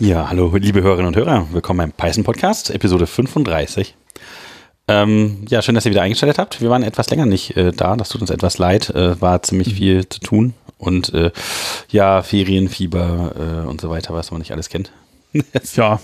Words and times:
Ja, 0.00 0.28
hallo, 0.30 0.54
liebe 0.54 0.80
Hörerinnen 0.80 1.08
und 1.08 1.16
Hörer. 1.16 1.48
Willkommen 1.50 1.78
beim 1.78 1.90
Python 1.90 2.22
Podcast, 2.22 2.70
Episode 2.70 3.08
35. 3.08 3.96
Ähm, 4.86 5.44
ja, 5.48 5.60
schön, 5.60 5.74
dass 5.74 5.86
ihr 5.86 5.90
wieder 5.90 6.02
eingeschaltet 6.02 6.38
habt. 6.38 6.60
Wir 6.60 6.70
waren 6.70 6.84
etwas 6.84 7.10
länger 7.10 7.26
nicht 7.26 7.56
äh, 7.56 7.72
da. 7.72 7.96
Das 7.96 8.08
tut 8.08 8.20
uns 8.20 8.30
etwas 8.30 8.58
leid. 8.58 8.90
Äh, 8.90 9.20
war 9.20 9.42
ziemlich 9.42 9.74
viel 9.74 10.08
zu 10.08 10.20
tun. 10.20 10.54
Und 10.78 11.12
äh, 11.14 11.32
ja, 11.90 12.22
Ferienfieber 12.22 13.64
äh, 13.64 13.68
und 13.68 13.80
so 13.80 13.90
weiter, 13.90 14.14
was 14.14 14.30
man 14.30 14.38
nicht 14.38 14.52
alles 14.52 14.68
kennt. 14.68 14.92
ja. 15.74 15.98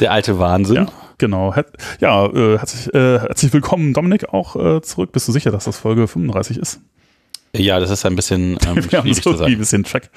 Der 0.00 0.12
alte 0.12 0.38
Wahnsinn. 0.38 0.76
Ja, 0.76 0.88
genau. 1.16 1.54
Ja, 2.00 2.26
äh, 2.26 2.58
herzlich, 2.58 2.94
äh, 2.94 3.18
herzlich 3.20 3.54
willkommen, 3.54 3.94
Dominik, 3.94 4.28
auch 4.28 4.82
zurück. 4.82 5.10
Bist 5.10 5.26
du 5.26 5.32
sicher, 5.32 5.50
dass 5.50 5.64
das 5.64 5.78
Folge 5.78 6.06
35 6.06 6.58
ist? 6.58 6.80
Ja, 7.56 7.80
das 7.80 7.88
ist 7.88 8.04
ein 8.04 8.14
bisschen 8.14 8.58
ähm, 8.66 8.82
schwierig 8.90 9.22
so 9.22 9.32
zu 9.32 9.38
sagen. 9.38 9.52
ein 9.52 9.58
bisschen 9.58 9.84
Track 9.84 10.10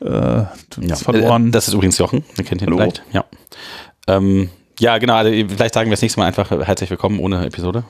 äh, 0.00 0.06
ja. 0.06 0.96
verloren. 0.96 1.48
Äh, 1.48 1.50
das 1.50 1.68
ist 1.68 1.74
übrigens 1.74 1.98
Jochen, 1.98 2.24
ihr 2.36 2.44
kennt 2.44 2.62
ihn 2.62 2.68
Hallo. 2.68 2.78
vielleicht. 2.78 3.02
Ja. 3.12 3.24
Ähm, 4.06 4.50
ja, 4.78 4.98
genau, 4.98 5.14
also 5.14 5.30
vielleicht 5.30 5.74
sagen 5.74 5.90
wir 5.90 5.92
das 5.92 6.02
nächste 6.02 6.20
Mal 6.20 6.26
einfach 6.26 6.50
herzlich 6.50 6.90
willkommen 6.90 7.20
ohne 7.20 7.44
Episode. 7.44 7.84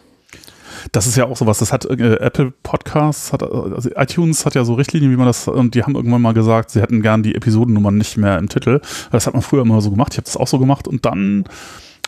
Das 0.92 1.06
ist 1.06 1.16
ja 1.16 1.26
auch 1.26 1.36
sowas, 1.36 1.58
das 1.58 1.72
hat 1.72 1.84
äh, 1.84 2.14
Apple 2.16 2.52
Podcasts, 2.62 3.32
hat, 3.32 3.42
also 3.42 3.90
iTunes 3.94 4.46
hat 4.46 4.54
ja 4.54 4.64
so 4.64 4.74
Richtlinien, 4.74 5.12
wie 5.12 5.16
man 5.16 5.26
das, 5.26 5.46
und 5.46 5.74
die 5.74 5.82
haben 5.82 5.94
irgendwann 5.94 6.22
mal 6.22 6.32
gesagt, 6.32 6.70
sie 6.70 6.80
hätten 6.80 7.02
gern 7.02 7.22
die 7.22 7.34
Episodennummern 7.34 7.96
nicht 7.96 8.16
mehr 8.16 8.38
im 8.38 8.48
Titel. 8.48 8.80
Das 9.12 9.26
hat 9.26 9.34
man 9.34 9.42
früher 9.42 9.62
immer 9.62 9.80
so 9.80 9.90
gemacht, 9.90 10.14
ich 10.14 10.18
habe 10.18 10.24
das 10.24 10.36
auch 10.36 10.48
so 10.48 10.58
gemacht 10.58 10.88
und 10.88 11.04
dann 11.04 11.44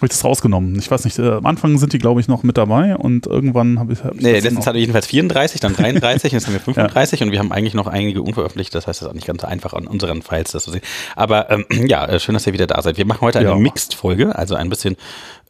habe 0.02 0.06
ich 0.06 0.18
das 0.18 0.24
rausgenommen. 0.24 0.76
Ich 0.80 0.90
weiß 0.90 1.04
nicht, 1.04 1.16
äh, 1.20 1.30
am 1.30 1.46
Anfang 1.46 1.78
sind 1.78 1.92
die, 1.92 1.98
glaube 1.98 2.20
ich, 2.20 2.26
noch 2.26 2.42
mit 2.42 2.58
dabei 2.58 2.96
und 2.96 3.28
irgendwann 3.28 3.78
habe 3.78 3.92
ich. 3.92 4.02
Hab 4.02 4.16
ich 4.16 4.20
nee, 4.20 4.32
letztens 4.32 4.66
hatte 4.66 4.78
ich 4.78 4.82
jedenfalls 4.82 5.06
34, 5.06 5.60
dann 5.60 5.74
33, 5.74 6.32
jetzt 6.32 6.46
haben 6.46 6.54
wir 6.54 6.60
35 6.60 7.20
ja. 7.20 7.26
und 7.26 7.32
wir 7.32 7.38
haben 7.38 7.52
eigentlich 7.52 7.74
noch 7.74 7.86
einige 7.86 8.20
unveröffentlicht. 8.20 8.74
Das 8.74 8.88
heißt, 8.88 9.00
es 9.00 9.06
ist 9.06 9.08
auch 9.08 9.14
nicht 9.14 9.28
ganz 9.28 9.42
so 9.42 9.46
einfach 9.46 9.74
an 9.74 9.86
unseren 9.86 10.22
Files 10.22 10.50
das 10.50 10.64
zu 10.64 10.72
sehen. 10.72 10.82
Aber 11.14 11.50
ähm, 11.50 11.66
ja, 11.86 12.04
äh, 12.06 12.18
schön, 12.18 12.34
dass 12.34 12.46
ihr 12.46 12.52
wieder 12.52 12.66
da 12.66 12.82
seid. 12.82 12.98
Wir 12.98 13.06
machen 13.06 13.20
heute 13.20 13.38
eine 13.38 13.50
ja. 13.50 13.54
Mixed-Folge, 13.54 14.34
also 14.36 14.56
ein 14.56 14.68
bisschen 14.68 14.96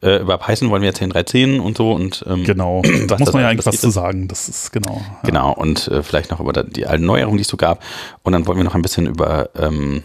äh, 0.03 0.17
über 0.17 0.37
Python 0.37 0.69
wollen 0.69 0.83
wir 0.83 0.89
erzählen, 0.89 1.11
3.10 1.11 1.59
und 1.59 1.77
so 1.77 1.93
und 1.93 2.23
ähm, 2.27 2.43
genau, 2.43 2.83
da 3.07 3.17
muss 3.17 3.33
man 3.33 3.41
ja 3.41 3.49
eigentlich 3.49 3.65
was 3.65 3.81
zu 3.81 3.89
sagen. 3.89 4.27
Das 4.27 4.49
ist 4.49 4.71
genau. 4.71 4.97
Ja. 4.97 5.19
Genau 5.25 5.53
und 5.53 5.87
äh, 5.87 6.03
vielleicht 6.03 6.29
noch 6.29 6.39
über 6.39 6.53
die 6.53 6.85
alten 6.85 7.05
Neuerungen, 7.05 7.37
die 7.37 7.43
es 7.43 7.47
so 7.47 7.57
gab. 7.57 7.83
Und 8.21 8.33
dann 8.33 8.45
wollen 8.45 8.57
wir 8.57 8.63
noch 8.63 8.75
ein 8.75 8.83
bisschen 8.83 9.07
über 9.07 9.49
ähm, 9.57 10.03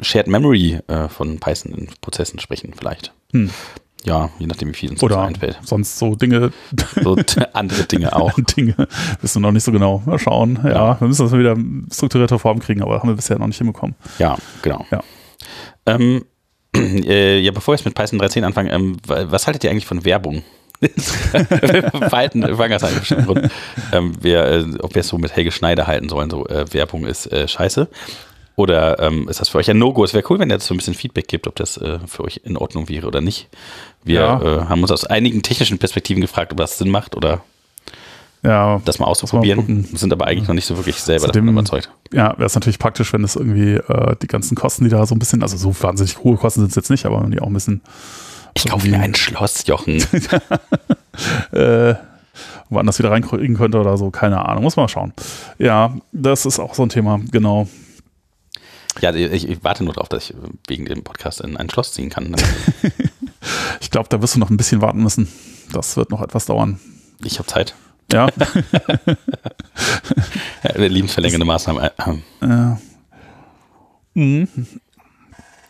Shared 0.00 0.28
Memory 0.28 0.80
äh, 0.86 1.08
von 1.08 1.38
Python 1.38 1.72
in 1.72 1.88
Prozessen 2.00 2.38
sprechen, 2.38 2.72
vielleicht. 2.76 3.12
Hm. 3.32 3.50
Ja, 4.04 4.30
je 4.38 4.46
nachdem, 4.46 4.68
wie 4.68 4.74
viel 4.74 4.90
uns 4.90 5.02
Oder 5.02 5.22
einfällt. 5.22 5.58
Sonst 5.64 5.98
so 5.98 6.14
Dinge. 6.14 6.52
So 7.02 7.16
andere 7.52 7.84
Dinge 7.84 8.14
auch. 8.14 8.32
Dinge. 8.56 8.74
Wissen 9.20 9.42
wir 9.42 9.48
noch 9.48 9.52
nicht 9.52 9.64
so 9.64 9.72
genau. 9.72 10.02
Mal 10.06 10.18
schauen. 10.18 10.58
Ja, 10.62 10.70
ja. 10.70 11.00
wir 11.00 11.08
müssen 11.08 11.22
das 11.22 11.32
mal 11.32 11.40
wieder 11.40 11.56
strukturierte 11.92 12.38
Form 12.38 12.60
kriegen, 12.60 12.82
aber 12.82 12.98
haben 12.98 13.08
wir 13.08 13.16
bisher 13.16 13.38
noch 13.38 13.46
nicht 13.46 13.58
hinbekommen. 13.58 13.96
Ja, 14.18 14.36
genau. 14.62 14.86
Ja. 14.90 15.02
Ähm, 15.86 16.24
äh, 16.76 17.40
ja, 17.40 17.50
bevor 17.50 17.72
wir 17.72 17.76
jetzt 17.76 17.84
mit 17.84 17.94
Python 17.94 18.20
3.10 18.20 18.44
anfangen, 18.44 18.70
ähm, 18.70 18.96
was 19.04 19.46
haltet 19.46 19.64
ihr 19.64 19.70
eigentlich 19.70 19.86
von 19.86 20.04
Werbung? 20.04 20.42
Verhalten, 20.88 22.42
Grund. 22.42 23.50
Ähm, 23.92 24.12
wir, 24.20 24.44
äh, 24.44 24.64
ob 24.80 24.94
wir 24.94 25.00
es 25.00 25.08
so 25.08 25.18
mit 25.18 25.34
Helge 25.34 25.50
Schneider 25.50 25.88
halten 25.88 26.08
sollen, 26.08 26.30
so 26.30 26.46
äh, 26.46 26.72
Werbung 26.72 27.04
ist 27.04 27.32
äh, 27.32 27.48
scheiße. 27.48 27.88
Oder 28.58 28.98
ähm, 28.98 29.28
ist 29.28 29.40
das 29.40 29.50
für 29.50 29.58
euch 29.58 29.70
ein 29.70 29.78
No-Go? 29.78 30.02
Es 30.02 30.14
wäre 30.14 30.24
cool, 30.28 30.40
wenn 30.40 30.50
ihr 30.50 30.54
jetzt 30.54 30.66
so 30.66 30.74
ein 30.74 30.78
bisschen 30.78 30.94
Feedback 30.94 31.28
gibt, 31.28 31.46
ob 31.46 31.54
das 31.54 31.76
äh, 31.76 32.00
für 32.08 32.24
euch 32.24 32.40
in 32.42 32.56
Ordnung 32.56 32.88
wäre 32.88 33.06
oder 33.06 33.20
nicht. 33.20 33.46
Wir 34.02 34.20
ja. 34.20 34.42
äh, 34.42 34.64
haben 34.64 34.82
uns 34.82 34.90
aus 34.90 35.04
einigen 35.04 35.42
technischen 35.42 35.78
Perspektiven 35.78 36.20
gefragt, 36.20 36.50
ob 36.50 36.58
das 36.58 36.76
Sinn 36.76 36.90
macht 36.90 37.14
oder 37.14 37.42
ja, 38.42 38.82
das 38.84 38.98
mal 38.98 39.06
auszuprobieren. 39.06 39.86
Mal 39.88 39.96
sind 39.96 40.12
aber 40.12 40.26
eigentlich 40.26 40.48
noch 40.48 40.56
nicht 40.56 40.66
so 40.66 40.76
wirklich 40.76 40.96
selber 40.96 41.26
Zudem, 41.26 41.46
davon 41.46 41.54
überzeugt. 41.54 41.90
Ja, 42.12 42.30
wäre 42.36 42.46
es 42.46 42.54
natürlich 42.56 42.80
praktisch, 42.80 43.12
wenn 43.12 43.22
es 43.22 43.36
irgendwie 43.36 43.74
äh, 43.74 44.16
die 44.20 44.26
ganzen 44.26 44.56
Kosten, 44.56 44.82
die 44.82 44.90
da 44.90 45.06
so 45.06 45.14
ein 45.14 45.20
bisschen, 45.20 45.42
also 45.42 45.56
so 45.56 45.72
wahnsinnig 45.80 46.18
hohe 46.24 46.36
Kosten 46.36 46.62
sind 46.62 46.70
es 46.70 46.74
jetzt 46.74 46.90
nicht, 46.90 47.06
aber 47.06 47.22
wenn 47.22 47.30
die 47.30 47.38
auch 47.40 47.46
ein 47.46 47.54
bisschen. 47.54 47.80
Ich 48.54 48.66
kaufe 48.66 48.88
mir 48.88 48.98
ein 48.98 49.14
Schloss, 49.14 49.68
Jochen. 49.68 50.02
äh, 51.52 51.94
woanders 52.70 52.98
wieder 52.98 53.12
reinkriegen 53.12 53.56
könnte 53.56 53.78
oder 53.78 53.96
so, 53.96 54.10
keine 54.10 54.44
Ahnung, 54.44 54.64
muss 54.64 54.74
man 54.74 54.88
schauen. 54.88 55.12
Ja, 55.58 55.94
das 56.10 56.44
ist 56.44 56.58
auch 56.58 56.74
so 56.74 56.82
ein 56.82 56.88
Thema, 56.88 57.20
genau. 57.30 57.68
Ja, 59.00 59.14
ich, 59.14 59.48
ich, 59.48 59.64
warte 59.64 59.84
nur 59.84 59.94
darauf, 59.94 60.08
dass 60.08 60.30
ich 60.30 60.36
wegen 60.66 60.86
dem 60.86 61.04
Podcast 61.04 61.40
in 61.40 61.56
ein 61.56 61.70
Schloss 61.70 61.92
ziehen 61.92 62.10
kann. 62.10 62.34
ich 63.80 63.90
glaube, 63.90 64.08
da 64.08 64.20
wirst 64.20 64.34
du 64.34 64.38
noch 64.38 64.50
ein 64.50 64.56
bisschen 64.56 64.80
warten 64.80 65.02
müssen. 65.02 65.28
Das 65.72 65.96
wird 65.96 66.10
noch 66.10 66.22
etwas 66.22 66.46
dauern. 66.46 66.80
Ich 67.22 67.38
habe 67.38 67.46
Zeit. 67.46 67.74
Ja. 68.12 68.28
Lebensverlängernde 70.74 71.44
Maßnahmen. 71.44 71.90
Ja. 72.40 72.78
Mhm. 74.14 74.48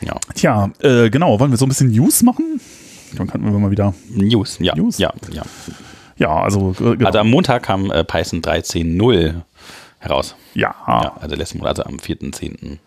Ja. 0.01 0.15
Tja, 0.35 0.71
äh, 0.81 1.11
genau. 1.11 1.41
Wollen 1.41 1.51
wir 1.51 1.59
so 1.59 1.67
ein 1.67 1.69
bisschen 1.69 1.91
News 1.91 2.23
machen? 2.23 2.61
Dann 3.17 3.27
könnten 3.27 3.51
wir 3.51 3.59
mal 3.59 3.71
wieder. 3.71 3.95
News, 4.11 4.59
ja. 4.61 4.75
News? 4.77 4.99
Ja, 4.99 5.13
ja. 5.33 5.43
Ja, 6.17 6.43
also. 6.43 6.71
Äh, 6.73 6.97
genau. 6.97 7.07
Also 7.07 7.19
am 7.19 7.31
Montag 7.31 7.65
kam 7.65 7.91
äh, 7.91 8.05
Python 8.05 8.43
13.0 8.43 9.43
heraus. 9.99 10.37
Ja. 10.55 10.75
ja. 10.87 11.17
Also 11.21 11.37
letzten 11.37 11.59
Monat, 11.59 11.79
also 11.79 11.89
am 11.89 11.97
4.10. 11.97 12.79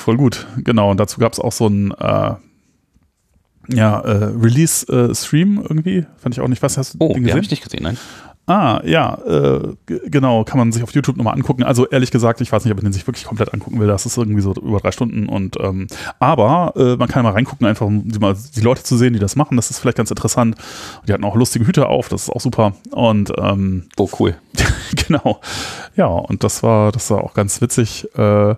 Voll 0.00 0.16
gut, 0.16 0.46
genau. 0.56 0.90
Und 0.90 0.98
dazu 0.98 1.20
gab 1.20 1.34
es 1.34 1.38
auch 1.38 1.52
so 1.52 1.66
ein 1.66 1.90
äh, 1.90 2.32
ja, 3.68 4.00
äh, 4.00 4.24
Release-Stream 4.34 5.58
äh, 5.58 5.62
irgendwie. 5.62 6.06
Fand 6.16 6.34
ich 6.34 6.40
auch 6.40 6.48
nicht. 6.48 6.62
Was 6.62 6.78
hast 6.78 6.94
du 6.94 6.98
oh, 7.00 7.08
den 7.12 7.22
gesehen? 7.22 7.32
habe 7.32 7.44
ich 7.44 7.50
nicht 7.50 7.62
gesehen, 7.62 7.82
nein. 7.82 7.98
Ah, 8.46 8.80
ja, 8.82 9.18
äh, 9.26 9.76
genau, 10.06 10.42
kann 10.44 10.56
man 10.58 10.72
sich 10.72 10.82
auf 10.82 10.92
YouTube 10.92 11.18
nochmal 11.18 11.34
angucken. 11.34 11.64
Also 11.64 11.86
ehrlich 11.86 12.10
gesagt, 12.10 12.40
ich 12.40 12.50
weiß 12.50 12.64
nicht, 12.64 12.72
ob 12.72 12.78
ich 12.78 12.84
den 12.84 12.94
sich 12.94 13.06
wirklich 13.06 13.26
komplett 13.26 13.52
angucken 13.52 13.78
will. 13.78 13.88
Das 13.88 14.06
ist 14.06 14.16
irgendwie 14.16 14.40
so 14.40 14.54
über 14.54 14.78
drei 14.80 14.90
Stunden 14.90 15.28
und 15.28 15.58
ähm, 15.60 15.86
aber 16.18 16.72
äh, 16.76 16.96
man 16.96 17.06
kann 17.06 17.22
mal 17.22 17.32
reingucken, 17.32 17.66
einfach 17.66 17.84
um 17.84 18.08
die, 18.08 18.18
mal, 18.18 18.34
die 18.56 18.60
Leute 18.62 18.82
zu 18.82 18.96
sehen, 18.96 19.12
die 19.12 19.18
das 19.18 19.36
machen. 19.36 19.56
Das 19.56 19.70
ist 19.70 19.80
vielleicht 19.80 19.98
ganz 19.98 20.10
interessant. 20.10 20.56
Die 21.06 21.12
hatten 21.12 21.24
auch 21.24 21.36
lustige 21.36 21.66
Hüte 21.66 21.88
auf, 21.88 22.08
das 22.08 22.22
ist 22.22 22.30
auch 22.30 22.40
super. 22.40 22.72
Und 22.90 23.34
ähm, 23.38 23.90
oh, 23.98 24.08
cool. 24.18 24.34
genau. 25.06 25.40
Ja, 25.94 26.06
und 26.06 26.42
das 26.42 26.62
war, 26.62 26.90
das 26.90 27.10
war 27.10 27.22
auch 27.22 27.34
ganz 27.34 27.60
witzig. 27.60 28.08
Äh, 28.16 28.54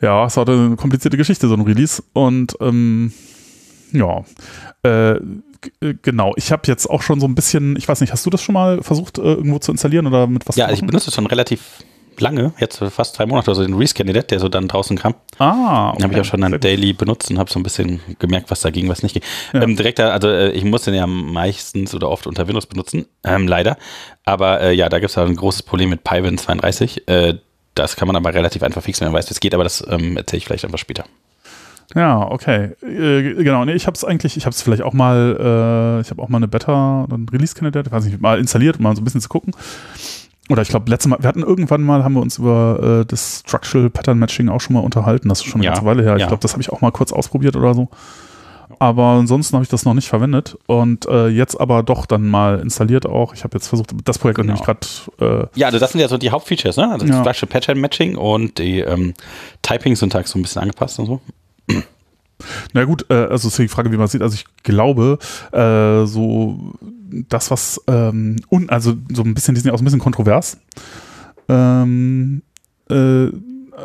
ja, 0.00 0.26
es 0.26 0.36
war 0.36 0.48
eine 0.48 0.76
komplizierte 0.76 1.16
Geschichte, 1.16 1.48
so 1.48 1.54
ein 1.54 1.60
Release. 1.62 2.02
Und 2.12 2.56
ähm, 2.60 3.12
ja, 3.92 4.24
äh, 4.82 5.20
genau. 6.02 6.32
Ich 6.36 6.52
habe 6.52 6.62
jetzt 6.66 6.88
auch 6.88 7.02
schon 7.02 7.20
so 7.20 7.26
ein 7.26 7.34
bisschen, 7.34 7.76
ich 7.76 7.88
weiß 7.88 8.00
nicht, 8.00 8.12
hast 8.12 8.24
du 8.24 8.30
das 8.30 8.42
schon 8.42 8.54
mal 8.54 8.82
versucht, 8.82 9.18
äh, 9.18 9.22
irgendwo 9.22 9.58
zu 9.58 9.72
installieren 9.72 10.06
oder 10.06 10.26
mit 10.26 10.48
was? 10.48 10.56
Ja, 10.56 10.66
also 10.66 10.74
ich 10.74 10.86
benutze 10.86 11.08
es 11.08 11.14
schon 11.14 11.26
relativ 11.26 11.84
lange, 12.18 12.52
jetzt 12.58 12.78
fast 12.78 13.18
drei 13.18 13.26
Monate, 13.26 13.50
also 13.50 13.62
den 13.62 13.74
Rescandidat, 13.74 14.30
der 14.30 14.40
so 14.40 14.48
dann 14.48 14.68
draußen 14.68 14.96
kam. 14.96 15.14
Ah, 15.38 15.90
okay. 15.90 15.96
Den 15.96 16.04
habe 16.04 16.14
ich 16.14 16.20
auch 16.20 16.24
schon 16.24 16.40
dann 16.40 16.60
daily 16.60 16.92
benutzt 16.92 17.30
und 17.30 17.38
habe 17.38 17.50
so 17.50 17.58
ein 17.58 17.62
bisschen 17.62 18.00
gemerkt, 18.18 18.50
was 18.50 18.60
da 18.60 18.70
ging, 18.70 18.88
was 18.88 19.02
nicht 19.02 19.14
ging. 19.14 19.22
Ja. 19.52 19.62
Ähm, 19.62 19.76
direkt, 19.76 20.00
also 20.00 20.28
äh, 20.28 20.50
ich 20.50 20.64
muss 20.64 20.82
den 20.82 20.94
ja 20.94 21.06
meistens 21.06 21.94
oder 21.94 22.10
oft 22.10 22.26
unter 22.26 22.46
Windows 22.46 22.66
benutzen, 22.66 23.06
ähm, 23.24 23.48
leider. 23.48 23.76
Aber 24.24 24.60
äh, 24.60 24.72
ja, 24.72 24.88
da 24.88 24.98
gibt 24.98 25.10
es 25.10 25.18
ein 25.18 25.36
großes 25.36 25.62
Problem 25.62 25.90
mit 25.90 26.04
PyWin 26.04 26.38
32. 26.38 27.08
Äh, 27.08 27.34
das 27.80 27.96
kann 27.96 28.06
man 28.06 28.16
aber 28.16 28.32
relativ 28.34 28.62
einfach 28.62 28.82
fixen, 28.82 29.04
wenn 29.04 29.12
man 29.12 29.18
weiß, 29.18 29.30
wie 29.30 29.34
es 29.34 29.40
geht, 29.40 29.54
aber 29.54 29.64
das 29.64 29.84
ähm, 29.88 30.16
erzähle 30.16 30.38
ich 30.38 30.46
vielleicht 30.46 30.64
einfach 30.64 30.78
später. 30.78 31.04
Ja, 31.94 32.30
okay. 32.30 32.70
Äh, 32.82 33.42
genau, 33.42 33.64
nee, 33.64 33.72
ich 33.72 33.86
habe 33.86 33.96
es 33.96 34.04
eigentlich, 34.04 34.36
ich 34.36 34.46
habe 34.46 34.54
es 34.54 34.62
vielleicht 34.62 34.82
auch 34.82 34.92
mal, 34.92 35.36
äh, 35.98 36.00
ich 36.02 36.10
habe 36.10 36.22
auch 36.22 36.28
mal 36.28 36.36
eine 36.36 36.48
Beta, 36.48 37.06
ein 37.10 37.26
Release-Candidate, 37.30 37.90
weiß 37.90 38.04
nicht, 38.04 38.20
mal 38.20 38.38
installiert, 38.38 38.76
um 38.76 38.84
mal 38.84 38.94
so 38.94 39.02
ein 39.02 39.04
bisschen 39.04 39.20
zu 39.20 39.28
gucken. 39.28 39.54
Oder 40.48 40.62
ich 40.62 40.68
glaube, 40.68 40.90
letztes 40.90 41.08
Mal, 41.08 41.20
wir 41.20 41.28
hatten 41.28 41.42
irgendwann 41.42 41.82
mal, 41.82 42.02
haben 42.02 42.14
wir 42.14 42.22
uns 42.22 42.38
über 42.38 43.00
äh, 43.02 43.06
das 43.06 43.42
Structural 43.46 43.90
Pattern 43.90 44.18
Matching 44.18 44.48
auch 44.48 44.60
schon 44.60 44.74
mal 44.74 44.80
unterhalten. 44.80 45.28
Das 45.28 45.40
ist 45.40 45.46
schon 45.46 45.60
eine 45.60 45.66
ja, 45.66 45.72
ganze 45.72 45.86
Weile 45.86 46.02
her. 46.02 46.16
Ich 46.16 46.22
ja. 46.22 46.26
glaube, 46.26 46.42
das 46.42 46.52
habe 46.52 46.62
ich 46.62 46.70
auch 46.70 46.80
mal 46.80 46.90
kurz 46.90 47.12
ausprobiert 47.12 47.56
oder 47.56 47.74
so 47.74 47.88
aber 48.78 49.04
ansonsten 49.04 49.54
habe 49.54 49.64
ich 49.64 49.68
das 49.68 49.84
noch 49.84 49.94
nicht 49.94 50.08
verwendet 50.08 50.56
und 50.66 51.06
äh, 51.06 51.28
jetzt 51.28 51.60
aber 51.60 51.82
doch 51.82 52.06
dann 52.06 52.28
mal 52.28 52.60
installiert 52.60 53.06
auch. 53.06 53.34
Ich 53.34 53.44
habe 53.44 53.56
jetzt 53.56 53.68
versucht, 53.68 53.90
das 54.04 54.18
Projekt 54.18 54.36
genau. 54.36 54.54
nämlich 54.54 54.64
gerade. 54.64 55.48
Äh, 55.54 55.58
ja, 55.58 55.66
also 55.66 55.78
das 55.78 55.92
sind 55.92 56.00
ja 56.00 56.08
so 56.08 56.18
die 56.18 56.30
Hauptfeatures, 56.30 56.76
ne? 56.76 56.90
Also 56.90 57.06
ja. 57.06 57.22
das 57.22 57.40
Pattern 57.40 57.80
Matching 57.80 58.16
und 58.16 58.58
die 58.58 58.80
ähm, 58.80 59.14
Typing-Syntax 59.62 60.30
so 60.30 60.38
ein 60.38 60.42
bisschen 60.42 60.62
angepasst 60.62 60.98
und 60.98 61.06
so. 61.06 61.20
Na 62.72 62.84
gut, 62.84 63.06
äh, 63.10 63.14
also 63.14 63.48
ist 63.48 63.58
die 63.58 63.68
Frage, 63.68 63.92
wie 63.92 63.96
man 63.96 64.08
sieht. 64.08 64.22
Also 64.22 64.34
ich 64.34 64.44
glaube, 64.62 65.18
äh, 65.52 66.06
so 66.06 66.74
das, 67.28 67.50
was 67.50 67.80
ähm, 67.86 68.36
und 68.48 68.70
also 68.70 68.94
so 69.12 69.22
ein 69.22 69.34
bisschen, 69.34 69.54
die 69.54 69.60
sind 69.60 69.68
ja 69.68 69.74
auch 69.74 69.78
so 69.78 69.82
ein 69.82 69.86
bisschen 69.86 70.00
kontrovers. 70.00 70.58
Ähm, 71.48 72.42
äh, 72.88 73.26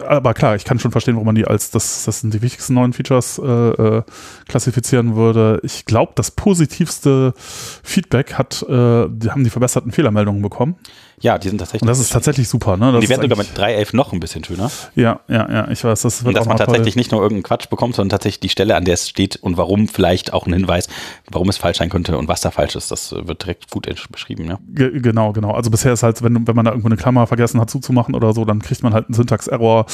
aber 0.08 0.34
klar, 0.34 0.56
ich 0.56 0.66
kann 0.66 0.80
schon 0.80 0.92
verstehen, 0.92 1.16
warum 1.16 1.28
man 1.28 1.36
die 1.36 1.46
als 1.46 1.72
das, 1.72 2.06
das 2.06 2.22
sind 2.22 2.34
die 2.34 2.42
wichtigsten 2.42 2.74
neuen 2.74 2.94
Features 2.94 3.40
äh, 3.40 3.44
äh, 3.44 4.04
klassifizieren 4.48 5.16
würde. 5.16 5.60
Ich 5.64 5.86
glaube, 5.86 6.14
das 6.16 6.32
positivste 6.32 7.34
Feedback 7.38 8.34
hat, 8.34 8.64
äh, 8.64 9.08
die 9.10 9.32
haben 9.32 9.44
die 9.44 9.50
verbesserten 9.50 9.92
Fehlermeldungen 9.92 10.42
bekommen. 10.42 10.76
Ja, 11.22 11.38
die 11.38 11.48
sind 11.48 11.60
tatsächlich. 11.60 11.82
Und 11.84 11.88
das 11.88 12.00
ist 12.00 12.12
tatsächlich 12.12 12.50
super, 12.50 12.76
ne? 12.76 12.92
Das 12.92 13.02
die 13.02 13.10
werden 13.10 13.22
sogar 13.22 13.38
mit 13.38 13.48
3.11 13.58 13.96
noch 13.96 14.12
ein 14.12 14.20
bisschen 14.20 14.44
schöner. 14.44 14.70
Ja, 14.96 15.22
ja, 15.28 15.50
ja, 15.50 15.68
ich 15.70 15.84
weiß, 15.84 16.02
das 16.02 16.24
wird 16.24 16.30
Und 16.30 16.38
dass 16.38 16.46
man 16.46 16.58
tatsächlich 16.58 16.96
toll. 16.96 17.00
nicht 17.00 17.12
nur 17.12 17.22
irgendeinen 17.22 17.44
Quatsch 17.44 17.70
bekommt, 17.70 17.96
sondern 17.96 18.10
tatsächlich 18.10 18.42
die 18.42 18.50
Stelle, 18.50 18.76
an 18.76 18.84
der 18.84 18.96
es 18.96 19.08
steht 19.08 19.38
und 19.38 19.56
warum 19.56 19.88
vielleicht 19.88 20.34
auch 20.34 20.46
ein 20.46 20.54
Hinweis, 20.54 20.90
warum 21.32 21.48
es 21.48 21.58
falsch 21.58 21.78
sein 21.78 21.90
könnte 21.90 22.18
und 22.18 22.28
was 22.28 22.42
da 22.42 22.52
falsch 22.52 22.76
ist. 22.76 22.92
Das 22.92 23.14
wird 23.14 23.44
direkt 23.44 23.72
gut 23.72 23.88
beschrieben, 24.12 24.46
ja. 24.46 24.60
Ge 24.68 25.00
genau, 25.00 25.32
genau. 25.32 25.52
Also 25.52 25.72
bisher 25.72 25.94
ist 25.94 26.04
halt, 26.04 26.22
wenn, 26.22 26.48
wenn 26.48 26.56
man 26.56 26.66
da 26.66 26.72
irgendwo 26.72 26.90
eine 26.90 26.98
Klammer 26.98 27.28
vergessen 27.28 27.62
hat 27.62 27.70
zuzumachen 27.70 28.14
oder 28.14 28.34
so, 28.34 28.44
dann 28.44 28.62
kriegt 28.62 28.84
man 28.84 28.94
halt 28.94 29.06
einen 29.08 29.14
Syntax-Error 29.14 29.86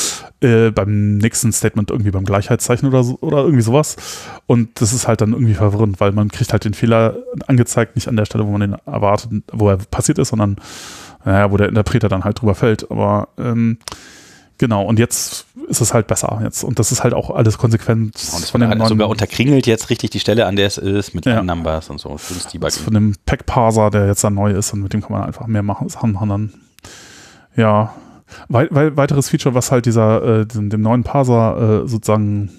äh, 0.41 0.71
beim 0.71 1.17
nächsten 1.17 1.51
Statement 1.51 1.91
irgendwie 1.91 2.11
beim 2.11 2.25
Gleichheitszeichen 2.25 2.87
oder 2.87 3.03
so 3.03 3.17
oder 3.21 3.37
irgendwie 3.37 3.61
sowas. 3.61 3.95
Und 4.47 4.81
das 4.81 4.91
ist 4.91 5.07
halt 5.07 5.21
dann 5.21 5.33
irgendwie 5.33 5.53
verwirrend, 5.53 5.99
weil 5.99 6.13
man 6.13 6.29
kriegt 6.29 6.51
halt 6.51 6.65
den 6.65 6.73
Fehler 6.73 7.17
angezeigt, 7.47 7.95
nicht 7.95 8.07
an 8.07 8.15
der 8.15 8.25
Stelle, 8.25 8.45
wo 8.47 8.51
man 8.51 8.61
den 8.61 8.75
erwartet, 8.85 9.31
wo 9.51 9.69
er 9.69 9.77
passiert 9.77 10.17
ist, 10.17 10.29
sondern 10.29 10.57
naja, 11.25 11.51
wo 11.51 11.57
der 11.57 11.69
Interpreter 11.69 12.09
dann 12.09 12.23
halt 12.23 12.41
drüber 12.41 12.55
fällt. 12.55 12.89
Aber 12.91 13.29
ähm, 13.37 13.77
genau, 14.57 14.83
und 14.85 14.99
jetzt 14.99 15.45
ist 15.67 15.81
es 15.81 15.93
halt 15.93 16.07
besser 16.07 16.39
jetzt. 16.43 16.63
Und 16.63 16.79
das 16.79 16.91
ist 16.91 17.03
halt 17.03 17.13
auch 17.13 17.29
alles 17.29 17.57
konsequent 17.57 18.15
Und 18.33 18.43
es 18.43 18.53
wird 18.53 18.87
sogar 18.87 19.09
unterkringelt 19.09 19.67
jetzt 19.67 19.89
richtig 19.89 20.09
die 20.09 20.19
Stelle, 20.19 20.45
an 20.45 20.55
der 20.55 20.67
es 20.67 20.77
ist, 20.77 21.13
mit 21.15 21.25
Ja. 21.25 21.41
Numbers 21.43 21.89
und 21.89 21.99
so. 21.99 22.17
Schönes 22.17 22.43
Das 22.43 22.51
Debuggen. 22.51 22.71
von 22.83 22.93
dem 22.93 23.15
Pack-Parser, 23.25 23.89
der 23.89 24.07
jetzt 24.07 24.23
dann 24.23 24.33
neu 24.33 24.51
ist 24.51 24.73
und 24.73 24.81
mit 24.81 24.93
dem 24.93 25.01
kann 25.01 25.11
man 25.13 25.23
einfach 25.23 25.47
mehr 25.47 25.63
machen, 25.63 25.89
Sachen 25.89 26.11
machen 26.13 26.29
dann. 26.29 26.53
Ja. 27.55 27.93
Wei 28.47 28.67
wei 28.71 28.95
weiteres 28.95 29.29
Feature, 29.29 29.55
was 29.55 29.71
halt 29.71 29.85
dieser, 29.85 30.41
äh, 30.41 30.45
dem, 30.45 30.69
dem 30.69 30.81
neuen 30.81 31.03
Parser 31.03 31.83
äh, 31.83 31.87
sozusagen, 31.87 32.49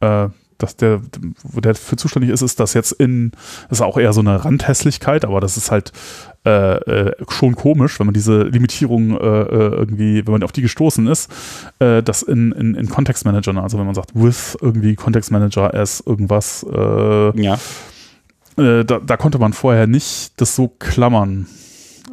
äh, 0.00 0.28
dass 0.58 0.76
der, 0.76 1.00
der 1.42 1.74
für 1.74 1.96
zuständig 1.96 2.30
ist, 2.30 2.42
ist 2.42 2.60
das 2.60 2.74
jetzt 2.74 2.92
in, 2.92 3.32
das 3.68 3.78
ist 3.78 3.82
auch 3.82 3.96
eher 3.96 4.12
so 4.12 4.20
eine 4.20 4.44
Randhässlichkeit, 4.44 5.24
aber 5.24 5.40
das 5.40 5.56
ist 5.56 5.70
halt 5.70 5.92
äh, 6.46 6.74
äh, 7.08 7.12
schon 7.28 7.54
komisch, 7.56 7.98
wenn 7.98 8.06
man 8.06 8.14
diese 8.14 8.42
Limitierung 8.42 9.18
äh, 9.18 9.24
äh, 9.42 9.74
irgendwie, 9.76 10.26
wenn 10.26 10.32
man 10.32 10.42
auf 10.42 10.52
die 10.52 10.62
gestoßen 10.62 11.06
ist, 11.06 11.30
äh, 11.78 12.02
das 12.02 12.22
in, 12.22 12.52
in, 12.52 12.74
in 12.74 12.88
Kontextmanagern, 12.88 13.56
also 13.58 13.78
wenn 13.78 13.86
man 13.86 13.94
sagt, 13.94 14.10
with 14.14 14.56
irgendwie 14.60 14.94
Context 14.94 15.30
Manager 15.30 15.72
as 15.74 16.00
irgendwas, 16.00 16.64
äh, 16.70 17.40
Ja. 17.42 17.58
da, 18.56 18.82
da 18.84 19.16
konnte 19.16 19.38
man 19.38 19.52
vorher 19.52 19.86
nicht 19.86 20.40
das 20.40 20.54
so 20.54 20.68
klammern. 20.68 21.46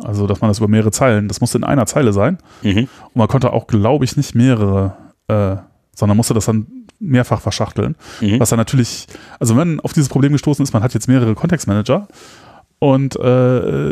Also, 0.04 0.26
dass 0.26 0.42
man 0.42 0.50
das 0.50 0.58
über 0.58 0.68
mehrere 0.68 0.92
Zeilen, 0.92 1.28
das 1.28 1.42
musste 1.42 1.58
in 1.60 1.64
einer 1.64 1.86
Zeile 1.86 2.12
sein. 2.14 2.40
Mhm. 2.64 2.88
Und 3.04 3.16
man 3.16 3.28
konnte 3.28 3.54
auch, 3.54 3.68
glaube 3.68 4.06
ich, 4.06 4.18
nicht 4.18 4.34
mehrere, 4.34 4.96
sondern 5.94 6.18
musste 6.18 6.34
das 6.34 6.46
dann 6.46 6.66
mehrfach 7.00 7.42
verschachteln. 7.42 7.96
Mhm. 8.22 8.40
Was 8.40 8.50
dann 8.50 8.58
natürlich, 8.58 9.08
also 9.40 9.58
wenn 9.58 9.80
auf 9.82 9.94
dieses 9.94 10.10
Problem 10.10 10.32
gestoßen 10.32 10.64
ist, 10.64 10.74
man 10.74 10.82
hat 10.84 10.94
jetzt 10.94 11.08
mehrere 11.08 11.36
Kontextmanager 11.36 12.08
und 12.84 13.16
äh, 13.16 13.20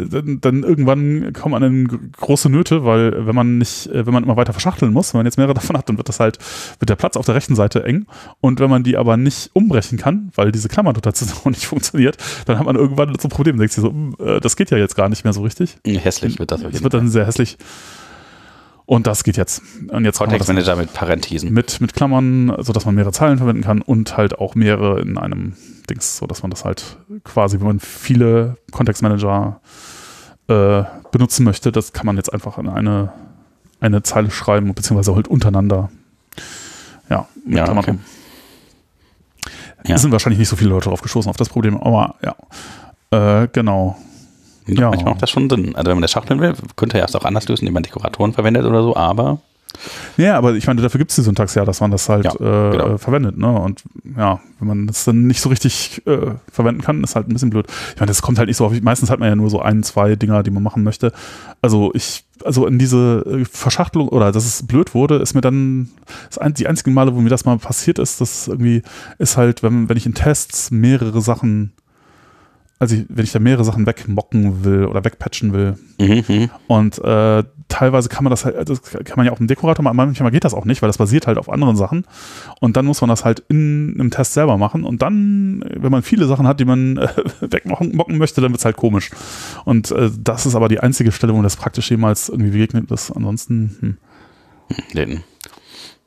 dann, 0.07 0.39
dann 0.41 0.63
irgendwann 0.63 1.31
kommt 1.33 1.51
man 1.51 1.61
in 1.61 2.11
große 2.11 2.49
Nöte, 2.49 2.85
weil 2.85 3.27
wenn 3.27 3.35
man 3.35 3.59
nicht, 3.59 3.85
äh, 3.85 4.07
wenn 4.07 4.13
man 4.15 4.23
immer 4.23 4.35
weiter 4.35 4.51
verschachteln 4.51 4.91
muss, 4.91 5.13
wenn 5.13 5.19
man 5.19 5.27
jetzt 5.27 5.37
mehrere 5.37 5.53
davon 5.59 5.77
hat, 5.77 5.87
dann 5.89 5.97
wird 5.97 6.09
das 6.09 6.19
halt, 6.19 6.39
wird 6.79 6.89
der 6.89 6.95
Platz 6.95 7.15
auf 7.15 7.23
der 7.23 7.35
rechten 7.35 7.53
Seite 7.53 7.83
eng. 7.83 8.07
Und 8.41 8.59
wenn 8.59 8.67
man 8.67 8.81
die 8.81 8.97
aber 8.97 9.15
nicht 9.15 9.51
umbrechen 9.53 9.99
kann, 9.99 10.31
weil 10.33 10.51
diese 10.51 10.69
Klammernotation 10.69 11.29
auch 11.39 11.45
nicht 11.45 11.67
funktioniert, 11.67 12.17
dann 12.47 12.57
hat 12.57 12.65
man 12.65 12.75
irgendwann 12.75 13.13
so 13.19 13.27
ein 13.27 13.29
Problem. 13.29 13.57
Dann 13.57 13.59
denkt 13.59 13.73
sich 13.73 13.83
so, 13.83 13.91
hm, 13.91 14.15
äh, 14.17 14.39
das 14.39 14.55
geht 14.55 14.71
ja 14.71 14.79
jetzt 14.79 14.95
gar 14.95 15.07
nicht 15.07 15.23
mehr 15.23 15.33
so 15.33 15.43
richtig. 15.43 15.77
Hässlich 15.85 16.39
wird 16.39 16.49
das. 16.49 16.63
jeden 16.63 16.81
wird 16.81 16.91
dann 16.91 17.09
sehr 17.09 17.27
hässlich. 17.27 17.59
Und 18.87 19.05
das 19.05 19.23
geht 19.23 19.37
jetzt. 19.37 19.61
Und 19.89 20.03
jetzt 20.03 20.19
das 20.19 20.27
Kontextmanager 20.27 20.75
mit 20.75 20.93
Parenthesen. 20.93 21.53
mit, 21.53 21.79
mit 21.79 21.93
Klammern, 21.93 22.55
sodass 22.57 22.85
man 22.87 22.95
mehrere 22.95 23.13
Zeilen 23.13 23.37
verwenden 23.37 23.61
kann 23.61 23.83
und 23.83 24.17
halt 24.17 24.39
auch 24.39 24.55
mehrere 24.55 24.99
in 24.99 25.19
einem 25.19 25.53
Dings, 25.89 26.17
sodass 26.17 26.41
man 26.43 26.51
das 26.51 26.65
halt 26.65 26.97
quasi, 27.23 27.59
wenn 27.59 27.67
man 27.67 27.79
viele 27.79 28.57
Kontextmanager 28.71 29.59
äh, 30.47 30.83
benutzen 31.11 31.43
möchte, 31.43 31.71
das 31.71 31.93
kann 31.93 32.05
man 32.05 32.17
jetzt 32.17 32.33
einfach 32.33 32.57
in 32.57 32.67
eine, 32.69 33.11
eine 33.79 34.03
Zeile 34.03 34.31
schreiben, 34.31 34.73
beziehungsweise 34.73 35.15
halt 35.15 35.27
untereinander. 35.27 35.89
Ja, 37.09 37.27
mit 37.45 37.57
Ja, 37.57 37.63
Klammern 37.65 37.83
okay. 37.83 37.97
Ja. 39.85 39.95
Es 39.95 40.01
sind 40.01 40.11
wahrscheinlich 40.11 40.39
nicht 40.39 40.49
so 40.49 40.55
viele 40.55 40.71
Leute 40.71 40.89
drauf 40.89 41.01
gestoßen 41.01 41.29
auf 41.29 41.37
das 41.37 41.49
Problem, 41.49 41.77
aber 41.77 42.15
ja. 42.23 43.43
Äh, 43.43 43.47
genau. 43.51 43.97
Ja. 44.67 44.81
Ja. 44.81 44.89
Manchmal 44.89 45.13
macht 45.13 45.23
das 45.23 45.29
schon 45.31 45.49
Sinn. 45.49 45.75
Also 45.75 45.89
wenn 45.89 45.97
man 45.97 46.01
das 46.01 46.11
schachteln 46.11 46.39
will, 46.41 46.53
könnte 46.75 46.99
er 46.99 47.05
es 47.05 47.15
auch 47.15 47.25
anders 47.25 47.47
lösen, 47.47 47.61
indem 47.61 47.75
man 47.75 47.83
Dekoratoren 47.83 48.33
verwendet 48.33 48.65
oder 48.65 48.83
so, 48.83 48.95
aber 48.95 49.39
Ja, 50.17 50.37
aber 50.37 50.53
ich 50.55 50.67
meine, 50.67 50.81
dafür 50.81 50.97
gibt 50.97 51.11
es 51.11 51.15
die 51.15 51.21
Syntax 51.21 51.55
ja, 51.55 51.65
dass 51.65 51.81
man 51.81 51.91
das 51.91 52.09
halt 52.09 52.25
Ja, 52.25 52.33
äh, 52.33 52.71
genau. 52.71 52.97
verwendet, 52.97 53.37
ne? 53.37 53.47
Und 53.51 53.83
ja, 54.17 54.39
wenn 54.59 54.67
man 54.67 54.87
das 54.87 55.05
dann 55.05 55.27
nicht 55.27 55.41
so 55.41 55.49
richtig 55.49 56.01
äh, 56.05 56.31
verwenden 56.51 56.81
kann, 56.81 57.03
ist 57.03 57.15
halt 57.15 57.27
ein 57.29 57.33
bisschen 57.33 57.49
blöd. 57.49 57.67
Ich 57.93 57.99
meine, 57.99 58.07
das 58.07 58.21
kommt 58.21 58.37
halt 58.37 58.47
nicht 58.47 58.57
so 58.57 58.65
häufig. 58.65 58.81
Meistens 58.81 59.09
hat 59.09 59.19
man 59.19 59.29
ja 59.29 59.35
nur 59.35 59.49
so 59.49 59.61
ein, 59.61 59.83
zwei 59.83 60.15
Dinger, 60.15 60.43
die 60.43 60.51
man 60.51 60.63
machen 60.63 60.83
möchte. 60.83 61.11
Also 61.61 61.91
ich, 61.93 62.25
also 62.43 62.65
in 62.67 62.79
diese 62.79 63.23
äh, 63.25 63.45
Verschachtelung 63.45 64.09
oder 64.09 64.31
dass 64.31 64.45
es 64.45 64.65
blöd 64.65 64.93
wurde, 64.93 65.15
ist 65.17 65.33
mir 65.33 65.41
dann 65.41 65.89
das 66.27 66.37
ein, 66.37 66.53
die 66.53 66.67
einzigen 66.67 66.93
Male, 66.93 67.15
wo 67.15 67.21
mir 67.21 67.29
das 67.29 67.45
mal 67.45 67.57
passiert 67.57 67.99
ist, 67.99 68.21
das 68.21 68.47
irgendwie 68.47 68.81
ist 69.17 69.37
halt, 69.37 69.63
wenn, 69.63 69.89
wenn 69.89 69.97
ich 69.97 70.05
in 70.05 70.13
Tests 70.13 70.71
mehrere 70.71 71.21
Sachen, 71.21 71.71
also 72.79 72.95
ich, 72.95 73.05
wenn 73.09 73.25
ich 73.25 73.31
da 73.31 73.39
mehrere 73.39 73.63
Sachen 73.63 73.85
wegmocken 73.85 74.63
will 74.63 74.85
oder 74.85 75.03
wegpatchen 75.03 75.53
will, 75.53 75.77
mhm, 75.99 76.23
mhm. 76.27 76.49
und 76.67 76.97
äh, 76.99 77.43
teilweise 77.67 78.09
kann 78.09 78.23
man 78.23 78.31
das 78.31 78.45
halt, 78.45 78.67
das 78.67 78.81
kann 78.81 79.15
man 79.15 79.25
ja 79.25 79.31
auch 79.31 79.39
im 79.39 79.47
Dekorator 79.47 79.83
machen, 79.83 79.95
manchmal 79.95 80.31
geht 80.31 80.43
das 80.43 80.53
auch 80.53 80.65
nicht, 80.65 80.81
weil 80.81 80.89
das 80.89 80.97
basiert 80.97 81.27
halt 81.27 81.37
auf 81.37 81.49
anderen 81.49 81.75
Sachen. 81.75 82.05
Und 82.59 82.75
dann 82.75 82.85
muss 82.85 82.99
man 83.01 83.09
das 83.09 83.23
halt 83.23 83.43
in 83.47 83.95
einem 83.99 84.11
Test 84.11 84.33
selber 84.33 84.57
machen. 84.57 84.83
Und 84.83 85.01
dann, 85.01 85.63
wenn 85.75 85.91
man 85.91 86.01
viele 86.01 86.25
Sachen 86.25 86.47
hat, 86.47 86.59
die 86.59 86.65
man 86.65 86.97
äh, 86.97 87.07
wegmocken 87.41 87.95
mocken 87.95 88.17
möchte, 88.17 88.41
dann 88.41 88.51
wird's 88.51 88.65
halt 88.65 88.75
komisch. 88.75 89.11
Und 89.65 89.91
äh, 89.91 90.09
das 90.19 90.45
ist 90.45 90.55
aber 90.55 90.67
die 90.67 90.79
einzige 90.79 91.11
Stelle, 91.11 91.33
wo 91.33 91.41
das 91.41 91.55
praktisch 91.55 91.91
jemals 91.91 92.29
irgendwie 92.29 92.51
begegnet 92.51 92.91
ist. 92.91 93.11
Ansonsten, 93.11 93.77
hm. 93.79 93.97
Läden. 94.93 95.23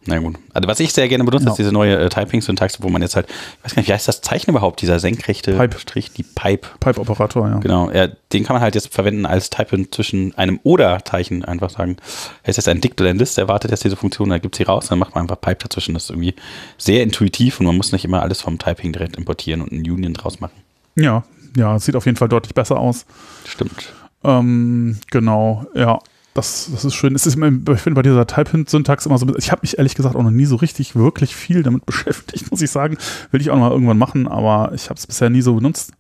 Na 0.07 0.19
gut. 0.19 0.37
Also 0.53 0.69
was 0.69 0.81
ich 0.81 0.93
sehr 0.93 1.09
gerne 1.09 1.23
benutze, 1.23 1.45
Ja. 1.45 1.51
ist 1.53 1.59
diese 1.59 1.71
neue 1.71 1.97
äh, 1.97 2.09
Typing-Syntax, 2.09 2.83
wo 2.83 2.89
man 2.89 3.03
jetzt 3.03 3.15
halt, 3.15 3.29
ich 3.29 3.65
weiß 3.65 3.75
gar 3.77 3.81
nicht, 3.83 3.89
wie 3.89 3.93
heißt 3.93 4.09
das 4.09 4.21
Zeichen 4.21 4.51
überhaupt, 4.51 4.83
dieser 4.83 4.99
senkrechte 4.99 5.53
Pipe. 5.57 5.79
Strich, 5.79 6.13
die 6.13 6.25
Pipe. 6.25 6.67
Pipe-Operator, 6.81 7.49
ja. 7.49 7.59
Genau, 7.59 7.89
ja, 7.93 8.09
den 8.33 8.43
kann 8.45 8.55
man 8.55 8.63
halt 8.63 8.75
jetzt 8.75 8.93
verwenden 8.93 9.27
als 9.27 9.51
Typen 9.51 9.93
zwischen 9.93 10.37
einem 10.37 10.59
Oder-Zeichen 10.65 11.45
einfach 11.45 11.71
sagen. 11.71 11.99
Ist 12.43 12.57
jetzt 12.57 12.67
ein 12.69 12.81
Dict 12.81 13.01
oder 13.01 13.11
ein 13.11 13.19
List, 13.19 13.39
erwartet 13.39 13.71
jetzt 13.71 13.85
diese 13.85 13.95
Funktion, 13.95 14.31
dann 14.31 14.41
gibt 14.41 14.57
sie 14.57 14.65
raus, 14.65 14.89
dann 14.89 14.99
macht 14.99 15.15
man 15.15 15.23
einfach 15.23 15.41
Pipe 15.41 15.59
dazwischen. 15.63 15.95
Das 15.95 16.05
ist 16.05 16.11
irgendwie 16.11 16.35
sehr 16.79 17.05
intuitiv 17.05 17.61
und 17.61 17.67
man 17.67 17.77
muss 17.77 17.93
nicht 17.93 18.05
immer 18.05 18.23
alles 18.23 18.41
vom 18.41 18.59
Typing 18.59 18.93
direkt 18.93 19.17
importieren 19.17 19.61
und 19.61 19.71
einen 19.71 19.89
Union 19.89 20.15
draus 20.15 20.41
machen. 20.41 20.55
Ja, 20.97 21.23
ja, 21.57 21.79
sieht 21.79 21.95
auf 21.95 22.07
jeden 22.07 22.17
Fall 22.17 22.29
deutlich 22.29 22.55
besser 22.55 22.79
aus. 22.81 23.07
Stimmt. 23.47 23.93
Ähm, 24.25 24.99
genau, 25.11 25.65
ja. 25.75 26.01
Das, 26.35 26.71
das 26.73 26.85
ist 26.85 26.95
schön. 26.95 27.15
Es 27.15 27.27
ist 27.27 27.37
immer, 27.37 27.49
ich 27.49 27.81
finde 27.81 27.97
bei 27.97 28.03
dieser 28.03 28.27
Type-Hint-Syntax 28.27 29.05
immer 29.05 29.19
so, 29.19 29.27
ich 29.37 29.53
habe 29.53 29.61
mich 29.63 29.77
ehrlich 29.77 29.95
gesagt 29.95 30.17
auch 30.17 30.23
noch 30.23 30.31
nie 30.31 30.47
so 30.47 30.57
richtig 30.57 30.97
wirklich 30.97 31.37
viel 31.37 31.63
damit 31.63 31.85
beschäftigt, 31.87 32.51
muss 32.51 32.63
ich 32.63 32.71
sagen. 32.71 32.97
Will 33.31 33.41
ich 33.41 33.51
auch 33.51 33.57
noch 33.57 33.69
mal 33.69 33.73
irgendwann 33.73 33.99
machen, 33.99 34.27
aber 34.29 34.73
ich 34.75 34.89
habe 34.89 34.99
es 34.99 35.07
bisher 35.07 35.29
nie 35.29 35.43
so 35.43 35.55
benutzt. 35.55 35.93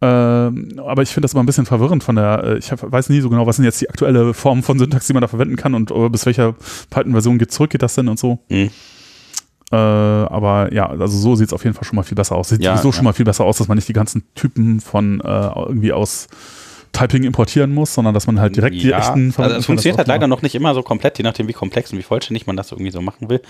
Ähm, 0.00 0.80
aber 0.84 1.02
ich 1.02 1.10
finde 1.10 1.22
das 1.22 1.34
immer 1.34 1.42
ein 1.42 1.46
bisschen 1.46 1.66
verwirrend 1.66 2.02
von 2.02 2.16
der, 2.16 2.44
äh, 2.44 2.58
ich 2.58 2.72
hab, 2.72 2.90
weiß 2.90 3.08
nie 3.10 3.20
so 3.20 3.30
genau, 3.30 3.46
was 3.46 3.56
sind 3.56 3.64
jetzt 3.64 3.80
die 3.80 3.88
aktuelle 3.88 4.34
Form 4.34 4.62
von 4.62 4.78
Syntax, 4.78 5.06
die 5.06 5.12
man 5.12 5.22
da 5.22 5.28
verwenden 5.28 5.56
kann 5.56 5.74
und 5.74 5.90
äh, 5.90 6.08
bis 6.08 6.26
welcher 6.26 6.54
Python-Version 6.90 7.38
geht 7.38 7.52
zurück, 7.52 7.70
geht 7.70 7.82
das 7.82 7.94
denn 7.94 8.08
und 8.08 8.18
so. 8.18 8.40
Mhm. 8.48 8.70
Äh, 9.72 9.76
aber 9.76 10.72
ja, 10.72 10.88
also 10.88 11.16
so 11.16 11.36
sieht 11.36 11.48
es 11.48 11.52
auf 11.52 11.64
jeden 11.64 11.74
Fall 11.74 11.84
schon 11.84 11.96
mal 11.96 12.02
viel 12.02 12.16
besser 12.16 12.36
aus. 12.36 12.50
Sieht 12.50 12.62
Ja, 12.62 12.72
sowieso 12.76 12.88
ja. 12.88 12.92
schon 12.92 13.04
mal 13.04 13.12
viel 13.12 13.24
besser 13.24 13.44
aus, 13.44 13.58
dass 13.58 13.68
man 13.68 13.76
nicht 13.76 13.88
die 13.88 13.94
ganzen 13.94 14.24
Typen 14.34 14.80
von 14.80 15.20
äh, 15.20 15.24
irgendwie 15.24 15.92
aus 15.92 16.28
Typing 16.94 17.24
importieren 17.24 17.74
muss, 17.74 17.92
sondern 17.92 18.14
dass 18.14 18.26
man 18.26 18.40
halt 18.40 18.56
direkt 18.56 18.76
die 18.76 18.88
ja, 18.88 18.98
echten 18.98 19.26
also 19.26 19.32
verwenden 19.32 19.58
es 19.58 19.66
funktioniert 19.66 19.98
halt 19.98 20.08
leider 20.08 20.26
noch 20.26 20.40
nicht 20.40 20.54
immer 20.54 20.72
so 20.74 20.82
komplett, 20.82 21.18
je 21.18 21.24
nachdem 21.24 21.46
wie 21.48 21.52
komplex 21.52 21.92
und 21.92 21.98
wie 21.98 22.02
vollständig 22.02 22.46
man 22.46 22.56
das 22.56 22.72
irgendwie 22.72 22.90
so 22.90 23.02
machen 23.02 23.28
will. 23.28 23.42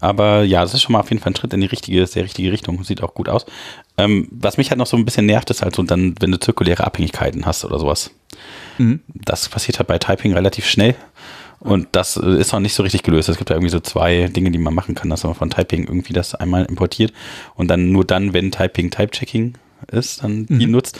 Aber 0.00 0.42
ja, 0.42 0.62
das 0.62 0.74
ist 0.74 0.82
schon 0.82 0.94
mal 0.94 1.00
auf 1.00 1.10
jeden 1.10 1.22
Fall 1.22 1.32
ein 1.32 1.36
Schritt 1.36 1.52
in 1.54 1.60
die 1.60 1.66
richtige, 1.66 2.04
sehr 2.06 2.24
richtige 2.24 2.50
Richtung. 2.50 2.82
Sieht 2.82 3.02
auch 3.02 3.14
gut 3.14 3.28
aus. 3.28 3.46
Ähm, 3.96 4.26
was 4.32 4.56
mich 4.56 4.70
halt 4.70 4.78
noch 4.78 4.86
so 4.88 4.96
ein 4.96 5.04
bisschen 5.04 5.26
nervt, 5.26 5.48
ist 5.50 5.62
halt 5.62 5.76
so 5.76 5.82
dann, 5.84 6.14
wenn 6.20 6.32
du 6.32 6.40
zirkuläre 6.40 6.84
Abhängigkeiten 6.84 7.46
hast 7.46 7.64
oder 7.64 7.78
sowas. 7.78 8.10
Mhm. 8.78 9.00
Das 9.14 9.48
passiert 9.48 9.78
halt 9.78 9.86
bei 9.86 9.98
Typing 9.98 10.32
relativ 10.34 10.66
schnell. 10.66 10.96
Und 11.60 11.88
das 11.92 12.16
äh, 12.16 12.38
ist 12.38 12.52
noch 12.52 12.60
nicht 12.60 12.74
so 12.74 12.82
richtig 12.82 13.02
gelöst. 13.02 13.28
Es 13.28 13.38
gibt 13.38 13.50
ja 13.50 13.56
irgendwie 13.56 13.70
so 13.70 13.80
zwei 13.80 14.28
Dinge, 14.28 14.50
die 14.50 14.58
man 14.58 14.74
machen 14.74 14.94
kann, 14.94 15.08
dass 15.10 15.24
man 15.24 15.34
von 15.34 15.50
Typing 15.50 15.84
irgendwie 15.84 16.12
das 16.12 16.34
einmal 16.34 16.64
importiert 16.66 17.12
und 17.54 17.68
dann 17.68 17.92
nur 17.92 18.04
dann, 18.04 18.34
wenn 18.34 18.50
Typing 18.52 18.90
Type-Checking 18.90 19.54
ist, 19.90 20.22
dann 20.22 20.46
die 20.46 20.66
Mhm. 20.66 20.72
nutzt. 20.72 20.98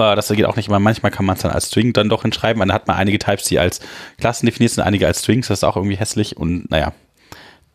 Das 0.00 0.28
geht 0.28 0.44
auch 0.44 0.56
nicht 0.56 0.68
immer. 0.68 0.78
Manchmal 0.78 1.12
kann 1.12 1.26
man 1.26 1.36
es 1.36 1.42
dann 1.42 1.50
als 1.52 1.66
String 1.68 1.92
dann 1.92 2.08
doch 2.08 2.22
hinschreiben. 2.22 2.60
Dann 2.60 2.72
hat 2.72 2.86
man 2.86 2.96
einige 2.96 3.18
Types, 3.18 3.44
die 3.44 3.58
als 3.58 3.80
Klassen 4.18 4.46
definiert 4.46 4.72
sind, 4.72 4.84
einige 4.84 5.06
als 5.06 5.20
Strings. 5.20 5.48
Das 5.48 5.58
ist 5.58 5.64
auch 5.64 5.76
irgendwie 5.76 5.96
hässlich. 5.96 6.36
Und 6.36 6.70
naja, 6.70 6.92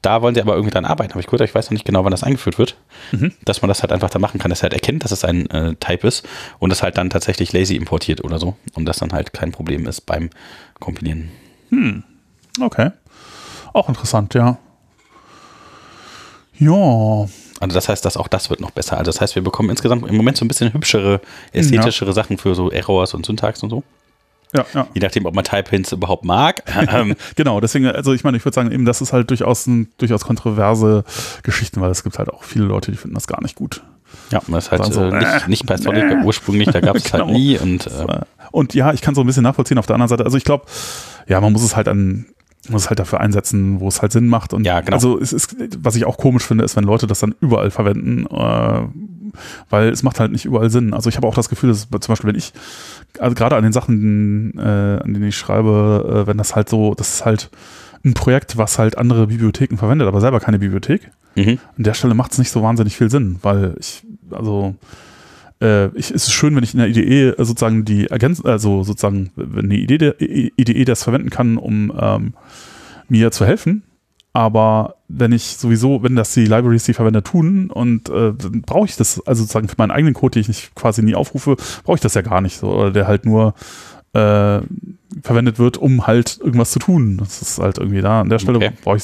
da 0.01 0.21
wollen 0.21 0.35
sie 0.35 0.41
aber 0.41 0.53
irgendwie 0.53 0.71
dran 0.71 0.85
arbeiten. 0.85 1.13
Aber 1.13 1.19
ich, 1.19 1.27
gut, 1.27 1.41
ich 1.41 1.55
weiß 1.55 1.65
noch 1.65 1.71
nicht 1.71 1.85
genau, 1.85 2.03
wann 2.03 2.11
das 2.11 2.23
eingeführt 2.23 2.57
wird. 2.57 2.77
Mhm. 3.11 3.33
Dass 3.43 3.61
man 3.61 3.69
das 3.69 3.81
halt 3.81 3.91
einfach 3.91 4.09
da 4.09 4.19
machen 4.19 4.39
kann, 4.39 4.49
dass 4.49 4.59
er 4.59 4.63
halt 4.63 4.73
erkennt, 4.73 5.03
dass 5.03 5.11
es 5.11 5.23
ein 5.23 5.49
äh, 5.49 5.75
Type 5.75 6.07
ist 6.07 6.27
und 6.59 6.71
es 6.71 6.83
halt 6.83 6.97
dann 6.97 7.09
tatsächlich 7.09 7.53
lazy 7.53 7.75
importiert 7.75 8.23
oder 8.23 8.39
so. 8.39 8.55
Und 8.73 8.85
das 8.85 8.99
dann 8.99 9.13
halt 9.13 9.33
kein 9.33 9.51
Problem 9.51 9.87
ist 9.87 10.01
beim 10.01 10.29
Kompilieren. 10.79 11.31
Okay. 12.61 12.91
Auch 13.73 13.89
interessant, 13.89 14.33
ja. 14.33 14.57
Ja, 16.57 17.27
Also 17.59 17.73
das 17.73 17.87
heißt, 17.89 18.03
dass 18.03 18.17
auch 18.17 18.27
das 18.27 18.49
wird 18.49 18.59
noch 18.59 18.71
besser. 18.71 18.97
Also 18.97 19.09
das 19.11 19.21
heißt, 19.21 19.35
wir 19.35 19.43
bekommen 19.43 19.69
insgesamt 19.69 20.07
im 20.07 20.15
Moment 20.15 20.37
so 20.37 20.43
ein 20.45 20.47
bisschen 20.47 20.73
hübschere, 20.73 21.21
ästhetischere 21.53 22.13
Sachen 22.13 22.37
für 22.37 22.53
so 22.55 22.69
Errors 22.71 23.13
und 23.13 23.25
Syntax 23.25 23.63
und 23.63 23.69
so. 23.69 23.83
Ja, 24.53 24.65
ja. 24.73 24.87
Je 24.93 25.01
nachdem, 25.01 25.25
ob 25.25 25.33
man 25.35 25.43
Type-Hints 25.43 25.91
überhaupt 25.91 26.23
mag. 26.25 26.63
Ähm, 26.91 27.15
Genau, 27.35 27.59
deswegen, 27.59 27.87
also 27.87 28.13
ich 28.13 28.23
meine, 28.23 28.37
ich 28.37 28.45
würde 28.45 28.55
sagen, 28.55 28.71
eben, 28.71 28.85
das 28.85 29.01
ist 29.01 29.11
halt 29.13 29.29
durchaus 29.29 29.67
ein, 29.67 29.89
durchaus 29.97 30.23
kontroverse 30.23 31.03
Geschichten, 31.43 31.81
weil 31.81 31.91
es 31.91 32.03
gibt 32.03 32.19
halt 32.19 32.29
auch 32.29 32.43
viele 32.43 32.65
Leute, 32.65 32.91
die 32.91 32.97
finden 32.97 33.15
das 33.15 33.27
gar 33.27 33.41
nicht 33.41 33.55
gut. 33.55 33.83
ja, 34.31 34.41
das 34.47 34.65
ist 34.65 34.71
halt 34.71 34.85
so, 34.93 35.01
äh, 35.03 35.11
nicht, 35.17 35.23
äh, 35.45 35.49
nicht 35.49 35.65
bei 35.65 35.77
Sonic 35.77 36.03
äh. 36.03 36.23
ursprünglich, 36.23 36.69
da 36.69 36.79
gab 36.79 36.95
es 36.95 37.03
halt 37.13 37.23
Genau. 37.23 37.33
nie. 37.37 37.57
Und 37.57 37.87
äh, 37.87 38.19
Und 38.51 38.73
ja, 38.73 38.93
ich 38.93 39.01
kann 39.01 39.15
so 39.15 39.21
ein 39.21 39.27
bisschen 39.27 39.43
nachvollziehen 39.43 39.77
auf 39.77 39.87
der 39.87 39.95
anderen 39.95 40.09
Seite. 40.09 40.23
Also 40.25 40.37
ich 40.37 40.43
glaube, 40.45 40.65
ja, 41.27 41.41
man 41.41 41.51
muss 41.51 41.63
es 41.63 41.75
halt 41.75 41.87
an, 41.87 42.25
muss 42.69 42.83
es 42.83 42.89
halt 42.89 42.99
dafür 42.99 43.19
einsetzen, 43.19 43.79
wo 43.79 43.87
es 43.87 44.01
halt 44.01 44.11
Sinn 44.11 44.27
macht. 44.27 44.53
Und 44.53 44.65
Ja, 44.65 44.81
genau. 44.81 44.95
also 44.95 45.19
es 45.19 45.33
ist, 45.33 45.55
was 45.79 45.95
ich 45.95 46.05
auch 46.05 46.17
komisch 46.17 46.43
finde, 46.43 46.63
ist, 46.63 46.75
wenn 46.75 46.83
Leute 46.83 47.07
das 47.07 47.19
dann 47.19 47.35
überall 47.41 47.71
verwenden, 47.71 48.25
äh, 48.27 48.81
weil 49.69 49.89
es 49.89 50.03
macht 50.03 50.19
halt 50.19 50.31
nicht 50.31 50.45
überall 50.45 50.69
Sinn. 50.69 50.93
Also 50.93 51.09
ich 51.09 51.17
habe 51.17 51.27
auch 51.27 51.35
das 51.35 51.49
Gefühl, 51.49 51.69
dass 51.69 51.87
zum 51.89 51.99
Beispiel, 52.11 52.29
wenn 52.29 52.37
ich, 52.37 52.53
also 53.19 53.35
gerade 53.35 53.55
an 53.55 53.63
den 53.63 53.73
Sachen, 53.73 54.57
äh, 54.57 55.01
an 55.03 55.13
denen 55.13 55.27
ich 55.27 55.37
schreibe, 55.37 56.23
äh, 56.23 56.27
wenn 56.27 56.37
das 56.37 56.55
halt 56.55 56.69
so, 56.69 56.93
das 56.95 57.15
ist 57.15 57.25
halt 57.25 57.49
ein 58.03 58.13
Projekt, 58.13 58.57
was 58.57 58.77
halt 58.77 58.97
andere 58.97 59.27
Bibliotheken 59.27 59.77
verwendet, 59.77 60.07
aber 60.07 60.21
selber 60.21 60.39
keine 60.39 60.59
Bibliothek. 60.59 61.11
mhm. 61.35 61.59
An 61.77 61.83
der 61.83 61.93
Stelle 61.93 62.13
macht 62.13 62.31
es 62.31 62.37
nicht 62.37 62.51
so 62.51 62.61
wahnsinnig 62.61 62.95
viel 62.95 63.09
Sinn, 63.09 63.37
weil 63.41 63.75
ich, 63.79 64.05
also, 64.31 64.75
äh, 65.61 65.87
ich, 65.97 66.11
es 66.11 66.27
ist 66.27 66.31
schön, 66.33 66.55
wenn 66.55 66.63
ich 66.63 66.73
in 66.73 66.79
der 66.79 66.89
IDE 66.89 67.29
äh, 67.29 67.43
sozusagen 67.43 67.85
die 67.85 68.07
ergänzen, 68.07 68.45
also 68.45 68.83
sozusagen, 68.83 69.31
wenn 69.35 69.69
die 69.69 69.83
Idee 69.83 69.97
der, 69.97 70.21
I- 70.21 70.53
IDE 70.57 70.85
das 70.85 71.03
verwenden 71.03 71.29
kann, 71.29 71.57
um 71.57 71.91
ähm, 71.99 72.33
mir 73.07 73.31
zu 73.31 73.45
helfen. 73.45 73.83
Aber 74.33 74.95
wenn 75.07 75.31
ich 75.31 75.55
sowieso, 75.55 76.03
wenn 76.03 76.17
das 76.17 76.33
die 76.33 76.45
Libraries, 76.45 76.83
die 76.83 76.93
Verwender 76.93 77.23
tun, 77.23 77.69
und 77.69 78.09
äh, 78.09 78.33
dann 78.33 78.63
brauche 78.65 78.85
ich 78.85 78.97
das, 78.97 79.25
also 79.25 79.43
sozusagen 79.43 79.69
für 79.69 79.75
meinen 79.77 79.91
eigenen 79.91 80.13
Code, 80.13 80.31
den 80.33 80.41
ich 80.41 80.47
nicht 80.49 80.75
quasi 80.75 81.01
nie 81.03 81.15
aufrufe, 81.15 81.55
brauche 81.85 81.95
ich 81.95 82.01
das 82.01 82.15
ja 82.15 82.21
gar 82.21 82.41
nicht 82.41 82.57
so, 82.57 82.67
oder 82.69 82.91
der 82.91 83.07
halt 83.07 83.25
nur 83.25 83.53
äh, 84.15 84.61
verwendet 85.21 85.59
wird, 85.59 85.77
um 85.77 86.07
halt 86.07 86.39
irgendwas 86.41 86.71
zu 86.71 86.79
tun. 86.79 87.17
Das 87.17 87.41
ist 87.41 87.57
halt 87.59 87.77
irgendwie 87.77 88.01
da. 88.01 88.21
An 88.21 88.29
der 88.29 88.39
Stelle 88.39 88.57
Okay. 88.57 88.71
brauche 88.83 88.97
ich 88.97 89.03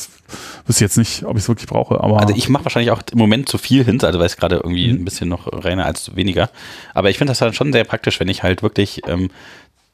wüsste 0.65 0.83
jetzt 0.83 0.97
nicht, 0.97 1.23
ob 1.25 1.35
ich 1.37 1.43
es 1.43 1.49
wirklich 1.49 1.67
brauche, 1.67 1.99
aber. 2.01 2.19
Also 2.19 2.33
ich 2.35 2.47
mache 2.49 2.65
wahrscheinlich 2.65 2.91
auch 2.91 3.01
im 3.11 3.17
Moment 3.17 3.49
zu 3.49 3.57
viel 3.57 3.83
Hints, 3.83 4.03
also 4.03 4.19
weil 4.19 4.25
es 4.25 4.37
gerade 4.37 4.57
irgendwie 4.57 4.87
Mhm. 4.91 4.99
ein 5.01 5.05
bisschen 5.05 5.29
noch 5.29 5.47
reiner 5.51 5.85
als 5.85 6.15
weniger. 6.15 6.49
Aber 6.93 7.09
ich 7.09 7.17
finde 7.17 7.31
das 7.31 7.39
dann 7.39 7.53
schon 7.53 7.71
sehr 7.73 7.83
praktisch, 7.83 8.19
wenn 8.19 8.27
ich 8.29 8.43
halt 8.43 8.61
wirklich 8.63 9.01
ähm, 9.07 9.29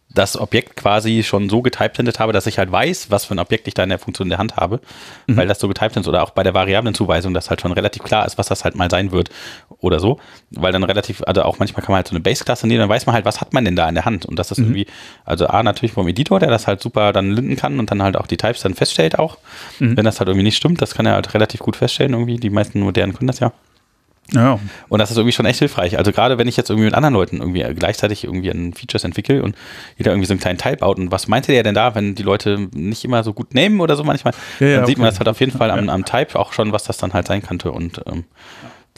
das 0.10 0.38
Objekt 0.40 0.76
quasi 0.78 1.22
schon 1.22 1.50
so 1.50 1.62
getypehintet 1.62 2.18
habe, 2.20 2.32
dass 2.34 2.48
ich 2.48 2.58
halt 2.58 2.72
weiß, 2.72 3.12
was 3.12 3.26
für 3.26 3.36
ein 3.36 3.40
Objekt 3.40 3.68
ich 3.68 3.74
da 3.74 3.84
in 3.84 3.90
der 3.90 4.00
Funktion 4.00 4.28
in 4.28 4.30
der 4.30 4.40
Hand 4.40 4.56
habe, 4.56 4.80
Mhm. 5.28 5.38
weil 5.38 5.48
das 5.48 5.60
so 5.60 5.68
getyped 5.68 5.98
ist 5.98 6.08
oder 6.08 6.24
auch 6.24 6.30
bei 6.32 6.44
der 6.44 6.54
Variablenzuweisung, 6.54 7.34
dass 7.34 7.50
halt 7.50 7.62
schon 7.62 7.72
relativ 7.74 8.04
klar 8.04 8.26
ist, 8.26 8.38
was 8.38 8.48
das 8.48 8.64
halt 8.64 8.76
mal 8.76 8.90
sein 8.90 9.12
wird 9.12 9.30
oder 9.80 10.00
so, 10.00 10.20
weil 10.52 10.72
dann 10.72 10.84
relativ, 10.84 11.22
also 11.28 11.44
auch 11.44 11.60
manchmal 11.60 11.84
kann 11.84 11.92
man 11.92 11.98
halt 11.98 12.08
so 12.08 12.14
eine 12.16 12.22
Base-Klasse 12.22 12.68
nehmen, 12.68 12.80
dann 12.80 12.90
weiß 12.90 13.06
man 13.06 13.14
halt, 13.14 13.26
was 13.26 13.42
hat 13.42 13.54
man 13.54 13.66
denn 13.66 13.76
da 13.76 13.88
in 13.90 13.96
der 13.96 14.06
Hand 14.06 14.26
und 14.26 14.40
das 14.40 14.50
ist 14.52 14.60
Mhm. 14.60 14.64
irgendwie, 14.66 14.88
also 15.26 15.48
A, 15.48 15.62
natürlich 15.62 15.92
vom 15.94 16.08
Editor, 16.08 16.40
der 16.40 16.50
das 16.50 16.68
halt 16.68 16.82
super 16.82 17.12
dann 17.14 17.32
linden 17.32 17.56
kann 17.58 17.78
und 17.78 17.92
dann 17.92 18.02
halt 18.02 18.16
auch 18.16 18.28
die 18.28 18.38
Types 18.38 18.62
dann 18.62 18.74
feststellt 18.74 19.20
auch, 19.20 19.38
Mhm. 19.80 19.98
wenn 19.98 20.06
das 20.06 20.20
halt 20.20 20.30
irgendwie 20.30 20.44
nicht 20.46 20.56
stimmt, 20.58 20.82
das 20.82 20.96
kann 20.96 21.06
er 21.06 21.14
halt 21.14 21.34
relativ 21.34 21.60
gut 21.60 21.76
feststellen 21.76 22.14
irgendwie, 22.14 22.38
die 22.38 22.50
meisten 22.50 22.80
modernen 22.80 23.14
können 23.14 23.28
das 23.28 23.40
ja. 23.40 23.52
Ja, 24.34 24.60
Und 24.90 25.00
das 25.00 25.10
ist 25.10 25.18
irgendwie 25.18 25.32
schon 25.32 25.46
echt 25.46 25.60
hilfreich. 25.60 25.98
Also 25.98 26.12
gerade 26.12 26.38
wenn 26.38 26.48
ich 26.48 26.58
jetzt 26.58 26.70
irgendwie 26.70 26.86
mit 26.86 26.96
anderen 26.96 27.14
Leuten 27.14 27.38
irgendwie 27.38 27.64
gleichzeitig 27.76 28.26
irgendwie 28.26 28.52
an 28.52 28.74
Features 28.74 29.06
entwickle 29.06 29.42
und 29.42 29.56
jeder 29.98 30.12
irgendwie 30.12 30.28
so 30.28 30.34
einen 30.34 30.42
kleinen 30.42 30.58
Teil 30.58 30.76
baut 30.76 30.98
und 30.98 31.12
was 31.12 31.28
meinte 31.28 31.52
der 31.52 31.64
denn 31.64 31.76
da, 31.76 31.96
wenn 31.96 32.14
die 32.16 32.24
Leute 32.24 32.68
nicht 32.74 33.06
immer 33.06 33.24
so 33.24 33.34
gut 33.34 33.54
nehmen 33.54 33.80
oder 33.80 33.96
so 33.96 34.04
manchmal, 34.04 34.34
Ja, 34.60 34.68
ja, 34.68 34.76
dann 34.78 34.86
sieht 34.86 34.98
man 34.98 35.06
okay. 35.06 35.14
das 35.14 35.20
halt 35.20 35.30
auf 35.30 35.40
jeden 35.40 35.58
Fall 35.58 35.72
am, 35.72 35.88
am 35.88 36.04
Type 36.04 36.38
auch 36.38 36.52
schon, 36.52 36.74
was 36.74 36.84
das 36.84 36.98
dann 36.98 37.14
halt 37.14 37.28
sein 37.28 37.42
könnte 37.42 37.72
und 37.72 38.02
ähm, 38.06 38.26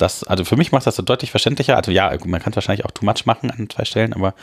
das, 0.01 0.23
also 0.23 0.45
für 0.45 0.55
mich 0.55 0.71
macht 0.71 0.87
das 0.87 0.95
so 0.95 1.03
deutlich 1.03 1.31
verständlicher. 1.31 1.75
Also 1.75 1.91
ja, 1.91 2.11
man 2.25 2.41
kann 2.41 2.51
es 2.51 2.55
wahrscheinlich 2.55 2.85
auch 2.85 2.91
too 2.91 3.05
much 3.05 3.25
machen 3.25 3.51
an 3.51 3.69
zwei 3.69 3.85
Stellen, 3.85 4.13
aber 4.13 4.33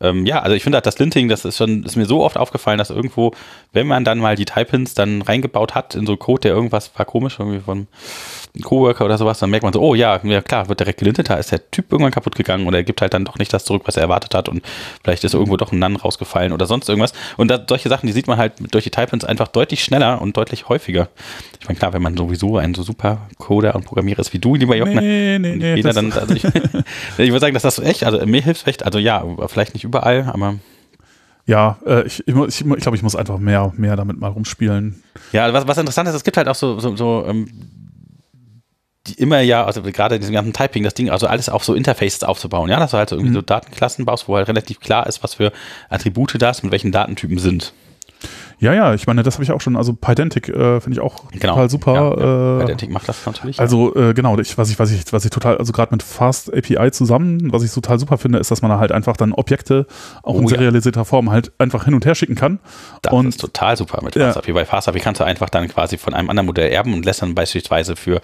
ähm, 0.00 0.26
ja, 0.26 0.40
also 0.40 0.56
ich 0.56 0.62
finde 0.62 0.76
halt 0.76 0.86
das 0.86 0.98
Linting, 0.98 1.28
das 1.28 1.44
ist 1.44 1.58
schon, 1.58 1.84
ist 1.84 1.96
mir 1.96 2.06
so 2.06 2.22
oft 2.22 2.36
aufgefallen, 2.36 2.78
dass 2.78 2.90
irgendwo, 2.90 3.32
wenn 3.72 3.86
man 3.86 4.04
dann 4.04 4.18
mal 4.18 4.34
die 4.34 4.46
Type-Hints 4.46 4.94
dann 4.94 5.22
reingebaut 5.22 5.74
hat 5.74 5.94
in 5.94 6.06
so 6.06 6.16
Code, 6.16 6.40
der 6.40 6.52
irgendwas 6.52 6.90
war 6.96 7.04
komisch, 7.04 7.38
irgendwie 7.38 7.60
von 7.60 7.86
Coworker 8.62 9.04
oder 9.04 9.18
sowas, 9.18 9.40
dann 9.40 9.50
merkt 9.50 9.64
man 9.64 9.72
so, 9.72 9.80
oh 9.80 9.96
ja, 9.96 10.20
ja 10.22 10.40
klar, 10.40 10.68
wird 10.68 10.78
direkt 10.78 11.00
gelintet, 11.00 11.28
da 11.28 11.34
ist 11.34 11.50
der 11.50 11.70
Typ 11.70 11.90
irgendwann 11.90 12.12
kaputt 12.12 12.36
gegangen 12.36 12.68
oder 12.68 12.78
er 12.78 12.84
gibt 12.84 13.00
halt 13.00 13.12
dann 13.12 13.24
doch 13.24 13.36
nicht 13.36 13.52
das 13.52 13.64
zurück, 13.64 13.82
was 13.86 13.96
er 13.96 14.02
erwartet 14.02 14.32
hat 14.34 14.48
und 14.48 14.62
vielleicht 15.02 15.24
ist 15.24 15.34
irgendwo 15.34 15.56
doch 15.56 15.72
ein 15.72 15.80
None 15.80 15.98
rausgefallen 15.98 16.52
oder 16.52 16.66
sonst 16.66 16.88
irgendwas. 16.88 17.12
Und 17.36 17.50
da, 17.50 17.60
solche 17.68 17.88
Sachen, 17.88 18.06
die 18.06 18.12
sieht 18.12 18.28
man 18.28 18.38
halt 18.38 18.52
durch 18.72 18.84
die 18.84 18.90
Type-Hints 18.90 19.24
einfach 19.24 19.48
deutlich 19.48 19.82
schneller 19.82 20.22
und 20.22 20.36
deutlich 20.36 20.68
häufiger. 20.68 21.08
Ich 21.60 21.66
meine, 21.66 21.78
klar, 21.78 21.92
wenn 21.94 22.02
man 22.02 22.16
sowieso 22.16 22.56
ein 22.58 22.74
so 22.74 22.84
super 22.84 23.28
Coder 23.38 23.74
und 23.74 23.86
Programmierer 23.86 24.20
ist 24.20 24.32
wie 24.32 24.38
du, 24.38 24.54
lieber 24.54 24.76
Jochen, 24.76 24.94
nee, 24.94 25.38
nee, 25.40 25.56
nee. 25.56 25.74
jeder 25.74 25.92
dann, 25.92 26.12
also 26.12 26.32
ich, 26.32 26.44
ich 27.18 27.30
würde 27.30 27.40
sagen, 27.40 27.54
dass 27.54 27.64
das 27.64 27.80
echt, 27.80 28.04
also 28.04 28.24
mir 28.24 28.40
hilft 28.40 28.68
echt, 28.68 28.84
also 28.84 29.00
ja, 29.00 29.24
vielleicht 29.48 29.74
nicht 29.74 29.82
überall, 29.82 30.30
aber 30.32 30.54
ja, 31.46 31.78
äh, 31.84 32.06
ich, 32.06 32.26
ich, 32.26 32.34
ich, 32.34 32.60
ich 32.60 32.76
glaube, 32.76 32.96
ich 32.96 33.02
muss 33.02 33.16
einfach 33.16 33.38
mehr, 33.38 33.72
mehr 33.76 33.96
damit 33.96 34.18
mal 34.18 34.28
rumspielen. 34.28 35.02
ja, 35.32 35.52
was, 35.52 35.66
was 35.66 35.76
interessant 35.76 36.08
ist, 36.08 36.14
es 36.14 36.24
gibt 36.24 36.36
halt 36.36 36.46
auch 36.46 36.54
so, 36.54 36.78
so, 36.78 36.94
so 36.94 37.24
ähm, 37.26 37.48
die 39.06 39.14
immer 39.14 39.40
ja, 39.40 39.64
also 39.64 39.82
gerade 39.82 40.14
in 40.14 40.20
diesem 40.22 40.34
ganzen 40.34 40.52
Typing, 40.52 40.82
das 40.82 40.94
Ding, 40.94 41.10
also 41.10 41.26
alles 41.26 41.48
auf 41.48 41.64
so 41.64 41.74
Interfaces 41.74 42.22
aufzubauen, 42.24 42.70
ja, 42.70 42.78
dass 42.78 42.92
du 42.92 42.96
halt 42.96 43.10
so 43.10 43.16
irgendwie 43.16 43.30
Mhm. 43.30 43.34
so 43.34 43.42
Datenklassen 43.42 44.04
baust, 44.04 44.28
wo 44.28 44.36
halt 44.36 44.48
relativ 44.48 44.80
klar 44.80 45.06
ist, 45.06 45.22
was 45.22 45.34
für 45.34 45.52
Attribute 45.90 46.40
das 46.40 46.62
mit 46.62 46.72
welchen 46.72 46.90
Datentypen 46.92 47.38
sind. 47.38 47.72
Ja, 48.60 48.72
ja, 48.72 48.94
ich 48.94 49.06
meine, 49.06 49.22
das 49.24 49.34
habe 49.34 49.42
ich 49.44 49.50
auch 49.50 49.60
schon, 49.60 49.76
also 49.76 49.92
Pydantic 49.92 50.48
äh, 50.48 50.80
finde 50.80 50.92
ich 50.92 51.00
auch 51.00 51.28
Genau. 51.32 51.54
total 51.54 51.68
super. 51.68 51.94
Ja, 51.94 52.12
äh, 52.12 52.60
Pydantic 52.60 52.88
macht 52.90 53.08
das 53.08 53.26
natürlich. 53.26 53.58
Also 53.58 53.94
äh, 53.96 54.14
genau, 54.14 54.38
ich, 54.38 54.56
was 54.56 54.70
ich, 54.70 54.78
was 54.78 54.90
ich, 54.92 55.02
was 55.12 55.24
ich 55.24 55.30
total, 55.32 55.58
also 55.58 55.72
gerade 55.72 55.92
mit 55.92 56.02
Fast 56.02 56.54
API 56.54 56.90
zusammen, 56.92 57.52
was 57.52 57.62
ich 57.64 57.72
total 57.72 57.98
super 57.98 58.16
finde, 58.16 58.38
ist, 58.38 58.50
dass 58.52 58.62
man 58.62 58.70
da 58.70 58.78
halt 58.78 58.92
einfach 58.92 59.16
dann 59.16 59.32
Objekte 59.32 59.86
auch 60.22 60.34
Oh, 60.34 60.38
in 60.38 60.44
ja. 60.44 60.48
serialisierter 60.50 61.04
Form 61.04 61.30
halt 61.30 61.52
einfach 61.58 61.84
hin 61.84 61.94
und 61.94 62.06
her 62.06 62.14
schicken 62.14 62.36
kann. 62.36 62.60
Das 63.02 63.12
und 63.12 63.28
ist 63.28 63.40
total 63.40 63.76
super 63.76 64.02
mit 64.02 64.14
Ja. 64.14 64.26
FastAPI. 64.32 64.52
Bei 64.52 64.64
FastAPI 64.64 65.00
kannst 65.00 65.20
du 65.20 65.24
einfach 65.24 65.50
dann 65.50 65.68
quasi 65.68 65.98
von 65.98 66.14
einem 66.14 66.30
anderen 66.30 66.46
Modell 66.46 66.70
erben 66.70 66.94
und 66.94 67.04
lässt 67.04 67.20
dann 67.22 67.34
beispielsweise 67.34 67.96
für 67.96 68.20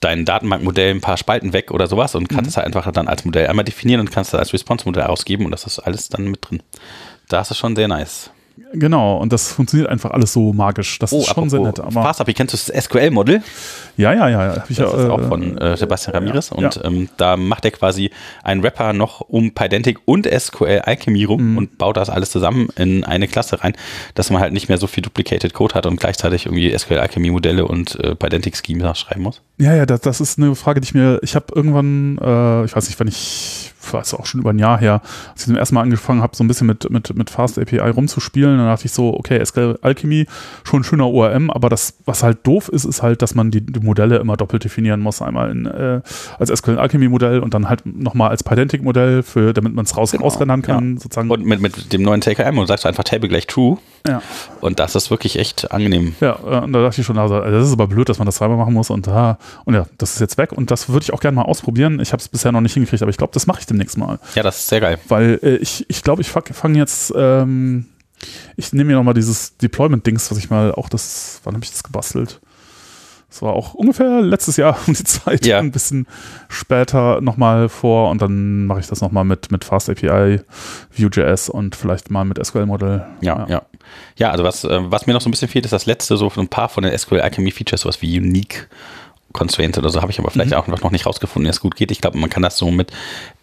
dein 0.00 0.24
Datenbankmodell 0.24 0.94
ein 0.94 1.00
paar 1.00 1.16
Spalten 1.18 1.52
weg 1.52 1.70
oder 1.72 1.88
sowas 1.88 2.14
und 2.14 2.30
Mhm. 2.30 2.36
kannst 2.36 2.50
es 2.50 2.56
halt 2.56 2.66
einfach 2.66 2.90
dann 2.92 3.08
als 3.08 3.24
Modell 3.26 3.48
einmal 3.48 3.64
definieren 3.64 4.00
und 4.00 4.12
kannst 4.12 4.32
es 4.32 4.38
als 4.38 4.52
Response-Modell 4.54 5.02
ausgeben 5.04 5.44
und 5.44 5.50
das 5.50 5.66
ist 5.66 5.80
alles 5.80 6.08
dann 6.08 6.28
mit 6.30 6.38
drin. 6.48 6.62
Das 7.28 7.50
ist 7.50 7.58
schon 7.58 7.74
sehr 7.76 7.88
nice. 7.88 8.30
Genau, 8.72 9.18
und 9.18 9.32
das 9.32 9.52
funktioniert 9.52 9.88
einfach 9.88 10.10
alles 10.10 10.32
so 10.32 10.52
magisch. 10.52 10.98
Das 10.98 11.12
ist 11.12 11.26
schon 11.28 11.50
sehr 11.50 11.60
nett. 11.60 11.80
Aber 11.80 12.00
Oh, 12.00 12.02
FastAPI, 12.04 12.34
kennst 12.34 12.54
du 12.54 12.72
das 12.72 12.84
SQL-Modell? 12.84 13.42
ja, 13.96 14.12
ja, 14.12 14.28
ja, 14.28 14.54
Das 14.54 14.76
ja, 14.76 14.86
ist 14.86 15.10
auch 15.10 15.20
äh, 15.20 15.24
von 15.28 15.58
äh, 15.58 15.76
Sebastian 15.76 16.14
Ramirez 16.14 16.50
ja, 16.50 16.56
und 16.56 16.74
ja. 16.76 16.84
Ähm, 16.84 17.08
da 17.16 17.36
macht 17.36 17.64
er 17.64 17.70
quasi 17.72 18.10
einen 18.42 18.62
Wrapper 18.62 18.92
noch 18.92 19.20
um 19.20 19.52
Pydantic 19.52 19.98
und 20.06 20.26
SQL 20.26 20.80
Alchemy 20.84 21.20
Mhm. 21.22 21.26
rum 21.26 21.56
und 21.58 21.78
baut 21.78 21.96
das 21.96 22.08
alles 22.10 22.30
zusammen 22.30 22.68
in 22.76 23.04
eine 23.04 23.28
Klasse 23.28 23.62
rein, 23.62 23.74
dass 24.14 24.30
man 24.30 24.40
halt 24.40 24.52
nicht 24.52 24.68
mehr 24.68 24.78
so 24.78 24.86
viel 24.86 25.02
Duplicated 25.02 25.52
Code 25.54 25.74
hat 25.74 25.86
und 25.86 26.00
gleichzeitig 26.00 26.46
irgendwie 26.46 26.76
SQL 26.76 26.98
Alchemy 26.98 27.30
Modelle 27.30 27.66
und 27.66 27.98
äh, 28.00 28.14
Pydantic 28.14 28.56
Schemes 28.56 28.98
schreiben 28.98 29.22
muss. 29.22 29.40
Ja, 29.58 29.74
ja, 29.74 29.86
das, 29.86 30.00
das 30.00 30.20
ist 30.20 30.38
eine 30.38 30.54
Frage, 30.54 30.80
die 30.80 30.86
ich 30.86 30.94
mir, 30.94 31.20
ich 31.22 31.34
habe 31.34 31.46
irgendwann, 31.54 32.18
äh, 32.18 32.64
ich 32.64 32.74
weiß 32.74 32.88
nicht, 32.88 32.98
wenn 32.98 33.08
ich, 33.08 33.71
weiß 33.90 34.14
auch 34.14 34.26
schon 34.26 34.40
über 34.40 34.50
ein 34.50 34.58
Jahr 34.58 34.78
her, 34.78 35.00
als 35.32 35.42
ich 35.42 35.46
zum 35.46 35.56
ersten 35.56 35.74
Mal 35.74 35.82
angefangen 35.82 36.22
habe, 36.22 36.36
so 36.36 36.44
ein 36.44 36.48
bisschen 36.48 36.66
mit, 36.66 36.88
mit, 36.90 37.14
mit 37.16 37.30
Fast 37.30 37.58
API 37.58 37.78
rumzuspielen, 37.78 38.58
dann 38.58 38.66
dachte 38.66 38.86
ich 38.86 38.92
so, 38.92 39.14
okay, 39.14 39.44
SQL 39.44 39.78
Alchemy, 39.82 40.26
schon 40.64 40.80
ein 40.80 40.84
schöner 40.84 41.08
ORM, 41.08 41.50
aber 41.50 41.68
das, 41.68 41.94
was 42.04 42.22
halt 42.22 42.46
doof 42.46 42.68
ist, 42.68 42.84
ist 42.84 43.02
halt, 43.02 43.22
dass 43.22 43.34
man 43.34 43.50
die, 43.50 43.60
die 43.60 43.80
Modelle 43.80 44.16
immer 44.16 44.36
doppelt 44.36 44.64
definieren 44.64 45.00
muss. 45.00 45.22
Einmal 45.22 45.50
in, 45.50 45.66
äh, 45.66 46.00
als 46.38 46.50
SQL 46.50 46.78
Alchemy 46.78 47.08
Modell 47.08 47.40
und 47.40 47.54
dann 47.54 47.68
halt 47.68 47.84
nochmal 47.86 48.30
als 48.30 48.42
Pydantic 48.42 48.82
Modell, 48.82 49.22
für, 49.22 49.52
damit 49.52 49.74
man 49.74 49.84
es 49.84 49.96
raus, 49.96 50.12
Genau, 50.12 50.24
rausrendern 50.24 50.62
kann, 50.62 50.98
sozusagen. 50.98 51.30
Und 51.30 51.44
mit, 51.44 51.60
mit 51.60 51.92
dem 51.92 52.02
neuen 52.02 52.20
TKM 52.20 52.58
und 52.58 52.66
sagst 52.66 52.84
du 52.84 52.88
einfach 52.88 53.04
Table 53.04 53.28
gleich 53.28 53.46
True 53.46 53.78
ja. 54.06 54.20
und 54.60 54.80
das 54.80 54.94
ist 54.96 55.10
wirklich 55.10 55.38
echt 55.38 55.70
angenehm. 55.70 56.14
Ja, 56.20 56.38
äh, 56.44 56.64
und 56.64 56.72
da 56.72 56.82
dachte 56.82 57.00
ich 57.00 57.06
schon, 57.06 57.18
also, 57.18 57.40
das 57.40 57.66
ist 57.66 57.72
aber 57.72 57.86
blöd, 57.86 58.08
dass 58.08 58.18
man 58.18 58.26
das 58.26 58.36
zweimal 58.36 58.56
machen 58.56 58.74
muss 58.74 58.90
und 58.90 59.06
da, 59.06 59.38
und 59.64 59.74
ja, 59.74 59.86
das 59.98 60.14
ist 60.14 60.20
jetzt 60.20 60.38
weg 60.38 60.52
und 60.52 60.70
das 60.70 60.88
würde 60.88 61.04
ich 61.04 61.12
auch 61.12 61.20
gerne 61.20 61.36
mal 61.36 61.42
ausprobieren. 61.42 62.00
Ich 62.00 62.12
habe 62.12 62.20
es 62.20 62.28
bisher 62.28 62.52
noch 62.52 62.60
nicht 62.60 62.74
hingekriegt, 62.74 63.02
aber 63.02 63.10
ich 63.10 63.16
glaube, 63.16 63.32
das 63.32 63.46
mache 63.46 63.60
ich 63.60 63.66
demnächst 63.72 63.98
mal. 63.98 64.18
Ja, 64.34 64.42
das 64.42 64.58
ist 64.58 64.68
sehr 64.68 64.80
geil. 64.80 64.98
Weil 65.08 65.38
äh, 65.42 65.56
ich 65.56 65.84
ich, 65.88 66.02
glaube, 66.02 66.22
ich 66.22 66.30
fange 66.30 66.78
jetzt, 66.78 67.12
ähm, 67.16 67.86
ich 68.56 68.72
nehme 68.72 68.90
mir 68.90 68.96
nochmal 68.96 69.14
dieses 69.14 69.56
Deployment-Dings, 69.56 70.30
was 70.30 70.38
ich 70.38 70.50
mal 70.50 70.72
auch 70.72 70.88
das, 70.88 71.40
wann 71.44 71.54
habe 71.54 71.64
ich 71.64 71.70
das 71.70 71.82
gebastelt? 71.82 72.40
Das 73.28 73.40
war 73.40 73.54
auch 73.54 73.72
ungefähr 73.72 74.20
letztes 74.20 74.58
Jahr 74.58 74.76
um 74.86 74.92
die 74.92 75.04
Zeit, 75.04 75.46
Ja. 75.46 75.58
ein 75.58 75.72
bisschen 75.72 76.06
später 76.48 77.22
nochmal 77.22 77.70
vor 77.70 78.10
und 78.10 78.20
dann 78.20 78.66
mache 78.66 78.80
ich 78.80 78.86
das 78.88 79.00
nochmal 79.00 79.24
mit, 79.24 79.50
mit 79.50 79.64
Fast 79.64 79.88
API, 79.88 80.40
Vue.js 80.94 81.48
und 81.48 81.74
vielleicht 81.74 82.10
mal 82.10 82.24
mit 82.26 82.44
SQL-Modell. 82.44 83.06
Ja, 83.22 83.46
ja. 83.48 83.62
Ja, 84.16 84.30
also 84.30 84.44
was, 84.44 84.64
äh, 84.64 84.78
was 84.82 85.06
mir 85.06 85.14
noch 85.14 85.22
so 85.22 85.28
ein 85.28 85.32
bisschen 85.32 85.48
fehlt, 85.48 85.64
ist 85.64 85.72
das 85.72 85.86
letzte, 85.86 86.16
so 86.18 86.30
ein 86.36 86.48
paar 86.48 86.68
von 86.68 86.84
den 86.84 86.96
SQL 86.96 87.20
Alchemy 87.20 87.50
Features, 87.50 87.80
sowas 87.80 88.02
wie 88.02 88.18
Unique 88.18 88.68
Constraints 89.32 89.78
oder 89.78 89.90
so, 89.90 90.02
habe 90.02 90.12
ich 90.12 90.18
aber 90.18 90.30
vielleicht 90.30 90.54
auch 90.54 90.66
noch 90.66 90.90
nicht 90.90 91.06
rausgefunden, 91.06 91.46
wie 91.46 91.50
es 91.50 91.60
gut 91.60 91.76
geht. 91.76 91.90
Ich 91.90 92.00
glaube, 92.00 92.18
man 92.18 92.30
kann 92.30 92.42
das 92.42 92.56
so 92.56 92.70
mit 92.70 92.90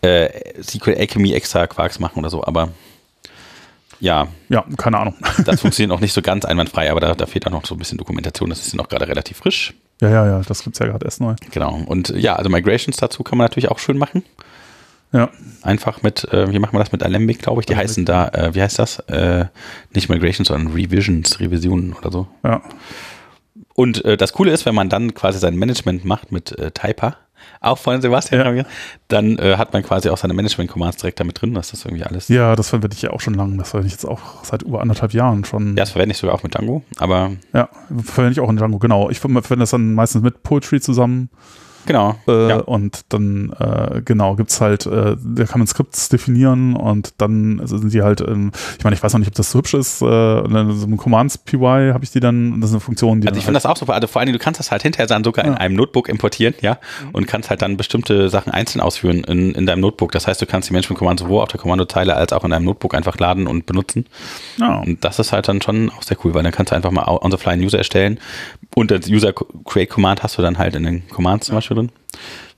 äh, 0.01 0.29
SQL 0.62 0.96
Alchemy 0.96 1.34
extra 1.34 1.67
Quarks 1.67 2.00
machen 2.00 2.19
oder 2.19 2.29
so, 2.29 2.43
aber 2.43 2.69
ja, 4.00 4.27
Ja, 4.48 4.65
keine 4.77 4.98
Ahnung. 4.98 5.15
das 5.46 5.62
funktioniert 5.62 5.89
noch 5.89 6.00
nicht 6.00 6.13
so 6.13 6.22
ganz 6.22 6.46
einwandfrei, 6.46 6.89
aber 6.89 7.00
da, 7.00 7.15
da 7.15 7.25
fehlt 7.25 7.46
auch 7.48 7.51
noch 7.51 7.65
so 7.65 7.75
ein 7.75 7.77
bisschen 7.77 7.98
Dokumentation. 7.98 8.50
Das 8.50 8.65
ist 8.65 8.75
noch 8.75 8.88
gerade 8.88 9.08
relativ 9.08 9.38
frisch. 9.38 9.74
Ja, 10.01 10.10
ja, 10.10 10.25
ja, 10.25 10.41
das 10.48 10.63
gibt's 10.63 10.79
ja 10.79 10.86
gerade 10.86 11.05
erst 11.05 11.19
neu. 11.19 11.36
Genau. 11.51 11.81
Und 11.86 12.10
ja, 12.10 12.36
also 12.36 12.50
Migrations 12.50 12.96
dazu 12.98 13.24
kann 13.24 13.38
man 13.38 13.46
natürlich 13.46 13.69
auch 13.69 13.79
schön 13.79 13.98
machen. 13.98 14.24
Ja. 15.12 15.29
Einfach 15.63 16.03
mit, 16.03 16.24
äh, 16.31 16.51
wie 16.53 16.60
macht 16.60 16.72
man 16.72 16.81
das 16.81 16.91
mit 16.91 17.03
Alembic, 17.03 17.39
glaube 17.39 17.62
ich? 17.62 17.65
Die 17.65 17.75
heißen 17.75 18.05
da, 18.05 18.27
äh, 18.29 18.53
wie 18.53 18.62
heißt 18.62 18.79
das? 18.79 19.00
Äh, 19.00 19.46
nicht 19.93 20.08
Migration, 20.08 20.46
sondern 20.46 20.74
Revisions, 20.74 21.39
Revisionen 21.39 21.93
oder 21.93 22.12
so. 22.12 22.27
Ja. 22.43 22.62
Und 23.79 24.03
äh, 24.03 24.17
das 24.17 24.33
Coole 24.33 24.51
ist, 24.51 24.65
wenn 24.65 24.75
man 24.75 24.89
dann 24.89 25.13
quasi 25.13 25.39
sein 25.39 25.55
Management 25.55 26.03
macht 26.03 26.33
mit 26.33 26.51
äh, 26.59 26.71
Typer, 26.71 27.15
auch 27.62 27.77
von 27.77 28.01
Sebastian, 28.01 28.57
Ja. 28.57 28.63
dann 29.07 29.38
äh, 29.38 29.55
hat 29.55 29.71
man 29.71 29.83
quasi 29.83 30.09
auch 30.09 30.17
seine 30.17 30.33
Management-Commands 30.33 30.98
direkt 30.98 31.21
damit 31.21 31.41
drin. 31.41 31.53
Das 31.53 31.71
ist 31.71 31.86
irgendwie 31.86 32.03
alles. 32.03 32.27
Ja, 32.27 32.57
das 32.57 32.67
verwende 32.67 32.93
ich 32.98 33.01
ja 33.03 33.12
auch 33.12 33.21
schon 33.21 33.36
lange. 33.36 33.55
Das 33.55 33.69
verwende 33.69 33.88
ich 33.88 33.93
jetzt 33.93 34.03
auch 34.05 34.43
seit 34.43 34.63
über 34.63 34.81
anderthalb 34.81 35.13
Jahren 35.13 35.45
schon. 35.45 35.69
Ja, 35.69 35.83
das 35.83 35.91
verwende 35.91 36.12
ich 36.12 36.17
sogar 36.17 36.36
auch 36.36 36.43
mit 36.43 36.53
Django, 36.53 36.83
aber 36.98 37.31
Ja, 37.53 37.69
verwende 38.03 38.33
ich 38.33 38.39
auch 38.41 38.50
in 38.50 38.57
Django, 38.57 38.79
genau. 38.79 39.09
Ich 39.09 39.19
verwende 39.19 39.41
das 39.59 39.69
dann 39.69 39.93
meistens 39.93 40.21
mit 40.24 40.43
Poetry 40.43 40.81
zusammen. 40.81 41.29
Genau. 41.89 42.15
Äh, 42.27 42.50
ja. 42.50 42.55
Und 42.60 43.01
dann, 43.10 43.51
äh, 43.60 44.01
genau, 44.05 44.36
gibt's 44.36 44.62
halt, 44.62 44.86
äh, 44.86 45.15
da 45.19 45.43
kann 45.46 45.60
man 45.60 45.67
Skripts 45.67 46.08
definieren 46.10 46.75
und 46.75 47.13
dann 47.17 47.60
sind 47.65 47.91
die 47.93 48.01
halt, 48.03 48.22
ähm, 48.22 48.51
ich 48.77 48.84
meine, 48.84 48.96
ich 48.96 49.03
weiß 49.03 49.12
noch 49.13 49.19
nicht, 49.19 49.29
ob 49.29 49.36
das 49.36 49.51
so 49.51 49.60
hübsch 49.60 49.74
ist, 49.74 50.01
äh, 50.01 50.05
dann 50.05 50.72
so 50.72 50.86
ein 50.88 50.96
Commands-PY 50.98 51.91
habe 51.93 52.03
ich 52.03 52.12
die 52.12 52.19
dann, 52.19 52.62
das 52.62 52.69
ist 52.69 52.75
eine 52.75 52.79
Funktion, 52.79 53.22
die 53.22 53.27
Also 53.27 53.38
ich 53.39 53.43
finde 53.46 53.58
das 53.58 53.65
auch 53.65 53.75
super. 53.75 53.93
Also 53.96 54.08
vor 54.08 54.22
allem, 54.22 54.31
du 54.31 54.39
kannst 54.39 54.60
das 54.60 54.72
halt 54.72 54.84
hinterher 54.84 55.08
dann 55.08 55.24
sogar 55.24 55.43
in 55.46 55.53
Ja. 55.53 55.58
einem 55.58 55.75
Notebook 55.75 56.08
importieren, 56.08 56.53
ja, 56.62 56.77
und 57.12 57.27
kannst 57.27 57.50
halt 57.50 57.62
dann 57.62 57.75
bestimmte 57.75 58.29
Sachen 58.29 58.51
einzeln 58.53 58.79
ausführen 58.81 59.24
in, 59.24 59.51
in 59.55 59.65
deinem 59.65 59.81
Notebook. 59.81 60.12
Das 60.12 60.27
heißt, 60.27 60.41
du 60.41 60.46
kannst 60.46 60.69
die 60.69 60.74
Management-Commands 60.74 61.24
sowohl 61.24 61.41
auf 61.41 61.50
der 61.50 61.60
Kommandozeile 61.60 62.15
als 62.15 62.31
auch 62.34 62.43
in 62.43 62.51
deinem 62.51 62.65
Notebook 62.65 62.93
einfach 62.93 63.17
laden 63.17 63.48
und 63.48 63.65
benutzen. 63.65 64.05
ja, 64.58 64.77
Und 64.79 65.03
das 65.03 65.17
ist 65.19 65.31
halt 65.34 65.48
dann 65.48 65.62
schon 65.62 65.89
auch 65.89 66.03
sehr 66.03 66.17
cool, 66.24 66.34
weil 66.34 66.43
dann 66.43 66.51
kannst 66.51 66.72
du 66.72 66.75
einfach 66.75 66.91
mal 66.91 67.03
on 67.08 67.31
the 67.31 67.38
fly 67.38 67.53
einen 67.53 67.63
User 67.63 67.77
erstellen 67.79 68.19
und 68.75 68.91
das 68.91 69.07
User 69.07 69.33
Create 69.65 69.89
Command 69.89 70.23
hast 70.23 70.38
du 70.38 70.41
dann 70.41 70.57
halt 70.57 70.75
in 70.75 70.83
den 70.83 71.07
Commands 71.09 71.47
zum 71.47 71.55
Beispiel 71.55 71.75
drin. 71.75 71.91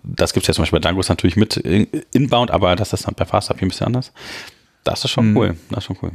Das 0.04 0.34
gibt 0.34 0.44
es 0.44 0.48
ja 0.48 0.54
zum 0.54 0.64
Beispiel 0.64 0.80
bei 0.80 0.88
Django 0.90 1.02
natürlich 1.08 1.36
mit 1.36 1.58
in- 1.58 1.88
inbound, 2.12 2.52
aber 2.52 2.76
das 2.76 2.92
ist 2.94 3.06
dann 3.08 3.14
bei 3.16 3.26
FastAPI 3.26 3.66
ein 3.66 3.68
bisschen 3.70 3.88
anders. 3.88 4.12
Das 4.84 5.04
ist 5.06 5.12
schon 5.12 5.32
Mhm. 5.32 5.38
cool. 5.38 5.58
Das 5.70 5.80
ist 5.80 5.86
schon 5.86 5.98
cool. 6.02 6.12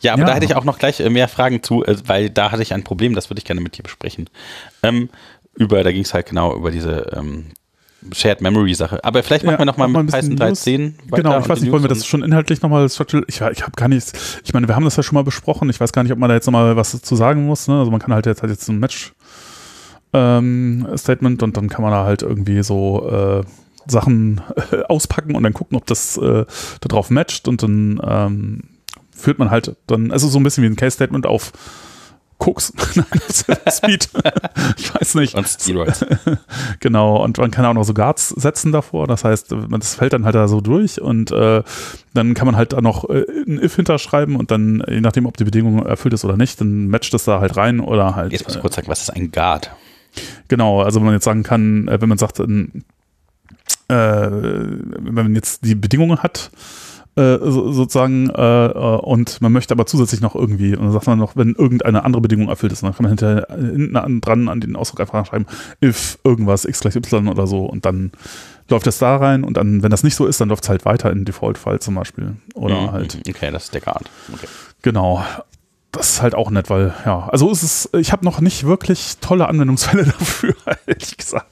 Ja, 0.00 0.12
aber 0.14 0.22
Ja. 0.22 0.26
da 0.28 0.34
hätte 0.34 0.46
ich 0.46 0.54
auch 0.54 0.64
noch 0.64 0.78
gleich 0.78 1.00
äh, 1.00 1.10
mehr 1.10 1.28
Fragen 1.28 1.62
zu, 1.62 1.84
äh, 1.84 1.96
weil 2.06 2.30
da 2.30 2.50
hatte 2.50 2.62
ich 2.62 2.72
ein 2.74 2.84
Problem, 2.84 3.14
das 3.14 3.30
würde 3.30 3.38
ich 3.38 3.44
gerne 3.44 3.60
mit 3.60 3.76
dir 3.78 3.82
besprechen. 3.82 4.28
Ähm, 4.82 5.08
über, 5.54 5.82
da 5.84 5.92
ging 5.92 6.02
es 6.02 6.12
halt 6.14 6.26
genau 6.26 6.54
über 6.56 6.70
diese 6.70 7.12
ähm, 7.16 7.46
Shared 8.12 8.40
Memory 8.40 8.74
Sache. 8.74 9.02
Aber 9.02 9.22
vielleicht 9.22 9.44
machen 9.44 9.54
Ja, 9.54 9.58
wir 9.60 9.64
noch 9.66 9.76
mal 9.76 9.88
mach 9.88 9.94
mal 9.94 10.02
mit 10.04 10.12
Python 10.12 10.30
News. 10.30 10.38
13 10.38 10.94
weiter 11.08 11.22
Genau, 11.22 11.38
ich 11.40 11.48
weiß 11.48 11.60
nicht, 11.60 11.72
wollen 11.72 11.82
wir 11.82 11.88
das 11.88 12.06
schon 12.06 12.22
inhaltlich 12.22 12.60
nochmal 12.62 12.88
structural? 12.88 13.24
Ich, 13.28 13.36
ich 13.36 13.62
habe 13.62 13.72
gar 13.76 13.88
nichts, 13.88 14.12
ich 14.44 14.52
meine, 14.52 14.68
wir 14.68 14.76
haben 14.76 14.84
das 14.84 14.96
ja 14.96 15.02
schon 15.02 15.14
mal 15.14 15.24
besprochen. 15.24 15.70
Ich 15.70 15.80
weiß 15.80 15.92
gar 15.92 16.02
nicht, 16.02 16.12
ob 16.12 16.18
man 16.18 16.28
da 16.28 16.34
jetzt 16.34 16.46
nochmal 16.46 16.76
was 16.76 17.00
zu 17.00 17.16
sagen 17.16 17.46
muss. 17.46 17.68
Ne? 17.68 17.78
Also 17.78 17.90
man 17.90 18.00
kann 18.00 18.12
halt 18.12 18.26
jetzt, 18.26 18.42
halt 18.42 18.50
jetzt 18.50 18.68
ein 18.68 18.78
Match 18.78 19.14
ähm, 20.12 20.86
Statement 20.96 21.42
und 21.42 21.56
dann 21.56 21.68
kann 21.68 21.82
man 21.82 21.90
da 21.90 22.04
halt 22.04 22.22
irgendwie 22.22 22.62
so 22.62 23.08
äh, 23.10 23.42
Sachen 23.90 24.40
äh, 24.70 24.82
auspacken 24.88 25.34
und 25.34 25.42
dann 25.42 25.52
gucken, 25.52 25.76
ob 25.76 25.86
das 25.86 26.16
äh, 26.16 26.44
da 26.80 26.88
drauf 26.88 27.10
matcht 27.10 27.48
und 27.48 27.62
dann 27.62 28.00
ähm, 28.06 28.60
führt 29.14 29.38
man 29.38 29.50
halt 29.50 29.76
dann, 29.86 30.10
also 30.10 30.28
so 30.28 30.38
ein 30.38 30.42
bisschen 30.42 30.62
wie 30.62 30.68
ein 30.68 30.76
Case-Statement 30.76 31.26
auf 31.26 31.52
Koks, 32.38 32.72
Nein, 32.94 33.60
Speed, 33.70 34.08
ich 34.76 34.94
weiß 34.94 35.14
nicht. 35.14 35.34
und 35.34 35.48
Steroids. 35.48 36.04
Genau, 36.80 37.22
und 37.22 37.38
man 37.38 37.50
kann 37.50 37.64
auch 37.64 37.74
noch 37.74 37.84
so 37.84 37.94
Guards 37.94 38.28
setzen 38.28 38.72
davor. 38.72 39.06
Das 39.06 39.24
heißt, 39.24 39.54
das 39.70 39.94
fällt 39.94 40.12
dann 40.12 40.24
halt 40.24 40.34
da 40.34 40.48
so 40.48 40.60
durch 40.60 41.00
und 41.00 41.30
äh, 41.30 41.62
dann 42.12 42.34
kann 42.34 42.46
man 42.46 42.56
halt 42.56 42.72
da 42.72 42.80
noch 42.80 43.08
äh, 43.08 43.24
ein 43.46 43.62
if 43.62 43.76
hinterschreiben 43.76 44.36
und 44.36 44.50
dann, 44.50 44.82
je 44.88 45.00
nachdem, 45.00 45.26
ob 45.26 45.36
die 45.36 45.44
Bedingung 45.44 45.84
erfüllt 45.86 46.14
ist 46.14 46.24
oder 46.24 46.36
nicht, 46.36 46.60
dann 46.60 46.88
matcht 46.88 47.14
das 47.14 47.24
da 47.24 47.40
halt 47.40 47.56
rein 47.56 47.80
oder 47.80 48.14
halt. 48.14 48.32
Jetzt 48.32 48.44
muss 48.44 48.54
äh, 48.54 48.58
ich 48.58 48.62
kurz 48.62 48.74
sagen, 48.74 48.88
was 48.88 49.02
ist 49.02 49.10
ein 49.10 49.30
Guard? 49.30 49.70
Genau, 50.48 50.82
also 50.82 51.00
wenn 51.00 51.06
man 51.06 51.14
jetzt 51.14 51.24
sagen 51.24 51.42
kann, 51.42 51.88
äh, 51.88 52.00
wenn 52.00 52.08
man 52.08 52.18
sagt, 52.18 52.40
ähm, 52.40 52.84
äh, 53.88 53.94
wenn 53.94 55.14
man 55.14 55.34
jetzt 55.34 55.64
die 55.64 55.74
Bedingungen 55.74 56.22
hat, 56.22 56.50
äh, 57.16 57.38
so, 57.40 57.72
sozusagen, 57.72 58.30
äh, 58.30 58.66
äh, 58.66 58.96
und 58.98 59.40
man 59.40 59.52
möchte 59.52 59.72
aber 59.72 59.86
zusätzlich 59.86 60.20
noch 60.20 60.34
irgendwie, 60.34 60.74
und 60.76 60.82
dann 60.84 60.92
sagt 60.92 61.06
man 61.06 61.18
noch, 61.18 61.36
wenn 61.36 61.54
irgendeine 61.54 62.04
andere 62.04 62.20
Bedingung 62.20 62.48
erfüllt 62.48 62.72
ist, 62.72 62.82
dann 62.82 62.94
kann 62.94 63.04
man 63.04 63.10
hinterher 63.10 63.48
äh, 63.50 63.60
hinten 63.60 63.96
an, 63.96 64.20
dran 64.20 64.48
an 64.48 64.60
den 64.60 64.76
Ausdruck 64.76 65.00
einfach 65.00 65.26
schreiben, 65.26 65.46
if 65.82 66.18
irgendwas 66.24 66.64
x 66.64 66.80
gleich 66.80 66.96
y 66.96 67.28
oder 67.28 67.46
so, 67.46 67.64
und 67.66 67.84
dann 67.84 68.12
läuft 68.68 68.86
das 68.86 68.98
da 68.98 69.16
rein 69.16 69.44
und 69.44 69.56
dann, 69.56 69.82
wenn 69.82 69.90
das 69.90 70.02
nicht 70.02 70.14
so 70.16 70.26
ist, 70.26 70.40
dann 70.40 70.48
läuft 70.48 70.64
es 70.64 70.68
halt 70.70 70.84
weiter 70.84 71.10
in 71.12 71.24
Default-File 71.24 71.80
zum 71.80 71.94
Beispiel. 71.94 72.36
Oder 72.54 72.80
Mhm, 72.80 72.92
halt. 72.92 73.18
Okay, 73.28 73.50
das 73.50 73.64
ist 73.64 73.74
der 73.74 73.82
Guard. 73.82 74.10
Okay. 74.32 74.46
Genau. 74.82 75.22
Das 75.94 76.10
ist 76.10 76.22
halt 76.22 76.34
auch 76.34 76.50
nett, 76.50 76.70
weil, 76.70 76.92
ja, 77.06 77.28
also 77.30 77.50
es 77.50 77.62
ist, 77.62 77.90
ich 77.96 78.12
habe 78.12 78.24
noch 78.24 78.40
nicht 78.40 78.64
wirklich 78.66 79.18
tolle 79.20 79.48
Anwendungsfälle 79.48 80.04
dafür, 80.18 80.54
ehrlich 80.86 81.16
gesagt. 81.16 81.46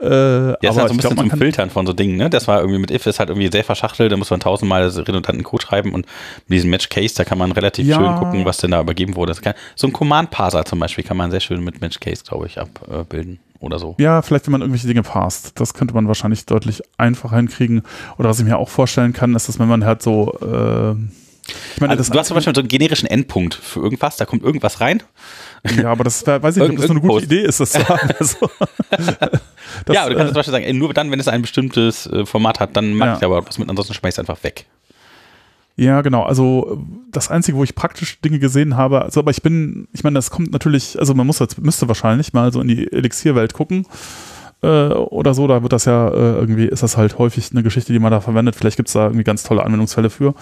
Äh, 0.00 0.06
Ja, 0.50 0.56
ist 0.62 0.64
halt 0.64 0.74
so 0.74 0.80
ein 0.80 0.90
ich 0.90 0.96
bisschen 0.98 1.16
glaub, 1.16 1.28
zum 1.30 1.38
Filtern 1.38 1.70
von 1.70 1.86
so 1.86 1.92
Dingen, 1.92 2.16
ne? 2.16 2.30
Das 2.30 2.48
war 2.48 2.60
irgendwie 2.60 2.78
mit 2.78 2.90
if 2.90 3.06
ist 3.06 3.18
halt 3.18 3.28
irgendwie 3.28 3.50
sehr 3.50 3.64
verschachtelt, 3.64 4.10
da 4.12 4.16
muss 4.16 4.30
man 4.30 4.40
tausendmal 4.40 4.86
redundanten 4.88 5.42
Code 5.44 5.64
schreiben 5.64 5.92
und 5.92 6.06
mit 6.46 6.56
diesem 6.56 6.70
Match 6.70 6.88
Case, 6.88 7.14
da 7.16 7.24
kann 7.24 7.38
man 7.38 7.52
relativ 7.52 7.86
Ja. 7.86 7.96
schön 7.96 8.14
gucken, 8.14 8.44
was 8.44 8.58
denn 8.58 8.70
da 8.70 8.80
übergeben 8.80 9.16
wurde. 9.16 9.34
Kann, 9.34 9.54
so 9.74 9.86
ein 9.86 9.92
Command 9.92 10.30
Parser 10.30 10.64
zum 10.64 10.78
Beispiel 10.78 11.04
kann 11.04 11.16
man 11.16 11.30
sehr 11.30 11.40
schön 11.40 11.62
mit 11.64 11.80
Match 11.80 11.98
Case, 12.00 12.22
glaube 12.26 12.46
ich, 12.46 12.58
abbilden 12.60 13.40
oder 13.60 13.78
so. 13.78 13.94
ja, 13.98 14.22
vielleicht, 14.22 14.46
wenn 14.46 14.52
man 14.52 14.60
irgendwelche 14.60 14.88
Dinge 14.88 15.02
passt. 15.02 15.58
Das 15.60 15.72
könnte 15.74 15.94
man 15.94 16.08
wahrscheinlich 16.08 16.46
deutlich 16.46 16.82
einfacher 16.98 17.36
hinkriegen. 17.36 17.82
Oder 18.18 18.28
was 18.28 18.38
ich 18.40 18.44
mir 18.44 18.58
auch 18.58 18.68
vorstellen 18.68 19.12
kann, 19.12 19.34
ist, 19.36 19.48
dass 19.48 19.58
wenn 19.60 19.68
man 19.68 19.84
halt 19.84 20.02
so, 20.02 20.32
äh, 20.40 20.96
ich 21.74 21.80
meine, 21.80 21.96
Also, 21.96 22.12
du 22.12 22.18
hast 22.18 22.28
zum 22.28 22.34
Beispiel 22.36 22.54
so 22.54 22.60
einen 22.60 22.68
generischen 22.68 23.08
Endpunkt 23.08 23.54
für 23.54 23.80
irgendwas, 23.80 24.16
da 24.16 24.24
kommt 24.24 24.42
irgendwas 24.42 24.80
rein. 24.80 25.02
ja, 25.76 25.90
aber 25.90 26.04
das 26.04 26.26
weiß 26.26 26.56
ich 26.56 26.62
nicht, 26.62 26.70
ob 26.72 26.76
das 26.76 26.86
so 26.86 26.92
eine 26.92 27.00
gute 27.00 27.24
Idee 27.24 27.42
ist, 27.42 27.60
das 27.60 27.72
zu 27.72 27.88
haben. 27.88 28.10
Also, 28.18 28.36
das, 29.86 29.94
ja, 29.94 30.02
aber 30.02 30.10
du 30.10 30.16
kannst 30.16 30.30
äh, 30.30 30.32
zum 30.32 30.34
Beispiel 30.34 30.52
sagen, 30.52 30.64
ey, 30.64 30.72
nur 30.72 30.92
dann, 30.94 31.10
wenn 31.10 31.18
es 31.20 31.28
ein 31.28 31.42
bestimmtes 31.42 32.06
äh, 32.06 32.26
Format 32.26 32.60
hat, 32.60 32.76
dann 32.76 32.94
mach 32.94 33.06
Ja. 33.06 33.16
ich 33.16 33.24
aber 33.24 33.46
was 33.46 33.58
mit, 33.58 33.68
ansonsten 33.68 33.94
schmeiß 33.94 34.18
einfach 34.18 34.42
weg. 34.44 34.66
Ja, 35.76 36.02
genau. 36.02 36.22
Also 36.24 36.84
das 37.10 37.30
Einzige, 37.30 37.56
wo 37.56 37.64
ich 37.64 37.74
praktisch 37.74 38.20
Dinge 38.20 38.38
gesehen 38.38 38.76
habe, 38.76 39.02
also 39.02 39.20
aber 39.20 39.30
ich 39.30 39.40
bin, 39.42 39.88
ich 39.92 40.04
meine, 40.04 40.14
das 40.14 40.30
kommt 40.30 40.52
natürlich, 40.52 40.98
also 40.98 41.14
man 41.14 41.26
muss 41.26 41.38
jetzt, 41.38 41.58
müsste 41.58 41.88
wahrscheinlich 41.88 42.32
mal 42.34 42.52
so 42.52 42.60
in 42.60 42.68
die 42.68 42.92
Elixierwelt 42.92 43.54
gucken 43.54 43.86
äh, 44.62 44.66
oder 44.88 45.32
so, 45.32 45.46
da 45.46 45.62
wird 45.62 45.72
das 45.72 45.86
ja 45.86 46.08
äh, 46.08 46.12
irgendwie, 46.34 46.66
ist 46.66 46.82
das 46.82 46.98
halt 46.98 47.16
häufig 47.18 47.50
eine 47.52 47.62
Geschichte, 47.62 47.92
die 47.94 47.98
man 47.98 48.10
da 48.12 48.20
verwendet. 48.20 48.54
Vielleicht 48.54 48.76
gibt 48.76 48.88
es 48.88 48.92
da 48.92 49.04
irgendwie 49.06 49.24
ganz 49.24 49.44
tolle 49.44 49.64
Anwendungsfälle 49.64 50.10
für. 50.10 50.34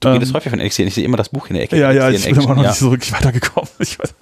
Du 0.00 0.08
Ähm, 0.08 0.14
redest 0.14 0.34
häufig 0.34 0.50
von 0.50 0.60
Elixir, 0.60 0.86
ich 0.86 0.94
sehe 0.94 1.04
immer 1.04 1.16
das 1.16 1.28
Buch 1.28 1.48
in 1.48 1.54
der 1.54 1.64
Ecke. 1.64 1.78
Ja, 1.78 1.90
ja, 1.92 2.10
ich 2.10 2.26
in 2.26 2.34
bin 2.34 2.42
immer 2.44 2.54
noch 2.54 2.62
Action, 2.62 2.66
nicht 2.68 2.78
so 2.78 2.90
wirklich 2.90 3.12
weitergekommen. 3.18 3.70
Ich 3.78 3.98
weiß, 3.98 4.14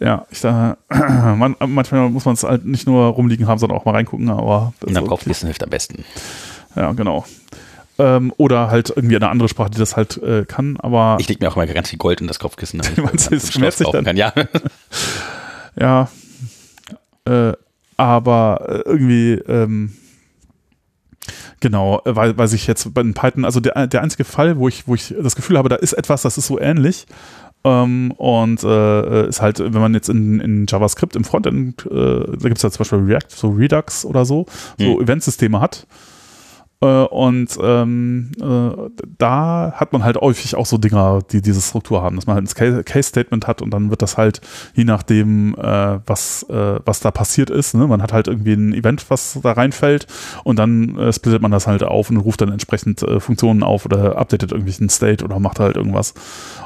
ja, 0.00 0.26
ich 0.30 0.40
da, 0.40 0.76
man, 0.90 1.56
manchmal 1.66 2.08
muss 2.10 2.24
man 2.24 2.34
es 2.34 2.42
halt 2.42 2.64
nicht 2.64 2.86
nur 2.86 3.04
rumliegen 3.06 3.46
haben, 3.46 3.58
sondern 3.58 3.78
auch 3.78 3.84
mal 3.84 3.92
reingucken, 3.92 4.28
aber 4.30 4.72
Und 4.80 4.94
dann 4.94 5.04
so- 5.04 5.08
Kopfkissen 5.08 5.46
hilft 5.46 5.62
am 5.62 5.70
besten. 5.70 6.04
ja, 6.76 6.92
genau. 6.92 7.24
Ähm, 7.98 8.32
oder 8.38 8.70
halt 8.70 8.90
irgendwie 8.94 9.16
eine 9.16 9.28
andere 9.28 9.48
Sprache, 9.50 9.70
die 9.70 9.78
das 9.78 9.96
halt 9.96 10.16
äh, 10.22 10.44
kann, 10.46 10.78
aber 10.80 11.18
Ich 11.20 11.28
leg 11.28 11.40
mir 11.40 11.48
auch 11.50 11.56
immer 11.56 11.66
ganz 11.66 11.90
viel 11.90 11.98
Gold 11.98 12.20
in 12.22 12.26
das 12.26 12.38
Kopfkissen. 12.38 12.80
damit 12.80 12.96
ganz 13.30 13.30
es 13.30 13.48
sich 13.48 13.86
kaufen 13.86 14.04
Kann. 14.04 14.16
Ja, 14.16 14.32
Ja. 15.78 16.08
Äh, 17.26 17.52
aber 17.96 18.64
äh, 18.86 18.88
irgendwie, 18.90 19.32
ähm, 19.34 19.92
genau, 21.62 22.02
äh, 22.04 22.14
weil, 22.14 22.36
weil 22.36 22.48
sich 22.48 22.66
jetzt 22.66 22.92
bei 22.92 23.02
den 23.02 23.14
Python, 23.14 23.46
also 23.46 23.60
der, 23.60 23.86
der 23.86 24.02
einzige 24.02 24.24
Fall, 24.24 24.58
wo 24.58 24.68
ich, 24.68 24.86
wo 24.86 24.94
ich 24.94 25.14
das 25.18 25.34
Gefühl 25.34 25.56
habe, 25.56 25.70
da 25.70 25.76
ist 25.76 25.94
etwas, 25.94 26.20
das 26.20 26.36
ist 26.36 26.46
so 26.46 26.60
ähnlich. 26.60 27.06
Ähm, 27.64 28.10
und 28.18 28.62
äh, 28.64 29.28
ist 29.28 29.40
halt, 29.40 29.60
wenn 29.60 29.80
man 29.80 29.94
jetzt 29.94 30.08
in, 30.08 30.40
in 30.40 30.66
JavaScript 30.68 31.14
im 31.14 31.24
Frontend, 31.24 31.86
äh, 31.86 31.92
da 31.92 32.48
gibt 32.48 32.56
es 32.56 32.62
ja 32.62 32.70
zum 32.70 32.78
Beispiel 32.80 32.98
React, 32.98 33.28
so 33.30 33.50
Redux 33.50 34.04
oder 34.04 34.24
so, 34.24 34.46
so 34.78 34.84
Hm. 34.98 35.00
Eventsysteme 35.00 35.60
hat. 35.60 35.86
Äh, 36.82 37.04
und 37.04 37.56
ähm, 37.62 38.32
äh, 38.40 38.90
da 39.18 39.72
hat 39.76 39.92
man 39.92 40.02
halt 40.02 40.16
häufig 40.16 40.56
auch 40.56 40.66
so 40.66 40.78
Dinger, 40.78 41.20
die 41.30 41.40
diese 41.40 41.60
Struktur 41.60 42.02
haben, 42.02 42.16
dass 42.16 42.26
man 42.26 42.36
halt 42.36 42.44
ein 42.44 42.54
Case- 42.54 42.84
Case-Statement 42.84 43.46
hat 43.46 43.62
und 43.62 43.70
dann 43.70 43.90
wird 43.90 44.02
das 44.02 44.18
halt, 44.18 44.40
je 44.74 44.84
nachdem, 44.84 45.54
äh, 45.54 46.00
was, 46.04 46.42
äh, 46.50 46.80
was 46.84 47.00
da 47.00 47.12
passiert 47.12 47.50
ist, 47.50 47.74
ne? 47.74 47.86
man 47.86 48.02
hat 48.02 48.12
halt 48.12 48.26
irgendwie 48.26 48.54
ein 48.54 48.74
Event, 48.74 49.08
was 49.08 49.38
da 49.42 49.52
reinfällt 49.52 50.06
und 50.42 50.58
dann 50.58 50.98
äh, 50.98 51.12
splittet 51.12 51.40
man 51.40 51.52
das 51.52 51.66
halt 51.68 51.84
auf 51.84 52.10
und 52.10 52.16
ruft 52.16 52.40
dann 52.40 52.50
entsprechend 52.50 53.02
äh, 53.02 53.20
Funktionen 53.20 53.62
auf 53.62 53.86
oder 53.86 54.16
updatet 54.18 54.50
irgendwelchen 54.50 54.88
State 54.88 55.24
oder 55.24 55.38
macht 55.38 55.60
halt 55.60 55.76
irgendwas. 55.76 56.14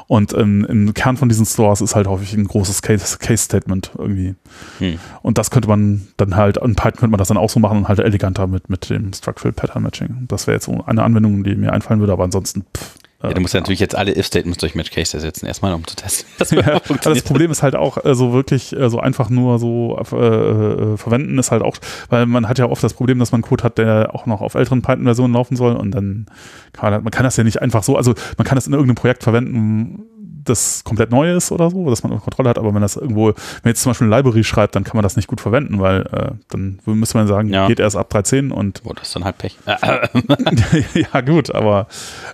Und 0.09 0.33
ähm, 0.35 0.65
im 0.69 0.95
Kern 0.95 1.17
von 1.17 1.29
diesen 1.29 1.47
Stores 1.47 1.81
ist 1.81 1.97
halt 1.97 2.07
häufig 2.07 2.33
ein 2.35 2.47
großes 2.47 2.81
Case- 2.83 3.19
Case-Statement 3.19 3.93
irgendwie. 3.99 4.35
Hm. 4.79 4.99
Und 5.23 5.39
das 5.39 5.51
könnte 5.51 5.69
man 5.69 6.07
dann 6.17 6.37
halt, 6.37 6.59
in 6.59 6.77
Python 6.77 6.93
könnte 6.93 7.09
man 7.09 7.19
das 7.19 7.29
dann 7.29 7.37
auch 7.37 7.51
so 7.51 7.59
machen 7.59 7.79
und 7.79 7.89
halt 7.89 7.99
eleganter 7.99 8.47
mit, 8.47 8.71
mit 8.71 8.89
dem 8.89 9.13
Structural 9.13 9.53
Pattern 9.53 9.83
Matching. 9.83 10.27
Das 10.29 10.47
wäre 10.47 10.57
jetzt 10.57 10.67
so 10.67 10.85
eine 10.87 11.03
Anwendung, 11.03 11.43
die 11.43 11.57
mir 11.57 11.73
einfallen 11.73 12.01
würde, 12.01 12.13
aber 12.13 12.25
ansonsten, 12.25 12.65
pff, 12.77 12.95
ja, 13.23 13.33
du 13.33 13.41
musst 13.41 13.55
ja 13.55 13.61
natürlich 13.61 13.81
jetzt 13.81 13.95
alle 13.95 14.17
If-Statements 14.17 14.59
durch 14.59 14.75
Match 14.75 14.91
Case 14.91 15.17
ersetzen, 15.17 15.47
erstmal 15.47 15.73
um 15.73 15.87
zu 15.87 15.97
testen. 15.97 16.27
Das 16.39 16.51
Ja, 16.51 16.81
das. 17.03 17.23
Problem 17.23 17.51
ist 17.51 17.63
halt 17.63 17.75
auch 17.75 18.05
äh, 18.05 18.15
so 18.15 18.33
wirklich 18.33 18.77
äh, 18.77 18.91
so 18.91 19.01
einfach 19.01 19.31
nur 19.31 19.59
so 19.59 19.99
äh, 20.13 20.17
äh, 20.17 20.97
verwenden 20.97 21.39
ist 21.39 21.51
halt 21.51 21.63
auch, 21.63 21.77
weil 22.11 22.27
man 22.27 22.49
hat 22.49 22.59
ja 22.59 22.67
oft 22.67 22.83
das 22.83 22.95
Problem, 22.95 23.19
dass 23.19 23.33
man 23.33 23.43
Code 23.43 23.65
hat, 23.65 23.79
der 23.79 24.15
auch 24.15 24.27
noch 24.27 24.43
auf 24.43 24.55
älteren 24.55 24.83
Python-Versionen 24.83 25.33
laufen 25.33 25.57
soll 25.57 25.77
und 25.77 25.93
dann 25.93 26.27
kann 26.73 26.93
man, 26.93 27.05
man 27.05 27.11
kann 27.11 27.25
das 27.25 27.37
ja 27.37 27.45
nicht 27.45 27.63
einfach 27.63 27.83
so, 27.83 27.97
also 27.97 28.15
man 28.37 28.47
kann 28.47 28.57
das 28.57 28.67
in 28.67 28.75
irgendeinem 28.75 28.97
Projekt 28.97 29.23
verwenden, 29.23 30.05
das 30.49 30.83
komplett 30.85 31.11
neu 31.11 31.35
ist 31.35 31.53
oder 31.53 31.71
so, 31.71 31.89
dass 31.91 32.03
man 32.03 32.13
eine 32.13 32.21
Kontrolle 32.21 32.49
hat, 32.49 32.59
aber 32.59 32.75
wenn 32.75 32.83
das 32.83 32.97
irgendwo, 32.97 33.29
wenn 33.63 33.71
jetzt 33.71 33.83
zum 33.83 33.91
Beispiel 33.91 34.07
eine 34.07 34.17
Library 34.17 34.45
schreibt, 34.45 34.75
dann 34.75 34.85
kann 34.85 34.97
man 34.97 35.03
das 35.03 35.17
nicht 35.17 35.29
gut 35.29 35.41
verwenden, 35.41 35.79
weil 35.81 36.03
äh, 36.13 36.33
dann 36.49 36.79
müsste 36.87 37.19
man 37.19 37.27
sagen, 37.27 37.49
Ja. 37.53 37.67
geht 37.67 37.81
erst 37.81 37.97
ab 37.97 38.11
3.10 38.13 38.51
und 38.51 38.83
Oh, 38.85 38.93
das 38.93 39.09
ist 39.09 39.17
dann 39.17 39.25
halt 39.25 39.39
Pech. 39.39 39.59
ja, 41.13 41.21
gut, 41.21 41.55
aber 41.55 41.87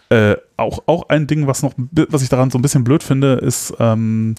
äh, 0.08 0.36
auch, 0.56 0.80
auch 0.86 1.08
ein 1.08 1.26
Ding, 1.26 1.46
was 1.46 1.62
noch, 1.62 1.72
was 1.76 2.22
ich 2.22 2.28
daran 2.28 2.50
so 2.50 2.58
ein 2.58 2.62
bisschen 2.62 2.84
blöd 2.84 3.02
finde, 3.02 3.34
ist, 3.34 3.74
ähm, 3.80 4.34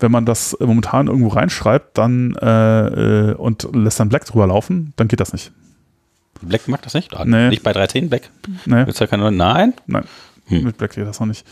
wenn 0.00 0.10
man 0.10 0.26
das 0.26 0.56
momentan 0.60 1.06
irgendwo 1.06 1.28
reinschreibt, 1.28 1.96
dann 1.96 2.34
äh, 2.40 3.30
äh, 3.30 3.34
und 3.34 3.68
lässt 3.72 4.00
dann 4.00 4.08
Black 4.08 4.24
drüber 4.24 4.46
laufen, 4.48 4.92
dann 4.96 5.06
geht 5.08 5.20
das 5.20 5.32
nicht. 5.32 5.52
Black 6.40 6.66
mag 6.66 6.82
das 6.82 6.94
nicht? 6.94 7.14
Ah, 7.14 7.24
Nee. 7.24 7.50
Nicht 7.50 7.62
bei 7.62 7.70
3.10 7.70 8.08
Black? 8.08 8.30
Ne? 8.66 8.84
Willst 8.84 8.98
du 9.00 9.04
ja 9.04 9.08
keine 9.08 9.30
Nein? 9.30 9.74
Nein, 9.86 10.02
Hm. 10.46 10.64
mit 10.64 10.76
Black 10.76 10.94
geht 10.94 11.06
das 11.06 11.20
noch 11.20 11.28
nicht. 11.28 11.46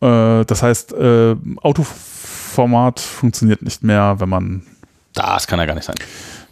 Äh, 0.00 0.44
das 0.44 0.62
heißt, 0.62 0.92
äh, 0.92 1.36
Autoformat 1.62 3.00
funktioniert 3.00 3.62
nicht 3.62 3.82
mehr, 3.82 4.16
wenn 4.18 4.28
man 4.28 4.62
Das 5.14 5.46
kann 5.46 5.58
ja 5.58 5.66
gar 5.66 5.74
nicht 5.74 5.84
sein. 5.84 5.96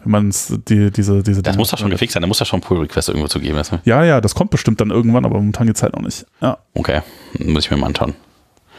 wenn 0.03 0.11
man 0.11 0.33
die, 0.67 0.91
diese, 0.91 1.23
diese 1.23 1.41
Das 1.41 1.53
Dinge- 1.53 1.57
muss 1.59 1.71
doch 1.71 1.77
schon 1.77 1.89
gefixt 1.89 2.13
sein. 2.13 2.21
Da 2.21 2.27
muss 2.27 2.37
doch 2.39 2.45
schon 2.45 2.61
Pull 2.61 2.79
Request 2.79 3.09
irgendwo 3.09 3.27
zu 3.27 3.39
geben. 3.39 3.61
Ja, 3.85 4.03
ja, 4.03 4.21
das 4.21 4.35
kommt 4.35 4.51
bestimmt 4.51 4.79
dann 4.81 4.89
irgendwann, 4.89 5.25
aber 5.25 5.35
momentan 5.37 5.67
geht's 5.67 5.83
halt 5.83 5.95
noch 5.95 6.01
nicht. 6.03 6.25
Ja. 6.41 6.57
Okay, 6.73 7.01
muss 7.39 7.65
ich 7.65 7.71
mir 7.71 7.77
mal 7.77 7.87
anschauen. 7.87 8.13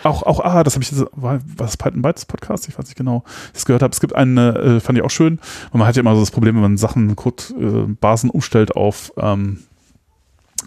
Auch, 0.05 0.23
auch, 0.23 0.39
ah, 0.41 0.63
das 0.63 0.75
habe 0.75 0.85
ich, 0.85 0.93
jetzt- 0.93 1.03
war, 1.13 1.35
war 1.41 1.41
das 1.67 1.77
Python 1.77 2.03
Bytes 2.03 2.25
Podcast? 2.25 2.69
Ich 2.69 2.79
weiß 2.79 2.85
nicht 2.87 2.97
genau, 2.97 3.25
wie 3.27 3.47
ich 3.47 3.53
das 3.55 3.65
gehört 3.65 3.83
habe. 3.83 3.93
Es 3.93 3.99
gibt 4.01 4.15
eine, 4.15 4.55
äh, 4.57 4.81
fand 4.81 4.97
ich 4.97 5.05
auch 5.05 5.11
schön, 5.11 5.41
weil 5.73 5.81
man 5.81 5.89
hat 5.89 5.97
ja 5.97 6.01
immer 6.01 6.15
so 6.15 6.21
das 6.21 6.31
Problem, 6.31 6.55
wenn 6.55 6.63
man 6.63 6.77
Sachen, 6.77 7.17
Codebasen 7.17 7.91
äh, 7.93 7.95
Basen 8.01 8.31
umstellt 8.31 8.77
auf 8.77 9.13
ähm, 9.17 9.65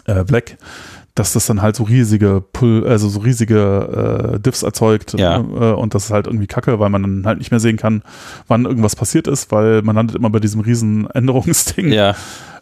äh, 0.06 0.24
Black, 0.24 0.56
dass 1.14 1.32
das 1.34 1.46
dann 1.46 1.60
halt 1.62 1.76
so 1.76 1.84
riesige 1.84 2.42
Pull, 2.52 2.86
also 2.86 3.08
so 3.08 3.20
riesige 3.20 4.34
äh, 4.36 4.40
Diffs 4.40 4.62
erzeugt 4.62 5.12
Ja. 5.18 5.36
äh, 5.38 5.72
und 5.74 5.94
das 5.94 6.06
ist 6.06 6.10
halt 6.10 6.26
irgendwie 6.26 6.46
kacke, 6.46 6.78
weil 6.78 6.88
man 6.90 7.02
dann 7.02 7.26
halt 7.26 7.38
nicht 7.38 7.50
mehr 7.50 7.60
sehen 7.60 7.76
kann, 7.76 8.02
wann 8.48 8.64
irgendwas 8.64 8.96
passiert 8.96 9.26
ist, 9.28 9.52
weil 9.52 9.82
man 9.82 9.94
landet 9.96 10.16
immer 10.16 10.30
bei 10.30 10.38
diesem 10.40 10.60
riesen 10.62 11.08
Änderungsding. 11.14 11.92
Ja, 11.92 12.14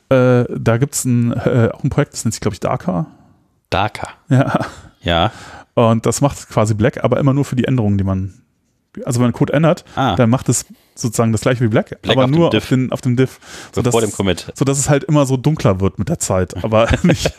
Äh, 0.08 0.44
da 0.58 0.76
gibt's 0.78 1.04
ein, 1.04 1.32
äh, 1.32 1.68
auch 1.72 1.84
ein 1.84 1.90
Projekt, 1.90 2.14
das 2.14 2.24
nennt 2.24 2.34
sich, 2.34 2.40
glaube 2.40 2.54
ich, 2.54 2.60
Darker. 2.60 3.06
Darker. 3.70 4.08
Ja. 4.28 4.58
Ja, 5.02 5.30
Und 5.74 6.04
das 6.04 6.20
macht 6.20 6.48
quasi 6.48 6.74
Black, 6.74 7.04
aber 7.04 7.20
immer 7.20 7.32
nur 7.32 7.44
für 7.44 7.54
die 7.56 7.64
Änderungen, 7.64 7.96
die 7.96 8.04
man. 8.04 8.34
Also 9.04 9.20
wenn 9.20 9.26
man 9.26 9.32
Code 9.32 9.52
ändert, 9.52 9.84
Ah. 9.94 10.16
dann 10.16 10.30
macht 10.30 10.48
es 10.48 10.66
sozusagen 10.96 11.32
das 11.32 11.42
gleiche 11.42 11.62
wie 11.64 11.68
Black, 11.68 12.00
Black 12.02 12.16
aber 12.16 12.24
auf 12.24 12.30
dem 12.30 12.38
nur 12.38 12.50
Diff. 12.50 12.64
auf, 12.64 12.68
den, 12.68 12.92
auf 12.92 13.00
dem 13.00 13.16
Diff. 13.16 13.38
Sodass, 13.72 13.92
vor 13.92 14.00
dem 14.00 14.12
Commit. 14.12 14.52
sodass 14.54 14.78
es 14.78 14.90
halt 14.90 15.04
immer 15.04 15.24
so 15.26 15.36
dunkler 15.36 15.80
wird 15.80 15.98
mit 15.98 16.08
der 16.08 16.18
Zeit. 16.18 16.62
Aber 16.64 16.88
nicht. 17.04 17.32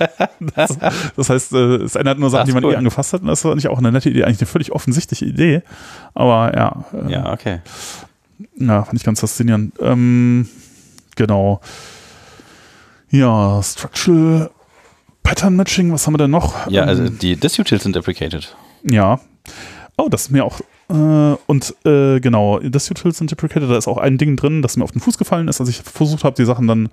Das, 0.56 0.78
das 1.16 1.30
heißt, 1.30 1.52
äh, 1.54 1.76
es 1.76 1.96
ändert 1.96 2.18
nur 2.20 2.30
Sachen, 2.30 2.42
Das 2.42 2.48
die 2.50 2.54
man 2.54 2.64
cool. 2.64 2.74
eh 2.74 2.78
angefasst 2.78 3.14
hat. 3.14 3.22
Und 3.22 3.28
das 3.28 3.44
war 3.46 3.54
nicht 3.56 3.68
auch 3.68 3.78
eine 3.78 3.92
nette 3.92 4.10
Idee, 4.10 4.24
eigentlich 4.24 4.40
eine 4.40 4.48
völlig 4.48 4.72
offensichtliche 4.72 5.26
Idee. 5.26 5.62
Aber 6.14 6.56
ja, 6.56 6.86
äh, 7.08 7.12
Ja, 7.12 7.32
okay. 7.34 7.60
ja, 8.56 8.84
fand 8.84 8.98
ich 8.98 9.04
ganz 9.04 9.20
faszinierend. 9.20 9.74
Ähm, 9.82 10.48
genau. 11.16 11.60
Ja, 13.10 13.62
Structural 13.62 14.50
Pattern 15.24 15.56
Matching, 15.56 15.92
was 15.92 16.08
haben 16.08 16.14
wir 16.14 16.18
denn 16.20 16.32
noch? 16.32 16.68
Ja, 16.68 16.84
Ähm, 16.84 16.90
also 16.90 17.10
die 17.10 17.36
Disutils 17.36 17.84
sind 17.84 17.96
deprecated. 17.96 18.56
Ja. 18.84 19.20
Oh, 19.98 20.08
das 20.10 20.24
ist 20.24 20.32
mir 20.32 20.46
auch. 20.46 20.62
Äh, 20.92 21.38
und 21.48 21.76
äh, 21.86 22.20
genau, 22.20 22.60
das 22.60 22.90
Utils 22.92 23.18
sind 23.18 23.32
deprecated, 23.32 23.70
da 23.70 23.78
ist 23.78 23.88
auch 23.88 23.98
ein 23.98 24.18
Ding 24.18 24.36
drin, 24.36 24.62
das 24.62 24.76
mir 24.78 24.84
auf 24.84 24.92
den 24.92 25.02
Fuß 25.02 25.18
gefallen 25.18 25.48
ist, 25.48 25.60
als 25.62 25.70
ich 25.70 25.78
versucht 25.78 26.24
habe, 26.24 26.36
die 26.36 26.46
Sachen 26.46 26.68
dann, 26.68 26.90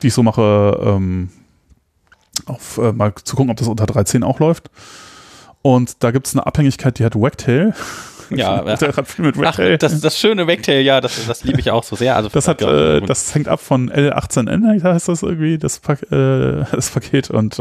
die 0.00 0.08
ich 0.08 0.14
so 0.14 0.22
mache, 0.22 0.80
ähm, 0.82 1.28
auf, 2.46 2.78
äh, 2.78 2.92
mal 2.92 3.12
zu 3.22 3.36
gucken, 3.36 3.50
ob 3.50 3.58
das 3.58 3.68
unter 3.68 3.84
3.10 3.84 4.24
auch 4.24 4.40
läuft. 4.40 4.70
Und 5.60 6.02
da 6.02 6.10
gibt 6.10 6.26
es 6.26 6.34
eine 6.34 6.46
Abhängigkeit, 6.46 6.98
die 6.98 7.04
hat 7.04 7.14
Wagtail. 7.14 7.74
Ja, 8.30 8.62
Ach, 8.66 8.80
Wagtail. 8.80 9.76
das, 9.76 10.00
das 10.00 10.18
schöne 10.18 10.46
Wagtail, 10.46 10.80
ja, 10.80 11.02
das, 11.02 11.26
das 11.26 11.44
liebe 11.44 11.60
ich 11.60 11.70
auch 11.70 11.84
so 11.84 11.94
sehr. 11.96 12.16
Also 12.16 12.30
Das 12.30 12.48
hat, 12.48 12.62
äh, 12.62 13.02
das 13.02 13.34
hängt 13.34 13.48
ab 13.48 13.60
von 13.60 13.90
L18N, 13.90 14.82
heißt 14.82 15.08
das 15.08 15.22
irgendwie, 15.22 15.58
das, 15.58 15.80
Pak 15.80 16.02
äh, 16.10 16.64
das 16.72 16.90
Paket 16.90 17.30
und 17.30 17.58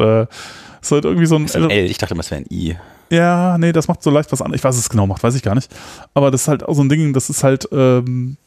es 0.81 0.91
hat 0.91 1.05
irgendwie 1.05 1.25
so 1.25 1.35
ein 1.35 1.45
ist 1.45 1.55
ein 1.55 1.69
L, 1.69 1.85
ich 1.85 1.97
dachte 1.97 2.13
immer, 2.13 2.21
es 2.21 2.31
wäre 2.31 2.41
ein 2.41 2.47
I. 2.51 2.75
Ja, 3.09 3.57
nee, 3.57 3.71
das 3.71 3.87
macht 3.87 4.01
so 4.01 4.09
leicht 4.09 4.31
was 4.31 4.41
anderes. 4.41 4.61
Ich 4.61 4.63
weiß, 4.63 4.75
was 4.75 4.83
es 4.83 4.89
genau 4.89 5.05
macht, 5.05 5.21
weiß 5.21 5.35
ich 5.35 5.43
gar 5.43 5.55
nicht. 5.55 5.73
Aber 6.13 6.31
das 6.31 6.43
ist 6.43 6.47
halt 6.47 6.63
auch 6.63 6.73
so 6.73 6.81
ein 6.81 6.89
Ding, 6.89 7.13
das 7.13 7.29
ist 7.29 7.43
halt 7.43 7.67
ähm, 7.71 8.37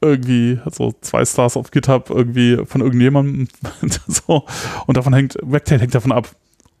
irgendwie 0.00 0.58
so 0.70 0.94
zwei 1.00 1.24
Stars 1.24 1.56
auf 1.56 1.70
GitHub 1.70 2.10
irgendwie 2.10 2.58
von 2.66 2.82
irgendjemandem 2.82 3.48
so 4.06 4.44
und 4.86 4.96
davon 4.96 5.14
hängt, 5.14 5.36
Wagtail 5.42 5.80
hängt 5.80 5.94
davon 5.94 6.12
ab. 6.12 6.28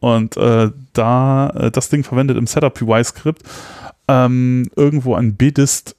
Und 0.00 0.36
äh, 0.36 0.70
da 0.94 1.50
äh, 1.50 1.70
das 1.70 1.88
Ding 1.90 2.04
verwendet 2.04 2.38
im 2.38 2.46
Setup 2.46 2.80
UI-Skript 2.80 3.42
ähm, 4.08 4.70
irgendwo 4.76 5.14
ein 5.14 5.36
bdist 5.36 5.96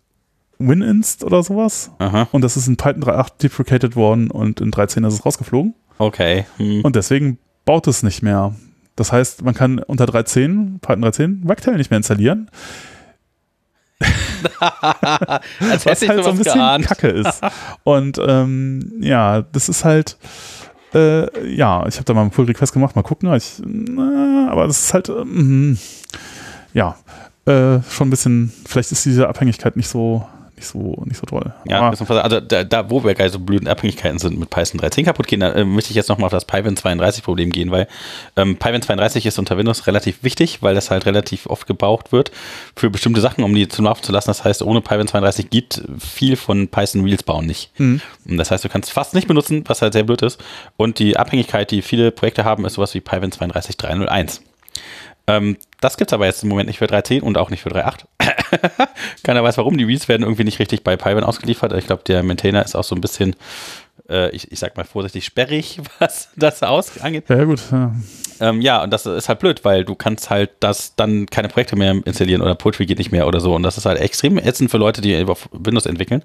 WinInst 0.58 1.24
oder 1.24 1.44
sowas. 1.44 1.92
Aha, 2.00 2.28
Und 2.32 2.44
das 2.44 2.58
ist 2.58 2.68
in 2.68 2.78
Python 2.78 3.04
3.8 3.04 3.42
deprecated 3.42 3.96
worden 3.96 4.30
und 4.30 4.62
in 4.62 4.72
13 4.72 5.04
ist 5.04 5.16
es 5.16 5.26
rausgeflogen. 5.26 5.74
okay. 5.98 6.46
Hm. 6.58 6.82
Und 6.84 6.96
deswegen 6.96 7.38
baut 7.66 7.88
es 7.88 8.04
nicht 8.04 8.22
mehr. 8.22 8.56
Das 8.96 9.12
heißt, 9.12 9.44
man 9.44 9.54
kann 9.54 9.80
unter 9.80 10.06
3.10, 10.06 10.80
Python 10.80 11.04
3.10, 11.06 11.48
Wagtail 11.48 11.78
nicht 11.78 11.90
mehr 11.92 11.98
installieren, 11.98 12.50
Als 14.60 15.86
was 15.86 16.08
halt 16.08 16.24
so 16.24 16.32
ein 16.32 16.38
bisschen 16.38 16.56
geahnt. 16.56 16.86
kacke 16.86 17.08
ist. 17.08 17.42
Und 17.84 18.20
ähm, 18.26 18.94
ja, 19.00 19.42
das 19.42 19.70
ist 19.70 19.86
halt, 19.86 20.18
äh, 20.94 21.54
ja, 21.56 21.86
ich 21.88 21.96
habe 21.96 22.06
da 22.06 22.14
mal 22.14 22.22
einen 22.22 22.32
Pull 22.32 22.46
Request 22.46 22.74
gemacht, 22.74 22.96
mal 22.96 23.04
gucken, 23.04 23.32
ich, 23.34 23.62
na, 23.66 24.50
aber 24.50 24.68
das 24.68 24.80
ist 24.86 24.94
halt, 24.94 25.10
ähm, 25.10 25.78
ja, 26.74 26.96
äh, 27.46 27.80
schon 27.90 28.08
ein 28.08 28.10
bisschen, 28.10 28.52
vielleicht 28.66 28.92
ist 28.92 29.06
diese 29.06 29.28
Abhängigkeit 29.28 29.76
nicht 29.78 29.88
so, 29.90 30.26
nicht 30.62 30.68
so, 30.68 31.02
nicht 31.06 31.18
so 31.18 31.26
toll. 31.26 31.54
Ja, 31.66 31.90
also 31.90 32.06
da, 32.06 32.64
da 32.64 32.90
wo 32.90 33.04
wir 33.04 33.16
gerade 33.16 33.30
so 33.30 33.40
blöden 33.40 33.68
Abhängigkeiten 33.68 34.20
sind 34.20 34.40
mit 34.40 34.50
Python 34.50 34.80
13 34.80 35.06
kaputt 35.06 35.28
gehen, 35.28 35.40
da 35.40 35.52
äh, 35.54 35.66
möchte 35.66 35.90
ich 35.90 35.96
jetzt 35.96 36.10
nochmal 36.10 36.28
auf 36.28 36.32
das 36.32 36.46
Python 36.46 36.78
32 36.78 37.24
Problem 37.24 37.50
gehen, 37.50 37.72
weil 37.72 37.88
ähm, 38.36 38.58
Python 38.58 38.82
32 38.82 39.26
ist 39.26 39.40
unter 39.40 39.58
Windows 39.58 39.88
relativ 39.88 40.24
wichtig, 40.24 40.62
weil 40.62 40.76
das 40.76 40.92
halt 40.92 41.06
relativ 41.06 41.48
oft 41.48 41.66
gebraucht 41.68 42.12
wird 42.12 42.32
für 42.76 42.90
bestimmte 42.90 43.22
Sachen, 43.22 43.44
um 43.44 43.54
die 43.54 43.68
zum 43.68 43.86
Laufen 43.86 44.04
zu 44.04 44.12
lassen. 44.12 44.30
Das 44.30 44.44
heißt, 44.44 44.62
ohne 44.62 44.82
Python 44.82 45.08
32 45.08 45.50
geht 45.50 45.82
viel 46.00 46.36
von 46.36 46.68
Python 46.68 47.04
Reels 47.04 47.24
bauen 47.24 47.46
nicht. 47.46 47.72
Mhm. 47.80 48.02
Und 48.28 48.38
Das 48.38 48.52
heißt, 48.52 48.64
du 48.64 48.70
kannst 48.70 48.92
fast 48.92 49.14
nicht 49.16 49.28
benutzen, 49.28 49.64
was 49.68 49.82
halt 49.82 49.94
sehr 49.94 50.04
blöd 50.04 50.22
ist. 50.22 50.42
Und 50.78 51.00
die 51.00 51.18
Abhängigkeit, 51.18 51.72
die 51.72 51.82
viele 51.82 52.12
Projekte 52.12 52.46
haben, 52.46 52.66
ist 52.66 52.76
sowas 52.76 52.94
wie 52.94 53.02
Python 53.02 53.32
32 53.32 53.78
301. 53.78 54.42
Ähm, 55.28 55.58
das 55.82 55.98
gibt's 55.98 56.14
aber 56.14 56.28
jetzt 56.28 56.44
im 56.44 56.50
Moment 56.50 56.68
nicht 56.68 56.78
für 56.78 56.86
3.10 56.86 57.22
und 57.22 57.38
auch 57.38 57.50
nicht 57.50 57.62
für 57.62 57.70
3.8. 57.70 58.06
Keiner 59.24 59.44
weiß 59.44 59.58
warum. 59.58 59.78
Die 59.78 59.84
Reads 59.84 60.08
werden 60.08 60.24
irgendwie 60.24 60.44
nicht 60.44 60.60
richtig 60.60 60.84
bei 60.84 60.96
Python 60.96 61.24
ausgeliefert. 61.24 61.74
Ich 61.74 61.88
glaube, 61.88 62.04
der 62.04 62.24
Maintainer 62.24 62.64
ist 62.64 62.76
auch 62.76 62.84
so 62.84 62.96
ein 62.96 63.02
bisschen, 63.02 63.36
äh, 64.08 64.30
ich, 64.30 64.52
ich 64.52 64.60
sag 64.60 64.78
mal 64.78 64.86
vorsichtig, 64.86 65.26
sperrig, 65.26 65.80
was 66.00 66.30
das 66.36 66.64
aus 66.64 67.02
angeht. 67.02 67.30
ja, 67.30 67.44
gut. 67.44 67.62
Ja. 67.72 67.94
Ähm, 68.42 68.60
ja, 68.60 68.84
und 68.84 68.92
das 68.92 69.06
ist 69.06 69.30
halt 69.30 69.40
blöd, 69.40 69.64
weil 69.64 69.86
du 69.86 69.96
kannst 69.96 70.30
halt 70.30 70.50
das 70.60 70.96
dann 70.96 71.28
keine 71.28 71.48
Projekte 71.48 71.76
mehr 71.76 71.96
installieren 72.06 72.42
oder 72.42 72.56
Poetry 72.56 72.86
geht 72.88 72.98
nicht 72.98 73.12
mehr 73.12 73.28
oder 73.28 73.40
so. 73.40 73.54
Und 73.56 73.64
das 73.64 73.78
ist 73.78 73.86
halt 73.86 74.00
extrem 74.00 74.38
ätzend 74.38 74.72
für 74.72 74.78
Leute, 74.78 75.00
die 75.02 75.24
auf 75.26 75.48
Windows 75.52 75.86
entwickeln. 75.86 76.24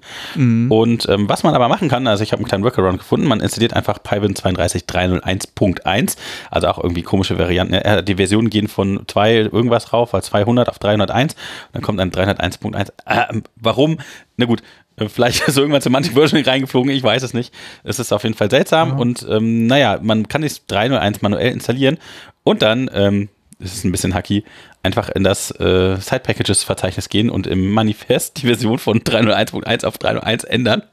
Und 0.69 1.07
ähm, 1.07 1.29
was 1.29 1.43
man 1.43 1.53
aber 1.53 1.69
machen 1.69 1.89
kann, 1.89 2.07
also 2.07 2.23
ich 2.23 2.31
habe 2.31 2.39
einen 2.39 2.47
kleinen 2.47 2.63
Workaround 2.63 2.97
gefunden, 2.97 3.27
man 3.27 3.39
installiert 3.39 3.73
einfach 3.73 4.01
Python 4.01 4.33
32301.1, 4.33 6.17
also 6.49 6.67
auch 6.67 6.83
irgendwie 6.83 7.03
komische 7.03 7.37
Varianten. 7.37 8.05
Die 8.05 8.15
Versionen 8.15 8.49
gehen 8.49 8.67
von 8.67 9.03
2 9.07 9.35
irgendwas 9.35 9.93
rauf, 9.93 10.13
als 10.13 10.27
200 10.27 10.69
auf 10.69 10.79
301, 10.79 11.35
dann 11.73 11.81
kommt 11.83 11.99
dann 11.99 12.09
301.1. 12.09 12.91
Ähm, 13.07 13.43
warum? 13.55 13.99
Na 14.37 14.45
gut, 14.45 14.61
äh, 14.61 14.63
Vielleicht 15.07 15.41
ist 15.47 15.57
irgendwann 15.57 15.81
Semantic 15.81 16.13
Version 16.13 16.41
reingeflogen, 16.41 16.91
ich 16.91 17.03
weiß 17.03 17.23
es 17.23 17.33
nicht. 17.33 17.53
Es 17.83 17.99
ist 17.99 18.11
auf 18.11 18.23
jeden 18.23 18.35
Fall 18.35 18.49
seltsam 18.49 18.99
und 18.99 19.25
ähm, 19.29 19.67
naja, 19.67 19.99
man 20.01 20.27
kann 20.27 20.41
das 20.41 20.65
301 20.65 21.21
manuell 21.21 21.51
installieren 21.51 21.97
und 22.43 22.61
dann, 22.61 22.89
ähm, 22.93 23.29
das 23.59 23.73
ist 23.73 23.85
ein 23.85 23.91
bisschen 23.91 24.13
hacky, 24.13 24.43
einfach 24.83 25.09
in 25.09 25.23
das 25.23 25.51
äh, 25.51 25.97
Side 25.97 26.21
Packages 26.21 26.63
Verzeichnis 26.63 27.09
gehen 27.09 27.29
und 27.29 27.47
im 27.47 27.71
Manifest 27.71 28.41
die 28.41 28.47
Version 28.47 28.77
von 28.77 28.99
301.1 28.99 29.85
auf 29.85 29.97
301 29.97 30.43
ändern 30.43 30.83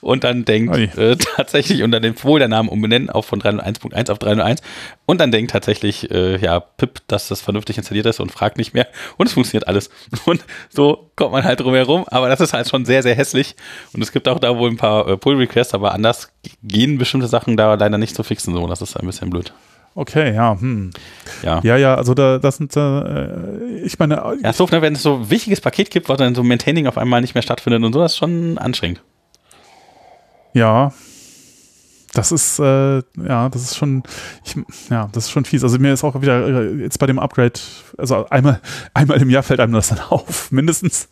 und 0.00 0.24
dann 0.24 0.44
denkt 0.44 0.76
äh, 0.96 1.16
tatsächlich 1.16 1.82
unter 1.82 2.00
dem 2.00 2.16
Foldernamen 2.16 2.70
umbenennen 2.70 3.10
auch 3.10 3.24
von 3.24 3.40
301.1 3.40 4.10
auf 4.10 4.18
301 4.18 4.62
und 5.06 5.20
dann 5.20 5.30
denkt 5.32 5.52
tatsächlich 5.52 6.10
äh, 6.10 6.38
ja 6.38 6.60
Pip, 6.60 7.00
dass 7.08 7.28
das 7.28 7.42
vernünftig 7.42 7.76
installiert 7.76 8.06
ist 8.06 8.20
und 8.20 8.32
fragt 8.32 8.56
nicht 8.56 8.72
mehr 8.72 8.88
und 9.18 9.26
es 9.26 9.34
funktioniert 9.34 9.68
alles. 9.68 9.90
Und 10.24 10.44
so 10.70 11.10
kommt 11.16 11.32
man 11.32 11.44
halt 11.44 11.60
drum 11.60 11.74
herum, 11.74 12.04
aber 12.06 12.28
das 12.28 12.40
ist 12.40 12.54
halt 12.54 12.68
schon 12.68 12.86
sehr 12.86 13.02
sehr 13.02 13.14
hässlich 13.14 13.56
und 13.92 14.02
es 14.02 14.10
gibt 14.10 14.26
auch 14.26 14.38
da 14.38 14.56
wohl 14.56 14.70
ein 14.70 14.76
paar 14.76 15.06
äh, 15.06 15.16
Pull 15.16 15.36
Requests, 15.36 15.74
aber 15.74 15.92
anders 15.92 16.32
gehen 16.62 16.98
bestimmte 16.98 17.28
Sachen 17.28 17.56
da 17.56 17.74
leider 17.74 17.98
nicht 17.98 18.16
so 18.16 18.22
fixen 18.22 18.54
so, 18.54 18.66
das 18.66 18.80
ist 18.80 18.96
ein 18.96 19.06
bisschen 19.06 19.30
blöd. 19.30 19.52
Okay, 19.96 20.34
ja, 20.34 20.58
hm. 20.58 20.90
Ja. 21.42 21.60
Ja, 21.62 21.76
ja, 21.76 21.94
also 21.94 22.14
da, 22.14 22.38
das 22.38 22.56
sind, 22.56 22.76
äh, 22.76 23.64
ich 23.84 23.98
meine, 23.98 24.16
Ja, 24.42 24.50
ist 24.50 24.58
doof, 24.58 24.72
ne, 24.72 24.82
wenn 24.82 24.94
es 24.94 25.02
so 25.02 25.16
ein 25.16 25.30
wichtiges 25.30 25.60
Paket 25.60 25.90
gibt, 25.90 26.08
was 26.08 26.18
dann 26.18 26.34
so 26.34 26.42
Maintaining 26.42 26.86
auf 26.88 26.98
einmal 26.98 27.20
nicht 27.20 27.34
mehr 27.34 27.42
stattfindet 27.42 27.82
und 27.84 27.92
so, 27.92 28.00
das 28.00 28.12
ist 28.12 28.18
schon 28.18 28.58
anstrengend. 28.58 29.02
Ja. 30.52 30.92
Das 32.12 32.30
ist, 32.30 32.60
äh, 32.60 33.02
ja, 33.26 33.48
das 33.48 33.62
ist 33.62 33.76
schon, 33.76 34.04
ich, 34.44 34.56
ja, 34.88 35.08
das 35.12 35.24
ist 35.24 35.30
schon 35.32 35.44
fies. 35.44 35.64
Also 35.64 35.78
mir 35.80 35.92
ist 35.92 36.04
auch 36.04 36.20
wieder 36.22 36.46
äh, 36.46 36.74
jetzt 36.76 37.00
bei 37.00 37.06
dem 37.06 37.18
Upgrade, 37.18 37.58
also 37.98 38.28
einmal, 38.30 38.60
einmal 38.94 39.20
im 39.20 39.30
Jahr 39.30 39.42
fällt 39.42 39.58
einem 39.60 39.72
das 39.72 39.88
dann 39.88 39.98
auf, 40.10 40.50
mindestens, 40.52 41.08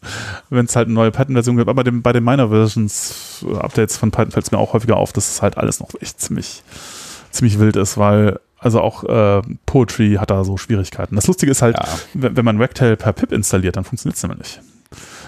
wenn 0.48 0.66
es 0.66 0.76
halt 0.76 0.86
eine 0.86 0.94
neue 0.94 1.10
Python-Version 1.10 1.56
gibt. 1.56 1.68
Aber 1.68 1.82
dem, 1.82 2.02
bei 2.02 2.12
den 2.12 2.22
Minor-Versions-Updates 2.24 3.96
von 3.96 4.12
Python 4.12 4.30
fällt 4.30 4.46
es 4.46 4.52
mir 4.52 4.58
auch 4.58 4.72
häufiger 4.72 4.96
auf, 4.96 5.12
dass 5.12 5.28
es 5.28 5.42
halt 5.42 5.56
alles 5.56 5.80
noch 5.80 5.90
echt 6.00 6.20
ziemlich, 6.20 6.62
ziemlich 7.32 7.58
wild 7.58 7.74
ist, 7.76 7.98
weil 7.98 8.38
also 8.62 8.80
auch 8.80 9.04
äh, 9.04 9.42
Poetry 9.66 10.16
hat 10.18 10.30
da 10.30 10.44
so 10.44 10.56
Schwierigkeiten. 10.56 11.16
Das 11.16 11.26
Lustige 11.26 11.50
ist 11.50 11.62
halt, 11.62 11.76
ja. 11.76 11.86
wenn, 12.14 12.36
wenn 12.36 12.44
man 12.44 12.58
Wagtail 12.58 12.96
per 12.96 13.12
pip 13.12 13.32
installiert, 13.32 13.76
dann 13.76 13.84
funktioniert 13.84 14.16
es 14.16 14.22
nämlich 14.22 14.38
nicht. 14.38 14.60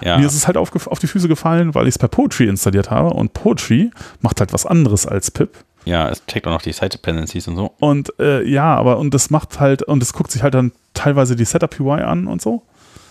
Ja. 0.01 0.17
Mir 0.17 0.27
ist 0.27 0.35
es 0.35 0.47
halt 0.47 0.57
auf, 0.57 0.87
auf 0.87 0.99
die 0.99 1.07
Füße 1.07 1.27
gefallen, 1.27 1.75
weil 1.75 1.87
ich 1.87 1.95
es 1.95 1.99
per 1.99 2.07
Poetry 2.07 2.47
installiert 2.47 2.91
habe 2.91 3.09
und 3.09 3.33
Poetry 3.33 3.91
macht 4.21 4.39
halt 4.39 4.53
was 4.53 4.65
anderes 4.65 5.05
als 5.05 5.31
pip. 5.31 5.49
Ja, 5.85 6.09
es 6.09 6.25
checkt 6.25 6.47
auch 6.47 6.51
noch 6.51 6.61
die 6.61 6.73
Site 6.73 6.89
Dependencies 6.89 7.47
und 7.47 7.55
so. 7.55 7.73
Und 7.79 8.11
äh, 8.19 8.43
ja, 8.43 8.75
aber 8.75 8.97
und 8.97 9.13
das 9.13 9.29
macht 9.29 9.59
halt, 9.59 9.83
und 9.83 10.01
es 10.01 10.13
guckt 10.13 10.31
sich 10.31 10.43
halt 10.43 10.53
dann 10.53 10.71
teilweise 10.93 11.35
die 11.35 11.45
Setup 11.45 11.79
UI 11.79 12.01
an 12.01 12.27
und 12.27 12.41
so. 12.41 12.63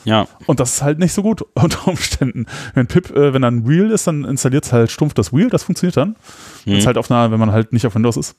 Ja. 0.05 0.27
Und 0.47 0.61
das 0.61 0.75
ist 0.75 0.83
halt 0.83 0.99
nicht 0.99 1.13
so 1.13 1.23
gut 1.23 1.43
unter 1.55 1.89
Umständen. 1.89 2.47
Wenn 2.75 2.87
Pip, 2.87 3.11
äh, 3.11 3.33
wenn 3.33 3.43
dann 3.43 3.69
Wheel 3.69 3.91
ist, 3.91 4.07
dann 4.07 4.25
installiert 4.25 4.65
es 4.65 4.73
halt 4.73 4.91
stumpf 4.91 5.15
das 5.15 5.33
Wheel, 5.33 5.51
das 5.51 5.63
funktioniert 5.63 5.97
dann. 5.97 6.17
Mhm. 6.65 6.75
Ist 6.75 6.87
halt 6.87 6.99
auf 6.99 7.11
einer, 7.11 7.31
wenn 7.31 7.41
man 7.41 7.53
halt 7.53 7.73
nicht 7.73 7.87
auf 7.87 7.95
Windows 7.95 8.17
ist. 8.17 8.37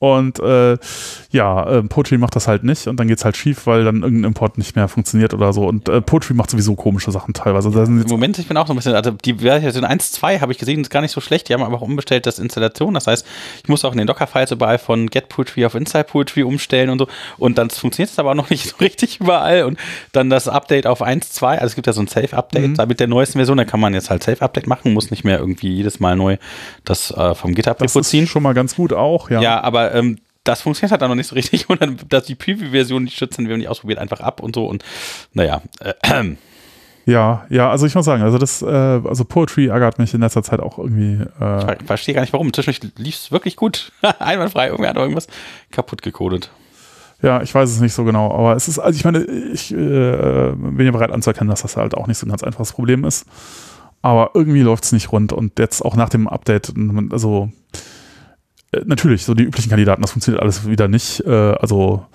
Und 0.00 0.38
äh, 0.38 0.78
ja, 1.30 1.68
äh, 1.68 1.82
Poetry 1.82 2.18
macht 2.18 2.36
das 2.36 2.46
halt 2.46 2.62
nicht 2.62 2.86
und 2.86 3.00
dann 3.00 3.08
geht's 3.08 3.24
halt 3.24 3.36
schief, 3.36 3.66
weil 3.66 3.84
dann 3.84 4.02
irgendein 4.02 4.28
Import 4.28 4.56
nicht 4.56 4.76
mehr 4.76 4.86
funktioniert 4.86 5.34
oder 5.34 5.52
so. 5.52 5.66
Und 5.66 5.88
äh, 5.88 6.00
Poetry 6.00 6.34
macht 6.34 6.50
sowieso 6.50 6.76
komische 6.76 7.10
Sachen 7.10 7.34
teilweise. 7.34 7.70
Ja, 7.70 7.82
Im 7.82 8.02
Moment, 8.02 8.38
ich 8.38 8.46
bin 8.46 8.56
auch 8.56 8.68
so 8.68 8.72
ein 8.72 8.76
bisschen, 8.76 8.94
also 8.94 9.10
die 9.10 9.34
Version 9.34 9.84
1.2 9.84 10.40
habe 10.40 10.52
ich 10.52 10.58
gesehen, 10.58 10.80
ist 10.80 10.90
gar 10.90 11.00
nicht 11.00 11.10
so 11.10 11.20
schlecht. 11.20 11.48
Die 11.48 11.54
haben 11.54 11.64
aber 11.64 11.76
auch 11.76 11.82
umbestellt 11.82 12.26
das 12.26 12.38
Installation. 12.38 12.94
Das 12.94 13.08
heißt, 13.08 13.26
ich 13.62 13.68
muss 13.68 13.84
auch 13.84 13.90
in 13.90 13.98
den 13.98 14.06
Docker-Files 14.06 14.52
überall 14.52 14.78
von 14.78 15.08
Get 15.08 15.28
Poetry 15.28 15.64
auf 15.66 15.74
Inside 15.74 16.04
Poetry 16.04 16.44
umstellen 16.44 16.90
und 16.90 16.98
so. 17.00 17.08
Und 17.36 17.58
dann 17.58 17.68
funktioniert 17.68 18.12
es 18.12 18.18
aber 18.20 18.30
auch 18.30 18.36
noch 18.36 18.50
nicht 18.50 18.68
so 18.68 18.76
richtig 18.76 19.20
überall. 19.20 19.64
Und 19.64 19.80
dann 20.12 20.30
das 20.30 20.46
Update 20.46 20.86
auf 20.86 21.02
1.2, 21.02 21.44
also 21.44 21.66
es 21.66 21.74
gibt 21.74 21.88
ja 21.88 21.92
so 21.92 22.02
ein 22.02 22.06
Safe-Update 22.06 22.68
mhm. 22.68 22.74
da 22.76 22.86
mit 22.86 23.00
der 23.00 23.08
neuesten 23.08 23.38
Version, 23.38 23.56
da 23.56 23.64
kann 23.64 23.80
man 23.80 23.94
jetzt 23.94 24.10
halt 24.10 24.22
Safe-Update 24.22 24.68
machen, 24.68 24.92
muss 24.92 25.10
nicht 25.10 25.24
mehr 25.24 25.40
irgendwie 25.40 25.74
jedes 25.74 25.98
Mal 25.98 26.14
neu 26.14 26.36
das 26.84 27.10
äh, 27.10 27.34
vom 27.34 27.56
ziehen. 28.04 28.22
Das 28.22 28.28
ist 28.28 28.28
schon 28.28 28.42
mal 28.44 28.54
ganz 28.54 28.76
gut 28.76 28.92
auch, 28.92 29.30
ja. 29.30 29.40
Ja, 29.40 29.60
aber 29.60 29.87
ähm, 29.94 30.18
das 30.44 30.62
funktioniert 30.62 30.92
halt 30.92 31.02
dann 31.02 31.10
noch 31.10 31.16
nicht 31.16 31.28
so 31.28 31.34
richtig 31.34 31.68
und 31.68 31.80
dann, 31.80 31.96
dass 32.08 32.24
die 32.24 32.34
Preview-Version 32.34 33.04
nicht 33.04 33.16
schützen, 33.16 33.46
wir 33.46 33.54
haben 33.54 33.60
die 33.60 33.68
ausprobiert, 33.68 33.98
einfach 33.98 34.20
ab 34.20 34.40
und 34.40 34.54
so 34.54 34.66
und 34.66 34.84
naja. 35.32 35.62
Äh, 35.80 36.34
ja, 37.06 37.46
ja, 37.50 37.70
also 37.70 37.86
ich 37.86 37.94
muss 37.94 38.04
sagen, 38.04 38.22
also 38.22 38.38
das, 38.38 38.62
äh, 38.62 38.66
also 38.66 39.24
Poetry 39.24 39.66
ärgert 39.66 39.98
mich 39.98 40.14
in 40.14 40.20
letzter 40.20 40.42
Zeit 40.42 40.60
auch 40.60 40.78
irgendwie. 40.78 41.24
Äh 41.40 41.76
ich 41.80 41.86
verstehe 41.86 42.14
gar 42.14 42.22
nicht 42.22 42.32
warum. 42.32 42.52
Zwischendurch 42.52 42.92
lief 42.96 43.16
es 43.16 43.32
wirklich 43.32 43.56
gut. 43.56 43.92
Einwandfrei, 44.18 44.68
irgendwer 44.68 44.90
hat 44.90 44.96
irgendwas 44.96 45.28
kaputt 45.70 46.02
gecodet. 46.02 46.50
Ja, 47.20 47.42
ich 47.42 47.52
weiß 47.52 47.68
es 47.68 47.80
nicht 47.80 47.94
so 47.94 48.04
genau, 48.04 48.32
aber 48.32 48.54
es 48.54 48.68
ist, 48.68 48.78
also 48.78 48.96
ich 48.96 49.04
meine, 49.04 49.24
ich 49.24 49.72
äh, 49.72 50.52
bin 50.54 50.86
ja 50.86 50.92
bereit 50.92 51.10
anzuerkennen, 51.10 51.50
dass 51.50 51.62
das 51.62 51.76
halt 51.76 51.94
auch 51.94 52.06
nicht 52.06 52.16
so 52.16 52.26
ein 52.26 52.30
ganz 52.30 52.44
einfaches 52.44 52.72
Problem 52.72 53.04
ist. 53.04 53.26
Aber 54.02 54.30
irgendwie 54.34 54.60
läuft 54.60 54.84
es 54.84 54.92
nicht 54.92 55.10
rund 55.10 55.32
und 55.32 55.58
jetzt 55.58 55.84
auch 55.84 55.96
nach 55.96 56.08
dem 56.08 56.28
Update, 56.28 56.72
also 57.10 57.50
natürlich, 58.84 59.24
so 59.24 59.34
die 59.34 59.44
üblichen 59.44 59.70
Kandidaten, 59.70 60.02
das 60.02 60.12
funktioniert 60.12 60.42
alles 60.42 60.66
wieder 60.66 60.88
nicht. 60.88 61.20
Äh, 61.20 61.30
also, 61.30 62.06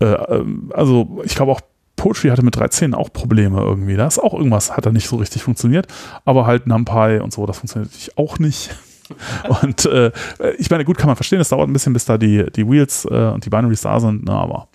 äh, 0.00 0.06
ähm, 0.06 0.70
also 0.74 1.20
ich 1.24 1.34
glaube 1.34 1.52
auch 1.52 1.60
Poetry 1.96 2.28
hatte 2.28 2.42
mit 2.42 2.56
13 2.56 2.94
auch 2.94 3.12
Probleme 3.12 3.60
irgendwie. 3.60 3.96
Da 3.96 4.06
ist 4.06 4.18
auch 4.18 4.32
irgendwas, 4.32 4.76
hat 4.76 4.86
da 4.86 4.90
nicht 4.90 5.08
so 5.08 5.16
richtig 5.16 5.42
funktioniert. 5.42 5.86
Aber 6.24 6.46
halt 6.46 6.66
NumPy 6.66 7.20
und 7.22 7.32
so, 7.32 7.44
das 7.46 7.58
funktioniert 7.58 7.92
auch 8.16 8.38
nicht. 8.38 8.70
und 9.62 9.84
äh, 9.86 10.12
ich 10.58 10.70
meine, 10.70 10.84
gut, 10.84 10.96
kann 10.96 11.08
man 11.08 11.16
verstehen, 11.16 11.40
es 11.40 11.48
dauert 11.48 11.68
ein 11.68 11.72
bisschen, 11.72 11.92
bis 11.92 12.04
da 12.04 12.16
die, 12.16 12.46
die 12.52 12.68
Wheels 12.68 13.04
äh, 13.04 13.30
und 13.32 13.44
die 13.44 13.50
Binaries 13.50 13.82
da 13.82 14.00
sind, 14.00 14.24
ne, 14.24 14.32
aber 14.32 14.68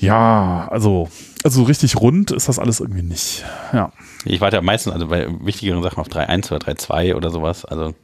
ja, 0.00 0.66
also, 0.70 1.08
also 1.44 1.62
richtig 1.64 1.96
rund 1.96 2.30
ist 2.30 2.48
das 2.48 2.58
alles 2.58 2.80
irgendwie 2.80 3.02
nicht. 3.02 3.44
Ja. 3.72 3.92
Ich 4.24 4.40
warte 4.40 4.56
ja 4.56 4.62
meistens 4.62 4.94
also 4.94 5.08
bei 5.08 5.28
wichtigeren 5.42 5.82
Sachen 5.82 6.00
auf 6.00 6.08
3.1 6.08 6.52
oder 6.52 6.66
3.2 6.66 7.14
oder 7.14 7.30
sowas. 7.30 7.66
Also 7.66 7.94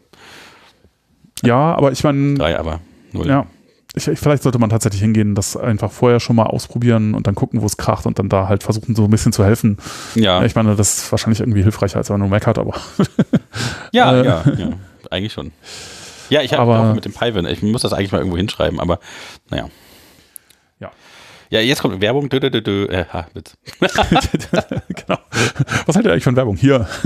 ja, 1.44 1.75
aber 1.75 1.92
ich 1.92 2.03
meine. 2.05 2.35
Drei, 2.35 2.59
aber 2.59 2.81
null. 3.12 3.27
Ja. 3.27 3.46
Ich, 3.94 4.09
ich, 4.09 4.18
vielleicht 4.18 4.42
sollte 4.42 4.59
man 4.59 4.68
tatsächlich 4.68 5.01
hingehen, 5.01 5.35
das 5.35 5.57
einfach 5.57 5.90
vorher 5.90 6.20
schon 6.20 6.37
mal 6.37 6.44
ausprobieren 6.44 7.14
und 7.14 7.27
dann 7.27 7.35
gucken, 7.35 7.62
wo 7.62 7.66
es 7.66 7.79
kracht 7.79 8.05
und 8.05 8.18
dann 8.18 8.29
da 8.29 8.46
halt 8.46 8.62
versuchen, 8.62 8.94
so 8.94 9.05
ein 9.05 9.11
bisschen 9.11 9.33
zu 9.33 9.42
helfen. 9.42 9.79
Ja. 10.14 10.44
Ich 10.44 10.55
meine, 10.55 10.77
das 10.77 10.99
ist 10.99 11.12
wahrscheinlich 11.12 11.40
irgendwie 11.40 11.62
hilfreicher, 11.62 11.96
als 11.96 12.11
wenn 12.11 12.14
man 12.14 12.29
nur 12.29 12.31
Mac 12.37 12.46
hat, 12.46 12.59
aber. 12.59 12.75
ja, 13.92 14.20
äh, 14.20 14.27
ja, 14.27 14.44
ja. 14.59 14.68
Eigentlich 15.11 15.33
schon. 15.33 15.53
Ja, 16.29 16.42
ich 16.42 16.53
habe 16.53 16.77
auch 16.77 16.94
mit 16.94 17.05
dem 17.05 17.12
Python. 17.12 17.46
Ich 17.46 17.62
muss 17.62 17.83
das 17.83 17.92
eigentlich 17.92 18.12
mal 18.12 18.18
irgendwo 18.18 18.37
hinschreiben, 18.37 18.81
aber 18.81 18.99
naja. 19.49 19.68
Ja. 20.81 20.90
Ja, 21.51 21.61
jetzt 21.61 21.81
kommt 21.81 22.01
Werbung. 22.01 22.29
Dö, 22.29 22.40
dö, 22.40 22.51
dö, 22.51 22.61
dö. 22.61 22.87
Äh, 22.87 23.05
ha, 23.12 23.27
Witz. 23.33 23.57
genau. 23.81 25.18
Was 25.87 25.96
haltet 25.96 26.07
ihr 26.07 26.12
eigentlich 26.12 26.25
von 26.25 26.37
Werbung? 26.37 26.57
Hier. 26.57 26.88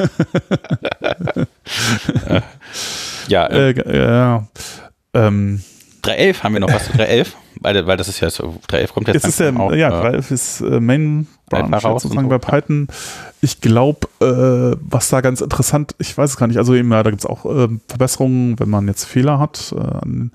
Ja. 3.31 3.47
Äh, 3.47 3.71
äh, 3.71 4.40
ähm, 5.14 5.62
3.11 6.03 6.43
haben 6.43 6.53
wir 6.55 6.61
noch 6.61 6.73
was 6.73 6.87
zu 6.87 6.93
3.11, 6.93 7.29
weil, 7.61 7.87
weil 7.87 7.97
das 7.97 8.09
ist 8.09 8.21
ja 8.21 8.31
so, 8.31 8.57
3.11 8.69 8.93
kommt 8.93 9.09
jetzt, 9.09 9.14
jetzt 9.14 9.27
ist 9.27 9.40
der, 9.40 9.57
auch, 9.59 9.73
Ja, 9.73 9.90
3.11 10.03 10.33
ist 10.33 10.61
äh, 10.62 10.81
Main 10.81 11.27
Branch 11.49 11.81
sozusagen 11.81 12.29
bei 12.29 12.38
Python. 12.38 12.88
Ich 13.43 13.61
glaube, 13.61 14.07
äh, 14.21 14.77
was 14.81 15.09
da 15.09 15.21
ganz 15.21 15.40
interessant, 15.40 15.95
ich 15.99 16.16
weiß 16.16 16.31
es 16.31 16.37
gar 16.37 16.47
nicht, 16.47 16.59
also 16.59 16.75
eben, 16.75 16.90
ja, 16.90 17.03
da 17.03 17.11
gibt 17.11 17.23
es 17.23 17.27
auch 17.27 17.45
äh, 17.45 17.69
Verbesserungen, 17.88 18.59
wenn 18.59 18.71
man 18.71 18.87
jetzt 18.87 19.05
Fehler 19.05 19.38
hat. 19.38 19.75
Äh, 19.77 20.31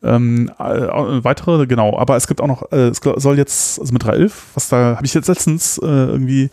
ähm, 0.00 0.50
äh, 0.58 1.24
weitere, 1.24 1.66
genau, 1.66 1.98
aber 1.98 2.16
es 2.16 2.26
gibt 2.26 2.40
auch 2.40 2.46
noch, 2.46 2.70
äh, 2.72 2.88
es 2.88 3.00
soll 3.02 3.36
jetzt, 3.36 3.80
also 3.80 3.92
mit 3.92 4.04
3.11, 4.04 4.32
was 4.54 4.68
da, 4.68 4.96
habe 4.96 5.06
ich 5.06 5.14
jetzt 5.14 5.28
letztens 5.28 5.78
äh, 5.78 5.86
irgendwie, 5.86 6.50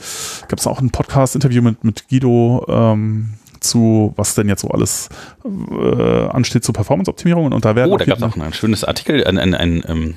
gab 0.48 0.60
es 0.60 0.68
auch 0.68 0.80
ein 0.80 0.92
Podcast-Interview 0.92 1.62
mit, 1.62 1.84
mit 1.84 2.08
Guido, 2.10 2.66
ähm, 2.68 3.34
zu, 3.70 4.14
was 4.16 4.36
denn 4.36 4.48
jetzt 4.48 4.62
so 4.62 4.70
alles 4.70 5.10
äh, 5.44 6.28
ansteht 6.28 6.64
zur 6.64 6.74
Performance-Optimierung. 6.74 7.52
Und 7.52 7.66
da 7.66 7.76
werden 7.76 7.92
oh, 7.92 7.98
da 7.98 8.06
gab 8.06 8.18
es 8.18 8.24
auch 8.24 8.38
ein 8.38 8.54
schönes 8.54 8.84
Artikel, 8.84 9.26
ein, 9.26 9.38
ein, 9.38 9.54
ein, 9.54 9.84
ein 9.84 9.92
ähm, 9.92 10.16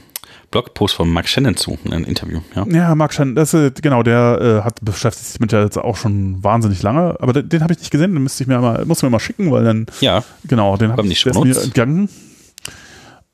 Blogpost 0.51 0.95
von 0.95 1.11
Mark 1.11 1.29
Shannon 1.29 1.57
zu, 1.57 1.79
ein 1.91 2.05
Interview. 2.05 2.41
Ja, 2.55 2.67
ja 2.67 2.95
Mark 2.95 3.13
Shannon, 3.13 3.35
das, 3.35 3.53
äh, 3.53 3.71
genau, 3.83 4.03
der 4.03 4.61
äh, 4.63 4.65
hat 4.65 4.79
beschäftigt 4.83 5.27
sich 5.27 5.41
mit 5.41 5.53
der 5.53 5.65
jetzt 5.65 5.77
auch 5.77 5.97
schon 5.97 6.43
wahnsinnig 6.43 6.83
lange, 6.83 7.17
aber 7.21 7.35
den, 7.35 7.49
den 7.49 7.63
habe 7.63 7.75
ich 7.75 7.81
nicht 7.81 7.91
gesehen, 7.91 8.15
den 8.15 8.23
müsste 8.23 8.45
ich 8.45 8.49
mir 8.49 8.59
mal, 8.59 8.85
muss 8.87 9.03
mir 9.03 9.11
mal 9.11 9.21
schicken, 9.21 9.51
weil 9.51 9.65
dann, 9.65 9.87
ja, 10.01 10.25
genau, 10.45 10.77
den 10.77 10.93
habe 10.93 11.07
ich 11.07 11.27
mir 11.27 11.63
entgangen. 11.63 12.09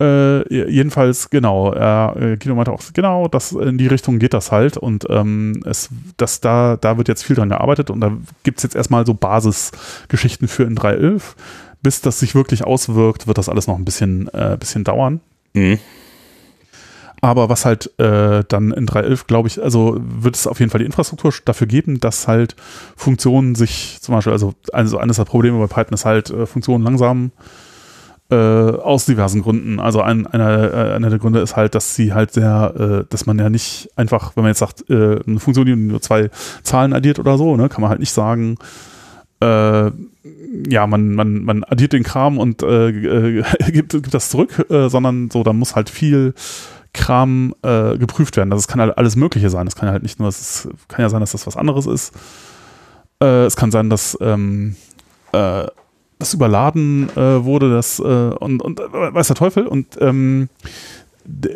Äh, 0.01 0.53
jedenfalls, 0.53 1.31
genau, 1.31 1.73
äh, 1.73 2.37
Kino 2.39 2.57
meinte 2.57 2.73
auch, 2.73 2.83
genau, 2.93 3.29
das, 3.29 3.53
in 3.53 3.79
die 3.79 3.87
Richtung 3.87 4.19
geht 4.19 4.35
das 4.35 4.51
halt 4.51 4.77
und 4.77 5.07
ähm, 5.09 5.63
es, 5.65 5.89
das, 6.17 6.41
da, 6.41 6.77
da 6.77 6.99
wird 6.99 7.07
jetzt 7.07 7.23
viel 7.23 7.37
dran 7.37 7.49
gearbeitet 7.49 7.91
und 7.91 8.01
da 8.01 8.11
gibt 8.43 8.59
es 8.59 8.65
jetzt 8.65 8.75
erstmal 8.75 9.07
so 9.07 9.15
Basisgeschichten 9.15 10.49
für 10.49 10.65
in 10.65 10.77
3.11. 10.77 11.23
Bis 11.81 12.01
das 12.01 12.19
sich 12.19 12.35
wirklich 12.35 12.65
auswirkt, 12.65 13.29
wird 13.29 13.39
das 13.39 13.49
alles 13.49 13.69
noch 13.69 13.79
ein 13.79 13.85
bisschen, 13.85 14.29
äh, 14.35 14.57
bisschen 14.59 14.83
dauern. 14.83 15.21
Mhm. 15.53 15.79
Aber 17.21 17.49
was 17.49 17.65
halt 17.65 17.97
äh, 18.01 18.43
dann 18.49 18.73
in 18.73 18.89
3.11, 18.89 19.27
glaube 19.27 19.49
ich, 19.49 19.63
also 19.63 19.97
wird 19.99 20.35
es 20.35 20.47
auf 20.49 20.59
jeden 20.59 20.71
Fall 20.71 20.81
die 20.81 20.87
Infrastruktur 20.87 21.33
dafür 21.45 21.69
geben, 21.69 22.01
dass 22.01 22.27
halt 22.27 22.57
Funktionen 22.97 23.55
sich 23.55 23.99
zum 24.01 24.15
Beispiel, 24.15 24.33
also, 24.33 24.55
also 24.73 24.99
eines 24.99 25.17
der 25.19 25.25
Probleme 25.25 25.59
bei 25.59 25.67
Python 25.67 25.95
ist 25.95 26.05
halt, 26.05 26.31
äh, 26.31 26.47
Funktionen 26.47 26.83
langsam 26.83 27.31
äh, 27.39 27.64
aus 28.35 29.07
diversen 29.07 29.43
Gründen. 29.43 29.81
Also 29.81 30.01
ein, 30.01 30.27
einer, 30.27 30.73
äh, 30.73 30.95
einer 30.95 31.11
der 31.11 31.19
Gründe 31.19 31.41
ist 31.41 31.57
halt, 31.57 31.75
dass 31.75 31.95
sie 31.95 32.13
halt 32.13 32.33
sehr, 32.33 32.75
äh, 32.79 33.05
dass 33.09 33.27
man 33.27 33.39
ja 33.39 33.51
nicht 33.51 33.91
einfach, 33.97 34.37
wenn 34.37 34.43
man 34.43 34.51
jetzt 34.51 34.61
sagt, 34.61 34.89
äh, 34.89 35.21
eine 35.27 35.41
Funktion, 35.41 35.67
die 35.67 35.77
nur 35.77 36.01
zwei 36.01 36.31
Zahlen 36.63 36.93
addiert 36.93 37.19
oder 37.19 37.37
so, 37.39 37.57
ne, 37.57 37.69
kann 37.69 37.81
man 37.81 37.91
halt 37.91 38.01
nicht 38.01 38.13
sagen, 38.13 38.57
äh, 39.41 39.91
ja, 40.69 40.87
man, 40.87 41.15
man, 41.15 41.45
man 41.45 41.65
addiert 41.65 41.93
den 41.93 42.03
Kram 42.03 42.39
und 42.39 42.63
äh, 42.63 43.43
gibt, 43.73 43.93
gibt 43.93 44.15
das 44.15 44.31
zurück, 44.31 44.67
sondern 44.69 45.31
so, 45.31 45.43
da 45.43 45.53
muss 45.53 45.77
halt 45.77 45.91
viel 45.91 46.35
Kram 46.93 47.55
geprüft 47.63 48.37
werden. 48.37 48.53
Also 48.53 48.67
kann 48.69 48.81
halt 48.81 48.97
alles 48.97 49.17
Mögliche 49.17 49.51
sein. 49.51 49.67
Es 49.67 49.75
kann 49.75 49.89
halt 49.89 50.05
nicht 50.05 50.21
nur, 50.21 50.29
es 50.29 50.69
kann 50.87 51.03
ja 51.03 51.09
sein, 51.09 51.21
dass 51.21 51.33
das 51.33 51.47
was 51.47 51.57
anderes 51.57 51.87
ist. 51.87 52.15
es 53.19 53.57
kann 53.57 53.73
sein, 53.73 53.91
dass 53.91 54.17
ähm, 54.21 54.77
das 56.25 56.35
überladen 56.35 57.11
äh, 57.17 57.45
wurde, 57.45 57.71
das 57.71 57.99
äh, 57.99 58.03
und, 58.03 58.63
und 58.63 58.81
äh, 58.81 59.15
weiß 59.15 59.27
der 59.27 59.37
Teufel. 59.37 59.67
Und 59.67 59.99
ähm, 60.01 60.49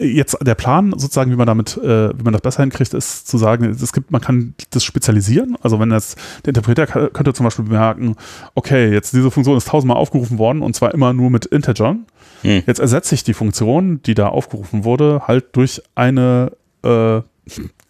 jetzt 0.01 0.37
der 0.43 0.55
Plan 0.55 0.93
sozusagen, 0.93 1.31
wie 1.31 1.37
man 1.37 1.47
damit, 1.47 1.77
äh, 1.79 2.11
wie 2.19 2.23
man 2.23 2.33
das 2.33 2.43
besser 2.43 2.63
hinkriegt, 2.63 2.93
ist 2.93 3.29
zu 3.29 3.39
sagen, 3.39 3.65
es 3.65 3.93
gibt, 3.93 4.11
man 4.11 4.21
kann 4.21 4.55
das 4.71 4.85
spezialisieren. 4.85 5.57
Also 5.63 5.81
wenn 5.81 5.89
das 5.89 6.17
der 6.45 6.51
Interpreter 6.51 6.87
könnte 6.87 7.33
zum 7.33 7.45
Beispiel 7.45 7.65
bemerken, 7.65 8.17
okay, 8.55 8.93
jetzt 8.93 9.15
diese 9.15 9.31
Funktion 9.31 9.57
ist 9.57 9.69
tausendmal 9.69 9.97
aufgerufen 9.97 10.39
worden 10.39 10.63
und 10.63 10.75
zwar 10.77 10.93
immer 10.93 11.13
nur 11.13 11.31
mit 11.31 11.47
Integern. 11.47 12.07
Hm. 12.43 12.63
Jetzt 12.67 12.79
ersetze 12.79 13.15
ich 13.15 13.25
die 13.25 13.35
Funktion, 13.35 14.03
die 14.03 14.15
da 14.15 14.29
aufgerufen 14.29 14.85
wurde, 14.85 15.23
halt 15.27 15.57
durch 15.57 15.83
eine 15.95 16.53
äh, 16.85 17.21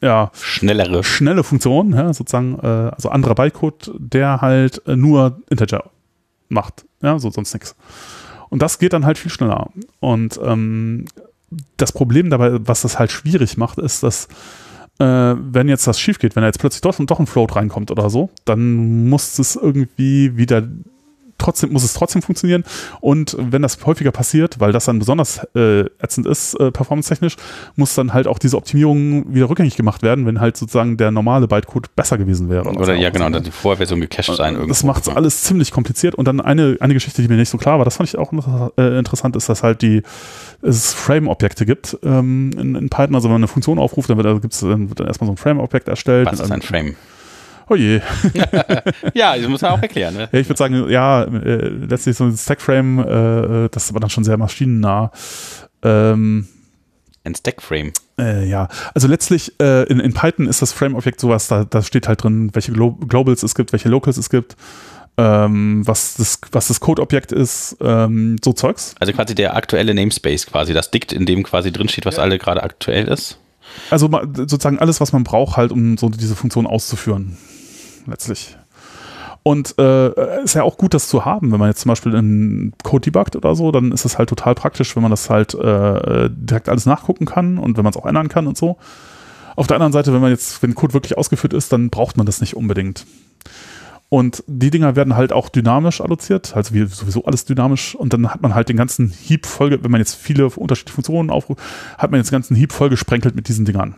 ja, 0.00 0.30
schnellere 0.32 1.02
schnelle 1.02 1.42
Funktion, 1.42 1.92
ja, 1.92 2.12
sozusagen, 2.12 2.58
äh, 2.62 2.66
also 2.94 3.08
anderer 3.08 3.34
Bytecode, 3.34 3.90
der 3.98 4.40
halt 4.40 4.80
äh, 4.86 4.94
nur 4.94 5.40
Integer 5.50 5.90
macht. 6.48 6.84
Ja, 7.02 7.18
so 7.18 7.30
sonst 7.30 7.52
nichts. 7.54 7.74
Und 8.50 8.62
das 8.62 8.78
geht 8.78 8.92
dann 8.92 9.04
halt 9.04 9.18
viel 9.18 9.30
schneller. 9.30 9.70
Und 10.00 10.38
ähm, 10.42 11.06
das 11.76 11.92
Problem 11.92 12.30
dabei, 12.30 12.58
was 12.66 12.82
das 12.82 12.98
halt 12.98 13.10
schwierig 13.12 13.56
macht, 13.56 13.78
ist, 13.78 14.02
dass 14.02 14.26
äh, 14.98 15.04
wenn 15.04 15.68
jetzt 15.68 15.86
das 15.86 16.00
schief 16.00 16.18
geht, 16.18 16.34
wenn 16.36 16.42
da 16.42 16.48
jetzt 16.48 16.58
plötzlich 16.58 16.80
doch, 16.80 16.94
doch 16.98 17.20
ein 17.20 17.26
Float 17.26 17.56
reinkommt 17.56 17.90
oder 17.90 18.10
so, 18.10 18.30
dann 18.44 19.08
muss 19.08 19.38
es 19.38 19.56
irgendwie 19.56 20.36
wieder 20.36 20.66
trotzdem 21.48 21.72
muss 21.72 21.82
es 21.82 21.94
trotzdem 21.94 22.22
funktionieren. 22.22 22.64
Und 23.00 23.36
wenn 23.38 23.62
das 23.62 23.78
häufiger 23.84 24.12
passiert, 24.12 24.60
weil 24.60 24.72
das 24.72 24.84
dann 24.84 24.98
besonders 24.98 25.46
äh, 25.54 25.80
ätzend 26.02 26.26
ist, 26.26 26.54
äh, 26.54 26.70
performance-technisch, 26.70 27.36
muss 27.76 27.94
dann 27.94 28.12
halt 28.12 28.26
auch 28.26 28.38
diese 28.38 28.56
Optimierung 28.56 29.34
wieder 29.34 29.48
rückgängig 29.48 29.76
gemacht 29.76 30.02
werden, 30.02 30.26
wenn 30.26 30.40
halt 30.40 30.56
sozusagen 30.56 30.96
der 30.96 31.10
normale 31.10 31.48
Bytecode 31.48 31.94
besser 31.96 32.18
gewesen 32.18 32.50
wäre. 32.50 32.68
Oder 32.68 32.94
ja, 32.94 33.10
genau, 33.10 33.30
dann 33.30 33.42
die 33.42 33.50
Vorversion 33.50 34.00
gecached 34.00 34.34
sein. 34.34 34.54
Irgendwo. 34.54 34.68
Das 34.68 34.84
macht 34.84 35.08
alles 35.08 35.42
ziemlich 35.44 35.70
kompliziert. 35.70 36.14
Und 36.14 36.28
dann 36.28 36.40
eine, 36.40 36.76
eine 36.80 36.94
Geschichte, 36.94 37.22
die 37.22 37.28
mir 37.28 37.36
nicht 37.36 37.48
so 37.48 37.58
klar 37.58 37.78
war, 37.78 37.84
das 37.84 37.96
fand 37.96 38.08
ich 38.08 38.18
auch 38.18 38.32
äh, 38.76 38.98
interessant, 38.98 39.36
ist, 39.36 39.48
dass 39.48 39.62
halt 39.62 39.82
die 39.82 40.02
es 40.60 40.92
Frame-Objekte 40.92 41.64
gibt 41.64 41.96
ähm, 42.02 42.50
in, 42.58 42.74
in, 42.74 42.90
Python. 42.90 43.14
Also 43.14 43.28
wenn 43.28 43.34
man 43.34 43.40
eine 43.40 43.48
Funktion 43.48 43.78
aufruft, 43.78 44.10
dann 44.10 44.16
wird, 44.16 44.26
also 44.26 44.40
gibt's, 44.40 44.60
dann 44.60 44.88
wird 44.88 45.00
dann 45.00 45.06
erstmal 45.06 45.26
so 45.26 45.32
ein 45.32 45.36
Frame-Objekt 45.36 45.88
erstellt. 45.88 46.26
Was 46.26 46.40
ist 46.40 46.50
ein 46.50 46.62
Frame? 46.62 46.96
Oh 47.68 47.76
je. 47.76 48.00
ja, 49.14 49.36
das 49.36 49.48
muss 49.48 49.60
man 49.60 49.72
auch 49.72 49.82
erklären. 49.82 50.14
Ne? 50.14 50.28
Ja, 50.32 50.38
ich 50.38 50.48
würde 50.48 50.58
sagen, 50.58 50.88
ja, 50.88 51.22
äh, 51.24 51.68
letztlich 51.68 52.16
so 52.16 52.24
ein 52.24 52.36
Stackframe, 52.36 52.98
äh, 53.00 53.68
das 53.70 53.84
ist 53.84 53.90
aber 53.90 54.00
dann 54.00 54.10
schon 54.10 54.24
sehr 54.24 54.36
maschinennah. 54.36 55.12
Ähm, 55.82 56.48
ein 57.24 57.34
Stackframe. 57.34 57.92
Äh, 58.18 58.48
ja, 58.48 58.68
also 58.94 59.06
letztlich 59.06 59.52
äh, 59.60 59.84
in, 59.84 60.00
in 60.00 60.14
Python 60.14 60.46
ist 60.46 60.62
das 60.62 60.72
Frame-Objekt 60.72 61.20
sowas, 61.20 61.48
da, 61.48 61.64
da 61.64 61.82
steht 61.82 62.08
halt 62.08 62.22
drin, 62.22 62.50
welche 62.54 62.72
Glo 62.72 62.92
Globals 62.92 63.42
es 63.42 63.54
gibt, 63.54 63.72
welche 63.72 63.88
Locals 63.88 64.16
es 64.16 64.30
gibt. 64.30 64.56
Ähm, 65.18 65.84
was 65.84 66.14
das, 66.14 66.40
was 66.52 66.68
das 66.68 66.78
Code-Objekt 66.78 67.32
ist, 67.32 67.76
ähm, 67.80 68.36
so 68.42 68.52
Zeugs. 68.52 68.94
Also 69.00 69.12
quasi 69.12 69.34
der 69.34 69.56
aktuelle 69.56 69.92
Namespace 69.92 70.46
quasi, 70.46 70.72
das 70.72 70.92
Dict, 70.92 71.12
in 71.12 71.26
dem 71.26 71.42
quasi 71.42 71.72
drinsteht, 71.72 72.06
was 72.06 72.16
ja. 72.16 72.22
alle 72.22 72.38
gerade 72.38 72.62
aktuell 72.62 73.08
ist. 73.08 73.38
Also 73.90 74.08
sozusagen 74.34 74.78
alles, 74.78 75.00
was 75.00 75.12
man 75.12 75.24
braucht, 75.24 75.56
halt, 75.56 75.72
um 75.72 75.98
so 75.98 76.08
diese 76.08 76.36
Funktion 76.36 76.66
auszuführen 76.68 77.36
letztlich. 78.10 78.56
Und 79.42 79.78
äh, 79.78 80.42
ist 80.42 80.54
ja 80.54 80.62
auch 80.62 80.76
gut, 80.76 80.94
das 80.94 81.08
zu 81.08 81.24
haben. 81.24 81.52
Wenn 81.52 81.58
man 81.58 81.68
jetzt 81.68 81.80
zum 81.80 81.88
Beispiel 81.88 82.14
einen 82.14 82.74
Code 82.82 83.02
debuggt 83.02 83.34
oder 83.36 83.54
so, 83.54 83.72
dann 83.72 83.92
ist 83.92 84.04
es 84.04 84.18
halt 84.18 84.28
total 84.28 84.54
praktisch, 84.54 84.94
wenn 84.94 85.02
man 85.02 85.10
das 85.10 85.30
halt 85.30 85.54
äh, 85.54 86.28
direkt 86.30 86.68
alles 86.68 86.86
nachgucken 86.86 87.24
kann 87.24 87.56
und 87.56 87.76
wenn 87.76 87.84
man 87.84 87.92
es 87.92 87.96
auch 87.96 88.06
ändern 88.06 88.28
kann 88.28 88.46
und 88.46 88.58
so. 88.58 88.76
Auf 89.56 89.66
der 89.66 89.76
anderen 89.76 89.92
Seite, 89.92 90.12
wenn 90.12 90.20
man 90.20 90.30
jetzt, 90.30 90.62
wenn 90.62 90.74
Code 90.74 90.92
wirklich 90.92 91.16
ausgeführt 91.16 91.52
ist, 91.52 91.72
dann 91.72 91.90
braucht 91.90 92.16
man 92.16 92.26
das 92.26 92.40
nicht 92.40 92.56
unbedingt. 92.56 93.06
Und 94.10 94.42
die 94.46 94.70
Dinger 94.70 94.96
werden 94.96 95.16
halt 95.16 95.32
auch 95.32 95.48
dynamisch 95.50 96.00
alloziert, 96.00 96.56
also 96.56 96.74
wie 96.74 96.86
sowieso 96.86 97.24
alles 97.24 97.44
dynamisch. 97.44 97.94
Und 97.94 98.12
dann 98.12 98.28
hat 98.28 98.40
man 98.40 98.54
halt 98.54 98.68
den 98.68 98.76
ganzen 98.76 99.10
Heap 99.10 99.46
voll, 99.46 99.82
wenn 99.82 99.90
man 99.90 100.00
jetzt 100.00 100.14
viele 100.14 100.46
unterschiedliche 100.46 100.94
Funktionen 100.94 101.30
aufruft, 101.30 101.60
hat 101.98 102.10
man 102.10 102.20
jetzt 102.20 102.30
den 102.30 102.36
ganzen 102.36 102.56
Heap 102.56 102.72
voll 102.72 102.88
gesprenkelt 102.88 103.34
mit 103.34 103.48
diesen 103.48 103.64
Dingern. 103.64 103.94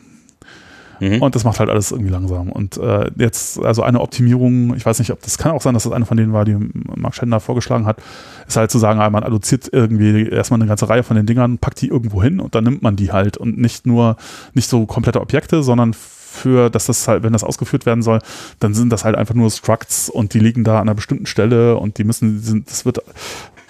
Mhm. 1.00 1.22
Und 1.22 1.34
das 1.34 1.44
macht 1.44 1.58
halt 1.58 1.70
alles 1.70 1.90
irgendwie 1.90 2.10
langsam. 2.10 2.50
Und 2.50 2.76
äh, 2.76 3.10
jetzt, 3.16 3.58
also 3.58 3.82
eine 3.82 4.00
Optimierung, 4.00 4.76
ich 4.76 4.84
weiß 4.84 4.98
nicht, 4.98 5.10
ob 5.10 5.22
das 5.22 5.38
kann 5.38 5.52
auch 5.52 5.62
sein, 5.62 5.74
dass 5.74 5.84
das 5.84 5.92
eine 5.92 6.04
von 6.06 6.16
denen 6.16 6.32
war, 6.32 6.44
die 6.44 6.56
Mark 6.94 7.14
Schender 7.14 7.40
vorgeschlagen 7.40 7.86
hat, 7.86 7.98
ist 8.46 8.56
halt 8.56 8.70
zu 8.70 8.78
sagen, 8.78 9.00
ah, 9.00 9.10
man 9.10 9.24
adduziert 9.24 9.68
irgendwie 9.72 10.28
erstmal 10.28 10.60
eine 10.60 10.68
ganze 10.68 10.88
Reihe 10.88 11.02
von 11.02 11.16
den 11.16 11.26
Dingern, 11.26 11.58
packt 11.58 11.80
die 11.80 11.88
irgendwo 11.88 12.22
hin 12.22 12.40
und 12.40 12.54
dann 12.54 12.64
nimmt 12.64 12.82
man 12.82 12.96
die 12.96 13.12
halt 13.12 13.36
und 13.36 13.58
nicht 13.58 13.86
nur, 13.86 14.16
nicht 14.54 14.68
so 14.68 14.86
komplette 14.86 15.20
Objekte, 15.20 15.62
sondern 15.62 15.94
für, 15.94 16.70
dass 16.70 16.86
das 16.86 17.08
halt, 17.08 17.22
wenn 17.22 17.32
das 17.32 17.42
ausgeführt 17.42 17.86
werden 17.86 18.02
soll, 18.02 18.20
dann 18.60 18.74
sind 18.74 18.90
das 18.90 19.04
halt 19.04 19.16
einfach 19.16 19.34
nur 19.34 19.50
Structs 19.50 20.08
und 20.08 20.32
die 20.34 20.38
liegen 20.38 20.64
da 20.64 20.76
an 20.76 20.82
einer 20.82 20.94
bestimmten 20.94 21.26
Stelle 21.26 21.76
und 21.76 21.98
die 21.98 22.04
müssen, 22.04 22.40
sind, 22.40 22.70
das 22.70 22.84
wird 22.84 23.02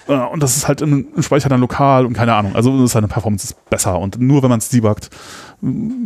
äh, 0.07 0.13
und 0.13 0.41
das 0.41 0.57
ist 0.57 0.67
halt 0.67 0.81
im, 0.81 1.07
Speicher 1.19 1.49
dann 1.49 1.61
lokal 1.61 2.05
und 2.05 2.13
keine 2.13 2.33
Ahnung. 2.33 2.55
Also 2.55 2.85
seine 2.87 3.07
Performance 3.07 3.45
ist 3.45 3.69
besser 3.69 3.99
und 3.99 4.19
nur 4.19 4.43
wenn 4.43 4.49
man 4.49 4.59
es 4.59 4.69
debuggt, 4.69 5.09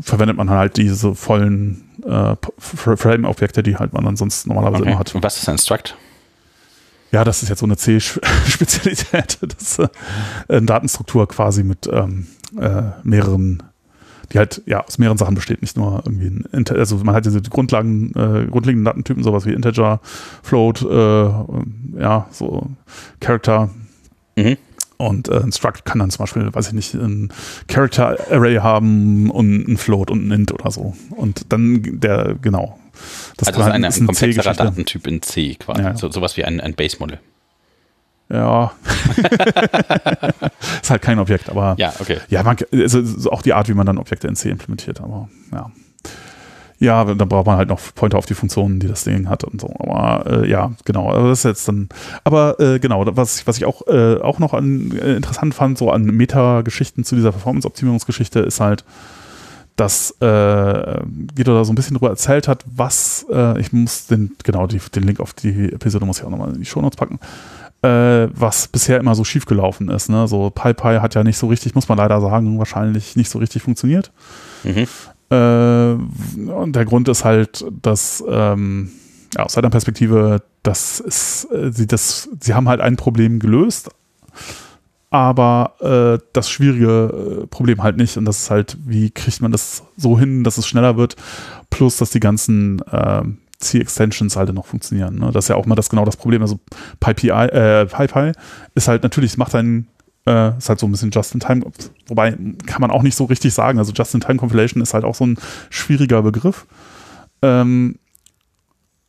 verwendet 0.02 0.38
man 0.38 0.50
halt 0.50 0.78
diese 0.78 1.16
vollen 1.16 1.84
äh, 2.04 2.36
Frame-Objekte, 2.58 3.64
die 3.64 3.78
halt 3.78 3.94
man 3.94 4.04
dann 4.04 4.18
sonst 4.18 4.48
normalerweise 4.48 4.84
okay. 4.84 4.92
immer 4.92 5.00
hat. 5.00 5.16
Und 5.16 5.24
was 5.24 5.38
ist 5.38 5.48
ein 5.48 5.58
Struct? 5.58 5.96
Ja, 7.12 7.24
das 7.24 7.44
ist 7.44 7.50
jetzt 7.50 7.60
so 7.60 7.66
eine 7.66 7.78
C-Spezialität. 7.78 9.38
Das 9.48 9.62
ist 9.62 9.80
äh, 9.80 9.88
eine 10.50 10.66
Datenstruktur 10.66 11.28
quasi 11.28 11.64
mit 11.64 11.88
ähm, 11.92 12.28
äh, 12.60 12.82
mehreren, 13.04 13.64
die 14.34 14.40
halt 14.40 14.62
ja 14.66 14.84
aus 14.84 14.98
mehreren 14.98 15.18
Sachen 15.18 15.36
besteht, 15.36 15.62
nicht 15.62 15.78
nur 15.78 16.04
irgendwie 16.06 16.44
ein 16.52 16.68
also 16.68 16.98
man 16.98 17.16
hat 17.16 17.26
diese 17.26 17.42
Grundlagen, 17.42 18.10
äh, 18.16 18.48
grundlegenden 18.50 18.86
Datentypen, 18.86 19.24
sowas 19.24 19.46
wie 19.46 19.54
Integer, 19.54 20.02
Float, 20.44 20.82
äh, 20.82 22.02
ja, 22.02 22.28
so 22.32 22.70
Character. 23.22 23.70
Mhm. 24.36 24.58
Und 24.98 25.28
äh, 25.28 25.40
ein 25.40 25.52
Struct 25.52 25.86
kann 25.86 26.00
dann 26.00 26.10
zum 26.10 26.24
Beispiel, 26.24 26.54
weiß 26.54 26.68
ich 26.68 26.74
nicht, 26.74 26.94
ein 26.94 27.32
Character 27.68 28.18
Array 28.32 28.56
haben 28.56 29.30
und 29.30 29.68
ein 29.68 29.78
Float 29.78 30.10
und 30.10 30.28
ein 30.28 30.32
Int 30.32 30.54
oder 30.54 30.72
so. 30.72 30.96
Und 31.10 31.52
dann 31.52 32.00
der, 32.00 32.36
genau. 32.42 32.80
Das 33.38 33.50
also 33.50 33.62
ist 33.62 33.68
ein, 33.68 33.84
ein 33.84 34.06
komplexerer 34.06 34.54
Datentyp 34.54 35.08
in 35.08 35.22
C 35.22 35.56
quasi. 35.56 35.82
Ja. 35.82 35.98
So, 35.98 36.10
sowas 36.10 36.38
wie 36.38 36.46
ein, 36.46 36.62
ein 36.62 36.76
Base-Modell. 36.76 37.20
Ja. 38.30 38.72
ist 40.82 40.90
halt 40.90 41.02
kein 41.02 41.20
Objekt, 41.20 41.50
aber. 41.50 41.76
Ja, 41.78 41.94
okay. 42.00 42.20
Ja, 42.30 42.42
man, 42.42 42.58
also 42.72 43.32
auch 43.32 43.42
die 43.42 43.54
Art, 43.54 43.68
wie 43.70 43.74
man 43.74 43.86
dann 43.86 43.98
Objekte 43.98 44.28
in 44.28 44.36
C 44.36 44.50
implementiert, 44.50 45.02
aber 45.02 45.30
ja. 45.52 45.72
Ja, 46.80 47.06
dann 47.06 47.30
braucht 47.30 47.46
man 47.46 47.58
halt 47.58 47.70
noch 47.70 47.80
Pointer 47.96 48.18
auf 48.18 48.26
die 48.26 48.34
Funktionen, 48.34 48.80
die 48.80 48.88
das 48.88 49.06
Ding 49.06 49.30
hat 49.30 49.44
und 49.44 49.62
so. 49.62 49.74
Aber 49.80 50.44
äh, 50.44 50.50
ja, 50.50 50.72
genau. 50.84 51.10
Aber 51.12 51.30
das 51.30 51.40
ist 51.40 51.44
jetzt 51.46 51.68
dann. 51.68 51.88
Aber 52.24 52.60
äh, 52.60 52.80
genau, 52.80 53.06
was, 53.16 53.48
was 53.48 53.58
ich 53.58 53.66
auch, 53.66 53.88
äh, 53.88 54.18
auch 54.20 54.40
noch 54.40 54.54
an, 54.54 54.92
äh, 54.92 55.16
interessant 55.16 55.56
fand, 55.56 55.78
so 55.78 55.90
an 55.90 56.04
Meta-Geschichten 56.04 57.04
zu 57.06 57.16
dieser 57.16 57.32
Performance-Optimierungsgeschichte, 57.32 58.40
ist 58.42 58.60
halt, 58.60 58.84
dass 59.76 60.12
äh, 60.22 61.02
Guido 61.36 61.54
da 61.54 61.66
so 61.66 61.72
ein 61.72 61.76
bisschen 61.76 61.96
drüber 61.96 62.10
erzählt 62.10 62.48
hat, 62.48 62.64
was, 62.66 63.26
äh, 63.32 63.60
ich 63.60 63.74
muss 63.74 64.08
den, 64.08 64.36
genau, 64.44 64.68
die, 64.68 64.80
den 64.94 65.04
Link 65.04 65.20
auf 65.20 65.34
die 65.34 65.74
Episode 65.74 66.06
muss 66.06 66.20
ich 66.20 66.26
auch 66.26 66.30
nochmal 66.30 66.54
in 66.54 66.60
die 66.60 66.66
Shownotes 66.66 66.98
packen, 66.98 67.20
äh, 67.82 68.30
was 68.34 68.68
bisher 68.68 69.00
immer 69.00 69.16
so 69.16 69.24
schief 69.24 69.46
gelaufen 69.46 69.90
ist. 69.90 70.10
Ne? 70.10 70.28
So 70.28 70.50
PyPy 70.50 71.00
hat 71.02 71.16
ja 71.16 71.24
nicht 71.24 71.38
so 71.38 71.48
richtig, 71.48 71.76
muss 71.76 71.90
man 71.90 71.98
leider 71.98 72.22
sagen, 72.22 72.58
wahrscheinlich 72.58 73.16
nicht 73.16 73.30
so 73.30 73.40
richtig 73.40 73.64
funktioniert. 73.64 74.12
Mhm. 74.64 74.88
Äh, 75.30 75.36
und 75.36 76.76
der 76.76 76.86
Grund 76.86 77.08
ist 77.08 77.26
halt, 77.26 77.66
dass 77.82 78.24
ähm, 78.28 78.92
ja, 79.36 79.44
aus 79.44 79.54
seiner 79.54 79.70
Perspektive, 79.70 80.42
dass 80.64 81.00
es, 81.00 81.46
äh, 81.52 81.72
sie 81.72 81.88
das, 81.88 82.30
sie 82.40 82.54
haben 82.54 82.70
halt 82.70 82.82
ein 82.82 82.96
Problem 82.96 83.40
gelöst, 83.40 83.90
aber 85.10 85.74
äh, 85.80 86.24
das 86.34 86.50
schwierige 86.50 87.44
äh, 87.44 87.48
Problem 87.48 87.84
halt 87.84 87.98
nicht. 87.98 88.18
Und 88.18 88.26
das 88.26 88.44
ist 88.44 88.52
halt, 88.52 88.78
wie 88.86 89.10
kriegt 89.12 89.42
man 89.42 89.52
das 89.52 89.84
so 89.98 90.20
hin, 90.20 90.44
dass 90.44 90.58
es 90.58 90.68
schneller 90.68 90.98
wird, 90.98 91.16
plus 91.70 91.98
dass 91.98 92.12
die 92.12 92.20
ganzen 92.20 92.80
äh, 92.92 93.24
C-Extensions 93.60 94.36
halt 94.36 94.54
noch 94.54 94.66
funktionieren. 94.66 95.20
Ne? 95.20 95.32
Das 95.32 95.46
ist 95.46 95.50
ja 95.50 95.56
auch 95.56 95.66
mal 95.66 95.76
das 95.76 95.90
genau 95.90 96.06
das 96.06 96.18
Problem. 96.18 96.42
Also 96.42 96.60
PyPI, 97.00 97.30
äh, 97.30 97.86
PyPy 97.86 98.34
ist 98.76 98.88
halt 98.88 99.04
natürlich, 99.04 99.38
macht 99.38 99.56
einen 99.56 99.88
äh, 100.26 100.58
ist 100.58 100.70
halt 100.70 100.80
so 100.80 100.88
ein 100.88 100.92
bisschen 100.92 101.12
Just-in-Time, 101.12 101.66
wobei 102.08 102.32
kann 102.66 102.82
man 102.82 102.92
auch 102.92 103.04
nicht 103.04 103.16
so 103.16 103.26
richtig 103.26 103.54
sagen. 103.54 103.80
Also 103.80 103.92
Just-in-Time-Compilation 103.94 104.82
ist 104.82 104.94
halt 104.94 105.04
auch 105.04 105.16
so 105.16 105.26
ein 105.26 105.38
schwieriger 105.70 106.22
Begriff. 106.22 106.66
Ähm, 107.42 108.00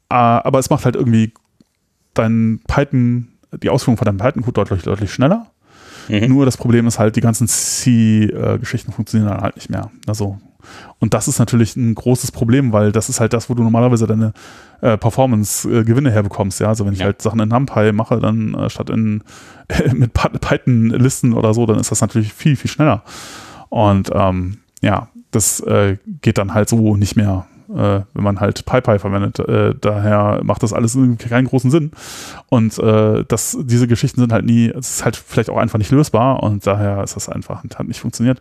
äh, 0.09 0.15
aber 0.15 0.59
es 0.59 0.71
macht 0.71 0.85
halt 0.85 0.97
irgendwie 0.97 1.33
dein 2.15 2.61
Python, 2.67 3.29
die 3.63 3.71
Ausführung 3.71 3.97
von 3.97 4.07
deinem 4.07 4.19
Python-Code 4.19 4.53
deutlich, 4.53 4.83
deutlich 4.83 5.13
schneller. 5.13 5.47
Mhm. 6.09 6.29
Nur 6.29 6.45
das 6.45 6.57
Problem 6.57 6.87
ist 6.87 6.99
halt, 6.99 7.17
die 7.17 7.21
ganzen 7.21 7.49
C-Geschichten 7.49 8.93
funktionieren 8.93 9.31
dann 9.31 9.41
halt 9.41 9.57
nicht 9.57 9.71
mehr. 9.71 9.91
Also 10.07 10.39
und 10.99 11.15
das 11.15 11.29
ist 11.29 11.39
natürlich 11.39 11.77
ein 11.77 11.95
großes 11.95 12.33
Problem, 12.33 12.73
weil 12.73 12.93
das 12.93 13.09
ist 13.09 13.21
halt 13.21 13.33
das, 13.33 13.49
wo 13.49 13.55
du 13.55 13.63
normalerweise 13.63 14.07
deine 14.07 14.33
äh, 14.81 14.97
Performance-Gewinne 14.97 16.11
herbekommst. 16.11 16.61
Ja, 16.61 16.69
also 16.69 16.87
wenn 16.87 16.93
ich 16.93 17.01
ja. 17.01 17.07
halt 17.07 17.23
Sachen 17.23 17.41
in 17.41 17.49
NumPy 17.49 17.93
mache, 17.93 18.19
dann 18.21 18.55
äh, 18.55 18.71
statt 18.71 18.91
in 18.91 19.23
mit 19.93 20.13
Python-Listen 20.13 21.33
oder 21.33 21.55
so, 21.55 21.67
dann 21.67 21.79
ist 21.79 21.91
das 21.91 22.01
natürlich 22.01 22.33
viel, 22.33 22.57
viel 22.57 22.71
schneller. 22.71 23.03
Und 23.69 24.11
ähm, 24.15 24.59
ja, 24.81 25.09
das 25.31 25.61
äh, 25.61 25.99
geht 26.23 26.39
dann 26.39 26.55
halt 26.55 26.69
so 26.69 26.97
nicht 26.97 27.17
mehr, 27.17 27.47
äh, 27.69 28.01
wenn 28.15 28.25
man 28.25 28.41
halt 28.41 28.65
PyPy 28.65 28.99
verwendet. 28.99 29.39
Äh, 29.41 29.75
daher 29.81 30.41
macht 30.45 30.63
das 30.63 30.73
alles 30.73 30.97
keinen 31.19 31.47
großen 31.47 31.71
Sinn. 31.71 31.91
Und 32.49 32.79
äh, 32.79 33.25
das, 33.27 33.57
diese 33.61 33.89
Geschichten 33.89 34.21
sind 34.21 34.33
halt 34.33 34.45
nie, 34.45 34.69
es 34.69 34.91
ist 34.91 35.05
halt 35.05 35.17
vielleicht 35.17 35.51
auch 35.51 35.59
einfach 35.59 35.79
nicht 35.79 35.91
lösbar 35.91 36.43
und 36.43 36.67
daher 36.67 37.03
ist 37.03 37.17
das 37.17 37.29
einfach, 37.29 37.65
hat 37.65 37.89
nicht 37.89 38.01
funktioniert. 38.01 38.41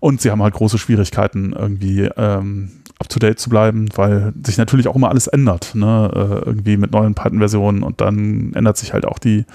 Und 0.00 0.20
sie 0.20 0.30
haben 0.30 0.42
halt 0.42 0.54
große 0.54 0.76
Schwierigkeiten, 0.76 1.54
irgendwie 1.54 2.10
ähm, 2.16 2.72
up-to-date 2.98 3.38
zu 3.38 3.48
bleiben, 3.48 3.88
weil 3.94 4.32
sich 4.44 4.58
natürlich 4.58 4.86
auch 4.88 4.96
immer 4.96 5.08
alles 5.08 5.26
ändert, 5.26 5.74
ne? 5.74 6.10
Äh, 6.14 6.46
irgendwie 6.46 6.76
mit 6.76 6.92
neuen 6.92 7.14
Python-Versionen 7.14 7.82
und 7.82 8.00
dann 8.00 8.52
ändert 8.54 8.76
sich 8.76 8.92
halt 8.92 9.06
auch 9.06 9.18
die, 9.18 9.46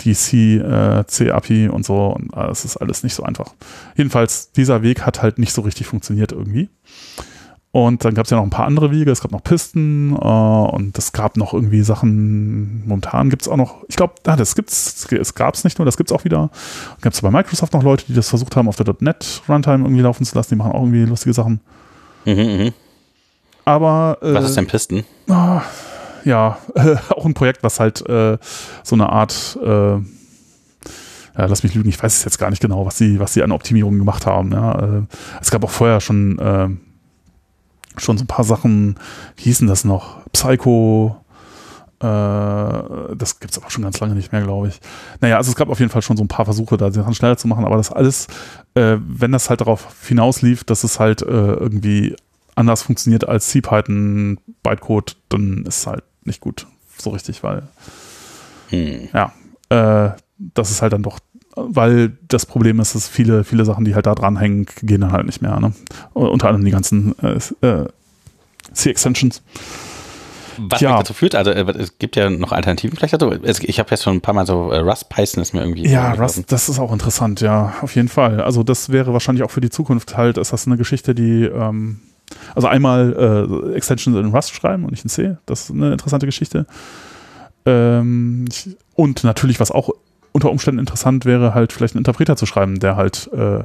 die 0.00 0.14
C-API 0.14 1.64
äh, 1.64 1.68
und 1.68 1.84
so. 1.84 2.08
Und 2.08 2.32
äh, 2.34 2.50
es 2.50 2.64
ist 2.64 2.76
alles 2.76 3.02
nicht 3.02 3.14
so 3.14 3.22
einfach. 3.22 3.54
Jedenfalls, 3.96 4.52
dieser 4.52 4.82
Weg 4.82 5.02
hat 5.02 5.22
halt 5.22 5.38
nicht 5.38 5.52
so 5.52 5.62
richtig 5.62 5.86
funktioniert 5.86 6.32
irgendwie. 6.32 6.68
Und 7.74 8.04
dann 8.04 8.14
gab 8.14 8.26
es 8.26 8.30
ja 8.30 8.36
noch 8.36 8.44
ein 8.44 8.50
paar 8.50 8.66
andere 8.66 8.92
Wege. 8.92 9.10
Es 9.10 9.20
gab 9.20 9.32
noch 9.32 9.42
Pisten 9.42 10.12
äh, 10.12 10.16
und 10.16 10.96
es 10.96 11.10
gab 11.10 11.36
noch 11.36 11.52
irgendwie 11.54 11.82
Sachen. 11.82 12.86
Momentan 12.86 13.30
gibt 13.30 13.42
es 13.42 13.48
auch 13.48 13.56
noch, 13.56 13.82
ich 13.88 13.96
glaube, 13.96 14.14
ah, 14.26 14.36
das 14.36 14.54
gibt's, 14.54 15.06
es 15.10 15.34
gab 15.34 15.54
es 15.54 15.64
nicht 15.64 15.80
nur, 15.80 15.84
das 15.84 15.96
gibt 15.96 16.08
es 16.08 16.16
auch 16.16 16.24
wieder. 16.24 16.50
Gab 17.00 17.12
es 17.12 17.20
bei 17.20 17.32
Microsoft 17.32 17.72
noch 17.72 17.82
Leute, 17.82 18.04
die 18.06 18.14
das 18.14 18.28
versucht 18.28 18.54
haben, 18.54 18.68
auf 18.68 18.76
der 18.76 18.94
.NET 19.00 19.42
Runtime 19.48 19.84
irgendwie 19.84 20.02
laufen 20.02 20.24
zu 20.24 20.36
lassen. 20.36 20.50
Die 20.50 20.56
machen 20.56 20.70
auch 20.70 20.82
irgendwie 20.82 21.04
lustige 21.04 21.34
Sachen. 21.34 21.60
Mhm, 22.24 22.34
mhm. 22.34 22.72
Aber 23.64 24.18
äh, 24.22 24.34
Was 24.34 24.44
ist 24.44 24.56
denn 24.56 24.68
Pisten? 24.68 25.04
ah, 25.28 25.62
ja, 26.24 26.58
äh, 26.74 26.96
auch 27.10 27.24
ein 27.24 27.34
Projekt, 27.34 27.62
was 27.62 27.80
halt 27.80 28.08
äh, 28.08 28.38
so 28.82 28.96
eine 28.96 29.10
Art 29.10 29.58
äh, 29.62 29.98
ja, 31.36 31.46
lass 31.46 31.62
mich 31.62 31.74
lügen, 31.74 31.88
ich 31.88 32.00
weiß 32.00 32.16
es 32.16 32.24
jetzt 32.24 32.38
gar 32.38 32.50
nicht 32.50 32.62
genau, 32.62 32.86
was 32.86 32.96
sie, 32.96 33.18
was 33.18 33.34
sie 33.34 33.42
an 33.42 33.52
Optimierungen 33.52 33.98
gemacht 33.98 34.26
haben. 34.26 34.52
Ja. 34.52 34.98
Äh, 34.98 35.02
es 35.40 35.50
gab 35.50 35.64
auch 35.64 35.70
vorher 35.70 36.00
schon, 36.00 36.38
äh, 36.38 36.68
schon 37.96 38.18
so 38.18 38.24
ein 38.24 38.28
paar 38.28 38.44
Sachen, 38.44 38.96
wie 39.36 39.44
hießen 39.44 39.66
das 39.66 39.84
noch? 39.84 40.18
Psycho, 40.32 41.16
äh, 42.00 42.04
das 42.04 43.40
gibt 43.40 43.52
es 43.52 43.58
aber 43.58 43.70
schon 43.70 43.82
ganz 43.82 43.98
lange 43.98 44.14
nicht 44.14 44.30
mehr, 44.30 44.42
glaube 44.42 44.68
ich. 44.68 44.80
Naja, 45.20 45.36
also 45.36 45.50
es 45.50 45.56
gab 45.56 45.70
auf 45.70 45.80
jeden 45.80 45.90
Fall 45.90 46.02
schon 46.02 46.16
so 46.16 46.22
ein 46.22 46.28
paar 46.28 46.44
Versuche, 46.44 46.76
da 46.76 46.92
Sachen 46.92 47.14
schneller 47.14 47.36
zu 47.36 47.48
machen, 47.48 47.64
aber 47.64 47.76
das 47.76 47.90
alles, 47.90 48.28
wenn 48.74 49.30
das 49.30 49.50
halt 49.50 49.60
darauf 49.60 49.86
hinauslief, 50.08 50.64
dass 50.64 50.82
es 50.82 50.98
halt 50.98 51.22
irgendwie 51.22 52.16
anders 52.56 52.82
funktioniert 52.82 53.28
als 53.28 53.50
CPython 53.50 54.40
Bytecode, 54.64 55.16
dann 55.28 55.64
ist 55.64 55.86
halt 55.86 56.02
nicht 56.26 56.40
gut, 56.40 56.66
so 56.98 57.10
richtig, 57.10 57.42
weil 57.42 57.64
Hm. 58.70 59.08
ja, 59.12 59.32
äh, 59.68 60.10
das 60.38 60.70
ist 60.70 60.82
halt 60.82 60.92
dann 60.92 61.02
doch, 61.02 61.18
weil 61.54 62.16
das 62.28 62.46
Problem 62.46 62.80
ist, 62.80 62.94
dass 62.94 63.08
viele, 63.08 63.44
viele 63.44 63.64
Sachen, 63.64 63.84
die 63.84 63.94
halt 63.94 64.06
da 64.06 64.14
dranhängen, 64.14 64.66
gehen 64.82 65.00
dann 65.02 65.12
halt 65.12 65.26
nicht 65.26 65.42
mehr. 65.42 65.60
Ne? 65.60 65.72
Unter 66.14 66.48
anderem 66.48 66.64
die 66.64 66.70
ganzen 66.72 67.14
äh, 67.20 67.38
äh, 67.66 67.86
C-Extensions. 68.72 69.42
Was 70.56 70.80
Ja. 70.80 70.98
dazu 70.98 71.14
führt, 71.14 71.34
also 71.34 71.50
äh, 71.50 71.68
es 71.78 71.98
gibt 71.98 72.14
ja 72.16 72.30
noch 72.30 72.52
Alternativen 72.52 72.96
vielleicht 72.96 73.14
dazu. 73.14 73.32
Ich 73.42 73.78
habe 73.80 73.90
jetzt 73.90 74.04
schon 74.04 74.16
ein 74.16 74.20
paar 74.20 74.34
Mal 74.34 74.46
so 74.46 74.70
äh, 74.70 74.78
Rust 74.78 75.08
Python 75.08 75.42
ist 75.42 75.52
mir 75.52 75.60
irgendwie. 75.60 75.86
Ja. 75.88 76.12
Rust, 76.12 76.50
das 76.50 76.68
ist 76.68 76.78
auch 76.78 76.92
interessant, 76.92 77.40
ja, 77.40 77.74
auf 77.82 77.94
jeden 77.96 78.08
Fall. 78.08 78.40
Also 78.40 78.62
das 78.62 78.90
wäre 78.90 79.12
wahrscheinlich 79.12 79.42
auch 79.44 79.50
für 79.50 79.60
die 79.60 79.70
Zukunft 79.70 80.16
halt, 80.16 80.38
ist 80.38 80.52
das 80.52 80.66
eine 80.66 80.76
Geschichte, 80.76 81.14
die, 81.14 81.44
ähm, 81.44 82.00
also 82.54 82.68
einmal 82.68 83.70
äh, 83.72 83.76
Extensions 83.76 84.16
in 84.16 84.26
Rust 84.26 84.54
schreiben 84.54 84.84
und 84.84 84.90
nicht 84.90 85.04
in 85.04 85.10
C, 85.10 85.36
das 85.46 85.64
ist 85.64 85.70
eine 85.70 85.92
interessante 85.92 86.26
Geschichte. 86.26 86.66
Ähm, 87.66 88.46
ich, 88.48 88.76
und 88.94 89.24
natürlich, 89.24 89.60
was 89.60 89.70
auch 89.70 89.90
unter 90.32 90.50
Umständen 90.50 90.80
interessant 90.80 91.24
wäre, 91.24 91.54
halt 91.54 91.72
vielleicht 91.72 91.94
einen 91.94 92.00
Interpreter 92.00 92.36
zu 92.36 92.46
schreiben, 92.46 92.80
der 92.80 92.96
halt 92.96 93.30
äh, 93.32 93.64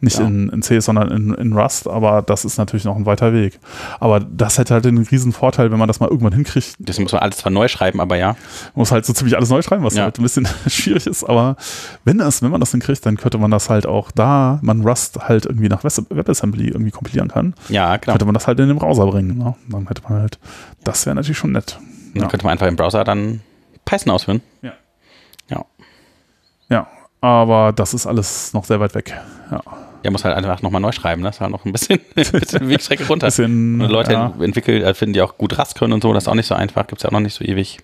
nicht 0.00 0.18
Ja. 0.18 0.26
in, 0.26 0.50
in 0.50 0.60
C 0.62 0.78
sondern 0.80 1.10
in, 1.10 1.32
in 1.34 1.52
Rust, 1.54 1.88
aber 1.88 2.20
das 2.22 2.44
ist 2.44 2.58
natürlich 2.58 2.84
noch 2.84 2.96
ein 2.96 3.06
weiter 3.06 3.32
Weg. 3.32 3.58
Aber 3.98 4.20
das 4.20 4.58
hätte 4.58 4.74
halt 4.74 4.84
den 4.84 4.98
riesen 4.98 5.32
Vorteil, 5.32 5.70
wenn 5.72 5.78
man 5.78 5.88
das 5.88 6.00
mal 6.00 6.08
irgendwann 6.10 6.34
hinkriegt, 6.34 6.74
Das 6.78 6.98
muss 7.00 7.12
man 7.12 7.22
alles 7.22 7.38
zwar 7.38 7.50
neu 7.50 7.66
schreiben, 7.68 8.00
aber 8.00 8.16
ja. 8.16 8.28
man 8.28 8.36
muss 8.74 8.92
halt 8.92 9.06
so 9.06 9.12
ziemlich 9.14 9.36
alles 9.36 9.48
neu 9.48 9.62
schreiben, 9.62 9.82
was 9.84 9.94
Ja. 9.94 10.02
halt 10.04 10.18
ein 10.18 10.22
bisschen 10.22 10.46
schwierig 10.66 11.06
ist, 11.06 11.24
aber 11.24 11.56
wenn 12.04 12.18
das, 12.18 12.42
wenn 12.42 12.50
man 12.50 12.60
das 12.60 12.72
hinkriegt, 12.72 13.06
dann 13.06 13.16
könnte 13.16 13.38
man 13.38 13.50
das 13.50 13.70
halt 13.70 13.86
auch 13.86 14.10
da, 14.10 14.58
man 14.62 14.82
Rust 14.86 15.18
halt 15.28 15.46
irgendwie 15.46 15.68
nach 15.68 15.82
Web- 15.82 16.06
WebAssembly 16.10 16.68
irgendwie 16.68 16.90
kompilieren 16.90 17.28
kann, 17.28 17.54
Ja, 17.70 17.96
genau. 17.96 18.12
könnte 18.12 18.24
man 18.26 18.34
das 18.34 18.46
halt 18.46 18.60
in 18.60 18.68
den 18.68 18.76
Browser 18.78 19.06
bringen. 19.06 19.38
Ne? 19.38 19.54
Dann 19.70 19.86
hätte 19.88 20.02
man 20.08 20.20
halt, 20.20 20.38
das 20.84 21.06
wäre 21.06 21.16
natürlich 21.16 21.38
schon 21.38 21.52
nett. 21.52 21.78
Dann 22.12 22.24
Ja. 22.24 22.28
könnte 22.28 22.44
man 22.44 22.52
einfach 22.52 22.66
im 22.66 22.76
Browser 22.76 23.02
dann 23.04 23.40
Python 23.86 24.12
ausführen. 24.12 24.42
Ja. 24.62 24.72
Ja. 25.48 25.64
Ja, 26.68 26.86
aber 27.20 27.72
das 27.72 27.94
ist 27.94 28.06
alles 28.06 28.52
noch 28.52 28.64
sehr 28.64 28.80
weit 28.80 28.94
weg. 28.94 29.14
Ja, 29.50 29.62
Der 30.06 30.12
muss 30.12 30.24
halt 30.24 30.36
einfach 30.36 30.62
nochmal 30.62 30.80
neu 30.80 30.92
schreiben. 30.92 31.24
Das 31.24 31.34
ist 31.36 31.40
halt 31.40 31.50
noch 31.50 31.64
ein 31.64 31.72
bisschen, 31.72 31.98
ein 32.14 32.24
bisschen 32.30 32.68
Wegstrecke 32.68 33.04
runter. 33.08 33.26
bisschen, 33.26 33.80
Und 33.80 33.88
Leute 33.90 34.12
ja, 34.12 34.32
entwickeln, 34.40 34.84
äh, 34.84 34.94
finden, 34.94 35.14
die 35.14 35.20
auch 35.20 35.36
gut 35.36 35.58
Rust 35.58 35.74
können 35.74 35.92
und 35.94 36.00
so. 36.04 36.12
Das 36.12 36.22
ist 36.24 36.28
auch 36.28 36.34
nicht 36.36 36.46
so 36.46 36.54
einfach. 36.54 36.86
Gibt 36.86 37.00
es 37.00 37.02
ja 37.02 37.08
auch 37.08 37.12
noch 37.12 37.18
nicht 37.18 37.34
so 37.34 37.44
ewig. 37.44 37.78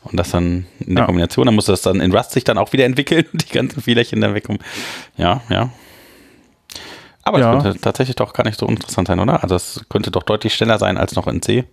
Und 0.00 0.16
das 0.18 0.30
dann 0.30 0.64
in 0.80 0.94
der 0.94 1.02
Ja. 1.02 1.04
Kombination, 1.06 1.44
dann 1.44 1.54
muss 1.54 1.66
das 1.66 1.82
dann 1.82 2.00
in 2.00 2.10
Rust 2.16 2.30
sich 2.30 2.42
dann 2.44 2.56
auch 2.56 2.72
wieder 2.72 2.86
entwickeln 2.86 3.26
und 3.34 3.46
die 3.50 3.52
ganzen 3.52 3.82
Fehlerchen 3.82 4.22
dann 4.22 4.32
wegkommen. 4.34 4.62
Ja, 5.18 5.42
ja. 5.50 5.68
Aber 7.22 7.38
Ja. 7.38 7.54
es 7.58 7.62
könnte 7.62 7.80
tatsächlich 7.80 8.16
doch 8.16 8.32
gar 8.32 8.44
nicht 8.44 8.58
so 8.58 8.66
interessant 8.66 9.08
sein, 9.08 9.20
oder? 9.20 9.42
Also 9.42 9.54
es 9.54 9.84
könnte 9.90 10.10
doch 10.10 10.22
deutlich 10.22 10.54
schneller 10.54 10.78
sein 10.78 10.96
als 10.96 11.14
noch 11.16 11.26
in 11.26 11.42
C. 11.42 11.64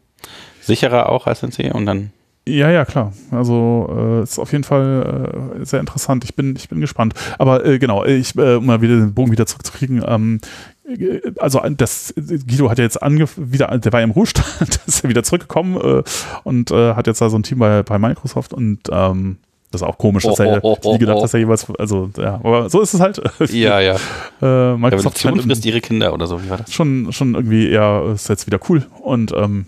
Sicherer 0.59 1.07
auch 1.07 1.25
als 1.25 1.41
in 1.41 1.53
C 1.53 1.71
und 1.71 1.85
dann. 1.85 2.11
Ja, 2.47 2.71
ja, 2.71 2.85
klar. 2.85 3.13
Also 3.31 3.89
äh, 3.95 4.23
ist 4.23 4.39
auf 4.39 4.51
jeden 4.51 4.63
Fall 4.63 5.59
äh, 5.61 5.65
sehr 5.65 5.79
interessant. 5.79 6.23
Ich 6.23 6.35
bin, 6.35 6.55
ich 6.55 6.69
bin 6.69 6.81
gespannt. 6.81 7.13
Aber 7.37 7.65
äh, 7.65 7.79
genau, 7.79 8.05
ich, 8.05 8.35
äh, 8.37 8.55
um 8.55 8.65
mal 8.65 8.81
wieder 8.81 8.95
den 8.95 9.13
Bogen 9.13 9.31
wieder 9.31 9.45
zurückzukriegen, 9.45 10.03
ähm, 10.07 10.39
äh, 10.87 11.21
also 11.39 11.61
das 11.69 12.13
Guido 12.15 12.69
hat 12.69 12.79
ja 12.79 12.85
jetzt 12.85 12.99
wieder, 13.01 13.77
der 13.77 13.93
war 13.93 13.99
ja 13.99 14.03
im 14.03 14.11
Ruhestand, 14.11 14.79
ist 14.87 15.03
ja 15.03 15.09
wieder 15.09 15.23
zurückgekommen 15.23 15.77
äh, 15.77 16.03
und 16.43 16.71
äh, 16.71 16.93
hat 16.93 17.07
jetzt 17.07 17.21
da 17.21 17.29
so 17.29 17.37
ein 17.37 17.43
Team 17.43 17.59
bei, 17.59 17.83
bei 17.83 17.99
Microsoft 17.99 18.53
und 18.53 18.79
ähm, 18.91 19.37
das 19.71 19.81
ist 19.81 19.87
auch 19.87 19.99
komisch, 19.99 20.23
dass 20.23 20.39
er 20.39 20.63
Oh, 20.63 20.73
oh, 20.73 20.77
oh, 20.83 20.93
nie 20.93 20.99
gedacht, 20.99 21.17
oh. 21.19 21.21
dass 21.21 21.33
er 21.35 21.41
jeweils, 21.41 21.67
also 21.77 22.09
ja, 22.17 22.35
aber 22.35 22.71
so 22.71 22.81
ist 22.81 22.95
es 22.95 22.99
halt. 22.99 23.21
Ja, 23.51 23.79
ja. 23.79 23.97
äh, 24.41 24.75
Microsoft 24.75 25.19
scheint 25.19 25.41
frisst 25.43 25.63
ihre 25.65 25.79
Kinder 25.79 26.11
oder 26.11 26.25
so. 26.25 26.43
Wie 26.43 26.49
war 26.49 26.57
das? 26.57 26.73
schon, 26.73 27.13
schon 27.13 27.35
irgendwie, 27.35 27.69
ja, 27.69 28.11
ist 28.11 28.29
jetzt 28.29 28.47
wieder 28.47 28.59
cool. 28.67 28.87
Und 29.01 29.31
ähm, 29.35 29.67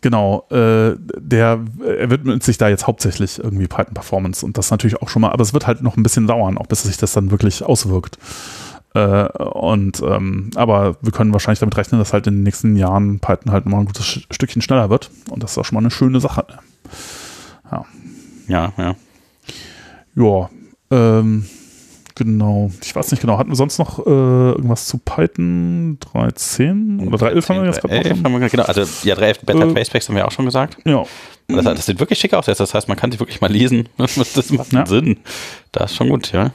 genau, 0.00 0.46
äh, 0.50 0.94
der, 0.98 1.60
er 1.84 2.10
widmet 2.10 2.42
sich 2.42 2.58
da 2.58 2.68
jetzt 2.68 2.86
hauptsächlich 2.86 3.38
irgendwie 3.38 3.66
Python 3.66 3.94
Performance 3.94 4.44
und 4.44 4.58
das 4.58 4.70
natürlich 4.70 5.00
auch 5.02 5.08
schon 5.08 5.22
mal, 5.22 5.30
aber 5.30 5.42
es 5.42 5.52
wird 5.52 5.66
halt 5.66 5.82
noch 5.82 5.96
ein 5.96 6.02
bisschen 6.02 6.26
dauern, 6.26 6.58
auch 6.58 6.66
bis 6.66 6.82
sich 6.82 6.96
das 6.96 7.12
dann 7.12 7.30
wirklich 7.30 7.62
auswirkt. 7.62 8.18
Äh, 8.94 9.28
und 9.38 10.02
ähm, 10.02 10.50
aber 10.54 10.96
wir 11.02 11.12
können 11.12 11.32
wahrscheinlich 11.32 11.60
damit 11.60 11.76
rechnen, 11.76 11.98
dass 11.98 12.12
halt 12.12 12.26
in 12.26 12.34
den 12.34 12.42
nächsten 12.44 12.76
Jahren 12.76 13.20
Python 13.20 13.52
halt 13.52 13.66
mal 13.66 13.80
ein 13.80 13.86
gutes 13.86 14.06
Stückchen 14.30 14.62
schneller 14.62 14.88
wird. 14.88 15.10
Und 15.30 15.42
das 15.42 15.52
ist 15.52 15.58
auch 15.58 15.64
schon 15.64 15.74
mal 15.74 15.80
eine 15.80 15.90
schöne 15.90 16.20
Sache. 16.20 16.46
Ja, 18.48 18.72
ja. 18.78 18.96
Ja, 20.14 20.50
ähm, 20.90 21.46
genau. 22.16 22.70
Ich 22.82 22.96
weiß 22.96 23.12
nicht 23.12 23.20
genau. 23.20 23.38
Hatten 23.38 23.50
wir 23.50 23.56
sonst 23.56 23.78
noch 23.78 24.04
äh, 24.04 24.10
irgendwas 24.10 24.86
zu 24.86 24.98
Python 24.98 25.98
3.10 26.12 27.06
oder 27.06 27.28
3.11 27.28 27.48
haben 27.48 27.60
wir 27.60 27.66
jetzt 27.66 27.80
gerade 27.80 27.94
11 27.94 28.16
noch? 28.16 28.24
haben 28.24 28.40
wir, 28.40 28.48
genau, 28.48 28.64
also 28.64 28.80
ja, 29.06 29.14
3.11 29.14 29.44
Beta 29.46 29.64
Äh, 29.64 29.72
Traceback 29.74 30.08
haben 30.08 30.16
wir 30.16 30.26
auch 30.26 30.32
schon 30.32 30.44
gesagt. 30.44 30.78
Ja, 30.84 31.04
Das, 31.46 31.64
das 31.64 31.86
sieht 31.86 32.00
wirklich 32.00 32.18
schick 32.18 32.34
aus 32.34 32.46
jetzt. 32.46 32.58
Das 32.58 32.74
heißt, 32.74 32.88
man 32.88 32.96
kann 32.96 33.12
sie 33.12 33.20
wirklich 33.20 33.40
mal 33.40 33.50
lesen. 33.52 33.88
Das 33.98 34.50
macht 34.50 34.72
Ja. 34.72 34.84
Sinn. 34.86 35.18
Das 35.70 35.92
ist 35.92 35.96
schon 35.96 36.08
gut, 36.08 36.32
ja. 36.32 36.50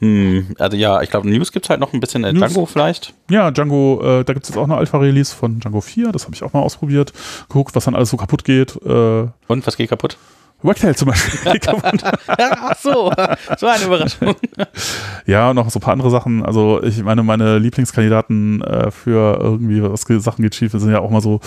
Hm, 0.00 0.54
also 0.60 0.76
ja, 0.76 1.02
ich 1.02 1.10
glaube, 1.10 1.28
News 1.28 1.50
gibt 1.50 1.66
es 1.66 1.70
halt 1.70 1.80
noch 1.80 1.92
ein 1.92 1.98
bisschen 1.98 2.22
äh. 2.22 2.32
Django 2.32 2.66
vielleicht. 2.66 3.14
Ja, 3.30 3.50
Django, 3.50 4.00
äh, 4.00 4.24
da 4.24 4.32
gibt 4.32 4.44
es 4.44 4.50
jetzt 4.50 4.56
auch 4.58 4.62
eine 4.64 4.76
Alpha-Release 4.76 5.34
von 5.34 5.58
Django 5.58 5.80
4, 5.80 6.12
das 6.12 6.24
habe 6.24 6.36
ich 6.36 6.42
auch 6.44 6.52
mal 6.52 6.60
ausprobiert. 6.60 7.12
Geguckt, 7.48 7.74
was 7.74 7.84
dann 7.86 7.96
alles 7.96 8.10
so 8.10 8.16
kaputt 8.16 8.44
geht. 8.44 8.76
Äh, 8.76 9.26
Und 9.48 9.66
was 9.66 9.76
geht 9.76 9.88
kaputt? 9.88 10.16
Wagtail 10.62 10.96
zum 10.96 11.08
Beispiel. 11.08 11.58
kaputt. 11.60 12.02
Ach 12.26 12.76
so, 12.78 13.12
so 13.56 13.66
eine 13.66 13.84
Überraschung. 13.84 14.34
ja, 15.26 15.50
und 15.50 15.56
noch 15.56 15.70
so 15.70 15.78
ein 15.78 15.82
paar 15.82 15.92
andere 15.92 16.10
Sachen. 16.10 16.44
Also 16.44 16.82
ich 16.82 17.02
meine, 17.02 17.22
meine 17.22 17.58
Lieblingskandidaten 17.58 18.62
äh, 18.62 18.90
für 18.90 19.38
irgendwie 19.40 19.82
was 19.82 20.02
Sachen 20.24 20.42
geht 20.42 20.54
schief, 20.54 20.72
sind 20.72 20.90
ja 20.90 21.00
auch 21.00 21.10
mal 21.10 21.20
so 21.20 21.40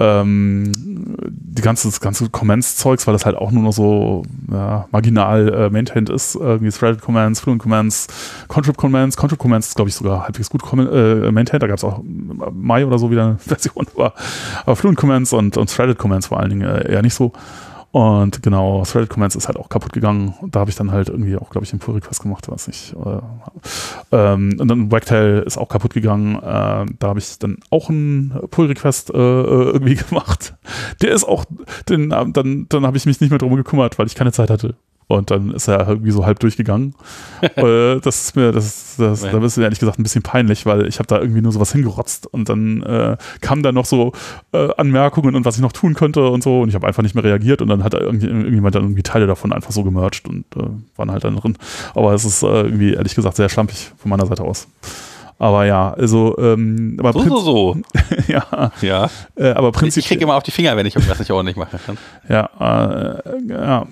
ähm, 0.00 0.72
die 1.28 1.60
ganze, 1.60 1.86
das 1.86 2.00
ganze 2.00 2.30
Comments-Zeugs, 2.30 3.06
weil 3.06 3.12
das 3.12 3.26
halt 3.26 3.36
auch 3.36 3.50
nur 3.50 3.62
noch 3.62 3.72
so 3.72 4.22
ja, 4.50 4.86
marginal 4.90 5.52
äh, 5.52 5.70
maintained 5.70 6.08
ist. 6.08 6.36
Irgendwie 6.36 6.70
Threaded 6.70 7.02
Commands, 7.02 7.40
Fluent 7.40 7.60
Commands, 7.60 8.06
Contrib 8.48 8.78
Commands. 8.78 9.18
Contrib 9.18 9.38
Commands 9.38 9.68
ist, 9.68 9.76
glaube 9.76 9.90
ich, 9.90 9.94
sogar 9.94 10.24
halbwegs 10.24 10.48
gut 10.48 10.62
äh, 10.72 11.30
maintained. 11.30 11.62
Da 11.62 11.66
gab 11.66 11.76
es 11.76 11.84
auch 11.84 12.00
Mai 12.02 12.86
oder 12.86 12.98
so 12.98 13.10
wieder 13.10 13.26
eine 13.26 13.38
Version. 13.38 13.86
Aber, 13.94 14.14
aber 14.64 14.76
Fluent 14.76 14.96
Commands 14.96 15.34
und, 15.34 15.58
und 15.58 15.68
Threaded 15.68 15.98
Commands 15.98 16.28
vor 16.28 16.40
allen 16.40 16.50
Dingen 16.50 16.62
äh, 16.62 16.90
eher 16.90 17.02
nicht 17.02 17.14
so. 17.14 17.32
Und 17.92 18.42
genau, 18.42 18.84
Threaded 18.84 19.10
Commands 19.10 19.34
ist 19.34 19.48
halt 19.48 19.58
auch 19.58 19.68
kaputt 19.68 19.92
gegangen. 19.92 20.34
Da 20.42 20.60
habe 20.60 20.70
ich 20.70 20.76
dann 20.76 20.92
halt 20.92 21.08
irgendwie 21.08 21.36
auch, 21.36 21.50
glaube 21.50 21.64
ich, 21.64 21.72
einen 21.72 21.80
Pull-Request 21.80 22.22
gemacht, 22.22 22.48
weiß 22.48 22.68
nicht. 22.68 22.94
Äh, 22.94 23.18
ähm, 24.12 24.56
und 24.60 24.68
dann 24.68 24.92
Wagtail 24.92 25.42
ist 25.44 25.58
auch 25.58 25.68
kaputt 25.68 25.92
gegangen. 25.92 26.36
Äh, 26.36 26.40
da 26.98 27.08
habe 27.08 27.18
ich 27.18 27.38
dann 27.38 27.58
auch 27.70 27.90
einen 27.90 28.38
Pull-Request 28.50 29.10
äh, 29.10 29.18
äh, 29.18 29.70
irgendwie 29.72 29.94
gemacht. 30.08 30.54
Der 31.02 31.10
ist 31.12 31.24
auch, 31.24 31.44
den, 31.88 32.12
äh, 32.12 32.30
dann, 32.30 32.66
dann 32.68 32.86
habe 32.86 32.96
ich 32.96 33.06
mich 33.06 33.20
nicht 33.20 33.30
mehr 33.30 33.38
drum 33.38 33.56
gekümmert, 33.56 33.98
weil 33.98 34.06
ich 34.06 34.14
keine 34.14 34.32
Zeit 34.32 34.50
hatte. 34.50 34.76
Und 35.10 35.32
dann 35.32 35.50
ist 35.50 35.66
er 35.66 35.88
irgendwie 35.88 36.12
so 36.12 36.24
halb 36.24 36.38
durchgegangen. 36.38 36.94
äh, 37.56 37.98
das 38.00 38.22
ist 38.22 38.36
mir, 38.36 38.52
das, 38.52 38.94
das, 38.96 39.24
Ja. 39.24 39.32
da 39.32 39.44
ist 39.44 39.56
mir 39.56 39.64
ehrlich 39.64 39.80
gesagt 39.80 39.98
ein 39.98 40.04
bisschen 40.04 40.22
peinlich, 40.22 40.66
weil 40.66 40.86
ich 40.86 41.00
habe 41.00 41.08
da 41.08 41.18
irgendwie 41.18 41.40
nur 41.40 41.50
sowas 41.50 41.72
hingerotzt 41.72 42.28
und 42.28 42.48
dann 42.48 42.82
äh, 42.84 43.16
kamen 43.40 43.64
da 43.64 43.72
noch 43.72 43.86
so 43.86 44.12
äh, 44.52 44.68
Anmerkungen 44.76 45.34
und 45.34 45.44
was 45.44 45.56
ich 45.56 45.62
noch 45.62 45.72
tun 45.72 45.94
könnte 45.94 46.28
und 46.28 46.44
so 46.44 46.60
und 46.60 46.68
ich 46.68 46.76
habe 46.76 46.86
einfach 46.86 47.02
nicht 47.02 47.16
mehr 47.16 47.24
reagiert 47.24 47.60
und 47.60 47.66
dann 47.68 47.82
hat 47.82 47.94
irgendwie, 47.94 48.28
irgendjemand 48.28 48.76
dann 48.76 48.84
irgendwie 48.84 49.02
Teile 49.02 49.26
davon 49.26 49.52
einfach 49.52 49.72
so 49.72 49.82
gemercht 49.82 50.28
und 50.28 50.44
äh, 50.56 50.60
waren 50.96 51.10
halt 51.10 51.24
dann 51.24 51.34
drin. 51.36 51.56
Aber 51.96 52.14
es 52.14 52.24
ist 52.24 52.44
äh, 52.44 52.46
irgendwie 52.46 52.92
ehrlich 52.94 53.16
gesagt 53.16 53.34
sehr 53.34 53.48
schlampig 53.48 53.90
von 53.98 54.10
meiner 54.10 54.26
Seite 54.26 54.44
aus. 54.44 54.68
Aber 55.40 55.64
ja, 55.64 55.92
also, 55.94 56.36
ähm, 56.38 56.98
aber, 57.00 57.14
So, 57.14 57.22
so, 57.22 57.40
so. 57.40 57.76
ja, 58.28 58.70
Ja. 58.80 59.10
äh, 59.36 59.50
aber 59.52 59.68
Ich 59.68 59.72
kriege 59.74 59.90
prinzipiell, 59.90 60.22
immer 60.22 60.34
auf 60.36 60.42
die 60.44 60.50
Finger, 60.52 60.76
wenn 60.76 60.86
ich 60.86 60.94
irgendwas 60.94 61.18
nicht 61.18 61.32
ordentlich 61.32 61.56
mache. 61.56 61.78
ja, 62.28 62.48
äh, 62.60 63.48
ja, 63.48 63.86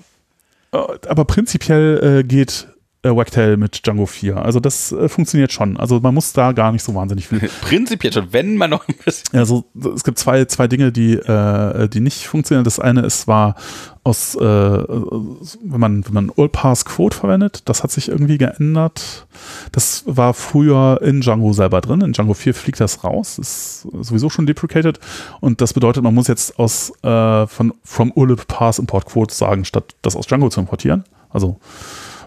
aber 0.71 1.25
prinzipiell 1.25 2.19
äh, 2.19 2.23
geht 2.23 2.67
äh, 3.01 3.15
Wagtail 3.15 3.55
mit 3.55 3.85
Django 3.85 4.05
4. 4.05 4.37
Also 4.37 4.59
das 4.59 4.91
äh, 4.91 5.07
funktioniert 5.07 5.53
schon. 5.53 5.77
Also 5.77 6.01
man 6.01 6.13
muss 6.13 6.33
da 6.33 6.51
gar 6.51 6.71
nicht 6.73 6.83
so 6.83 6.93
wahnsinnig 6.95 7.27
viel. 7.27 7.39
Prinzipiell 7.61 8.11
schon, 8.11 8.33
wenn 8.33 8.57
man 8.57 8.69
noch 8.69 8.87
ein 8.87 8.95
bisschen. 9.05 9.39
Also 9.39 9.63
es 9.95 10.03
gibt 10.03 10.19
zwei, 10.19 10.43
zwei 10.45 10.67
Dinge, 10.67 10.91
die, 10.91 11.13
äh, 11.13 11.87
die 11.87 12.01
nicht 12.01 12.27
funktionieren. 12.27 12.65
Das 12.65 12.79
eine 12.79 13.01
ist 13.01 13.27
war 13.27 13.55
aus, 14.03 14.35
äh, 14.35 14.39
wenn 14.39 15.79
man, 15.79 16.05
wenn 16.05 16.13
man 16.13 16.31
All-Pass 16.35 16.83
Quote 16.83 17.15
verwendet, 17.15 17.69
das 17.69 17.83
hat 17.83 17.91
sich 17.91 18.09
irgendwie 18.09 18.37
geändert. 18.37 19.27
Das 19.71 20.03
war 20.05 20.33
früher 20.33 20.99
in 21.01 21.21
Django 21.21 21.53
selber 21.53 21.79
drin. 21.79 22.01
In 22.01 22.11
Django 22.11 22.33
4 22.33 22.53
fliegt 22.53 22.81
das 22.81 23.03
raus. 23.05 23.37
Ist 23.39 23.87
sowieso 24.01 24.29
schon 24.29 24.45
deprecated. 24.45 24.99
Und 25.39 25.61
das 25.61 25.71
bedeutet, 25.71 26.03
man 26.03 26.13
muss 26.13 26.27
jetzt 26.27 26.59
aus 26.59 26.91
äh, 27.03 27.47
von 27.47 27.73
from 27.83 28.11
Ulip 28.13 28.47
Pass 28.47 28.77
Import 28.77 29.05
Quote 29.05 29.33
sagen, 29.33 29.63
statt 29.63 29.95
das 30.01 30.17
aus 30.17 30.27
Django 30.27 30.49
zu 30.49 30.59
importieren. 30.59 31.05
Also 31.29 31.59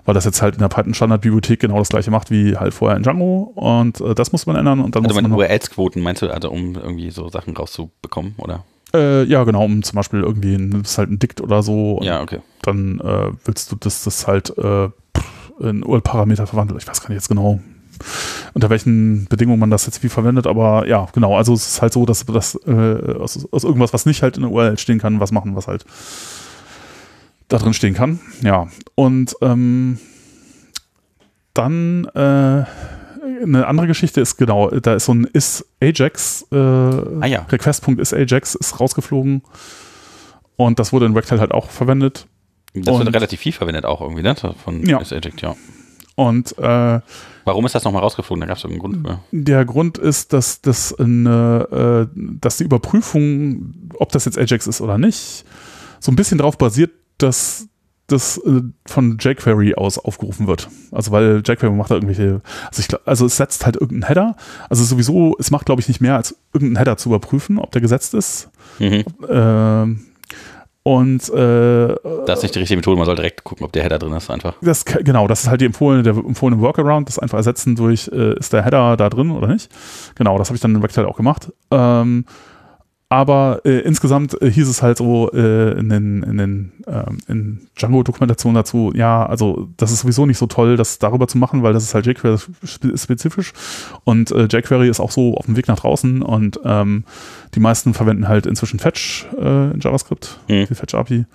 weil 0.04 0.14
das 0.14 0.24
jetzt 0.24 0.42
halt 0.42 0.54
in 0.54 0.60
der 0.60 0.68
Python-Standard-Bibliothek 0.68 1.60
genau 1.60 1.78
das 1.78 1.88
gleiche 1.88 2.10
macht 2.10 2.30
wie 2.30 2.56
halt 2.56 2.74
vorher 2.74 2.96
in 2.96 3.02
Django 3.02 3.52
und 3.54 4.00
äh, 4.00 4.14
das 4.14 4.32
muss 4.32 4.46
man 4.46 4.56
ändern 4.56 4.80
und 4.80 4.96
dann 4.96 5.04
Also 5.04 5.14
muss 5.14 5.22
man 5.22 5.32
URLs-Quoten, 5.32 6.02
meinst 6.02 6.22
du, 6.22 6.28
also 6.30 6.50
um 6.50 6.74
irgendwie 6.74 7.10
so 7.10 7.28
Sachen 7.28 7.56
rauszubekommen, 7.56 8.34
oder? 8.38 8.64
äh, 8.94 9.24
ja 9.24 9.44
genau, 9.44 9.64
um 9.64 9.82
zum 9.82 9.96
Beispiel 9.96 10.20
irgendwie 10.20 10.54
ein, 10.54 10.82
das 10.82 10.92
ist 10.92 10.98
halt 10.98 11.10
ein 11.10 11.18
Dikt 11.18 11.40
oder 11.40 11.62
so 11.62 11.98
Ja, 12.02 12.20
okay. 12.20 12.40
dann 12.62 13.00
äh, 13.00 13.30
willst 13.44 13.72
du, 13.72 13.76
dass 13.76 14.04
das 14.04 14.26
halt 14.26 14.56
äh, 14.58 14.88
in 15.60 15.84
URL-Parameter 15.84 16.46
verwandelt. 16.46 16.82
Ich 16.82 16.88
weiß 16.88 17.00
gar 17.00 17.08
nicht 17.08 17.16
jetzt 17.16 17.28
genau, 17.28 17.60
unter 18.52 18.68
welchen 18.68 19.26
Bedingungen 19.26 19.60
man 19.60 19.70
das 19.70 19.86
jetzt 19.86 20.02
wie 20.02 20.08
verwendet, 20.08 20.46
aber 20.46 20.86
ja, 20.88 21.06
genau, 21.14 21.36
also 21.36 21.54
es 21.54 21.66
ist 21.68 21.82
halt 21.82 21.92
so, 21.92 22.04
dass 22.04 22.26
das 22.26 22.54
äh, 22.66 23.14
aus, 23.18 23.46
aus 23.50 23.64
irgendwas, 23.64 23.92
was 23.92 24.06
nicht 24.06 24.22
halt 24.22 24.36
in 24.36 24.42
der 24.42 24.50
URL 24.50 24.78
stehen 24.78 24.98
kann, 24.98 25.20
was 25.20 25.30
machen, 25.32 25.54
was 25.56 25.68
halt 25.68 25.84
da 27.48 27.58
drin 27.58 27.74
stehen 27.74 27.94
kann. 27.94 28.20
Ja, 28.42 28.68
und 28.94 29.34
ähm, 29.42 29.98
dann 31.54 32.04
äh, 32.14 32.64
eine 33.42 33.66
andere 33.66 33.86
Geschichte 33.86 34.20
ist 34.20 34.36
genau, 34.36 34.70
da 34.70 34.94
ist 34.94 35.04
so 35.06 35.12
ein 35.14 35.24
is 35.32 35.64
Ajax 35.80 36.46
äh, 36.50 36.56
Ah 36.56 37.26
ja. 37.26 37.42
Request.isAjax 37.48 38.54
ist 38.54 38.80
rausgeflogen 38.80 39.42
und 40.56 40.78
das 40.78 40.92
wurde 40.92 41.06
in 41.06 41.14
Wagtail 41.14 41.40
halt 41.40 41.52
auch 41.52 41.70
verwendet 41.70 42.26
Das 42.74 42.94
Und- 42.94 43.04
wird 43.04 43.14
relativ 43.14 43.40
viel 43.40 43.52
verwendet 43.52 43.84
auch 43.84 44.00
irgendwie, 44.00 44.22
ne? 44.22 44.34
Von 44.64 44.84
Ja. 44.86 45.00
S-Eject, 45.00 45.42
ja. 45.42 45.54
und 46.14 46.56
äh, 46.58 47.00
Warum 47.44 47.66
ist 47.66 47.74
das 47.74 47.82
nochmal 47.84 48.02
rausgeflogen? 48.02 48.40
Da 48.40 48.46
gab 48.46 48.56
es 48.58 48.64
irgendeinen 48.64 49.02
Grund 49.02 49.06
für. 49.08 49.20
Der 49.32 49.64
Grund 49.64 49.98
ist, 49.98 50.32
dass, 50.32 50.60
das 50.62 50.94
eine, 50.98 52.08
äh, 52.14 52.18
dass 52.40 52.58
die 52.58 52.64
Überprüfung, 52.64 53.74
ob 53.98 54.12
das 54.12 54.24
jetzt 54.26 54.38
Ajax 54.38 54.68
ist 54.68 54.80
oder 54.80 54.96
nicht, 54.96 55.44
so 55.98 56.12
ein 56.12 56.16
bisschen 56.16 56.38
darauf 56.38 56.56
basiert, 56.56 56.92
dass 57.22 57.68
das 58.08 58.38
äh, 58.38 58.62
von 58.86 59.16
jQuery 59.18 59.74
aus 59.74 59.98
aufgerufen 59.98 60.46
wird. 60.46 60.68
Also 60.90 61.12
weil 61.12 61.42
jQuery 61.46 61.72
macht 61.72 61.90
da 61.90 61.94
irgendwelche, 61.94 62.42
also, 62.68 62.80
ich, 62.80 63.08
also 63.08 63.26
es 63.26 63.36
setzt 63.36 63.64
halt 63.64 63.76
irgendeinen 63.76 64.08
Header. 64.08 64.36
Also 64.68 64.84
sowieso, 64.84 65.36
es 65.38 65.50
macht 65.50 65.66
glaube 65.66 65.80
ich 65.80 65.88
nicht 65.88 66.00
mehr 66.00 66.16
als 66.16 66.36
irgendeinen 66.52 66.76
Header 66.78 66.96
zu 66.96 67.08
überprüfen, 67.08 67.58
ob 67.58 67.70
der 67.72 67.80
gesetzt 67.80 68.14
ist. 68.14 68.50
Mhm. 68.78 69.04
Ähm, 69.28 70.00
und 70.84 71.28
äh, 71.30 71.94
Das 72.26 72.38
ist 72.38 72.42
nicht 72.42 72.54
die 72.56 72.58
richtige 72.58 72.76
Methode, 72.76 72.96
man 72.96 73.06
soll 73.06 73.14
direkt 73.14 73.44
gucken, 73.44 73.64
ob 73.64 73.72
der 73.72 73.84
Header 73.84 74.00
drin 74.00 74.12
ist, 74.14 74.30
einfach. 74.30 74.54
das, 74.60 74.84
genau, 74.84 75.28
das 75.28 75.44
ist 75.44 75.48
halt 75.48 75.60
die 75.60 75.66
empfohlene, 75.66 76.02
der 76.02 76.16
empfohlene 76.16 76.60
Workaround, 76.60 77.08
das 77.08 77.20
einfach 77.20 77.38
ersetzen 77.38 77.76
durch, 77.76 78.10
äh, 78.12 78.36
ist 78.36 78.52
der 78.52 78.64
Header 78.64 78.96
da 78.96 79.08
drin 79.08 79.30
oder 79.30 79.46
nicht. 79.46 79.70
Genau, 80.16 80.36
das 80.38 80.48
habe 80.48 80.56
ich 80.56 80.60
dann 80.60 80.74
in 80.74 80.82
Wagtail 80.82 81.06
auch 81.06 81.16
gemacht. 81.16 81.52
Ähm, 81.70 82.24
aber 83.12 83.60
äh, 83.66 83.80
insgesamt 83.80 84.40
äh, 84.40 84.50
hieß 84.50 84.66
es 84.66 84.82
halt 84.82 84.96
so 84.96 85.30
äh, 85.32 85.78
in 85.78 85.90
den, 85.90 86.22
in 86.22 86.38
den 86.38 86.72
ähm, 86.86 87.18
in 87.28 87.60
Django-Dokumentationen 87.76 88.54
dazu, 88.54 88.90
ja, 88.94 89.26
also 89.26 89.68
das 89.76 89.92
ist 89.92 90.00
sowieso 90.00 90.24
nicht 90.24 90.38
so 90.38 90.46
toll, 90.46 90.78
das 90.78 90.98
darüber 90.98 91.28
zu 91.28 91.36
machen, 91.36 91.62
weil 91.62 91.74
das 91.74 91.82
ist 91.84 91.94
halt 91.94 92.06
jQuery-spezifisch 92.06 93.52
und 94.04 94.30
äh, 94.30 94.44
jQuery 94.50 94.88
ist 94.88 94.98
auch 94.98 95.10
so 95.10 95.34
auf 95.34 95.44
dem 95.44 95.58
Weg 95.58 95.68
nach 95.68 95.78
draußen 95.78 96.22
und 96.22 96.58
ähm, 96.64 97.04
die 97.54 97.60
meisten 97.60 97.92
verwenden 97.92 98.28
halt 98.28 98.46
inzwischen 98.46 98.78
Fetch 98.78 99.26
äh, 99.38 99.72
in 99.72 99.80
JavaScript, 99.80 100.40
Mhm. 100.48 100.66
die 100.70 100.74
Fetch-API. 100.74 101.26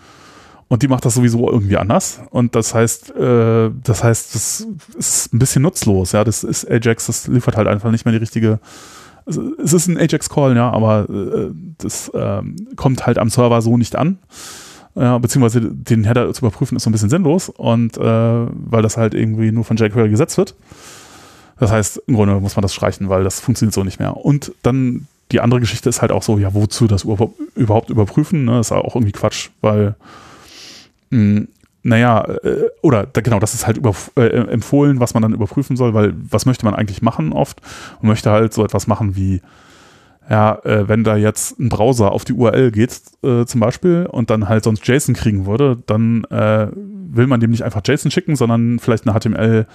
Und 0.70 0.82
die 0.82 0.88
macht 0.88 1.06
das 1.06 1.14
sowieso 1.14 1.50
irgendwie 1.50 1.78
anders. 1.78 2.22
Und 2.32 2.56
das 2.56 2.74
heißt, 2.74 3.16
äh, 3.16 3.70
das 3.84 4.04
heißt, 4.04 4.34
das 4.34 4.68
ist 4.98 5.32
ein 5.32 5.40
bisschen 5.40 5.62
nutzlos. 5.62 6.12
Ja, 6.12 6.24
das 6.24 6.44
ist 6.44 6.70
Ajax, 6.70 7.06
das 7.06 7.28
liefert 7.28 7.56
halt 7.56 7.68
einfach 7.68 7.92
nicht 7.92 8.04
mehr 8.04 8.12
die 8.14 8.18
richtige. 8.18 8.60
Also, 9.28 9.52
es 9.62 9.74
ist 9.74 9.88
ein 9.88 9.98
Ajax-Call, 9.98 10.56
ja, 10.56 10.72
aber 10.72 11.08
äh, 11.10 11.52
das 11.78 12.10
ähm, 12.16 12.56
kommt 12.76 13.06
halt 13.06 13.18
am 13.18 13.30
Server 13.30 13.62
so 13.62 13.78
nicht 13.78 13.96
an. 13.96 14.18
Ja, 14.96 15.20
beziehungsweise 15.20 15.62
den 15.62 16.06
Header 16.06 16.34
zu 16.34 16.40
überprüfen 16.44 16.76
ist 16.76 16.84
so 16.84 16.90
ein 16.90 16.94
bisschen 16.94 17.12
sinnlos 17.12 17.50
und 17.50 17.98
äh, 17.98 18.02
weil 18.02 18.82
das 18.82 18.98
halt 18.98 19.14
irgendwie 19.14 19.52
nur 19.52 19.64
von 19.64 19.78
jQuery 19.78 20.10
gesetzt 20.10 20.40
wird. 20.40 20.56
Das 21.60 21.72
heißt, 21.72 22.02
im 22.08 22.16
Grunde 22.16 22.40
muss 22.40 22.56
man 22.56 22.64
das 22.64 22.74
streichen, 22.74 23.08
weil 23.10 23.24
das 23.24 23.40
funktioniert 23.40 23.76
so 23.76 23.84
nicht 23.84 24.00
mehr. 24.00 24.18
Und 24.18 24.54
dann 24.64 25.08
die 25.32 25.40
andere 25.40 25.60
Geschichte 25.60 25.90
ist 25.90 26.02
halt 26.02 26.12
auch 26.12 26.24
so, 26.24 26.40
ja, 26.40 26.54
wozu 26.56 26.88
das 26.88 27.04
über- 27.04 27.30
überhaupt 27.54 27.90
überprüfen? 27.92 28.46
Ne? 28.46 28.54
Das 28.54 28.68
ist 28.68 28.72
auch 28.72 28.96
irgendwie 28.96 29.12
Quatsch, 29.12 29.50
weil 29.62 29.96
mh, 31.12 31.42
naja, 31.84 32.26
äh, 32.44 32.70
oder 32.82 33.06
genau, 33.06 33.40
das 33.40 33.54
ist 33.54 33.68
halt 33.68 33.78
über, 33.78 33.94
äh, 34.16 34.28
empfohlen, 34.28 35.00
was 35.00 35.14
man 35.14 35.24
dann 35.24 35.34
überprüfen 35.34 35.78
soll, 35.78 35.94
weil 35.94 36.14
was 36.30 36.46
möchte 36.46 36.66
man 36.66 36.76
eigentlich 36.76 37.02
machen 37.02 37.32
oft? 37.32 37.62
Man 38.02 38.10
möchte 38.10 38.32
halt 38.32 38.54
so 38.54 38.64
etwas 38.64 38.88
machen 38.88 39.16
wie, 39.16 39.42
ja, 40.30 40.60
äh, 40.66 40.88
wenn 40.88 41.04
da 41.04 41.16
jetzt 41.16 41.60
ein 41.60 41.70
Browser 41.70 42.12
auf 42.12 42.26
die 42.26 42.34
URL 42.34 42.72
geht, 42.72 43.00
äh, 43.24 43.46
zum 43.46 43.62
Beispiel, 43.62 44.08
und 44.10 44.30
dann 44.30 44.50
halt 44.50 44.64
sonst 44.64 44.86
JSON 44.88 45.16
kriegen 45.16 45.46
würde, 45.46 45.78
dann 45.86 46.26
äh, 46.26 46.68
will 46.74 47.28
man 47.28 47.40
dem 47.40 47.52
nicht 47.52 47.64
einfach 47.64 47.82
JSON 47.86 48.12
schicken, 48.12 48.36
sondern 48.36 48.80
vielleicht 48.80 49.08
eine 49.08 49.18
HTML 49.18 49.66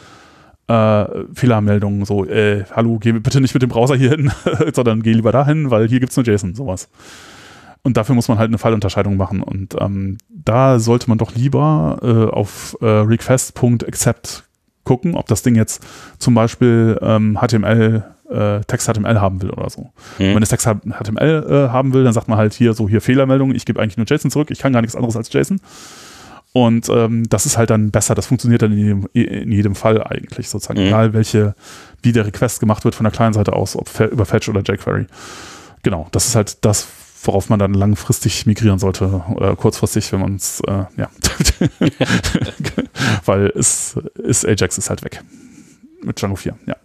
äh, 0.68 1.04
Fehlermeldung, 1.34 2.04
so, 2.04 2.24
äh, 2.26 2.64
hallo, 2.74 2.98
geh 2.98 3.12
bitte 3.12 3.40
nicht 3.40 3.54
mit 3.54 3.62
dem 3.62 3.70
Browser 3.70 3.96
hier 3.96 4.10
hin, 4.10 4.30
sondern 4.74 5.02
geh 5.02 5.12
lieber 5.12 5.32
dahin, 5.32 5.70
weil 5.70 5.88
hier 5.88 6.00
gibt's 6.00 6.16
nur 6.16 6.26
JSON, 6.26 6.54
sowas. 6.54 6.88
Und 7.84 7.96
dafür 7.96 8.14
muss 8.14 8.28
man 8.28 8.38
halt 8.38 8.48
eine 8.48 8.58
Fallunterscheidung 8.58 9.16
machen. 9.16 9.42
Und 9.42 9.74
ähm, 9.80 10.18
da 10.28 10.78
sollte 10.78 11.08
man 11.08 11.18
doch 11.18 11.34
lieber 11.34 11.98
äh, 12.02 12.32
auf 12.32 12.76
äh, 12.80 12.86
request.accept 12.86 14.44
gucken, 14.84 15.14
ob 15.14 15.26
das 15.26 15.42
Ding 15.42 15.54
jetzt 15.56 15.82
zum 16.18 16.34
Beispiel 16.34 16.98
ähm, 17.02 17.38
HTML, 17.40 18.04
äh, 18.30 18.60
Text 18.66 18.88
HTML 18.88 19.20
haben 19.20 19.42
will 19.42 19.50
oder 19.50 19.68
so. 19.70 19.90
Mhm. 20.18 20.34
Wenn 20.34 20.42
es 20.42 20.48
Text 20.48 20.66
HTML 20.66 21.46
äh, 21.48 21.68
haben 21.70 21.92
will, 21.92 22.04
dann 22.04 22.12
sagt 22.12 22.28
man 22.28 22.38
halt 22.38 22.52
hier 22.54 22.72
so, 22.74 22.88
hier 22.88 23.00
Fehlermeldung, 23.00 23.54
ich 23.54 23.64
gebe 23.64 23.80
eigentlich 23.80 23.96
nur 23.96 24.06
JSON 24.08 24.30
zurück, 24.30 24.50
ich 24.50 24.58
kann 24.58 24.72
gar 24.72 24.80
nichts 24.80 24.96
anderes 24.96 25.16
als 25.16 25.32
JSON. 25.32 25.60
Und 26.52 26.88
ähm, 26.90 27.28
das 27.30 27.46
ist 27.46 27.56
halt 27.56 27.70
dann 27.70 27.90
besser, 27.90 28.14
das 28.14 28.26
funktioniert 28.26 28.60
dann 28.62 28.72
in 28.72 28.78
jedem, 28.78 29.08
in 29.14 29.52
jedem 29.52 29.74
Fall 29.74 30.02
eigentlich 30.04 30.48
sozusagen, 30.50 30.80
Mhm. 30.80 30.86
egal 30.86 31.12
welche, 31.14 31.54
wie 32.02 32.12
der 32.12 32.26
Request 32.26 32.60
gemacht 32.60 32.84
wird 32.84 32.94
von 32.94 33.04
der 33.04 33.12
kleinen 33.12 33.32
Seite 33.32 33.54
aus, 33.54 33.74
ob 33.74 33.88
über 34.00 34.26
Fetch 34.26 34.48
oder 34.48 34.60
jQuery. 34.60 35.06
Genau, 35.82 36.08
das 36.12 36.26
ist 36.26 36.34
halt 36.36 36.64
das, 36.64 36.86
worauf 37.22 37.48
man 37.48 37.58
dann 37.58 37.74
langfristig 37.74 38.46
migrieren 38.46 38.78
sollte 38.78 39.22
oder 39.34 39.54
kurzfristig, 39.56 40.10
wenn 40.12 40.20
man 40.20 40.36
es, 40.36 40.60
äh, 40.66 40.84
ja. 40.96 41.08
Weil 43.24 43.46
es 43.54 43.96
ist 44.14 44.46
Ajax 44.46 44.78
ist 44.78 44.90
halt 44.90 45.02
weg. 45.04 45.22
Mit 46.02 46.20
Django 46.20 46.36
4, 46.36 46.56
ja. 46.66 46.76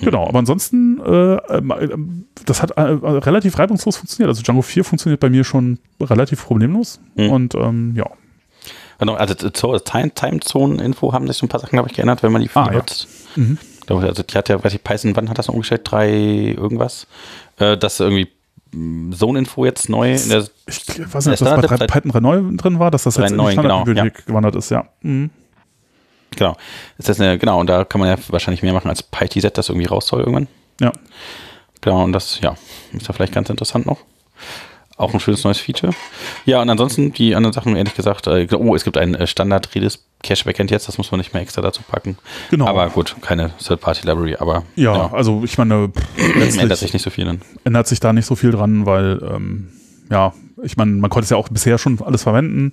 Genau, 0.00 0.28
aber 0.28 0.38
ansonsten, 0.38 1.00
äh, 1.00 1.36
ähm, 1.56 2.26
das 2.44 2.60
hat 2.62 2.72
äh, 2.72 2.82
relativ 2.82 3.58
reibungslos 3.58 3.96
funktioniert. 3.96 4.28
Also 4.28 4.42
Django 4.42 4.60
4 4.62 4.84
funktioniert 4.84 5.20
bei 5.20 5.30
mir 5.30 5.42
schon 5.42 5.78
relativ 6.00 6.44
problemlos. 6.44 7.00
Mhm. 7.14 7.30
Und 7.30 7.54
ähm, 7.54 7.94
ja, 7.96 8.04
Genau, 8.98 9.14
Also 9.14 9.34
Zo- 9.50 9.78
Time- 9.78 10.10
Time-Zone-Info 10.14 11.12
haben 11.12 11.26
sich 11.26 11.36
so 11.38 11.44
ein 11.46 11.48
paar 11.48 11.60
Sachen, 11.60 11.72
glaube 11.72 11.88
ich, 11.90 11.94
geändert, 11.96 12.22
wenn 12.22 12.32
man 12.32 12.42
die 12.42 12.50
Ah, 12.54 12.64
ja. 12.64 12.70
benutzt. 12.70 13.08
Mhm. 13.36 13.58
Ich 13.80 13.86
glaube, 13.86 14.06
also 14.06 14.22
die 14.22 14.34
hat 14.36 14.48
ja, 14.48 14.62
weiß 14.62 14.74
ich, 14.74 14.82
Python, 14.84 15.14
wann 15.16 15.28
hat 15.30 15.38
das 15.38 15.48
umgestellt? 15.48 15.82
Drei 15.84 16.10
irgendwas? 16.56 17.06
Äh, 17.58 17.76
dass 17.78 18.00
irgendwie 18.00 18.28
Zone-Info 19.12 19.64
jetzt 19.64 19.88
neu 19.88 20.14
in 20.14 20.28
der 20.28 20.46
ich 20.66 20.82
weiß 20.98 21.26
nicht, 21.26 21.40
ob 21.40 21.48
das 21.48 21.70
Ja, 21.70 21.76
bei 21.76 21.86
Python 21.86 22.10
3.9 22.12 22.56
drin 22.56 22.78
war, 22.78 22.90
dass 22.90 23.04
das 23.04 23.16
jetzt 23.16 23.30
in 23.30 23.38
die 23.38 23.44
3.9, 23.44 23.48
genau, 23.48 23.60
Standardbibliothek 23.60 24.26
gewandert 24.26 24.56
ist, 24.56 24.70
ja. 24.70 24.86
Mhm. 25.02 25.30
Genau. 26.36 26.56
Ist 26.98 27.08
das 27.08 27.20
eine, 27.20 27.38
genau, 27.38 27.60
und 27.60 27.68
da 27.68 27.84
kann 27.84 28.00
man 28.00 28.08
ja 28.08 28.16
wahrscheinlich 28.28 28.62
mehr 28.62 28.72
machen 28.72 28.88
als 28.88 29.02
PyTZ, 29.02 29.56
das 29.56 29.68
irgendwie 29.68 29.86
raus 29.86 30.06
soll 30.06 30.20
irgendwann. 30.20 30.48
Ja. 30.80 30.92
Genau, 31.80 32.02
und 32.04 32.12
das, 32.12 32.40
ja, 32.40 32.56
ist 32.92 33.06
ja 33.06 33.14
vielleicht 33.14 33.32
ganz 33.32 33.48
interessant 33.48 33.86
noch. 33.86 33.98
Auch 34.98 35.12
ein 35.12 35.20
schönes 35.20 35.44
neues 35.44 35.58
Feature. 35.58 35.92
Ja, 36.46 36.62
und 36.62 36.70
ansonsten 36.70 37.12
die 37.12 37.34
anderen 37.34 37.52
Sachen, 37.52 37.76
ehrlich 37.76 37.94
gesagt, 37.94 38.26
äh, 38.28 38.46
oh, 38.56 38.74
es 38.74 38.82
gibt 38.82 38.96
ein 38.96 39.14
äh, 39.14 39.26
Standard-Redis-Cache-Backend 39.26 40.70
jetzt, 40.70 40.88
das 40.88 40.96
muss 40.96 41.10
man 41.10 41.18
nicht 41.18 41.34
mehr 41.34 41.42
extra 41.42 41.60
dazu 41.60 41.82
packen. 41.86 42.16
Genau. 42.50 42.66
Aber 42.66 42.88
gut, 42.88 43.14
keine 43.20 43.50
Third-Party-Library, 43.58 44.36
aber 44.38 44.62
Ja, 44.74 45.12
also 45.12 45.42
ich 45.44 45.58
meine, 45.58 45.92
ändert 46.58 46.78
sich 46.78 46.94
nicht 46.94 47.02
so 47.02 47.10
viel 47.10 47.26
dann. 47.26 47.42
ändert 47.64 47.86
sich 47.88 48.00
da 48.00 48.12
nicht 48.14 48.26
so 48.26 48.36
viel 48.36 48.52
dran, 48.52 48.86
weil 48.86 49.20
ähm, 49.22 49.68
ja, 50.10 50.32
ich 50.62 50.78
meine, 50.78 50.92
man 50.92 51.10
konnte 51.10 51.24
es 51.24 51.30
ja 51.30 51.36
auch 51.36 51.50
bisher 51.50 51.76
schon 51.76 52.00
alles 52.02 52.22
verwenden. 52.22 52.72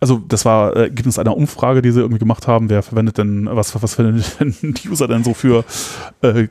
Also 0.00 0.18
das 0.28 0.44
war 0.44 0.76
äh, 0.76 0.80
Ergebnis 0.82 1.18
einer 1.18 1.34
Umfrage, 1.34 1.80
die 1.80 1.90
sie 1.92 2.00
irgendwie 2.00 2.18
gemacht 2.18 2.46
haben. 2.46 2.68
Wer 2.68 2.82
verwendet 2.82 3.16
denn, 3.16 3.48
was, 3.50 3.80
was 3.82 3.94
verwendet 3.94 4.38
denn 4.38 4.54
die 4.74 4.90
User 4.90 5.08
denn 5.08 5.24
so 5.24 5.32
für 5.32 5.64
äh, 6.20 6.48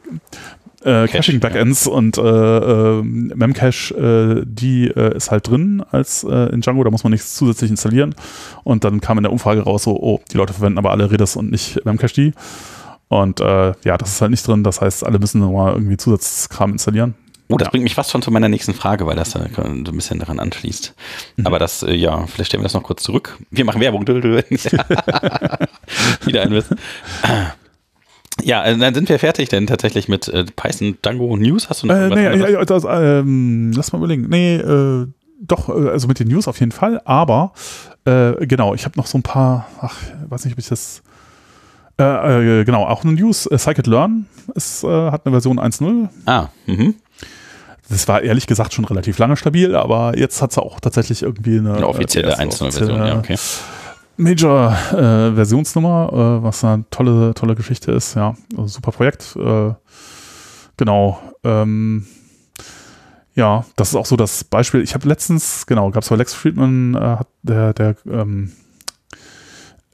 äh, 0.83 1.07
Caching-Backends 1.07 1.85
ja. 1.85 1.91
und 1.91 2.17
äh, 2.17 2.21
äh, 2.21 3.03
Memcache, 3.03 4.43
die 4.45 4.87
äh, 4.87 5.15
ist 5.15 5.31
halt 5.31 5.47
drin 5.47 5.83
als 5.91 6.23
äh, 6.23 6.53
in 6.53 6.61
Django, 6.61 6.83
da 6.83 6.91
muss 6.91 7.03
man 7.03 7.11
nichts 7.11 7.35
zusätzlich 7.35 7.71
installieren. 7.71 8.15
Und 8.63 8.83
dann 8.83 9.01
kam 9.01 9.17
in 9.17 9.23
der 9.23 9.31
Umfrage 9.31 9.61
raus, 9.61 9.83
so, 9.83 9.95
oh, 9.95 10.21
die 10.31 10.37
Leute 10.37 10.53
verwenden 10.53 10.77
aber 10.77 10.91
alle 10.91 11.11
Redis 11.11 11.35
und 11.35 11.51
nicht 11.51 11.83
Memcache-D. 11.85 12.33
Und 13.07 13.41
äh, 13.41 13.73
ja, 13.83 13.97
das 13.97 14.13
ist 14.13 14.21
halt 14.21 14.31
nicht 14.31 14.47
drin, 14.47 14.63
das 14.63 14.81
heißt, 14.81 15.05
alle 15.05 15.19
müssen 15.19 15.39
nochmal 15.39 15.73
irgendwie 15.73 15.97
Zusatzkram 15.97 16.71
installieren. 16.71 17.15
Oh, 17.49 17.57
das 17.57 17.67
ja. 17.67 17.71
bringt 17.71 17.83
mich 17.83 17.95
fast 17.95 18.09
schon 18.09 18.21
zu 18.21 18.31
meiner 18.31 18.49
nächsten 18.49 18.73
Frage, 18.73 19.05
weil 19.05 19.15
das 19.15 19.31
so 19.31 19.39
ein 19.39 19.83
bisschen 19.83 20.17
daran 20.17 20.39
anschließt. 20.39 20.95
Mhm. 21.35 21.45
Aber 21.45 21.59
das, 21.59 21.85
ja, 21.87 22.25
vielleicht 22.25 22.49
stellen 22.49 22.61
wir 22.61 22.65
das 22.65 22.73
noch 22.73 22.83
kurz 22.83 23.03
zurück. 23.03 23.37
Wir 23.51 23.65
machen 23.65 23.81
Werbung. 23.81 24.07
Wieder 26.25 26.41
ein 26.41 26.51
Witz. 26.51 26.69
Ja, 28.43 28.63
äh, 28.65 28.77
dann 28.77 28.93
sind 28.93 29.09
wir 29.09 29.19
fertig 29.19 29.49
denn 29.49 29.67
tatsächlich 29.67 30.07
mit 30.07 30.27
äh, 30.27 30.45
Python 30.55 30.97
Django 31.01 31.35
News. 31.37 31.69
Hast 31.69 31.83
du 31.83 31.87
noch 31.87 31.95
äh, 31.95 32.09
nee, 32.09 32.51
ja, 32.51 32.65
das, 32.65 32.85
ähm, 32.87 33.71
lass 33.75 33.91
mal 33.93 33.99
überlegen. 33.99 34.27
Nee, 34.29 34.55
äh, 34.55 35.07
doch, 35.41 35.69
äh, 35.69 35.89
also 35.89 36.07
mit 36.07 36.19
den 36.19 36.27
News 36.27 36.47
auf 36.47 36.59
jeden 36.59 36.71
Fall, 36.71 37.01
aber 37.05 37.53
äh, 38.05 38.45
genau, 38.45 38.73
ich 38.73 38.85
habe 38.85 38.97
noch 38.97 39.07
so 39.07 39.17
ein 39.17 39.23
paar, 39.23 39.67
ach, 39.79 39.95
weiß 40.29 40.45
nicht, 40.45 40.53
ob 40.53 40.59
ich 40.59 40.67
das 40.67 41.01
äh, 41.97 42.63
genau, 42.65 42.85
auch 42.85 43.03
eine 43.03 43.13
News, 43.13 43.43
Scikit-Learn 43.43 44.25
hat 45.11 45.25
eine 45.25 45.31
Version 45.31 45.59
1.0. 45.59 46.09
Ah, 46.25 46.47
mhm. 46.65 46.95
Das 47.89 48.07
war 48.07 48.21
ehrlich 48.21 48.47
gesagt 48.47 48.73
schon 48.73 48.85
relativ 48.85 49.19
lange 49.19 49.37
stabil, 49.37 49.75
aber 49.75 50.17
jetzt 50.17 50.41
hat 50.41 50.51
es 50.51 50.57
auch 50.57 50.79
tatsächlich 50.79 51.21
irgendwie 51.21 51.59
eine, 51.59 51.75
eine 51.75 51.87
offizielle 51.87 52.37
1.0-Version, 52.37 53.05
ja, 53.05 53.17
okay. 53.17 53.37
Major-Versionsnummer, 54.17 56.09
äh, 56.11 56.15
äh, 56.15 56.43
was 56.43 56.63
eine 56.63 56.85
tolle, 56.89 57.33
tolle 57.33 57.55
Geschichte 57.55 57.91
ist. 57.91 58.15
Ja, 58.15 58.35
also 58.51 58.67
super 58.67 58.91
Projekt. 58.91 59.35
Äh, 59.35 59.73
genau. 60.77 61.19
Ähm, 61.43 62.05
ja, 63.35 63.65
das 63.75 63.89
ist 63.89 63.95
auch 63.95 64.05
so 64.05 64.15
das 64.15 64.43
Beispiel. 64.43 64.81
Ich 64.81 64.93
habe 64.93 65.07
letztens, 65.07 65.65
genau, 65.65 65.89
gab 65.89 66.03
es 66.03 66.09
bei 66.09 66.15
Lex 66.15 66.33
Friedman, 66.33 66.95
äh, 66.95 66.99
hat 66.99 67.27
der, 67.41 67.73
der 67.73 67.95
ähm, 68.05 68.51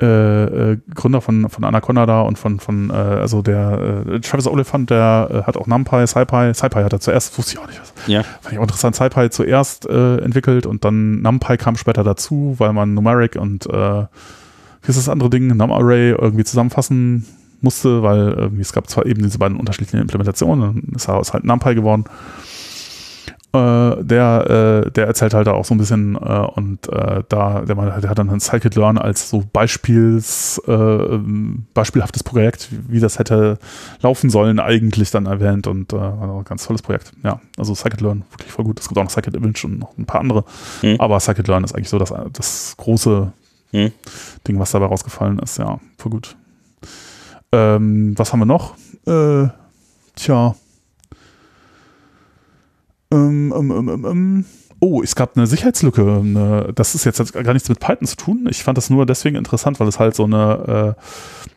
äh, 0.02 0.72
äh, 0.72 0.78
Gründer 0.94 1.22
von, 1.22 1.50
von 1.50 1.64
Anaconda 1.64 2.06
da 2.06 2.22
und 2.22 2.38
von, 2.38 2.60
von 2.60 2.90
äh, 2.90 2.94
also 2.94 3.42
der 3.42 4.06
äh, 4.08 4.20
Travis 4.20 4.48
Oliphant, 4.48 4.90
der 4.90 5.30
äh, 5.32 5.44
hat 5.44 5.58
auch 5.58 5.68
NumPy, 5.68 6.08
SciPy, 6.08 6.54
SciPy 6.54 6.84
hat 6.84 6.94
er 6.94 7.00
zuerst, 7.00 7.38
wusste 7.38 7.54
ich 7.54 7.60
auch 7.60 7.68
nicht 7.68 7.82
was. 7.82 7.94
Ja. 8.08 8.24
Fand 8.24 8.54
ich 8.54 8.60
auch 8.60 8.64
interessant, 8.64 8.96
SciPy 8.96 9.30
zuerst 9.30 9.88
äh, 9.88 10.18
entwickelt 10.18 10.66
und 10.66 10.86
dann 10.86 11.22
NumPy 11.22 11.58
kam 11.58 11.76
später 11.76 12.04
dazu, 12.04 12.56
weil 12.58 12.74
man 12.74 12.94
Numeric 12.94 13.36
und 13.36 13.66
äh, 13.66 14.06
wie 14.82 14.90
ist 14.90 14.98
das 14.98 15.10
andere 15.10 15.30
Ding, 15.30 15.48
NumArray 15.48 16.12
irgendwie 16.12 16.44
zusammenfassen 16.44 17.26
musste, 17.62 18.04
weil 18.04 18.30
irgendwie 18.30 18.62
es 18.62 18.72
gab 18.72 18.90
zwar 18.90 19.06
eben 19.06 19.22
diese 19.22 19.38
beiden 19.38 19.58
unterschiedlichen 19.58 20.00
Implementationen, 20.00 20.62
dann 20.62 20.96
ist 20.96 21.08
daraus 21.08 21.34
halt 21.34 21.44
NumPy 21.44 21.76
geworden. 21.76 22.06
Äh, 23.52 24.04
der, 24.04 24.84
äh, 24.86 24.92
der 24.92 25.08
erzählt 25.08 25.34
halt 25.34 25.48
auch 25.48 25.66
so 25.66 25.74
ein 25.74 25.80
bisschen 25.80 26.16
äh, 26.16 26.48
und 26.54 26.88
äh, 26.90 27.24
da, 27.30 27.62
der, 27.62 27.76
der 27.76 28.10
hat 28.10 28.20
dann 28.20 28.30
ein 28.30 28.40
Scikit-Learn 28.40 29.00
als 29.00 29.32
so 29.32 29.44
Beispiels, 29.52 30.62
äh, 30.68 31.18
beispielhaftes 31.74 32.24
Projekt, 32.24 32.70
wie 32.88 33.00
das 33.00 33.18
hätte 33.18 33.58
laufen 34.02 34.30
sollen, 34.30 34.60
eigentlich 34.60 35.10
dann 35.10 35.26
erwähnt 35.26 35.66
und 35.66 35.94
äh, 35.94 35.98
ein 35.98 36.44
ganz 36.44 36.68
tolles 36.68 36.84
Projekt. 36.84 37.12
Ja, 37.24 37.42
also 37.58 37.74
Scikit-Learn 37.74 38.24
wirklich 38.30 38.52
voll 38.52 38.66
gut. 38.66 38.80
Es 38.80 38.88
gibt 38.88 39.00
auch 39.00 39.04
noch 39.04 39.10
Scikit-Image 39.10 39.66
und 39.66 39.80
noch 39.80 39.98
ein 39.98 40.06
paar 40.06 40.22
andere, 40.22 40.46
mhm. 40.84 40.98
aber 41.00 41.20
Scikit-Learn 41.20 41.64
ist 41.64 41.74
eigentlich 41.74 41.90
so 41.90 41.98
das, 41.98 42.14
das 42.32 42.76
große 42.78 43.32
mhm. 43.72 43.92
Ding, 44.48 44.60
was 44.60 44.70
dabei 44.70 44.86
rausgefallen 44.86 45.40
ist. 45.40 45.58
Ja, 45.58 45.80
voll 45.98 46.12
gut. 46.12 46.36
Ähm, 47.52 48.14
was 48.16 48.32
haben 48.32 48.40
wir 48.42 48.46
noch? 48.46 48.76
Äh, 49.08 49.48
tja, 50.16 50.54
ähm, 53.12 53.54
ähm, 53.56 53.90
ähm, 53.90 54.06
ähm, 54.06 54.46
oh, 54.80 55.02
es 55.02 55.16
gab 55.16 55.36
eine 55.36 55.48
Sicherheitslücke. 55.48 56.72
Das 56.76 56.96
ist 56.96 57.06
jetzt 57.06 57.34
gar 57.34 57.54
nichts 57.54 57.70
mit 57.70 57.80
Python 57.80 58.08
zu 58.08 58.16
tun. 58.16 58.48
Ich 58.50 58.64
fand 58.64 58.78
das 58.78 58.90
nur 58.90 59.06
deswegen 59.06 59.36
interessant, 59.36 59.80
weil 59.80 59.88
es 59.88 60.00
halt 60.00 60.16
so 60.16 60.26
eine 60.26 60.96
äh, 60.98 61.02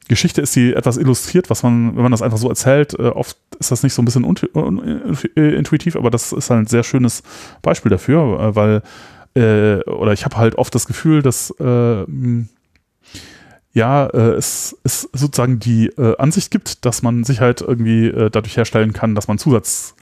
Geschichte 0.08 0.40
ist, 0.40 0.56
die 0.56 0.74
etwas 0.74 0.96
illustriert, 0.96 1.48
was 1.50 1.62
man, 1.62 1.94
wenn 1.96 2.02
man 2.02 2.10
das 2.12 2.22
einfach 2.22 2.38
so 2.38 2.48
erzählt, 2.48 2.94
äh, 2.98 3.08
oft 3.08 3.36
ist 3.58 3.70
das 3.70 3.82
nicht 3.82 3.94
so 3.94 4.02
ein 4.02 4.04
bisschen 4.04 4.24
intuitiv, 5.34 5.96
aber 5.96 6.10
das 6.10 6.32
ist 6.32 6.50
halt 6.50 6.60
ein 6.60 6.66
sehr 6.66 6.82
schönes 6.82 7.22
Beispiel 7.62 7.90
dafür, 7.90 8.40
äh, 8.40 8.56
weil, 8.56 8.82
äh, 9.34 9.82
oder 9.88 10.12
ich 10.12 10.24
habe 10.24 10.36
halt 10.36 10.56
oft 10.56 10.74
das 10.74 10.86
Gefühl, 10.86 11.22
dass 11.22 11.50
äh, 11.60 12.04
ja, 13.74 14.06
äh, 14.06 14.34
es, 14.34 14.76
es 14.84 15.08
sozusagen 15.12 15.58
die 15.58 15.86
äh, 15.86 16.16
Ansicht 16.18 16.50
gibt, 16.50 16.84
dass 16.84 17.02
man 17.02 17.24
Sicherheit 17.24 17.62
irgendwie 17.62 18.06
äh, 18.08 18.28
dadurch 18.30 18.56
herstellen 18.56 18.92
kann, 18.92 19.14
dass 19.14 19.28
man 19.28 19.38
Zusatz 19.38 19.94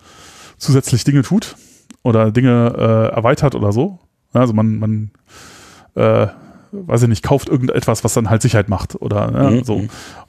zusätzlich 0.60 1.02
Dinge 1.02 1.22
tut 1.22 1.56
oder 2.02 2.30
Dinge 2.30 2.74
äh, 2.76 3.14
erweitert 3.16 3.56
oder 3.56 3.72
so. 3.72 3.98
Also 4.32 4.52
man, 4.52 4.78
man 4.78 5.10
äh, 5.96 6.28
weiß 6.72 7.02
ich 7.02 7.08
nicht, 7.08 7.24
kauft 7.24 7.48
irgendetwas, 7.48 8.04
was 8.04 8.14
dann 8.14 8.30
halt 8.30 8.42
Sicherheit 8.42 8.68
macht 8.68 9.00
oder 9.00 9.32
ja, 9.32 9.50
mhm. 9.50 9.64
so. 9.64 9.82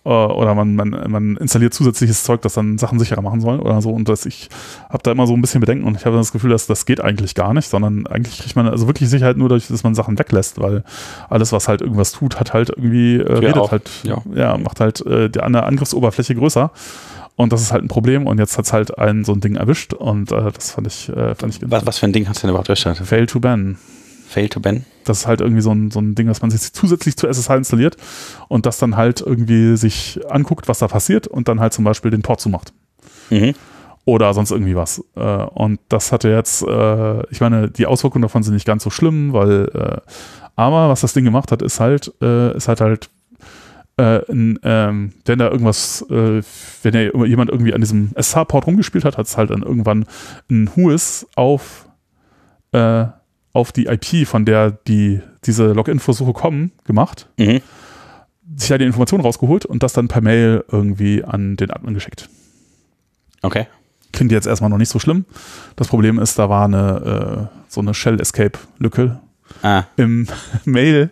Äh, 0.04 0.10
oder 0.10 0.56
man, 0.56 0.76
man, 0.76 0.90
man 1.08 1.38
installiert 1.38 1.74
zusätzliches 1.74 2.24
Zeug, 2.24 2.42
das 2.42 2.54
dann 2.54 2.78
Sachen 2.78 3.00
sicherer 3.00 3.22
machen 3.22 3.42
soll 3.42 3.60
oder 3.60 3.82
so. 3.82 3.92
Und 3.92 4.10
das, 4.10 4.26
ich 4.26 4.50
habe 4.90 5.04
da 5.04 5.12
immer 5.12 5.28
so 5.28 5.34
ein 5.34 5.42
bisschen 5.42 5.62
Bedenken 5.62 5.86
und 5.86 5.96
ich 5.96 6.06
habe 6.06 6.18
das 6.18 6.32
Gefühl, 6.32 6.50
dass 6.50 6.68
das 6.68 6.86
geht 6.86 7.02
eigentlich 7.02 7.36
gar 7.36 7.54
nicht, 7.54 7.70
sondern 7.70 8.08
eigentlich 8.08 8.40
kriegt 8.40 8.56
man 8.56 8.68
also 8.68 8.88
wirklich 8.88 9.10
Sicherheit 9.10 9.38
nur 9.38 9.50
dadurch, 9.50 9.68
dass 9.68 9.84
man 9.84 9.94
Sachen 9.94 10.18
weglässt, 10.18 10.60
weil 10.60 10.84
alles, 11.30 11.52
was 11.52 11.68
halt 11.68 11.82
irgendwas 11.82 12.12
tut, 12.12 12.40
hat 12.40 12.54
halt 12.54 12.70
irgendwie, 12.70 13.18
äh, 13.18 13.34
redet 13.34 13.58
auch. 13.58 13.72
halt, 13.72 13.90
ja. 14.04 14.18
ja. 14.34 14.58
macht 14.58 14.80
halt 14.80 15.06
äh, 15.06 15.30
die 15.30 15.42
eine 15.42 15.64
Angriffsoberfläche 15.64 16.36
größer. 16.36 16.72
Und 17.42 17.52
das 17.52 17.64
ist 17.64 17.72
halt 17.72 17.84
ein 17.84 17.88
Problem 17.88 18.28
und 18.28 18.38
jetzt 18.38 18.56
hat 18.60 18.66
es 18.66 18.72
halt 18.72 19.00
ein 19.00 19.24
so 19.24 19.34
ein 19.34 19.42
Ding 19.42 19.56
erwischt 19.56 19.96
und 19.96 20.32
äh, 20.32 20.52
das 20.52 20.70
fand 20.70 20.86
ich, 20.86 21.10
äh, 21.10 21.34
fand 21.34 21.56
ich 21.56 21.72
was, 21.72 21.88
was 21.88 21.98
für 21.98 22.06
ein 22.06 22.14
Ding 22.14 22.28
hat 22.28 22.36
es 22.36 22.42
denn 22.42 22.52
überhaupt 22.52 22.70
erstellt? 22.70 22.98
Fail 22.98 23.26
to 23.26 23.40
ban. 23.40 23.80
Fail 24.28 24.48
to 24.48 24.60
ban? 24.60 24.86
Das 25.06 25.22
ist 25.22 25.28
halt 25.28 25.42
irgendwie 25.42 25.64
so 25.64 25.72
ein, 25.72 25.90
so 25.90 26.00
ein 26.00 26.14
Ding, 26.14 26.28
dass 26.28 26.44
man 26.44 26.52
sich 26.52 26.72
zusätzlich 26.72 27.18
zu 27.18 27.26
SSH 27.26 27.50
installiert 27.50 27.98
und 28.48 28.68
das 28.68 28.78
dann 28.78 28.96
halt 28.96 29.22
irgendwie 29.22 29.76
sich 29.76 30.20
anguckt, 30.30 30.68
was 30.68 30.78
da 30.78 30.88
passiert 30.88 31.26
und 31.26 31.48
dann 31.48 31.60
halt 31.60 31.74
zum 31.74 31.84
Beispiel 31.84 32.12
den 32.12 32.22
Port 32.22 32.42
zumacht. 32.42 32.74
Mhm. 33.32 33.56
Oder 34.06 34.36
sonst 34.36 34.52
irgendwie 34.52 34.76
was. 34.76 35.04
Äh, 35.16 35.22
und 35.22 35.80
das 35.90 36.12
hatte 36.12 36.30
jetzt, 36.30 36.62
äh, 36.62 37.26
ich 37.32 37.42
meine, 37.42 37.72
die 37.72 37.88
Auswirkungen 37.88 38.22
davon 38.22 38.44
sind 38.44 38.54
nicht 38.54 38.68
ganz 38.68 38.84
so 38.84 38.92
schlimm, 38.92 39.34
weil 39.34 39.68
äh, 39.74 40.12
aber 40.56 40.90
was 40.90 41.02
das 41.02 41.14
Ding 41.14 41.26
gemacht 41.26 41.52
hat, 41.52 41.64
ist 41.64 41.80
halt, 41.80 42.14
äh, 42.22 42.56
ist 42.56 42.68
halt 42.68 42.82
halt 42.82 43.10
äh, 43.98 44.24
in, 44.32 44.60
ähm, 44.64 45.14
wenn 45.26 45.40
da 45.40 45.50
irgendwas, 45.50 46.02
äh, 46.10 46.42
wenn 46.84 46.94
er 46.94 47.26
jemand 47.26 47.50
irgendwie 47.50 47.74
an 47.74 47.82
diesem 47.82 48.12
SH-Port 48.20 48.68
rumgespielt 48.68 49.06
hat, 49.06 49.18
hat 49.18 49.28
es 49.28 49.38
halt 49.38 49.50
dann 49.50 49.64
irgendwann 49.64 50.06
ein 50.50 50.70
Whois 50.76 51.28
auf, 51.36 51.88
äh, 52.72 53.06
auf 53.54 53.72
die 53.72 53.88
IP, 53.88 54.28
von 54.28 54.46
der 54.46 54.72
die, 54.72 55.22
diese 55.46 55.74
Login-Versuche 55.74 56.34
kommen, 56.34 56.72
gemacht. 56.86 57.30
Mhm. 57.38 57.62
Sich 58.56 58.70
da 58.70 58.78
die 58.78 58.86
Informationen 58.86 59.24
rausgeholt 59.24 59.66
und 59.66 59.84
das 59.84 59.94
dann 59.94 60.08
per 60.08 60.22
Mail 60.22 60.64
irgendwie 60.72 61.24
an 61.24 61.56
den 61.56 61.72
Admin 61.72 61.94
geschickt. 61.94 62.30
Okay. 63.42 63.68
Klingt 64.14 64.32
jetzt 64.32 64.46
erstmal 64.46 64.70
noch 64.70 64.78
nicht 64.78 64.90
so 64.90 65.00
schlimm. 65.00 65.26
Das 65.78 65.88
Problem 65.88 66.20
ist, 66.20 66.38
da 66.38 66.50
war 66.50 66.66
eine 66.66 67.50
äh, 67.50 67.58
so 67.70 67.80
eine 67.82 67.94
Shell-Escape-Lücke 67.94 69.20
ah. 69.64 69.84
im 69.96 70.28
Mail 70.66 71.12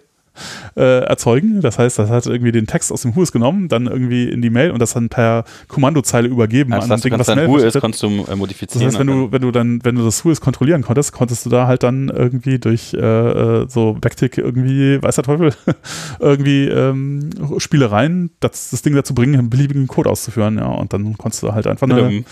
äh, 0.76 1.02
erzeugen. 1.02 1.62
Das 1.62 1.80
heißt, 1.80 2.00
das 2.00 2.10
hat 2.10 2.26
irgendwie 2.26 2.52
den 2.52 2.68
Text 2.68 2.92
aus 2.92 3.02
dem 3.04 3.16
Whois 3.16 3.32
genommen, 3.32 3.68
dann 3.68 3.88
irgendwie 3.88 4.30
in 4.30 4.42
die 4.42 4.50
Mail 4.50 4.72
und 4.72 4.80
das 4.80 4.94
dann 4.94 5.10
per 5.10 5.44
Kommandozeile 5.68 6.28
übergeben 6.28 6.74
also 6.74 6.84
an 6.84 6.90
das 6.90 7.02
Ding, 7.02 7.18
was 7.18 7.28
dann 7.28 7.48
Whois 7.48 7.74
konntest 7.80 8.04
du 8.04 8.26
äh, 8.30 8.36
modifizieren. 8.36 8.86
Das 8.86 8.94
heißt, 8.94 9.00
wenn 9.00 9.08
du, 9.08 9.32
wenn 9.32 9.42
du 9.42 9.52
dann, 9.52 9.84
wenn 9.84 9.96
du 9.96 10.04
das 10.04 10.24
Whois 10.26 10.42
kontrollieren 10.42 10.82
konntest, 10.82 11.12
konntest 11.12 11.46
du 11.46 11.50
da 11.50 11.68
halt 11.68 11.84
dann 11.84 12.10
irgendwie 12.10 12.60
durch 12.60 12.94
äh, 12.94 13.00
äh 13.00 13.66
so 13.70 13.98
Backtick 14.00 14.38
irgendwie, 14.38 15.02
weiß 15.02 15.16
der 15.16 15.24
Teufel, 15.24 15.54
irgendwie 16.20 16.66
ähm, 16.68 17.30
Spielereien, 17.58 18.32
das, 18.40 18.72
das 18.72 18.82
Ding 18.82 18.96
dazu 18.96 19.14
bringen, 19.14 19.36
einen 19.36 19.50
beliebigen 19.50 19.88
Code 19.88 20.10
auszuführen, 20.10 20.58
ja, 20.58 20.68
und 20.68 20.94
dann 20.94 21.18
konntest 21.18 21.44
du 21.44 21.54
halt 21.54 21.68
einfach 21.68 21.88
eine, 21.90 22.04
eine 22.04 22.24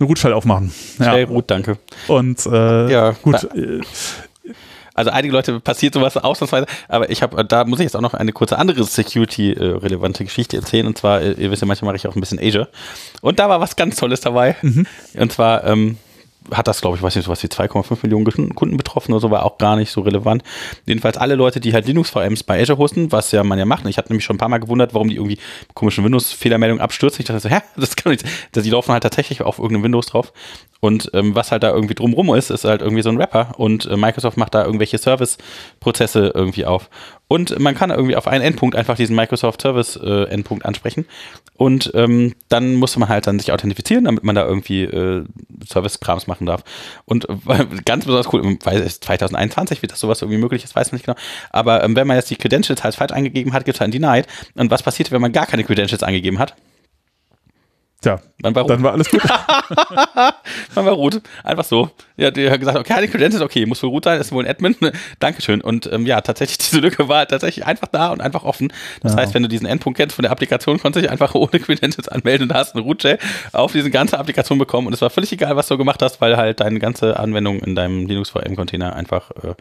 Root-Shell 0.00 0.32
aufmachen. 0.32 0.72
Ja. 0.98 1.14
Root, 1.24 1.50
danke. 1.50 1.78
Und 2.08 2.44
äh, 2.46 2.90
ja, 2.90 3.10
gut, 3.22 3.44
äh, 3.54 3.80
also 4.96 5.10
einige 5.10 5.32
Leute 5.32 5.60
passiert 5.60 5.94
sowas 5.94 6.16
ausnahmsweise, 6.16 6.66
aber 6.88 7.10
ich 7.10 7.22
habe, 7.22 7.44
da 7.44 7.64
muss 7.64 7.80
ich 7.80 7.84
jetzt 7.84 7.96
auch 7.96 8.00
noch 8.00 8.14
eine 8.14 8.32
kurze 8.32 8.58
andere 8.58 8.82
Security-relevante 8.84 10.24
Geschichte 10.24 10.56
erzählen. 10.56 10.86
Und 10.86 10.98
zwar, 10.98 11.20
äh, 11.20 11.32
ihr 11.32 11.50
wisst 11.50 11.62
ja, 11.62 11.68
manchmal 11.68 11.92
mache 11.92 11.96
ich 11.96 12.08
auch 12.08 12.16
ein 12.16 12.20
bisschen 12.20 12.40
Asia. 12.40 12.66
Und 13.20 13.38
da 13.38 13.48
war 13.48 13.60
was 13.60 13.76
ganz 13.76 13.96
Tolles 13.96 14.20
dabei. 14.20 14.56
Mhm. 14.62 14.86
Und 15.18 15.32
zwar, 15.32 15.64
ähm, 15.64 15.98
hat 16.52 16.68
das, 16.68 16.80
glaube 16.80 16.96
ich, 16.96 17.02
weiß 17.02 17.16
nicht, 17.16 17.28
was 17.28 17.42
wie 17.42 17.48
2,5 17.48 17.98
Millionen 18.02 18.54
Kunden 18.54 18.76
betroffen 18.76 19.12
oder 19.12 19.20
so, 19.20 19.30
war 19.30 19.44
auch 19.44 19.58
gar 19.58 19.76
nicht 19.76 19.90
so 19.90 20.00
relevant. 20.00 20.42
Jedenfalls 20.86 21.16
alle 21.16 21.34
Leute, 21.34 21.60
die 21.60 21.72
halt 21.72 21.86
Linux-VMs 21.86 22.42
bei 22.42 22.60
Azure 22.60 22.78
hosten, 22.78 23.12
was 23.12 23.32
ja 23.32 23.42
man 23.44 23.58
ja 23.58 23.64
macht. 23.64 23.86
Ich 23.86 23.98
hatte 23.98 24.10
nämlich 24.10 24.24
schon 24.24 24.36
ein 24.36 24.38
paar 24.38 24.48
Mal 24.48 24.58
gewundert, 24.58 24.94
warum 24.94 25.08
die 25.08 25.16
irgendwie 25.16 25.38
komischen 25.74 26.04
Windows-Fehlermeldungen 26.04 26.82
abstürzen. 26.82 27.20
Ich 27.20 27.26
dachte 27.26 27.40
so, 27.40 27.48
hä, 27.48 27.60
das 27.76 27.96
kann 27.96 28.12
nicht, 28.12 28.24
die 28.54 28.70
laufen 28.70 28.92
halt 28.92 29.02
tatsächlich 29.02 29.42
auf 29.42 29.58
irgendeinem 29.58 29.84
Windows 29.84 30.06
drauf. 30.06 30.32
Und 30.80 31.10
ähm, 31.14 31.34
was 31.34 31.52
halt 31.52 31.62
da 31.62 31.70
irgendwie 31.70 31.94
drumrum 31.94 32.34
ist, 32.34 32.50
ist 32.50 32.64
halt 32.64 32.82
irgendwie 32.82 33.02
so 33.02 33.08
ein 33.08 33.16
Rapper 33.16 33.54
und 33.56 33.86
äh, 33.86 33.96
Microsoft 33.96 34.36
macht 34.36 34.54
da 34.54 34.64
irgendwelche 34.64 34.98
Service-Prozesse 34.98 36.32
irgendwie 36.34 36.66
auf. 36.66 36.90
Und 37.28 37.58
man 37.58 37.74
kann 37.74 37.90
irgendwie 37.90 38.14
auf 38.14 38.28
einen 38.28 38.44
Endpunkt 38.44 38.76
einfach 38.76 38.96
diesen 38.96 39.16
Microsoft 39.16 39.60
Service 39.60 39.96
äh, 39.96 40.24
Endpunkt 40.24 40.64
ansprechen. 40.64 41.06
Und 41.56 41.90
ähm, 41.94 42.34
dann 42.48 42.76
musste 42.76 43.00
man 43.00 43.08
halt 43.08 43.26
dann 43.26 43.38
sich 43.38 43.50
authentifizieren, 43.50 44.04
damit 44.04 44.22
man 44.22 44.36
da 44.36 44.46
irgendwie 44.46 44.84
äh, 44.84 45.24
Service-Krams 45.66 46.28
machen 46.28 46.46
darf. 46.46 46.62
Und 47.04 47.28
äh, 47.28 47.66
ganz 47.84 48.04
besonders 48.04 48.32
cool, 48.32 48.56
weil 48.62 48.88
2021 48.88 49.82
wird 49.82 49.92
das 49.92 50.00
sowas 50.00 50.22
irgendwie 50.22 50.38
möglich 50.38 50.62
ist, 50.62 50.76
weiß 50.76 50.92
man 50.92 50.96
nicht 50.96 51.06
genau. 51.06 51.18
Aber 51.50 51.82
ähm, 51.82 51.96
wenn 51.96 52.06
man 52.06 52.16
jetzt 52.16 52.30
die 52.30 52.36
Credentials 52.36 52.84
halt 52.84 52.94
falsch 52.94 53.12
eingegeben 53.12 53.52
hat, 53.52 53.64
gibt 53.64 53.76
es 53.76 53.80
halt 53.80 53.88
ein 53.88 54.00
Denied. 54.00 54.26
Und 54.54 54.70
was 54.70 54.84
passiert, 54.84 55.10
wenn 55.10 55.20
man 55.20 55.32
gar 55.32 55.46
keine 55.46 55.64
Credentials 55.64 56.04
eingegeben 56.04 56.38
hat? 56.38 56.54
Tja, 58.02 58.20
Man 58.42 58.54
war 58.54 58.66
dann 58.66 58.82
war 58.82 58.92
alles 58.92 59.10
gut. 59.10 59.22
Man 60.74 60.84
war 60.84 60.92
root. 60.92 61.22
Einfach 61.42 61.64
so. 61.64 61.90
Ja, 62.18 62.30
die 62.30 62.50
hat 62.50 62.60
gesagt, 62.60 62.78
okay, 62.78 62.92
keine 62.92 63.08
Credentials, 63.08 63.42
okay, 63.42 63.64
muss 63.64 63.82
wohl 63.82 63.88
root 63.88 64.04
sein, 64.04 64.20
ist 64.20 64.32
wohl 64.32 64.44
ein 64.44 64.50
Admin. 64.50 64.76
Dankeschön. 65.18 65.62
Und 65.62 65.90
ähm, 65.90 66.04
ja, 66.06 66.20
tatsächlich, 66.20 66.58
diese 66.70 66.80
Lücke 66.80 67.08
war 67.08 67.26
tatsächlich 67.26 67.64
einfach 67.64 67.88
da 67.88 68.08
und 68.12 68.20
einfach 68.20 68.44
offen. 68.44 68.70
Das 69.02 69.12
Ja. 69.12 69.18
heißt, 69.20 69.34
wenn 69.34 69.42
du 69.42 69.48
diesen 69.48 69.66
Endpunkt 69.66 69.98
kennst 69.98 70.14
von 70.14 70.22
der 70.24 70.30
Applikation, 70.30 70.78
konntest 70.78 70.96
du 70.96 71.00
dich 71.08 71.10
einfach 71.10 71.34
ohne 71.34 71.58
Credentials 71.58 72.08
anmelden 72.08 72.50
und 72.50 72.54
hast 72.54 72.74
einen 72.74 72.84
Root-Shell 72.84 73.18
auf 73.52 73.72
diese 73.72 73.90
ganze 73.90 74.18
Applikation 74.18 74.58
bekommen. 74.58 74.86
Und 74.86 74.92
es 74.92 75.00
war 75.00 75.10
völlig 75.10 75.32
egal, 75.32 75.56
was 75.56 75.68
du 75.68 75.78
gemacht 75.78 76.02
hast, 76.02 76.20
weil 76.20 76.36
halt 76.36 76.60
deine 76.60 76.78
ganze 76.78 77.18
Anwendung 77.18 77.60
in 77.60 77.74
deinem 77.74 78.06
Linux 78.06 78.30
VM-Container 78.30 78.94
einfach, 78.94 79.30
äh, 79.42 79.54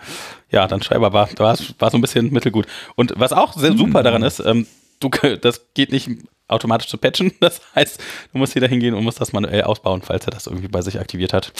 ja, 0.51 0.67
dann 0.67 0.83
schreibbar 0.83 1.13
war. 1.13 1.29
War, 1.37 1.57
war 1.79 1.89
so 1.89 1.97
ein 1.97 2.01
bisschen 2.01 2.31
mittelgut. 2.33 2.67
Und 2.95 3.13
was 3.15 3.31
auch 3.31 3.53
sehr 3.53 3.71
super 3.77 4.03
daran 4.03 4.23
ist, 4.23 4.39
ähm, 4.41 4.67
du, 4.99 5.09
das 5.41 5.65
geht 5.73 5.91
nicht 5.93 6.09
automatisch 6.47 6.87
zu 6.87 6.97
patchen. 6.97 7.31
Das 7.39 7.61
heißt, 7.75 8.01
du 8.31 8.37
musst 8.37 8.55
wieder 8.55 8.67
hingehen 8.67 8.93
und 8.93 9.03
musst 9.03 9.21
das 9.21 9.33
manuell 9.33 9.63
ausbauen, 9.63 10.01
falls 10.01 10.25
er 10.25 10.31
das 10.31 10.47
irgendwie 10.47 10.67
bei 10.67 10.81
sich 10.81 10.99
aktiviert 10.99 11.33
hat. 11.33 11.51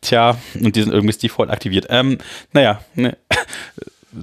Tja, 0.00 0.36
und 0.54 0.76
die 0.76 0.82
sind 0.82 0.92
irgendwie 0.92 1.16
default 1.16 1.50
aktiviert. 1.50 1.86
Ähm, 1.90 2.18
naja, 2.52 2.80
ne. 2.94 3.16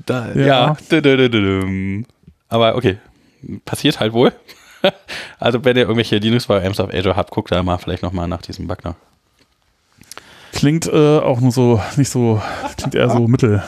Da, 0.07 0.33
ja. 0.33 0.75
Ja. 0.89 2.03
Aber 2.49 2.75
okay, 2.75 2.97
passiert 3.65 3.99
halt 3.99 4.13
wohl. 4.13 4.33
Also 5.39 5.63
wenn 5.63 5.77
ihr 5.77 5.83
irgendwelche 5.83 6.17
Linux-VMs 6.17 6.79
auf 6.81 6.93
Azure 6.93 7.15
habt, 7.15 7.31
guckt 7.31 7.51
da 7.51 7.63
mal 7.63 7.77
vielleicht 7.77 8.03
nochmal 8.03 8.27
nach 8.27 8.41
diesem 8.41 8.67
Bug 8.67 8.83
nach. 8.83 8.95
Klingt 10.51 10.87
äh, 10.87 11.19
auch 11.19 11.39
nur 11.39 11.51
so, 11.53 11.81
nicht 11.95 12.09
so, 12.09 12.41
klingt 12.77 12.93
eher 12.93 13.09
so 13.09 13.27
mittel. 13.27 13.63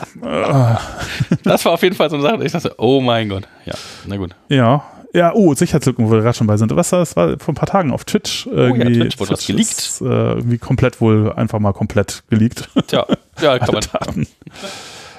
Das 1.42 1.64
war 1.64 1.72
auf 1.72 1.82
jeden 1.82 1.96
Fall 1.96 2.10
so 2.10 2.16
eine 2.16 2.22
Sache, 2.22 2.44
ich 2.44 2.52
dachte, 2.52 2.74
oh 2.76 3.00
mein 3.00 3.30
Gott. 3.30 3.44
Ja, 3.64 3.74
na 4.06 4.16
gut. 4.16 4.34
ja. 4.48 4.84
Ja, 5.16 5.32
oh, 5.32 5.54
Sicherheitslücken, 5.54 6.06
wo 6.06 6.10
wir 6.12 6.20
gerade 6.20 6.36
schon 6.36 6.46
bei 6.46 6.58
sind. 6.58 6.76
Was 6.76 6.90
das? 6.90 7.16
war 7.16 7.38
vor 7.38 7.52
ein 7.52 7.54
paar 7.54 7.68
Tagen 7.68 7.90
auf 7.90 8.04
Twitch. 8.04 8.46
Irgendwie, 8.46 8.98
Oh 8.98 9.02
Twitch 9.04 9.18
wurde 9.18 9.30
was 9.30 9.46
geleakt. 9.46 9.70
Ist, 9.78 10.02
äh, 10.02 10.04
irgendwie 10.04 10.58
komplett 10.58 11.00
wohl, 11.00 11.32
einfach 11.32 11.58
mal 11.58 11.72
komplett 11.72 12.22
geleakt. 12.28 12.68
Tja, 12.86 13.06
ja, 13.40 13.58
kann 13.66 13.72
man. 13.72 13.82
Daten. 13.90 14.26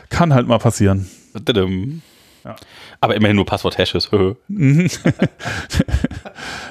Kann 0.09 0.35
halt 0.35 0.47
mal 0.47 0.59
passieren. 0.59 1.09
Ja. 2.45 2.55
Aber 3.01 3.15
immerhin 3.15 3.35
nur 3.37 3.45
Passwort-Hashes. 3.47 4.11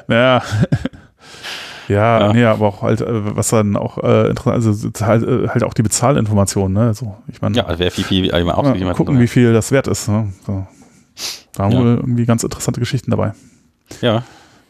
Ja. 0.08 0.42
Ja, 1.88 2.20
Ja. 2.20 2.32
nee, 2.32 2.44
aber 2.44 2.66
auch 2.68 2.82
halt, 2.82 3.00
äh, 3.00 3.36
was 3.36 3.48
dann 3.48 3.76
auch 3.76 3.98
äh, 3.98 4.28
interessant, 4.28 4.54
also 4.66 4.90
halt, 5.04 5.22
äh, 5.22 5.48
halt 5.48 5.64
auch 5.64 5.74
die 5.74 5.82
Bezahlinformationen, 5.82 6.72
ne? 6.72 6.94
So, 6.94 7.16
ich 7.28 7.40
meine, 7.40 7.56
ja, 7.56 7.64
also 7.64 7.78
wer 7.78 7.90
viel, 7.90 8.04
viel 8.04 8.26
immer 8.26 8.44
mal 8.44 8.54
ausgegeben 8.54 8.90
hat. 8.90 8.96
gucken, 8.96 9.20
wie 9.20 9.28
viel 9.28 9.52
das 9.52 9.70
wert 9.72 9.86
ist. 9.88 10.08
Ne? 10.08 10.32
So. 10.46 10.66
Da 11.54 11.64
haben 11.64 11.72
Ja. 11.72 11.78
wir 11.84 11.96
irgendwie 11.96 12.26
ganz 12.26 12.42
interessante 12.42 12.80
Geschichten 12.80 13.10
dabei. 13.10 13.32
Ja. 14.00 14.24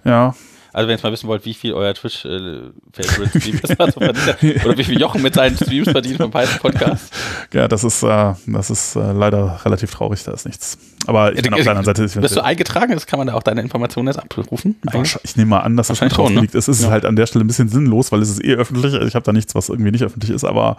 Ja, 0.05 0.34
Also 0.72 0.86
wenn 0.86 0.92
ihr 0.92 0.97
jetzt 0.97 1.03
mal 1.05 1.11
wissen 1.12 1.26
wollt, 1.26 1.44
wie 1.47 1.55
viel 1.55 1.72
euer 1.72 1.94
Twitch 1.94 2.24
äh, 2.26 2.61
Favorite 2.92 3.40
Stream 3.40 3.59
ist, 3.62 3.76
was 3.78 3.94
so 3.94 4.01
verdient, 4.01 4.64
oder 4.64 4.76
wie 4.78 4.84
viel 4.84 5.01
Jochen 5.01 5.22
mit 5.22 5.34
seinen 5.34 5.57
Streams 5.57 5.88
verdient 5.90 6.18
vom 6.18 6.30
Python 6.30 6.59
Podcast. 6.61 7.12
ja, 7.55 7.66
das 7.66 7.82
ist, 7.82 8.03
äh, 8.03 8.34
das 8.47 8.70
ist 8.70 8.94
äh, 8.94 9.12
leider 9.12 9.59
relativ 9.64 9.90
traurig, 9.90 10.22
da 10.22 10.32
ist 10.32 10.44
nichts. 10.44 10.78
Aber 11.07 11.32
ich 11.34 11.42
bin 11.42 11.55
auf 11.55 11.61
der 11.62 11.70
anderen 11.76 11.84
Seite. 11.86 12.05
Ich, 12.05 12.14
Bist 12.20 12.36
du 12.36 12.44
eingetragen? 12.44 12.92
Das 12.92 13.07
kann 13.07 13.18
man 13.18 13.26
da 13.28 13.34
auch 13.34 13.42
deine 13.42 13.62
Informationen 13.62 14.09
jetzt 14.09 14.18
abrufen. 14.18 14.76
Ich 15.24 15.36
nehme 15.36 15.51
mal 15.51 15.61
an, 15.61 15.76
dass 15.76 15.88
das 15.88 15.99
schon 15.99 16.09
drauf 16.11 16.26
schon, 16.26 16.34
ne? 16.36 16.40
liegt. 16.42 16.55
Es 16.55 16.68
ist 16.68 16.82
Ja. 16.82 16.90
halt 16.90 17.05
an 17.07 17.16
der 17.16 17.26
Stelle 17.26 17.44
ein 17.44 17.49
bisschen 17.49 17.68
sinnlos, 17.68 18.12
weil 18.12 18.20
es 18.22 18.28
ist 18.28 18.44
eh 18.44 18.55
öffentlich. 18.55 18.92
Ich 18.94 19.14
habe 19.14 19.24
da 19.24 19.32
nichts, 19.32 19.55
was 19.55 19.70
irgendwie 19.70 19.92
nicht 19.92 20.05
öffentlich 20.05 20.30
ist, 20.30 20.44
aber 20.44 20.76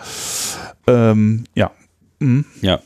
ähm, 0.85 1.43
ja. 1.55 1.71
Mhm. 2.19 2.45
Ja. 2.61 2.79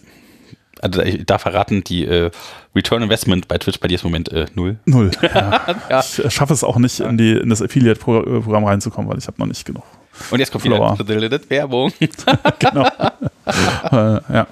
Also 0.82 1.02
ich 1.02 1.26
darf 1.26 1.44
verraten, 1.44 1.84
die 1.84 2.06
äh, 2.06 2.32
Return 2.76 3.04
Investment 3.04 3.48
bei 3.48 3.58
Twitch 3.58 3.80
bei 3.80 3.88
dir 3.88 3.96
ist 3.96 4.04
im 4.04 4.10
Moment 4.10 4.30
äh, 4.32 4.46
null. 4.56 4.80
Null. 4.86 5.12
Ja. 5.22 5.76
Ja. 5.90 6.00
Ich 6.00 6.24
äh, 6.24 6.30
schaffe 6.30 6.54
es 6.54 6.64
auch 6.64 6.78
nicht, 6.78 7.00
in, 7.00 7.18
die, 7.18 7.34
in 7.34 7.50
das 7.50 7.62
Affiliate-Programm 7.62 8.66
reinzukommen, 8.66 9.10
weil 9.10 9.18
ich 9.18 9.28
habe 9.28 9.38
noch 9.40 9.48
nicht 9.48 9.66
genug. 9.66 9.84
Und 10.30 10.40
jetzt 10.40 10.52
kommt 10.52 10.64
Follower. 10.64 10.98
wieder 11.00 11.50
Werbung. 11.50 11.92
Genau. 12.60 12.86
äh, 13.46 14.34
ja. 14.34 14.48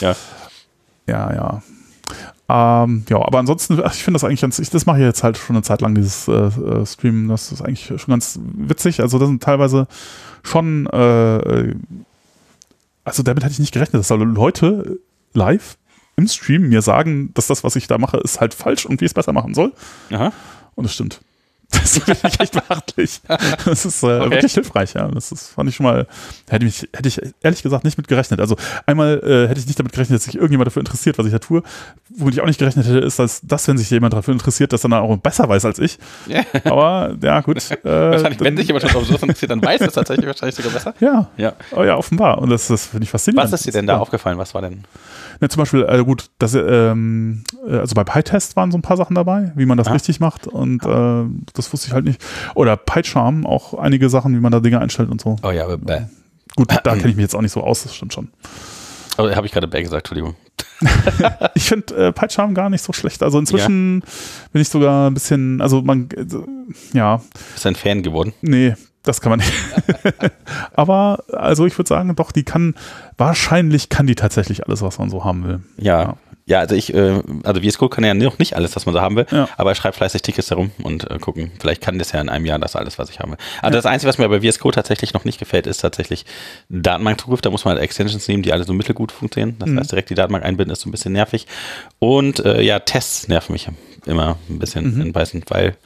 Ja. 0.00 0.16
Ja, 1.06 1.32
ja. 1.32 1.62
Ähm, 2.48 3.04
ja, 3.08 3.16
aber 3.16 3.38
ansonsten, 3.38 3.80
ach, 3.82 3.92
ich 3.92 4.04
finde 4.04 4.16
das 4.16 4.24
eigentlich 4.24 4.40
ganz, 4.40 4.58
ich, 4.58 4.70
das 4.70 4.86
mache 4.86 4.98
ich 4.98 5.04
jetzt 5.04 5.24
halt 5.24 5.36
schon 5.36 5.56
eine 5.56 5.62
Zeit 5.62 5.80
lang, 5.80 5.94
dieses 5.94 6.28
äh, 6.28 6.32
äh, 6.32 6.86
Streamen, 6.86 7.28
das 7.28 7.50
ist 7.50 7.60
eigentlich 7.60 7.86
schon 7.86 8.12
ganz 8.12 8.38
witzig. 8.42 9.00
Also 9.00 9.18
das 9.18 9.28
sind 9.28 9.42
teilweise 9.42 9.88
schon, 10.44 10.86
äh, 10.86 11.74
also 13.04 13.22
damit 13.22 13.42
hätte 13.42 13.52
ich 13.52 13.58
nicht 13.58 13.72
gerechnet, 13.72 14.00
dass 14.00 14.08
da 14.08 14.14
Leute 14.14 14.98
live 15.36 15.76
im 16.16 16.26
Stream 16.28 16.68
mir 16.68 16.82
sagen, 16.82 17.30
dass 17.34 17.46
das, 17.46 17.62
was 17.62 17.76
ich 17.76 17.86
da 17.86 17.98
mache, 17.98 18.16
ist 18.18 18.40
halt 18.40 18.54
falsch 18.54 18.86
und 18.86 19.00
wie 19.00 19.04
ich 19.04 19.10
es 19.10 19.14
besser 19.14 19.32
machen 19.32 19.54
soll. 19.54 19.72
Aha. 20.10 20.32
Und 20.74 20.84
es 20.86 20.94
stimmt. 20.94 21.20
Das 21.68 21.98
finde 21.98 22.16
ich 22.28 22.38
echt 22.40 22.52
beachtlich. 22.52 23.20
Das 23.64 23.84
ist 23.84 24.02
äh, 24.04 24.06
Okay. 24.20 24.30
wirklich 24.30 24.54
hilfreich, 24.54 24.94
ja. 24.94 25.08
Das 25.08 25.32
ist, 25.32 25.48
fand 25.48 25.68
ich 25.68 25.74
schon 25.74 25.84
mal, 25.84 26.06
hätte, 26.48 26.64
mich, 26.64 26.88
hätte 26.94 27.08
ich 27.08 27.20
ehrlich 27.42 27.60
gesagt 27.60 27.82
nicht 27.82 27.98
mit 27.98 28.06
gerechnet. 28.06 28.38
Also 28.38 28.56
einmal 28.86 29.18
äh, 29.24 29.48
hätte 29.48 29.58
ich 29.58 29.66
nicht 29.66 29.76
damit 29.76 29.90
gerechnet, 29.92 30.18
dass 30.20 30.24
sich 30.26 30.36
irgendjemand 30.36 30.68
dafür 30.68 30.78
interessiert, 30.80 31.18
was 31.18 31.26
ich 31.26 31.32
da 31.32 31.40
tue. 31.40 31.64
Womit 32.16 32.34
ich 32.34 32.40
auch 32.40 32.46
nicht 32.46 32.60
gerechnet 32.60 32.86
hätte, 32.86 32.98
ist, 33.00 33.18
dass 33.18 33.40
das, 33.42 33.66
wenn 33.66 33.78
sich 33.78 33.90
jemand 33.90 34.14
dafür 34.14 34.32
interessiert, 34.32 34.72
das 34.72 34.82
dann 34.82 34.92
auch 34.92 35.16
besser 35.16 35.48
weiß 35.48 35.64
als 35.64 35.80
ich. 35.80 35.98
Ja. 36.28 36.42
Aber 36.64 37.16
ja, 37.20 37.40
gut. 37.40 37.56
Äh, 37.84 37.88
Wahrscheinlich, 38.12 38.38
wenn 38.40 38.56
sich 38.56 38.68
jemand 38.68 38.88
schon 38.88 39.04
so 39.04 39.14
interessiert, 39.14 39.50
dann 39.50 39.60
weiß 39.62 39.80
es 39.80 39.92
tatsächlich 39.92 40.26
wahrscheinlich 40.26 40.54
sogar 40.54 40.70
besser. 40.70 40.94
ja, 41.00 41.28
Ja. 41.36 41.52
oh 41.72 41.82
ja, 41.82 41.96
offenbar. 41.96 42.38
Und 42.38 42.50
das, 42.50 42.68
das 42.68 42.86
finde 42.86 43.04
ich 43.04 43.10
faszinierend. 43.10 43.52
Was 43.52 43.58
ist 43.60 43.66
dir 43.66 43.72
denn 43.72 43.88
da 43.88 43.98
aufgefallen? 43.98 44.38
Was 44.38 44.54
war 44.54 44.62
denn? 44.62 44.84
Ja, 45.40 45.48
zum 45.48 45.60
Beispiel, 45.60 45.84
äh, 45.88 46.02
gut, 46.04 46.30
das, 46.38 46.54
ähm, 46.54 47.44
äh, 47.68 47.76
also 47.76 47.94
bei 47.94 48.04
PyTest 48.04 48.56
waren 48.56 48.70
so 48.70 48.78
ein 48.78 48.82
paar 48.82 48.96
Sachen 48.96 49.14
dabei, 49.14 49.52
wie 49.56 49.66
man 49.66 49.76
das 49.78 49.88
Ah. 49.88 49.92
richtig 49.92 50.20
macht 50.20 50.46
und 50.46 50.84
äh, 50.84 51.24
das 51.54 51.72
wusste 51.72 51.88
ich 51.88 51.92
halt 51.92 52.04
nicht. 52.04 52.22
Oder 52.54 52.76
PyCharm, 52.76 53.46
auch 53.46 53.74
einige 53.74 54.08
Sachen, 54.08 54.34
wie 54.34 54.40
man 54.40 54.52
da 54.52 54.60
Dinge 54.60 54.80
einstellt 54.80 55.10
und 55.10 55.20
so. 55.20 55.36
Oh 55.42 55.50
ja, 55.50 55.64
aber 55.64 55.78
bäh. 55.78 56.02
Gut, 56.56 56.68
da 56.70 56.94
kenne 56.96 57.08
ich 57.10 57.16
mich 57.16 57.22
jetzt 57.24 57.34
auch 57.34 57.42
nicht 57.42 57.52
so 57.52 57.62
aus, 57.62 57.82
das 57.82 57.94
stimmt 57.94 58.14
schon. 58.14 58.28
Oh, 59.18 59.28
habe 59.30 59.46
ich 59.46 59.52
gerade 59.52 59.68
bäh 59.68 59.82
gesagt, 59.82 60.08
Entschuldigung. 60.10 60.34
Ich 61.54 61.64
finde 61.68 61.94
äh, 62.08 62.12
PyCharm 62.12 62.54
gar 62.54 62.68
nicht 62.70 62.82
so 62.82 62.92
schlecht. 62.92 63.22
Also 63.22 63.38
inzwischen 63.38 64.02
bin 64.52 64.62
ich 64.62 64.68
sogar 64.68 65.08
ein 65.10 65.14
bisschen, 65.14 65.60
also 65.62 65.80
man, 65.82 66.08
äh, 66.14 66.24
ja, 66.96 67.20
Bist 67.54 67.66
ein 67.66 67.74
Fan 67.76 68.02
geworden? 68.02 68.32
nee, 68.42 68.74
das 69.06 69.20
kann 69.20 69.30
man 69.30 69.38
nicht. 69.38 69.52
Aber 70.74 71.24
also 71.32 71.64
ich 71.66 71.78
würde 71.78 71.88
sagen, 71.88 72.14
doch, 72.16 72.32
die 72.32 72.42
kann, 72.42 72.74
wahrscheinlich 73.16 73.88
kann 73.88 74.06
die 74.06 74.14
tatsächlich 74.14 74.66
alles, 74.66 74.82
was 74.82 74.98
man 74.98 75.10
so 75.10 75.24
haben 75.24 75.44
will. 75.44 75.60
Ja. 75.78 76.02
Ja. 76.02 76.16
Ja, 76.48 76.60
also 76.60 76.76
ich, 76.76 76.94
äh, 76.94 77.20
also 77.42 77.60
VS 77.60 77.76
Code 77.76 77.92
kann 77.92 78.04
ja 78.04 78.14
noch 78.14 78.38
nicht 78.38 78.54
alles, 78.54 78.76
was 78.76 78.86
man 78.86 78.94
so 78.94 79.00
haben 79.00 79.16
will, 79.16 79.26
Ja. 79.32 79.48
aber 79.56 79.72
er 79.72 79.74
schreibt 79.74 79.96
fleißig 79.96 80.22
Tickets 80.22 80.48
herum 80.50 80.70
und 80.80 81.10
äh, 81.10 81.18
gucken. 81.18 81.50
Vielleicht 81.58 81.80
kann 81.80 81.98
das 81.98 82.12
ja 82.12 82.20
in 82.20 82.28
einem 82.28 82.46
Jahr 82.46 82.60
das 82.60 82.76
alles, 82.76 83.00
was 83.00 83.10
ich 83.10 83.18
habe. 83.18 83.36
Also 83.62 83.76
das 83.76 83.84
Einzige, 83.84 84.08
was 84.08 84.18
mir 84.18 84.28
bei 84.28 84.40
VS 84.40 84.60
Code 84.60 84.76
tatsächlich 84.76 85.12
noch 85.12 85.24
nicht 85.24 85.40
gefällt, 85.40 85.66
ist 85.66 85.78
tatsächlich 85.78 86.24
Datenbankzugriff. 86.68 87.40
Da 87.40 87.50
muss 87.50 87.64
man 87.64 87.74
halt 87.74 87.82
Extensions 87.82 88.28
nehmen, 88.28 88.44
die 88.44 88.52
alle 88.52 88.62
so 88.62 88.72
mittelgut 88.74 89.10
funktionieren. 89.10 89.56
Das 89.58 89.68
heißt, 89.70 89.90
direkt 89.90 90.10
die 90.10 90.14
Datenbank 90.14 90.44
einbinden 90.44 90.72
ist 90.72 90.82
so 90.82 90.88
ein 90.88 90.92
bisschen 90.92 91.12
nervig. 91.14 91.48
Und 91.98 92.38
äh, 92.44 92.62
ja, 92.62 92.78
Tests 92.78 93.26
nerven 93.26 93.52
mich 93.52 93.66
immer 94.06 94.38
ein 94.48 94.60
bisschen 94.60 95.02
in 95.02 95.12
Python, 95.12 95.42
weil 95.48 95.76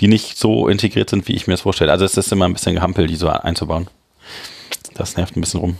die 0.00 0.08
nicht 0.08 0.38
so 0.38 0.66
integriert 0.68 1.10
sind, 1.10 1.28
wie 1.28 1.34
ich 1.34 1.46
mir 1.46 1.52
das 1.52 1.60
vorstelle. 1.60 1.92
Also 1.92 2.06
es 2.06 2.16
ist 2.16 2.32
immer 2.32 2.46
ein 2.46 2.54
bisschen 2.54 2.74
gehampel, 2.74 3.06
die 3.06 3.16
so 3.16 3.28
einzubauen. 3.28 3.88
Das 4.94 5.18
nervt 5.18 5.36
ein 5.36 5.42
bisschen 5.42 5.60
rum. 5.60 5.76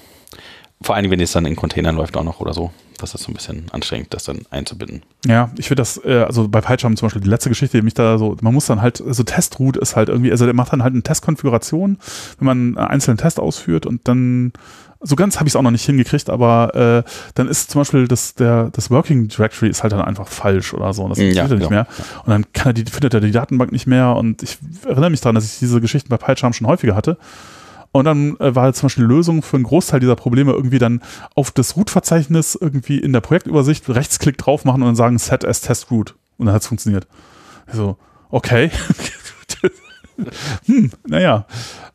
Vor 0.83 0.95
allem, 0.95 1.11
wenn 1.11 1.21
es 1.21 1.33
dann 1.33 1.47
in 1.47 1.57
Containern 1.57 1.97
läuft 1.97 2.17
auch 2.17 2.25
noch 2.25 2.41
oder 2.41 2.53
so. 2.53 2.71
Das 2.99 3.15
ist 3.15 3.25
so 3.25 3.31
ein 3.31 3.35
bisschen 3.35 3.67
anstrengend, 3.73 4.15
das 4.15 4.25
dann 4.25 4.41
einzubinden. 4.51 5.03
Ja, 5.27 5.51
ich 5.59 5.69
finde 5.69 5.83
das, 5.83 6.03
äh, 6.05 6.25
also 6.27 6.49
bei 6.49 6.61
PyCharm 6.63 6.97
zum 6.97 7.07
Beispiel, 7.07 7.23
die 7.23 7.29
letzte 7.29 7.51
Geschichte, 7.51 7.77
die 7.79 7.83
mich 7.83 7.95
da 7.95 8.17
so, 8.19 8.37
man 8.41 8.55
muss 8.55 8.67
dann 8.67 8.81
halt, 8.81 9.03
also 9.03 9.23
Testroot 9.23 9.77
ist 9.77 9.97
halt 9.97 10.09
irgendwie, 10.09 10.31
also 10.31 10.45
der 10.47 10.55
macht 10.55 10.73
dann 10.73 10.83
halt 10.83 10.95
eine 10.95 11.03
Testkonfiguration, 11.03 11.99
wenn 12.39 12.47
man 12.47 12.59
einen 12.59 12.79
einzelnen 12.79 13.19
Test 13.19 13.39
ausführt 13.39 13.85
und 13.85 14.09
dann, 14.09 14.53
so 15.01 15.15
ganz 15.15 15.37
habe 15.37 15.47
ich 15.47 15.53
es 15.53 15.57
auch 15.57 15.63
noch 15.63 15.71
nicht 15.71 15.85
hingekriegt, 15.85 16.31
aber 16.31 16.75
äh, 17.05 17.11
dann 17.35 17.49
ist 17.49 17.71
zum 17.71 17.83
Beispiel 17.83 18.09
das, 18.09 18.35
der, 18.35 18.71
das 18.73 18.91
Working 18.91 19.29
Directory 19.29 19.69
ist 19.69 19.83
halt 19.83 19.93
dann 19.93 20.01
einfach 20.01 20.29
falsch 20.29 20.73
oder 20.73 20.95
so 20.95 21.03
und 21.05 21.11
das 21.11 21.19
Ja, 21.19 21.25
funktioniert 21.25 21.51
er 21.51 21.57
nicht 21.59 21.69
genau. 21.69 21.83
mehr. 21.83 21.87
Und 22.25 22.31
dann 22.31 22.53
kann 22.55 22.71
er 22.71 22.73
die, 22.73 22.91
findet 22.91 23.13
er 23.13 23.21
die 23.21 23.31
Datenbank 23.31 23.73
nicht 23.73 23.87
mehr 23.87 24.17
und 24.17 24.43
ich 24.43 24.57
erinnere 24.87 25.11
mich 25.11 25.21
daran, 25.21 25.35
dass 25.35 25.45
ich 25.45 25.59
diese 25.59 25.83
Geschichten 25.83 26.09
bei 26.09 26.17
PyCharm 26.17 26.55
schon 26.55 26.67
häufiger 26.67 26.95
hatte. 26.95 27.19
Und 27.99 28.05
dann 28.05 28.37
äh, 28.41 28.55
war 28.55 28.65
halt 28.65 28.77
zum 28.77 28.87
Beispiel 28.87 29.05
die 29.07 29.13
Lösung 29.15 29.43
für 29.43 29.57
einen 29.57 29.65
Großteil 29.65 30.01
dieser 30.01 30.17
Probleme 30.17 30.53
irgendwie 30.53 30.79
dann 30.79 31.03
auf 31.35 31.51
das 31.51 31.77
Root-Verzeichnis 31.77 32.57
irgendwie 32.61 32.99
in 32.99 33.13
der 33.13 33.21
Projektübersicht 33.21 33.89
Rechtsklick 33.89 34.39
drauf 34.39 34.65
machen 34.65 34.83
und 34.83 34.89
dann 34.89 34.97
sagen 34.97 35.19
Set 35.19 35.45
as 35.45 35.61
Test 35.61 35.91
Root. 35.91 36.15
Und 36.39 36.47
dann 36.47 36.55
hat 36.55 36.63
es 36.63 36.69
funktioniert. 36.69 37.07
So, 37.73 37.97
okay. 38.31 38.71
hm, 40.67 40.91
naja, 41.07 41.47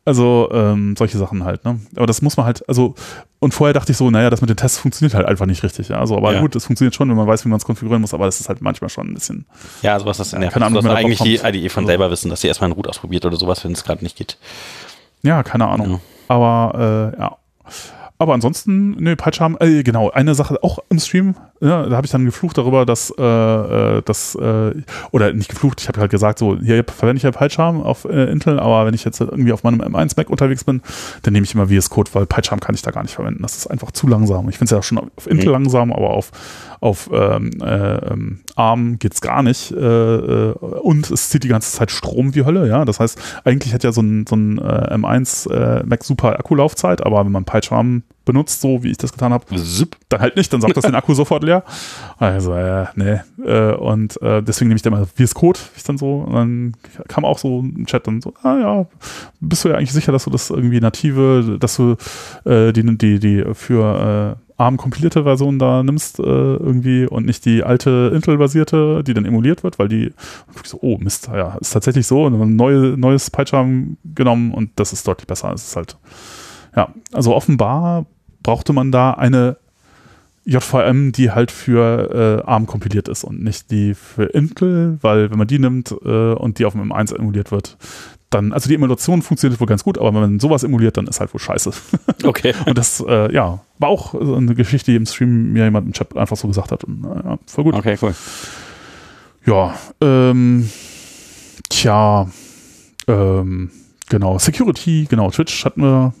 also 0.04 0.48
ähm, 0.52 0.94
solche 0.96 1.18
Sachen 1.18 1.44
halt, 1.44 1.64
ne? 1.64 1.80
Aber 1.96 2.06
das 2.06 2.22
muss 2.22 2.36
man 2.36 2.46
halt, 2.46 2.68
also, 2.68 2.94
und 3.40 3.52
vorher 3.54 3.72
dachte 3.72 3.92
ich 3.92 3.98
so, 3.98 4.10
naja, 4.10 4.30
das 4.30 4.40
mit 4.40 4.50
den 4.50 4.56
Tests 4.56 4.78
funktioniert 4.78 5.14
halt 5.14 5.26
einfach 5.26 5.46
nicht 5.46 5.62
richtig. 5.62 5.88
Ja? 5.88 5.98
Also, 6.00 6.16
aber 6.16 6.34
Ja. 6.34 6.40
gut, 6.40 6.54
es 6.56 6.64
funktioniert 6.66 6.94
schon, 6.94 7.08
wenn 7.08 7.16
man 7.16 7.26
weiß, 7.26 7.44
wie 7.44 7.48
man 7.48 7.58
es 7.58 7.64
konfigurieren 7.64 8.00
muss, 8.00 8.14
aber 8.14 8.26
das 8.26 8.40
ist 8.40 8.48
halt 8.48 8.60
manchmal 8.62 8.90
schon 8.90 9.08
ein 9.08 9.14
bisschen. 9.14 9.46
Ja, 9.82 9.98
sowas, 9.98 10.18
keine 10.30 10.46
Ahnung, 10.46 10.52
das 10.54 10.60
man 10.60 10.82
soll 10.82 10.90
da 10.90 10.94
eigentlich 10.96 11.20
die. 11.20 11.36
IDE 11.36 11.68
von 11.68 11.82
Also- 11.84 11.88
selber 11.88 12.10
wissen, 12.10 12.30
dass 12.30 12.40
sie 12.40 12.48
erstmal 12.48 12.66
einen 12.68 12.74
Root 12.74 12.88
ausprobiert 12.88 13.24
oder 13.24 13.36
sowas, 13.36 13.64
wenn 13.64 13.72
es 13.72 13.84
gerade 13.84 14.02
nicht 14.04 14.16
geht. 14.16 14.38
Ja, 15.22 15.42
keine 15.42 15.68
Ahnung. 15.68 15.90
Ja. 15.92 16.00
Aber 16.28 17.12
äh, 17.16 17.20
ja. 17.20 17.36
Aber 18.18 18.34
ansonsten, 18.34 18.92
nö, 19.02 19.16
PyCharm, 19.16 19.56
äh, 19.58 19.82
genau, 19.82 20.10
eine 20.10 20.36
Sache 20.36 20.56
auch 20.62 20.78
im 20.90 21.00
Stream, 21.00 21.34
ja, 21.60 21.86
da 21.88 21.96
habe 21.96 22.04
ich 22.06 22.12
dann 22.12 22.24
geflucht 22.24 22.56
darüber, 22.56 22.86
dass, 22.86 23.12
äh, 23.18 23.22
äh, 23.22 24.02
dass 24.02 24.36
äh, 24.36 24.74
oder 25.10 25.32
nicht 25.32 25.50
geflucht, 25.50 25.80
ich 25.80 25.88
habe 25.88 26.00
halt 26.00 26.12
gesagt, 26.12 26.38
so, 26.38 26.56
hier 26.56 26.84
verwende 26.84 27.16
ich 27.16 27.24
ja 27.24 27.32
PyCharm 27.32 27.82
auf 27.82 28.04
äh, 28.04 28.30
Intel, 28.30 28.60
aber 28.60 28.86
wenn 28.86 28.94
ich 28.94 29.02
jetzt 29.04 29.20
irgendwie 29.20 29.52
auf 29.52 29.64
meinem 29.64 29.80
M1 29.80 30.12
Mac 30.16 30.30
unterwegs 30.30 30.62
bin, 30.62 30.82
dann 31.22 31.32
nehme 31.32 31.42
ich 31.44 31.54
immer 31.54 31.66
VS 31.66 31.90
Code, 31.90 32.10
weil 32.14 32.26
PyCharm 32.26 32.60
kann 32.60 32.76
ich 32.76 32.82
da 32.82 32.92
gar 32.92 33.02
nicht 33.02 33.14
verwenden. 33.14 33.42
Das 33.42 33.56
ist 33.56 33.66
einfach 33.66 33.90
zu 33.90 34.06
langsam. 34.06 34.48
Ich 34.48 34.56
finde 34.58 34.66
es 34.66 34.70
ja 34.70 34.82
schon 34.84 34.98
auf 34.98 35.26
Intel 35.26 35.46
Mhm. 35.48 35.52
langsam, 35.54 35.92
aber 35.92 36.10
auf, 36.10 36.30
auf 36.82 37.08
ähm, 37.12 37.50
äh, 37.62 37.94
ähm, 38.12 38.40
ARM 38.56 38.98
geht's 38.98 39.20
gar 39.20 39.44
nicht. 39.44 39.70
Äh, 39.70 39.76
äh, 39.76 40.52
und 40.52 41.10
es 41.12 41.30
zieht 41.30 41.44
die 41.44 41.48
ganze 41.48 41.70
Zeit 41.70 41.92
Strom 41.92 42.34
wie 42.34 42.44
Hölle, 42.44 42.66
ja. 42.66 42.84
Das 42.84 42.98
heißt, 42.98 43.18
eigentlich 43.44 43.72
hat 43.72 43.84
ja 43.84 43.92
so 43.92 44.02
ein, 44.02 44.26
so 44.26 44.34
ein 44.34 44.58
äh, 44.58 44.94
M1 44.94 45.48
äh, 45.48 45.84
Mac 45.86 46.02
super 46.02 46.38
Akkulaufzeit, 46.40 47.06
aber 47.06 47.24
wenn 47.24 47.30
man 47.30 47.44
PyCharm 47.44 48.02
benutzt, 48.24 48.60
so 48.60 48.82
wie 48.82 48.90
ich 48.90 48.98
das 48.98 49.12
getan 49.12 49.32
habe, 49.32 49.44
dann 50.08 50.20
halt 50.20 50.36
nicht, 50.36 50.52
dann 50.52 50.60
sagt 50.60 50.76
das 50.76 50.84
den 50.84 50.96
Akku 50.96 51.14
sofort 51.14 51.44
leer. 51.44 51.62
Also, 52.18 52.52
äh, 52.52 52.86
nee. 52.96 53.20
Äh, 53.44 53.74
und 53.74 54.20
äh, 54.20 54.42
deswegen 54.42 54.68
nehme 54.68 54.76
ich 54.76 54.82
dann 54.82 54.92
mal 54.92 55.06
VS 55.06 55.34
Code, 55.34 55.60
ich 55.76 55.84
dann 55.84 55.98
so, 55.98 56.16
und 56.16 56.34
dann 56.34 56.72
kam 57.06 57.24
auch 57.24 57.38
so 57.38 57.60
ein 57.60 57.86
Chat 57.86 58.08
dann 58.08 58.20
so, 58.20 58.34
ah 58.42 58.58
ja, 58.58 58.86
bist 59.40 59.64
du 59.64 59.68
ja 59.68 59.76
eigentlich 59.76 59.92
sicher, 59.92 60.10
dass 60.10 60.24
du 60.24 60.30
das 60.30 60.50
irgendwie 60.50 60.80
native, 60.80 61.58
dass 61.60 61.76
du 61.76 61.94
äh, 62.44 62.72
die, 62.72 62.98
die, 62.98 63.20
die 63.20 63.44
für 63.54 64.36
äh, 64.62 64.64
ARM 64.64 64.76
kompilierte 64.76 65.24
Version 65.24 65.58
da 65.58 65.82
nimmst 65.82 66.18
äh, 66.18 66.22
irgendwie 66.22 67.06
und 67.06 67.26
nicht 67.26 67.44
die 67.44 67.62
alte 67.62 68.12
Intel-basierte, 68.14 69.02
die 69.04 69.14
dann 69.14 69.24
emuliert 69.24 69.62
wird, 69.64 69.78
weil 69.78 69.88
die 69.88 70.12
so, 70.64 70.78
oh 70.80 70.98
Mist, 70.98 71.28
ja, 71.28 71.56
ist 71.60 71.72
tatsächlich 71.72 72.06
so 72.06 72.24
und 72.24 72.40
ein 72.40 72.56
neue, 72.56 72.96
neues 72.96 73.30
PyCharm 73.30 73.96
genommen 74.14 74.52
und 74.52 74.70
das 74.76 74.92
ist 74.92 75.06
deutlich 75.06 75.26
besser. 75.26 75.52
Es 75.52 75.68
ist 75.68 75.76
halt, 75.76 75.96
ja, 76.76 76.88
also 77.12 77.34
offenbar 77.34 78.06
brauchte 78.42 78.72
man 78.72 78.92
da 78.92 79.12
eine 79.12 79.56
JVM, 80.44 81.12
die 81.12 81.30
halt 81.30 81.52
für 81.52 82.42
äh, 82.44 82.50
ARM 82.50 82.66
kompiliert 82.66 83.08
ist 83.08 83.22
und 83.22 83.42
nicht 83.44 83.70
die 83.70 83.94
für 83.94 84.24
Intel, 84.24 84.98
weil 85.00 85.30
wenn 85.30 85.38
man 85.38 85.46
die 85.46 85.60
nimmt 85.60 85.92
äh, 86.04 86.32
und 86.32 86.58
die 86.58 86.64
auf 86.64 86.72
dem 86.72 86.92
M1 86.92 87.16
emuliert 87.16 87.52
wird, 87.52 87.76
dann, 88.34 88.52
also 88.52 88.68
die 88.68 88.74
Emulation 88.74 89.22
funktioniert 89.22 89.60
wohl 89.60 89.66
ganz 89.66 89.84
gut, 89.84 89.98
aber 89.98 90.12
wenn 90.14 90.20
man 90.20 90.40
sowas 90.40 90.62
emuliert, 90.64 90.96
dann 90.96 91.06
ist 91.06 91.20
halt 91.20 91.32
wohl 91.34 91.40
scheiße. 91.40 91.70
Okay. 92.24 92.54
Und 92.66 92.78
das, 92.78 93.02
äh, 93.06 93.32
ja, 93.34 93.60
war 93.78 93.88
auch 93.88 94.14
eine 94.14 94.54
Geschichte, 94.54 94.90
die 94.92 94.96
im 94.96 95.06
Stream 95.06 95.52
mir 95.52 95.64
jemand 95.64 95.86
im 95.88 95.92
Chat 95.92 96.16
einfach 96.16 96.36
so 96.36 96.46
gesagt 96.48 96.70
hat. 96.72 96.84
Und, 96.84 97.04
äh, 97.04 97.28
ja, 97.28 97.38
voll 97.46 97.64
gut. 97.64 97.74
Okay, 97.74 97.96
cool. 98.00 98.14
Ja, 99.44 99.74
ähm, 100.00 100.68
tja, 101.68 102.28
ähm, 103.08 103.70
genau, 104.08 104.38
Security, 104.38 105.06
genau, 105.10 105.30
Twitch 105.30 105.64
hatten 105.64 105.82
wir, 105.82 106.14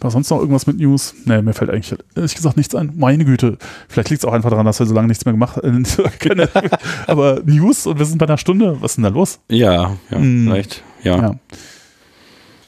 war 0.00 0.10
sonst 0.10 0.30
noch 0.30 0.38
irgendwas 0.38 0.66
mit 0.66 0.78
News? 0.78 1.14
Nee, 1.26 1.42
mir 1.42 1.52
fällt 1.52 1.70
eigentlich 1.70 1.94
ehrlich 2.14 2.34
gesagt 2.34 2.56
nichts 2.56 2.74
ein. 2.74 2.92
Meine 2.96 3.24
Güte, 3.26 3.58
vielleicht 3.88 4.08
liegt 4.10 4.22
es 4.22 4.28
auch 4.28 4.32
einfach 4.32 4.50
daran, 4.50 4.64
dass 4.64 4.78
wir 4.78 4.86
so 4.86 4.94
lange 4.94 5.08
nichts 5.08 5.24
mehr 5.26 5.32
gemacht 5.32 5.56
haben. 5.62 5.84
Aber 7.06 7.40
News 7.44 7.86
und 7.86 7.98
wir 7.98 8.06
sind 8.06 8.18
bei 8.18 8.26
einer 8.26 8.38
Stunde, 8.38 8.78
was 8.80 8.92
ist 8.92 8.96
denn 8.96 9.04
da 9.04 9.10
los? 9.10 9.38
Ja, 9.48 9.96
ja, 10.10 10.18
Mm. 10.18 10.44
vielleicht. 10.46 10.82
Ja. 11.02 11.16
Ja, 11.16 11.34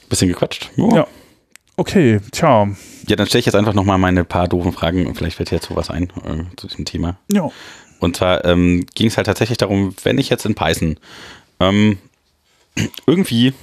Bisschen 0.09 0.27
gequatscht. 0.29 0.69
Ja. 0.75 0.87
Ja. 0.95 1.07
okay, 1.77 2.19
tja, 2.31 2.67
Ja, 3.07 3.15
dann 3.15 3.27
stelle 3.27 3.39
ich 3.39 3.45
jetzt 3.45 3.55
einfach 3.55 3.73
nochmal 3.73 3.97
meine 3.97 4.23
paar 4.23 4.47
doofen 4.47 4.71
Fragen 4.71 5.07
und 5.07 5.15
vielleicht 5.15 5.37
fällt 5.37 5.51
dir 5.51 5.55
jetzt 5.55 5.67
sowas 5.67 5.89
ein 5.89 6.03
äh, 6.23 6.55
zu 6.57 6.67
diesem 6.67 6.85
Thema. 6.85 7.17
ja, 7.31 7.49
Und 7.99 8.17
zwar 8.17 8.45
ähm, 8.45 8.85
ging 8.95 9.07
es 9.07 9.17
halt 9.17 9.27
tatsächlich 9.27 9.57
darum, 9.57 9.95
wenn 10.03 10.17
ich 10.17 10.29
jetzt 10.29 10.45
in 10.45 10.53
Python 10.55 10.97
ähm, 11.59 11.97
irgendwie 13.07 13.53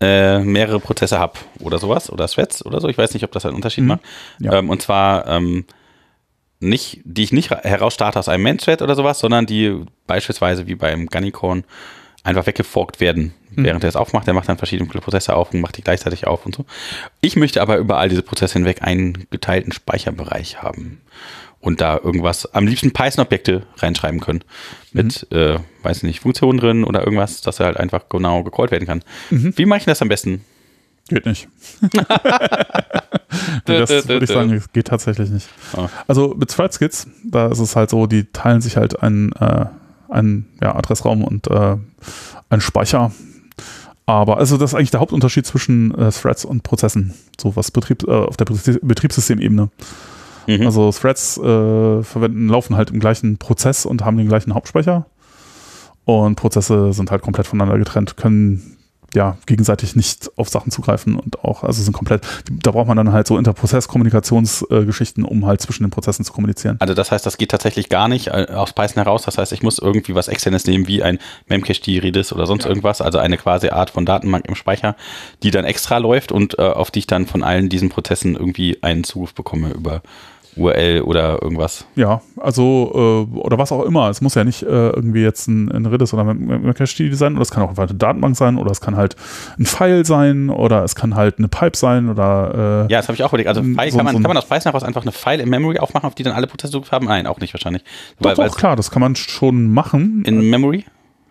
äh, 0.00 0.40
mehrere 0.40 0.80
Prozesse 0.80 1.18
habe 1.18 1.34
oder 1.60 1.78
sowas 1.78 2.10
oder 2.10 2.26
Threads 2.26 2.64
oder 2.64 2.80
so, 2.80 2.88
ich 2.88 2.98
weiß 2.98 3.14
nicht, 3.14 3.24
ob 3.24 3.32
das 3.32 3.44
einen 3.46 3.54
Unterschied 3.54 3.82
Mhm. 3.84 3.88
macht. 3.88 4.00
Ja. 4.40 4.54
Ähm, 4.54 4.68
und 4.70 4.82
zwar 4.82 5.26
ähm, 5.28 5.64
nicht, 6.58 7.00
die 7.04 7.22
ich 7.22 7.32
nicht 7.32 7.50
ra- 7.50 7.60
herausstarte 7.62 8.18
aus 8.18 8.28
einem 8.28 8.42
Main-Thread 8.42 8.82
oder 8.82 8.94
sowas, 8.94 9.18
sondern 9.20 9.46
die 9.46 9.84
beispielsweise 10.06 10.66
wie 10.66 10.74
beim 10.74 11.06
Gunnycorn 11.06 11.64
einfach 12.22 12.46
weggeforkt 12.46 13.00
werden, 13.00 13.32
Mhm. 13.54 13.64
während 13.64 13.84
er 13.84 13.88
es 13.88 13.96
aufmacht. 13.96 14.26
Der 14.26 14.34
macht 14.34 14.48
dann 14.48 14.58
verschiedene 14.58 14.88
Prozesse 14.88 15.34
auf 15.34 15.52
und 15.52 15.60
macht 15.60 15.76
die 15.76 15.82
gleichzeitig 15.82 16.26
auf 16.26 16.46
und 16.46 16.54
so. 16.54 16.64
Ich 17.20 17.36
möchte 17.36 17.62
aber 17.62 17.78
über 17.78 17.98
all 17.98 18.08
diese 18.08 18.22
Prozesse 18.22 18.54
hinweg 18.54 18.82
einen 18.82 19.26
geteilten 19.30 19.72
Speicherbereich 19.72 20.62
haben 20.62 21.00
und 21.60 21.80
da 21.80 21.96
irgendwas, 22.02 22.54
am 22.54 22.66
liebsten 22.66 22.92
Python-Objekte 22.92 23.66
reinschreiben 23.78 24.20
können. 24.20 24.42
Mit, 24.92 25.26
Mhm. 25.30 25.36
äh, 25.36 25.58
weiß 25.82 26.02
nicht, 26.04 26.20
Funktionen 26.20 26.58
drin 26.58 26.84
oder 26.84 27.00
irgendwas, 27.04 27.40
dass 27.40 27.58
er 27.60 27.66
halt 27.66 27.76
einfach 27.78 28.08
genau 28.08 28.42
gecallt 28.44 28.70
werden 28.70 28.86
kann. 28.86 29.02
Mhm. 29.30 29.52
Wie 29.56 29.66
mache 29.66 29.78
ich 29.80 29.84
das 29.86 30.02
am 30.02 30.08
besten? 30.08 30.44
geht 31.08 31.26
nicht. 31.26 31.48
nee, 33.66 33.78
das 33.78 33.90
würde 34.08 34.24
ich 34.24 34.30
sagen, 34.30 34.62
geht 34.72 34.86
tatsächlich 34.86 35.30
nicht. 35.30 35.48
Ah. 35.76 35.88
Also 36.06 36.34
mit 36.38 36.50
Threadskits, 36.50 37.08
da 37.24 37.48
ist 37.48 37.58
es 37.58 37.74
halt 37.76 37.90
so, 37.90 38.06
die 38.06 38.24
teilen 38.32 38.60
sich 38.60 38.76
halt 38.76 39.02
einen, 39.02 39.32
äh, 39.32 39.66
einen 40.10 40.46
ja, 40.60 40.74
Adressraum 40.74 41.24
und 41.24 41.46
äh, 41.48 41.76
einen 42.48 42.60
Speicher. 42.60 43.12
Aber 44.06 44.38
also 44.38 44.56
das 44.56 44.70
ist 44.70 44.74
eigentlich 44.74 44.90
der 44.90 45.00
Hauptunterschied 45.00 45.46
zwischen 45.46 45.94
äh, 45.96 46.10
Threads 46.10 46.44
und 46.44 46.62
Prozessen, 46.62 47.14
so 47.40 47.54
was 47.54 47.70
Betrieb, 47.70 48.02
äh, 48.08 48.10
auf 48.10 48.36
der 48.36 48.46
Betriebs- 48.46 48.80
Betriebssystemebene. 48.82 49.70
Mhm. 50.46 50.66
Also 50.66 50.90
Threads 50.90 51.38
äh, 51.38 52.02
verwenden, 52.02 52.48
laufen 52.48 52.76
halt 52.76 52.90
im 52.90 52.98
gleichen 52.98 53.38
Prozess 53.38 53.86
und 53.86 54.04
haben 54.04 54.16
den 54.16 54.28
gleichen 54.28 54.54
Hauptspeicher. 54.54 55.06
Und 56.04 56.34
Prozesse 56.36 56.92
sind 56.92 57.10
halt 57.10 57.22
komplett 57.22 57.46
voneinander 57.46 57.78
getrennt, 57.78 58.16
können 58.16 58.78
ja 59.14 59.36
gegenseitig 59.46 59.96
nicht 59.96 60.30
auf 60.36 60.48
Sachen 60.48 60.70
zugreifen 60.70 61.16
und 61.16 61.44
auch, 61.44 61.64
also 61.64 61.82
sind 61.82 61.92
komplett, 61.92 62.26
da 62.50 62.70
braucht 62.70 62.88
man 62.88 62.96
dann 62.96 63.12
halt 63.12 63.26
so 63.26 63.38
Interprozess-Kommunikationsgeschichten, 63.38 65.24
um 65.24 65.46
halt 65.46 65.60
zwischen 65.60 65.84
den 65.84 65.90
Prozessen 65.90 66.24
zu 66.24 66.32
kommunizieren. 66.32 66.76
Also 66.80 66.94
das 66.94 67.10
heißt, 67.10 67.26
das 67.26 67.38
geht 67.38 67.50
tatsächlich 67.50 67.88
gar 67.88 68.08
nicht 68.08 68.28
äh, 68.28 68.46
aus 68.50 68.72
Python 68.72 69.02
heraus. 69.02 69.22
Das 69.22 69.38
heißt, 69.38 69.52
ich 69.52 69.62
muss 69.62 69.78
irgendwie 69.78 70.14
was 70.14 70.28
externes 70.28 70.66
nehmen, 70.66 70.86
wie 70.86 71.02
ein 71.02 71.18
Memcache, 71.48 72.02
Redis 72.02 72.32
oder 72.32 72.46
sonst 72.46 72.66
irgendwas. 72.66 73.00
Also 73.00 73.18
eine 73.18 73.36
quasi 73.36 73.70
Art 73.70 73.90
von 73.90 74.06
Datenbank 74.06 74.46
im 74.46 74.54
Speicher, 74.54 74.96
die 75.42 75.50
dann 75.50 75.64
extra 75.64 75.98
läuft 75.98 76.32
und 76.32 76.58
äh, 76.58 76.62
auf 76.62 76.90
die 76.90 77.00
ich 77.00 77.06
dann 77.06 77.26
von 77.26 77.42
allen 77.42 77.68
diesen 77.68 77.88
Prozessen 77.88 78.36
irgendwie 78.36 78.78
einen 78.82 79.04
Zugriff 79.04 79.34
bekomme 79.34 79.70
über 79.70 80.02
URL 80.56 81.02
oder 81.02 81.42
irgendwas. 81.42 81.86
Ja, 81.96 82.20
also, 82.36 83.26
äh, 83.34 83.38
oder 83.38 83.58
was 83.58 83.72
auch 83.72 83.84
immer. 83.84 84.08
Es 84.10 84.20
muss 84.20 84.34
ja 84.34 84.44
nicht 84.44 84.62
äh, 84.62 84.66
irgendwie 84.66 85.22
jetzt 85.22 85.46
ein, 85.48 85.70
ein 85.70 85.86
Redis 85.86 86.12
oder 86.12 86.24
Memcache 86.24 87.14
sein, 87.14 87.32
oder 87.34 87.42
es 87.42 87.50
kann 87.50 87.62
auch 87.62 87.70
einfach 87.70 87.88
eine 87.88 87.94
Datenbank 87.98 88.36
sein, 88.36 88.58
oder 88.58 88.70
es 88.70 88.80
kann 88.80 88.96
halt 88.96 89.16
ein 89.58 89.66
File 89.66 90.04
sein, 90.04 90.50
oder 90.50 90.84
es 90.84 90.94
kann 90.94 91.14
halt 91.14 91.38
eine 91.38 91.48
Pipe 91.48 91.76
sein, 91.76 92.08
oder 92.08 92.86
äh, 92.88 92.92
Ja, 92.92 92.98
das 92.98 93.08
habe 93.08 93.16
ich 93.16 93.22
auch 93.22 93.30
überlegt. 93.30 93.48
Also 93.48 93.62
File, 93.62 93.90
so- 93.90 93.96
kann, 93.98 94.04
man, 94.06 94.14
so 94.16 94.22
kann 94.22 94.28
man 94.28 94.36
aus 94.36 94.46
Python 94.46 94.72
heraus 94.72 94.82
einfach 94.82 95.02
eine 95.02 95.12
File 95.12 95.40
in 95.40 95.48
Memory 95.48 95.78
aufmachen, 95.78 96.06
auf 96.06 96.14
die 96.14 96.22
dann 96.22 96.32
alle 96.34 96.46
Prozesse 96.46 96.72
Zugriff 96.72 96.92
haben? 96.92 97.06
Nein, 97.06 97.26
auch 97.26 97.38
nicht 97.40 97.54
wahrscheinlich. 97.54 97.82
doch, 98.20 98.36
weil 98.36 98.48
doch, 98.48 98.56
klar, 98.56 98.76
das 98.76 98.90
kann 98.90 99.00
man 99.00 99.16
schon 99.16 99.72
machen. 99.72 100.22
in 100.26 100.50
Memory? 100.50 100.84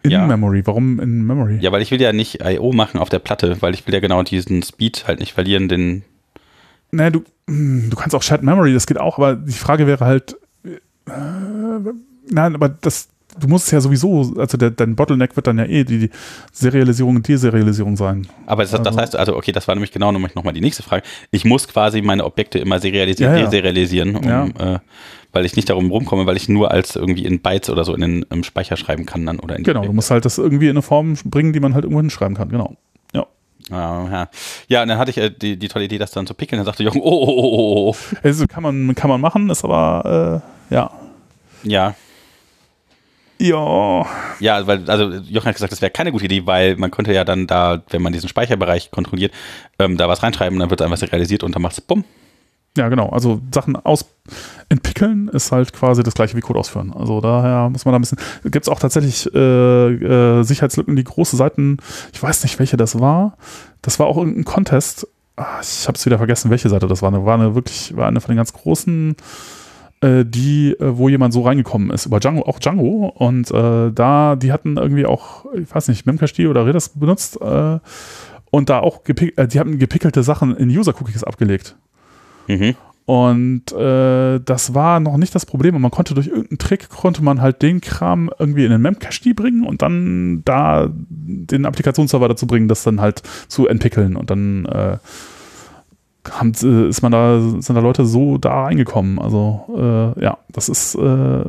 in 0.04 0.12
ja. 0.12 0.26
Memory. 0.26 0.66
Warum 0.66 1.00
in 1.00 1.26
Memory? 1.26 1.58
Ja, 1.62 1.72
weil 1.72 1.82
ich 1.82 1.92
will 1.92 2.02
ja 2.02 2.14
nicht 2.14 2.40
I.O. 2.44 2.72
machen 2.72 3.00
auf 3.00 3.10
der 3.10 3.20
Platte, 3.20 3.62
weil 3.62 3.74
ich 3.74 3.86
will 3.86 3.94
ja 3.94 4.00
genau 4.00 4.24
diesen 4.24 4.64
Speed 4.64 5.06
halt 5.08 5.20
nicht 5.20 5.34
verlieren, 5.34 5.68
den 5.68 6.04
Naja, 6.92 7.10
du, 7.12 7.24
hm, 7.48 7.90
du 7.90 7.96
kannst 7.96 8.16
auch 8.16 8.22
Shared 8.24 8.44
Memory, 8.44 8.74
das 8.74 8.88
geht 8.88 9.00
auch, 9.00 9.18
aber 9.18 9.36
die 9.36 9.52
Frage 9.54 9.86
wäre 9.88 10.06
halt, 10.06 10.38
äh, 10.66 10.70
nein, 12.30 12.56
aber 12.56 12.70
das, 12.70 13.10
du 13.40 13.48
musst 13.48 13.66
es 13.68 13.72
ja 13.72 13.82
sowieso, 13.82 14.34
also 14.38 14.58
der, 14.58 14.72
dein 14.72 14.96
Bottleneck 14.96 15.36
wird 15.36 15.48
dann 15.48 15.58
ja 15.60 15.66
eh 15.66 15.84
die, 15.84 16.00
die 16.00 16.10
Serialisierung 16.52 17.18
und 17.18 17.28
Deserialisierung 17.28 17.96
sein. 17.96 18.28
Aber 18.46 18.64
das, 18.64 18.72
das 18.72 18.86
Also- 18.86 19.00
heißt, 19.00 19.16
also 19.16 19.36
okay, 19.38 19.52
das 19.52 19.68
war 19.68 19.76
nämlich 19.76 19.92
genau 19.92 20.12
nochmal 20.12 20.54
die 20.54 20.62
nächste 20.62 20.84
Frage. 20.84 21.04
Ich 21.32 21.46
muss 21.46 21.68
quasi 21.68 22.02
meine 22.02 22.26
Objekte 22.26 22.60
immer 22.60 22.80
serialisieren, 22.80 23.34
Ja, 23.34 23.40
ja. 23.40 23.46
deserialisieren, 23.46 24.16
um, 24.16 24.24
Ja. 24.24 24.46
äh, 24.76 24.80
weil 25.32 25.46
ich 25.46 25.56
nicht 25.56 25.70
darum 25.70 25.92
rumkomme, 25.92 26.26
weil 26.26 26.38
ich 26.38 26.50
nur 26.50 26.72
als 26.72 26.96
irgendwie 26.96 27.24
in 27.24 27.40
Bytes 27.40 27.70
oder 27.70 27.86
so 27.86 27.94
in 27.94 28.26
den 28.32 28.44
Speicher 28.44 28.78
schreiben 28.78 29.06
kann 29.06 29.26
dann 29.28 29.40
oder 29.40 29.56
in 29.56 29.64
die 29.64 29.66
Genau, 29.68 29.82
du 29.82 29.90
Objekte. 29.90 29.96
musst 29.96 30.10
halt 30.12 30.26
das 30.26 30.40
irgendwie 30.40 30.66
in 30.66 30.72
eine 30.72 30.82
Form 30.82 31.14
bringen, 31.26 31.54
die 31.54 31.60
man 31.60 31.76
halt 31.76 31.84
irgendwo 31.86 32.02
hinschreiben 32.02 32.36
kann, 32.36 32.50
genau. 32.50 32.76
Ja. 33.70 34.28
Ja. 34.68 34.82
und 34.82 34.88
dann 34.90 34.98
hatte 34.98 35.12
ich 35.12 35.18
äh, 35.18 35.30
die, 35.30 35.58
die 35.58 35.68
tolle 35.68 35.86
Idee, 35.86 35.98
das 35.98 36.12
dann 36.12 36.28
zu 36.28 36.34
pickeln. 36.34 36.58
Dann 36.58 36.66
sagte 36.66 36.84
Jochen, 36.84 37.02
oh, 37.02 37.10
oh, 37.10 37.28
oh, 37.28 37.54
oh, 37.58 37.90
oh. 37.92 37.96
Also 38.24 38.48
kann 38.48 38.64
man, 38.64 38.96
kann 38.96 39.10
man 39.10 39.22
machen, 39.22 39.50
ist 39.50 39.64
aber, 39.64 40.42
äh, 40.70 40.74
ja. 40.74 40.92
Ja, 41.64 41.96
Ja, 43.42 44.06
ja, 44.42 44.68
weil, 44.68 44.90
also 44.90 45.14
Jochen 45.30 45.48
hat 45.48 45.56
gesagt, 45.56 45.72
das 45.72 45.82
wäre 45.82 45.92
keine 45.92 46.12
gute 46.12 46.26
Idee, 46.26 46.46
weil 46.46 46.76
man 46.76 46.92
könnte 46.92 47.14
ja 47.14 47.24
dann 47.24 47.48
da, 47.48 47.82
wenn 47.90 48.02
man 48.02 48.12
diesen 48.12 48.28
Speicherbereich 48.28 48.92
kontrolliert, 48.92 49.34
ähm, 49.80 49.98
da 49.98 50.10
was 50.10 50.24
reinschreiben, 50.24 50.60
dann 50.60 50.70
wird 50.70 50.82
einfach 50.82 50.98
serialisiert 50.98 51.44
und 51.44 51.56
dann 51.56 51.62
macht 51.62 51.74
es 51.74 51.82
bumm. 51.82 52.04
Ja, 52.78 52.90
genau. 52.90 53.10
Also 53.10 53.42
Sachen 53.54 53.76
aus 53.76 54.06
ist 55.32 55.52
halt 55.52 55.74
quasi 55.74 56.04
das 56.04 56.14
gleiche 56.14 56.38
wie 56.38 56.42
Code 56.42 56.60
ausführen. 56.60 56.94
Also 56.94 57.22
daher 57.22 57.70
muss 57.70 57.86
man 57.86 57.94
da 57.94 58.00
ein 58.00 58.02
bisschen. 58.02 58.20
Gibt 58.44 58.66
es 58.66 58.70
auch 58.70 58.80
tatsächlich 58.80 59.34
äh, 59.34 59.40
äh, 59.40 60.44
Sicherheitslücken, 60.44 60.96
die 60.96 61.04
große 61.04 61.36
Seiten, 61.36 61.78
ich 62.14 62.22
weiß 62.22 62.44
nicht, 62.44 62.60
welche 62.60 62.78
das 62.78 63.00
war. 63.00 63.38
Das 63.82 64.00
war 64.00 64.08
auch 64.08 64.18
irgendein 64.18 64.46
Contest. 64.46 65.08
Ah, 65.36 65.60
ich 65.62 65.88
habe 65.88 65.98
es 65.98 66.06
wieder 66.06 66.18
vergessen, 66.18 66.52
welche 66.52 66.70
Seite 66.70 66.88
das 66.88 67.02
war. 67.02 67.10
Eine, 67.10 67.26
war 67.26 67.34
eine 67.34 67.56
wirklich, 67.56 67.96
war 67.96 68.08
eine 68.08 68.22
von 68.22 68.32
den 68.32 68.38
ganz 68.38 68.54
großen, 68.54 69.16
äh, 70.02 70.26
die, 70.26 70.74
äh, 70.74 70.98
wo 70.98 71.10
jemand 71.10 71.34
so 71.34 71.42
reingekommen 71.42 71.90
ist, 71.90 72.06
über 72.06 72.20
Django, 72.20 72.44
auch 72.44 72.60
Django. 72.60 73.08
Und 73.08 73.50
äh, 73.52 73.92
da, 73.92 74.36
die 74.36 74.52
hatten 74.52 74.78
irgendwie 74.78 75.06
auch, 75.06 75.46
ich 75.54 75.74
weiß 75.74 75.88
nicht, 75.88 76.06
Memcached 76.06 76.40
oder 76.48 76.66
Redis 76.66 76.90
benutzt 76.90 77.42
äh, 77.42 77.80
und 78.52 78.70
da 78.70 78.80
auch, 78.80 79.04
gepick, 79.04 79.36
die 79.50 79.60
hatten 79.60 79.80
gepickelte 79.80 80.24
Sachen 80.24 80.56
in 80.56 80.70
User-Cookies 80.70 81.24
abgelegt. 81.24 81.76
Mhm. 82.50 82.76
Und 83.06 83.72
äh, 83.72 84.40
das 84.40 84.76
war 84.76 85.00
noch 85.00 85.18
nicht 85.18 85.34
das 85.34 85.46
Problem. 85.46 85.76
Und 85.76 85.82
man 85.82 85.90
konnte 85.90 86.14
durch 86.14 86.28
irgendeinen 86.28 86.60
Trick, 86.60 86.90
konnte 86.90 87.24
man 87.24 87.42
halt 87.42 87.64
den 87.64 87.82
Kram 87.82 88.30
irgendwie 88.38 88.66
in 88.66 88.72
den 88.72 88.82
Memcache 88.82 89.34
bringen 89.34 89.66
und 89.66 89.82
dann 89.82 90.44
da 90.46 90.90
den 90.92 91.66
Applikationsserver 91.66 92.28
dazu 92.28 92.46
bringen, 92.46 92.68
das 92.68 92.84
dann 92.84 93.02
halt 93.02 93.24
zu 93.48 93.68
entwickeln. 93.68 94.16
Und 94.16 94.30
dann 94.30 94.66
äh, 94.66 94.98
haben, 96.30 96.52
ist 96.52 97.02
man 97.02 97.12
da, 97.12 97.42
sind 97.42 97.76
da 97.76 97.80
Leute 97.80 98.06
so 98.06 98.38
da 98.38 98.66
reingekommen. 98.66 99.18
Also 99.18 100.16
äh, 100.18 100.24
ja, 100.24 100.38
das 100.52 100.70
ist 100.70 100.94
äh, 100.94 101.46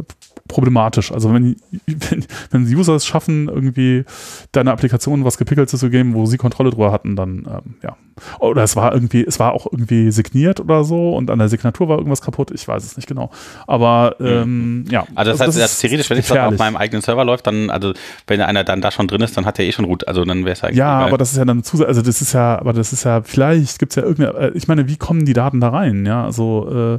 problematisch. 0.51 1.13
Also 1.13 1.33
wenn, 1.33 1.57
wenn, 1.87 2.25
wenn 2.51 2.63
User 2.65 2.95
es 2.95 3.07
schaffen, 3.07 3.49
irgendwie 3.49 4.05
deine 4.53 4.73
Applikation 4.73 5.25
was 5.25 5.39
Gepickeltes 5.39 5.81
zu 5.81 5.91
geben, 5.91 6.15
wo 6.15 6.27
sie 6.27 6.37
Kontrolle 6.37 6.71
drüber 6.71 6.93
hatten, 6.93 7.17
dann 7.17 7.47
ähm, 7.49 7.75
ja. 7.83 7.97
Oder 8.39 8.63
es 8.63 8.77
war 8.77 8.93
irgendwie, 8.93 9.25
es 9.25 9.41
war 9.41 9.53
auch 9.53 9.67
irgendwie 9.71 10.11
signiert 10.11 10.61
oder 10.61 10.85
so 10.85 11.17
und 11.17 11.31
an 11.31 11.39
der 11.39 11.49
Signatur 11.49 11.89
war 11.89 11.97
irgendwas 11.97 12.21
kaputt. 12.21 12.51
Ich 12.51 12.67
weiß 12.69 12.85
es 12.85 12.97
nicht 12.97 13.09
genau. 13.09 13.31
Aber 13.67 14.17
ähm, 14.21 14.85
ja. 14.91 15.07
Also 15.15 15.33
das 15.33 15.41
heißt, 15.41 15.59
das 15.59 15.79
theoretisch, 15.79 16.11
wenn 16.11 16.19
es 16.19 16.31
auf 16.31 16.59
meinem 16.59 16.77
eigenen 16.77 17.03
Server 17.03 17.25
läuft, 17.25 17.47
dann, 17.47 17.71
also 17.71 17.95
wenn 18.27 18.41
einer 18.41 18.65
dann 18.65 18.81
da 18.81 18.91
schon 18.91 19.09
drin 19.09 19.23
ist, 19.23 19.37
dann 19.37 19.47
hat 19.47 19.59
er 19.59 19.65
eh 19.65 19.73
schon 19.73 19.87
Root. 19.87 20.07
Also 20.07 20.25
dann 20.25 20.45
wäre 20.45 20.53
es 20.53 20.63
eigentlich. 20.63 20.79
Ja, 20.79 20.99
aber 20.99 21.17
das 21.17 21.33
ist 21.33 21.39
ja 21.39 21.45
dann 21.45 21.63
zu, 21.63 21.87
also 21.87 22.03
das 22.03 22.21
ist 22.21 22.33
ja, 22.33 22.59
aber 22.59 22.73
das 22.73 22.93
ist 22.93 23.05
ja, 23.05 23.23
vielleicht 23.23 23.79
gibt 23.79 23.93
es 23.93 23.97
ja 23.97 24.03
irgendeine, 24.03 24.39
äh, 24.39 24.53
ich 24.55 24.69
meine, 24.69 24.89
wie 24.89 24.97
kommen 24.97 25.25
die 25.25 25.33
Daten 25.33 25.61
da 25.61 25.71
rein? 25.71 26.05
Ja, 26.05 26.25
also 26.25 26.99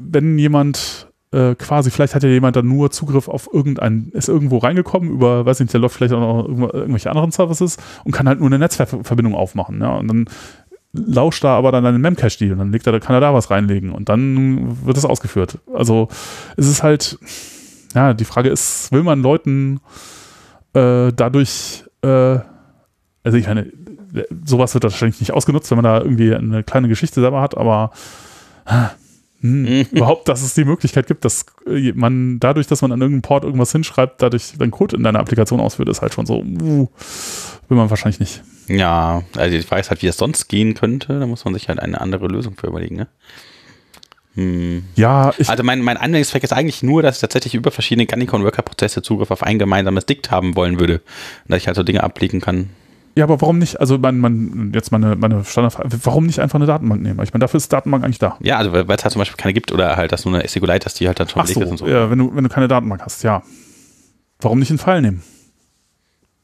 wenn 0.00 0.38
jemand 0.38 1.08
äh, 1.32 1.54
quasi, 1.54 1.90
vielleicht 1.90 2.14
hat 2.14 2.22
ja 2.22 2.28
jemand 2.28 2.56
dann 2.56 2.68
nur 2.68 2.90
Zugriff 2.90 3.28
auf 3.28 3.48
irgendein, 3.52 4.10
ist 4.12 4.28
irgendwo 4.28 4.58
reingekommen 4.58 5.10
über, 5.10 5.44
weiß 5.46 5.60
nicht, 5.60 5.72
der 5.72 5.80
läuft 5.80 5.96
vielleicht 5.96 6.14
auch 6.14 6.20
noch 6.20 6.48
irgendwelche 6.48 7.10
anderen 7.10 7.32
Services 7.32 7.78
und 8.04 8.12
kann 8.12 8.28
halt 8.28 8.38
nur 8.38 8.48
eine 8.48 8.58
Netzwerkverbindung 8.58 9.34
aufmachen, 9.34 9.80
ja, 9.80 9.96
und 9.96 10.08
dann 10.08 10.26
lauscht 10.92 11.42
da 11.42 11.56
aber 11.56 11.72
dann 11.72 11.86
einen 11.86 12.02
Memcache 12.02 12.52
und 12.52 12.58
dann 12.58 12.70
legt 12.70 12.86
er, 12.86 13.00
kann 13.00 13.16
er 13.16 13.20
da 13.20 13.32
was 13.32 13.50
reinlegen 13.50 13.92
und 13.92 14.10
dann 14.10 14.84
wird 14.84 14.98
es 14.98 15.06
ausgeführt. 15.06 15.58
Also 15.72 16.08
es 16.56 16.68
ist 16.68 16.82
halt, 16.82 17.18
ja, 17.94 18.12
die 18.12 18.26
Frage 18.26 18.50
ist, 18.50 18.92
will 18.92 19.02
man 19.02 19.22
Leuten 19.22 19.80
äh, 20.74 21.10
dadurch, 21.12 21.84
äh, 22.02 22.38
also 23.24 23.38
ich 23.38 23.46
meine, 23.46 23.72
sowas 24.44 24.74
wird 24.74 24.84
wahrscheinlich 24.84 25.20
nicht 25.20 25.32
ausgenutzt, 25.32 25.70
wenn 25.70 25.78
man 25.78 25.84
da 25.84 26.00
irgendwie 26.02 26.34
eine 26.34 26.62
kleine 26.62 26.88
Geschichte 26.88 27.22
selber 27.22 27.40
hat, 27.40 27.56
aber 27.56 27.92
hm, 29.42 29.86
überhaupt, 29.92 30.28
dass 30.28 30.42
es 30.42 30.54
die 30.54 30.64
Möglichkeit 30.64 31.06
gibt, 31.06 31.24
dass 31.24 31.44
äh, 31.66 31.92
man 31.94 32.38
dadurch, 32.40 32.68
dass 32.68 32.80
man 32.80 32.92
an 32.92 33.00
irgendeinem 33.00 33.22
Port 33.22 33.44
irgendwas 33.44 33.72
hinschreibt, 33.72 34.22
dadurch 34.22 34.52
dann 34.56 34.70
Code 34.70 34.96
in 34.96 35.02
deiner 35.02 35.18
Applikation 35.18 35.60
ausführt, 35.60 35.88
ist 35.88 36.00
halt 36.00 36.14
schon 36.14 36.26
so, 36.26 36.42
uh, 36.42 36.88
will 37.68 37.76
man 37.76 37.90
wahrscheinlich 37.90 38.20
nicht. 38.20 38.42
Ja, 38.68 39.22
also 39.36 39.56
ich 39.56 39.68
weiß 39.68 39.90
halt, 39.90 40.02
wie 40.02 40.06
es 40.06 40.16
sonst 40.16 40.48
gehen 40.48 40.74
könnte, 40.74 41.18
da 41.18 41.26
muss 41.26 41.44
man 41.44 41.54
sich 41.54 41.68
halt 41.68 41.80
eine 41.80 42.00
andere 42.00 42.28
Lösung 42.28 42.54
für 42.56 42.68
überlegen, 42.68 42.96
ne? 42.96 43.08
Hm. 44.34 44.84
Ja, 44.94 45.34
also 45.46 45.62
mein, 45.62 45.82
mein 45.82 45.98
Anwendungszweck 45.98 46.42
ist 46.42 46.54
eigentlich 46.54 46.82
nur, 46.82 47.02
dass 47.02 47.16
ich 47.16 47.20
tatsächlich 47.20 47.54
über 47.54 47.70
verschiedene 47.70 48.06
Canicon-Worker-Prozesse 48.06 49.02
Zugriff 49.02 49.30
auf 49.30 49.42
ein 49.42 49.58
gemeinsames 49.58 50.06
Dikt 50.06 50.30
haben 50.30 50.56
wollen 50.56 50.80
würde. 50.80 51.02
Und 51.44 51.50
dass 51.50 51.58
ich 51.58 51.66
halt 51.66 51.76
so 51.76 51.82
Dinge 51.82 52.02
ablegen 52.02 52.40
kann, 52.40 52.70
ja, 53.14 53.24
aber 53.24 53.40
warum 53.42 53.58
nicht, 53.58 53.78
also 53.78 53.98
man, 53.98 54.18
man 54.18 54.72
jetzt 54.74 54.90
meine, 54.90 55.16
meine 55.16 55.44
Standardfrage, 55.44 55.90
warum 56.04 56.24
nicht 56.24 56.38
einfach 56.38 56.56
eine 56.56 56.66
Datenbank 56.66 57.02
nehmen? 57.02 57.20
Ich 57.22 57.32
meine, 57.32 57.42
dafür 57.42 57.58
ist 57.58 57.70
Datenbank 57.70 58.04
eigentlich 58.04 58.18
da. 58.18 58.38
Ja, 58.40 58.56
also 58.56 58.72
weil 58.72 58.84
es 58.88 59.04
halt 59.04 59.12
zum 59.12 59.18
Beispiel 59.20 59.36
keine 59.36 59.52
gibt 59.52 59.70
oder 59.70 59.96
halt, 59.96 60.12
dass 60.12 60.22
du 60.22 60.30
eine 60.30 60.48
SQLite 60.48 60.86
hast, 60.86 60.98
die 60.98 61.06
halt 61.06 61.20
dann 61.20 61.28
schon 61.28 61.42
Ach 61.42 61.46
so, 61.46 61.60
ist 61.60 61.70
und 61.70 61.76
so. 61.76 61.86
Ja, 61.86 62.10
wenn 62.10 62.18
du, 62.18 62.34
wenn 62.34 62.44
du 62.44 62.48
keine 62.48 62.68
Datenbank 62.68 63.02
hast, 63.02 63.22
ja. 63.22 63.42
Warum 64.40 64.58
nicht 64.58 64.70
einen 64.70 64.78
Pfeil 64.78 65.02
nehmen? 65.02 65.22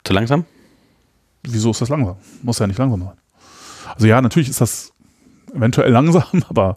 Zu 0.04 0.12
langsam? 0.12 0.44
Wieso 1.42 1.70
ist 1.70 1.80
das 1.80 1.88
langsam? 1.88 2.16
Muss 2.42 2.58
ja 2.58 2.66
nicht 2.66 2.78
langsam 2.78 3.00
sein. 3.00 3.16
Also 3.94 4.06
ja, 4.06 4.20
natürlich 4.20 4.50
ist 4.50 4.60
das 4.60 4.92
eventuell 5.54 5.90
langsam, 5.92 6.44
aber 6.50 6.76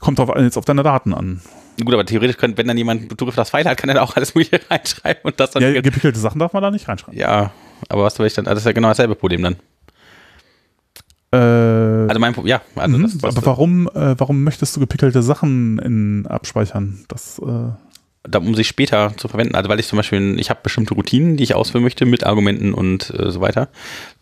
kommt 0.00 0.18
auf, 0.18 0.36
jetzt 0.36 0.58
auf 0.58 0.64
deine 0.64 0.82
Daten 0.82 1.14
an. 1.14 1.40
Gut, 1.84 1.94
aber 1.94 2.04
theoretisch 2.04 2.38
könnte, 2.38 2.58
wenn 2.58 2.66
dann 2.66 2.76
jemand 2.76 3.08
Zugriff 3.10 3.28
auf 3.28 3.36
das 3.36 3.50
Pfeil 3.50 3.64
hat, 3.64 3.78
kann 3.78 3.88
er 3.88 3.94
da 3.94 4.02
auch 4.02 4.16
alles 4.16 4.34
Mögliche 4.34 4.60
reinschreiben 4.70 5.22
und 5.22 5.38
das 5.38 5.52
dann. 5.52 5.62
Ja, 5.62 5.80
gepickelte 5.80 6.18
Sachen 6.18 6.40
darf 6.40 6.52
man 6.52 6.62
da 6.62 6.72
nicht 6.72 6.88
reinschreiben. 6.88 7.16
Ja, 7.16 7.52
aber 7.88 8.04
was 8.04 8.18
will 8.18 8.26
ich 8.26 8.34
dann? 8.34 8.46
Also 8.46 8.56
das 8.56 8.62
ist 8.62 8.66
ja 8.66 8.72
genau 8.72 8.88
dasselbe 8.88 9.14
Problem 9.14 9.42
dann. 9.42 9.56
Äh, 11.30 12.08
also 12.08 12.18
mein 12.20 12.34
ja, 12.46 12.62
also 12.74 12.96
mhm, 12.96 13.02
das, 13.20 13.36
aber 13.36 13.46
warum, 13.46 13.88
äh, 13.88 14.18
warum 14.18 14.44
möchtest 14.44 14.76
du 14.76 14.80
gepickelte 14.80 15.22
Sachen 15.22 15.78
in, 15.78 16.26
abspeichern? 16.26 17.04
Das, 17.08 17.38
äh 17.38 17.70
um 18.36 18.54
sich 18.54 18.68
später 18.68 19.12
zu 19.16 19.28
verwenden. 19.28 19.54
Also 19.54 19.68
weil 19.68 19.80
ich 19.80 19.86
zum 19.86 19.96
Beispiel, 19.96 20.38
ich 20.38 20.50
habe 20.50 20.60
bestimmte 20.62 20.94
Routinen, 20.94 21.36
die 21.36 21.44
ich 21.44 21.54
ausführen 21.54 21.82
möchte 21.82 22.06
mit 22.06 22.24
Argumenten 22.24 22.74
und 22.74 23.12
äh, 23.18 23.30
so 23.30 23.40
weiter, 23.40 23.68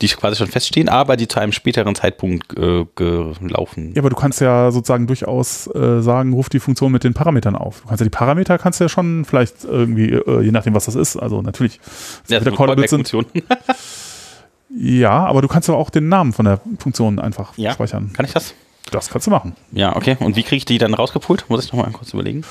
die 0.00 0.08
quasi 0.08 0.36
schon 0.36 0.46
feststehen, 0.46 0.88
aber 0.88 1.16
die 1.16 1.28
zu 1.28 1.40
einem 1.40 1.52
späteren 1.52 1.94
Zeitpunkt 1.94 2.56
äh, 2.56 2.84
gelaufen. 2.94 3.92
Ja, 3.94 4.02
aber 4.02 4.10
du 4.10 4.16
kannst 4.16 4.40
ja 4.40 4.70
sozusagen 4.70 5.06
durchaus 5.06 5.66
äh, 5.74 6.00
sagen, 6.00 6.32
ruf 6.32 6.48
die 6.48 6.60
Funktion 6.60 6.92
mit 6.92 7.04
den 7.04 7.14
Parametern 7.14 7.56
auf. 7.56 7.80
Du 7.82 7.88
kannst 7.88 8.00
ja 8.00 8.04
die 8.04 8.10
Parameter 8.10 8.58
kannst 8.58 8.80
ja 8.80 8.88
schon 8.88 9.24
vielleicht 9.24 9.64
irgendwie, 9.64 10.10
äh, 10.10 10.42
je 10.42 10.50
nachdem 10.50 10.74
was 10.74 10.86
das 10.86 10.94
ist, 10.94 11.16
also 11.16 11.42
natürlich. 11.42 11.80
Ja, 12.28 12.38
das 12.40 12.46
ist 12.46 13.14
ja, 14.78 15.24
aber 15.24 15.42
du 15.42 15.48
kannst 15.48 15.68
ja 15.68 15.74
auch 15.74 15.90
den 15.90 16.08
Namen 16.08 16.32
von 16.32 16.44
der 16.44 16.60
Funktion 16.78 17.18
einfach 17.18 17.56
ja, 17.56 17.72
speichern. 17.72 18.12
Kann 18.12 18.26
ich 18.26 18.32
das? 18.32 18.54
Das 18.90 19.10
kannst 19.10 19.26
du 19.26 19.30
machen. 19.30 19.56
Ja, 19.72 19.96
okay. 19.96 20.16
Und 20.20 20.36
wie 20.36 20.42
kriege 20.42 20.56
ich 20.56 20.64
die 20.64 20.78
dann 20.78 20.94
rausgepult? 20.94 21.46
Muss 21.48 21.64
ich 21.64 21.72
nochmal 21.72 21.90
kurz 21.92 22.12
überlegen. 22.12 22.44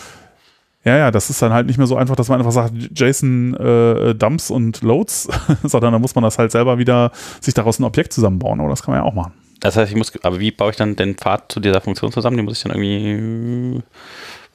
Ja, 0.86 0.96
ja, 0.98 1.12
das 1.12 1.30
ist 1.32 1.42
dann 1.42 1.52
halt 1.52 1.66
nicht 1.66 1.78
mehr 1.78 1.88
so 1.88 1.98
einfach, 1.98 2.16
dass 2.16 2.30
man 2.30 2.40
einfach 2.40 2.52
sagt, 2.52 2.74
JSON 2.94 3.56
äh, 3.56 4.14
Dumps 4.14 4.52
und 4.52 4.84
Loads, 4.84 5.28
sondern 5.64 5.94
da 5.94 6.00
muss 6.00 6.14
man 6.14 6.24
das 6.24 6.38
halt 6.38 6.52
selber 6.52 6.78
wieder 6.78 7.12
sich 7.42 7.56
daraus 7.56 7.80
ein 7.80 7.86
Objekt 7.86 8.14
zusammenbauen. 8.14 8.60
Aber 8.60 8.70
das 8.70 8.84
kann 8.84 8.94
man 8.94 9.04
ja 9.04 9.10
auch 9.10 9.16
machen. 9.16 9.34
Das 9.62 9.76
heißt, 9.76 9.92
ich 9.92 9.98
muss, 9.98 10.14
aber 10.24 10.40
wie 10.40 10.52
baue 10.52 10.70
ich 10.70 10.78
dann 10.78 10.96
den 10.96 11.16
Pfad 11.16 11.52
zu 11.52 11.60
dieser 11.60 11.82
Funktion 11.82 12.12
zusammen? 12.12 12.38
Den 12.38 12.46
muss 12.46 12.58
ich 12.58 12.64
dann 12.64 12.78
irgendwie 12.78 13.82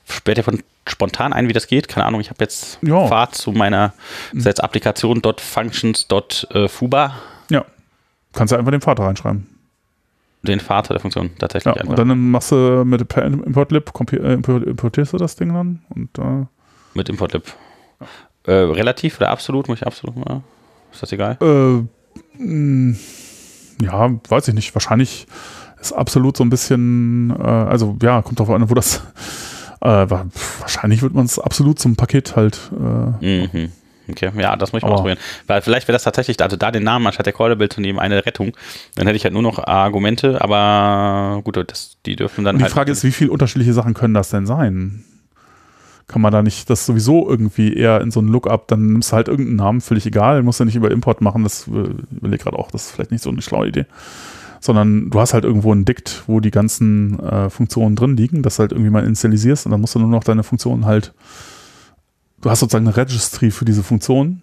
später 0.09 0.45
von 0.45 0.63
spontan 0.87 1.33
ein, 1.33 1.49
wie 1.49 1.53
das 1.53 1.67
geht. 1.67 1.89
Keine 1.89 2.07
Ahnung, 2.07 2.21
ich 2.21 2.31
habe 2.31 2.45
jetzt 2.45 2.79
ja. 2.83 3.09
Pfad 3.09 3.35
zu 3.35 3.51
meiner 3.51 3.93
mhm. 4.33 4.47
Applikation.functions.fuba. 4.47 7.15
Ja, 7.51 7.65
kannst 8.33 8.53
du 8.53 8.57
einfach 8.57 8.71
den 8.71 8.81
Pfad 8.81 9.01
reinschreiben 9.01 9.50
den 10.43 10.61
Vater 10.61 10.95
der 10.95 11.01
Funktion 11.01 11.31
tatsächlich. 11.39 11.75
Ja, 11.75 11.85
und 11.85 11.99
dann 11.99 12.31
machst 12.31 12.53
du 12.53 12.85
mit 12.85 13.07
per 13.09 13.25
importlib, 13.25 13.93
äh, 14.13 14.35
importierst 14.35 15.13
du 15.13 15.19
das 15.19 15.37
Ding 15.37 15.53
dann 15.53 15.83
und 15.91 16.19
äh 16.19 16.47
mit 16.95 17.09
importlib. 17.09 17.45
Ja. 18.01 18.53
Äh, 18.53 18.65
relativ 18.73 19.19
oder 19.19 19.31
absolut? 19.31 19.69
Muss 19.69 19.79
ich 19.79 19.87
absolut 19.87 20.17
mal? 20.17 20.43
Ist 20.93 21.03
das 21.03 21.13
egal? 21.13 21.37
Äh, 21.41 22.43
mh, 22.43 22.97
ja, 23.83 24.11
weiß 24.29 24.49
ich 24.49 24.55
nicht. 24.55 24.75
Wahrscheinlich 24.75 25.27
ist 25.81 25.93
absolut 25.93 26.37
so 26.37 26.45
ein 26.45 26.51
bisschen, 26.51 27.31
äh, 27.39 27.43
also 27.43 27.97
ja, 28.03 28.23
kommt 28.23 28.39
drauf 28.39 28.51
an, 28.51 28.69
wo 28.69 28.75
das. 28.75 29.03
Äh, 29.83 30.11
wahrscheinlich 30.61 31.01
wird 31.01 31.15
man 31.15 31.25
es 31.25 31.39
absolut 31.39 31.79
zum 31.79 31.97
Paket 31.97 32.37
halt. 32.37 32.71
Äh, 32.73 33.47
mhm. 33.47 33.73
Okay, 34.11 34.31
ja, 34.39 34.57
das 34.57 34.73
muss 34.73 34.81
ich 34.81 34.83
mal 34.85 34.93
ausprobieren. 34.93 35.19
Weil 35.47 35.63
vielleicht 35.63 35.89
wäre 35.89 35.95
das 35.95 36.03
tatsächlich, 36.03 36.41
also 36.43 36.57
da 36.57 36.71
den 36.71 36.83
Namen 36.83 37.07
anstatt 37.07 37.27
der 37.27 37.33
Callable 37.33 37.69
zu 37.69 37.81
nehmen, 37.81 37.99
eine 37.99 38.27
Rettung. 38.27 38.53
Dann 38.97 39.07
hätte 39.07 39.17
ich 39.17 39.25
halt 39.25 39.35
nur 39.35 39.43
noch 39.43 39.59
Argumente, 39.65 40.41
aber 40.41 41.43
gut, 41.43 41.57
das, 41.57 41.97
die 42.07 42.17
dürfen 42.17 42.45
dann 42.45 42.57
Und 42.57 42.61
die 42.61 42.65
halt 42.65 42.73
Frage 42.73 42.93
ist, 42.93 43.05
wie 43.05 43.13
viele 43.13 43.31
unterschiedliche 43.31 43.73
Sachen 43.73 43.95
können 43.95 44.15
das 44.15 44.31
denn 44.31 44.47
sein? 44.47 45.05
Kann 46.09 46.23
man 46.23 46.33
da 46.33 46.43
nicht 46.43 46.69
das 46.69 46.87
sowieso 46.87 47.29
irgendwie 47.29 47.73
eher 47.73 48.01
in 48.01 48.11
so 48.11 48.21
ein 48.21 48.27
Lookup, 48.27 48.67
dann 48.67 48.95
nimmst 48.95 49.13
du 49.13 49.17
halt 49.17 49.29
irgendeinen 49.29 49.57
Namen, 49.57 49.81
völlig 49.81 50.07
egal, 50.07 50.43
musst 50.43 50.59
du 50.59 50.65
nicht 50.65 50.75
über 50.75 50.91
Import 50.91 51.21
machen, 51.21 51.45
das 51.45 51.69
äh, 51.69 52.17
überlege 52.17 52.43
gerade 52.43 52.59
auch, 52.59 52.71
das 52.71 52.87
ist 52.87 52.91
vielleicht 52.91 53.13
nicht 53.13 53.23
so 53.23 53.31
eine 53.31 53.43
schlaue 53.43 53.69
Idee. 53.69 53.87
Sondern 54.59 55.09
du 55.11 55.21
hast 55.21 55.33
halt 55.33 55.45
irgendwo 55.45 55.73
ein 55.73 55.85
Dict, 55.85 56.25
wo 56.27 56.41
die 56.41 56.51
ganzen 56.51 57.19
äh, 57.21 57.49
Funktionen 57.49 57.97
drin 57.97 58.17
liegen, 58.17 58.43
das 58.43 58.59
halt 58.59 58.73
irgendwie 58.73 58.91
mal 58.91 59.05
initialisierst 59.05 59.67
und 59.67 59.73
dann 59.73 59.81
musst 59.81 59.95
du 59.95 60.01
nur 60.01 60.09
noch 60.09 60.25
deine 60.25 60.43
Funktionen 60.43 60.85
halt 60.85 61.13
du 62.41 62.51
hast 62.51 62.61
sozusagen 62.61 62.87
eine 62.87 62.97
Registry 62.97 63.51
für 63.51 63.65
diese 63.65 63.83
Funktion. 63.83 64.43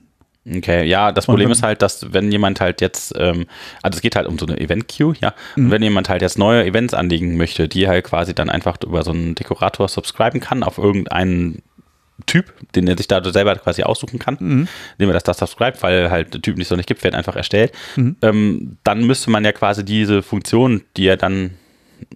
Okay, 0.50 0.86
ja, 0.86 1.12
das 1.12 1.26
Problem 1.26 1.52
ist 1.52 1.62
halt, 1.62 1.82
dass 1.82 2.14
wenn 2.14 2.32
jemand 2.32 2.62
halt 2.62 2.80
jetzt, 2.80 3.14
ähm, 3.18 3.48
also 3.82 3.98
es 3.98 4.02
geht 4.02 4.16
halt 4.16 4.28
um 4.28 4.40
so 4.40 4.46
eine 4.46 4.58
Event-Queue, 4.58 5.16
ja, 5.20 5.34
mhm. 5.56 5.66
und 5.66 5.72
wenn 5.72 5.84
jemand 5.84 6.08
halt 6.08 6.22
jetzt 6.22 6.38
neue 6.38 6.66
Events 6.66 6.94
anlegen 6.94 7.36
möchte, 7.36 7.68
die 7.68 7.88
halt 7.88 8.06
quasi 8.06 8.34
dann 8.34 8.50
einfach 8.50 8.78
über 8.82 9.04
so 9.04 9.12
einen 9.12 9.36
Dekorator 9.36 9.90
subscriben 9.90 10.40
kann 10.40 10.64
auf 10.64 10.78
irgendeinen 10.78 11.64
Typ, 12.26 12.54
den 12.76 12.88
er 12.88 12.98
sich 12.98 13.08
da 13.08 13.22
selber 13.24 13.56
quasi 13.58 13.84
aussuchen 13.84 14.20
kann, 14.20 14.38
mhm. 14.40 14.68
indem 14.98 15.10
er 15.10 15.14
das, 15.14 15.24
das 15.24 15.38
subscribe, 15.38 15.78
weil 15.82 16.10
halt 16.10 16.34
der 16.34 16.42
Typ 16.42 16.58
nicht 16.58 16.70
so 16.70 16.78
nicht 16.78 16.88
gibt, 16.88 17.04
wird 17.04 17.14
einfach 17.14 17.36
erstellt, 17.36 17.74
mhm. 17.98 18.16
ähm, 18.22 18.78
dann 18.86 19.06
müsste 19.06 19.30
man 19.30 19.44
ja 19.44 19.52
quasi 19.52 19.84
diese 19.84 20.24
Funktion, 20.24 20.84
die 20.96 21.08
er 21.08 21.18
dann 21.18 21.56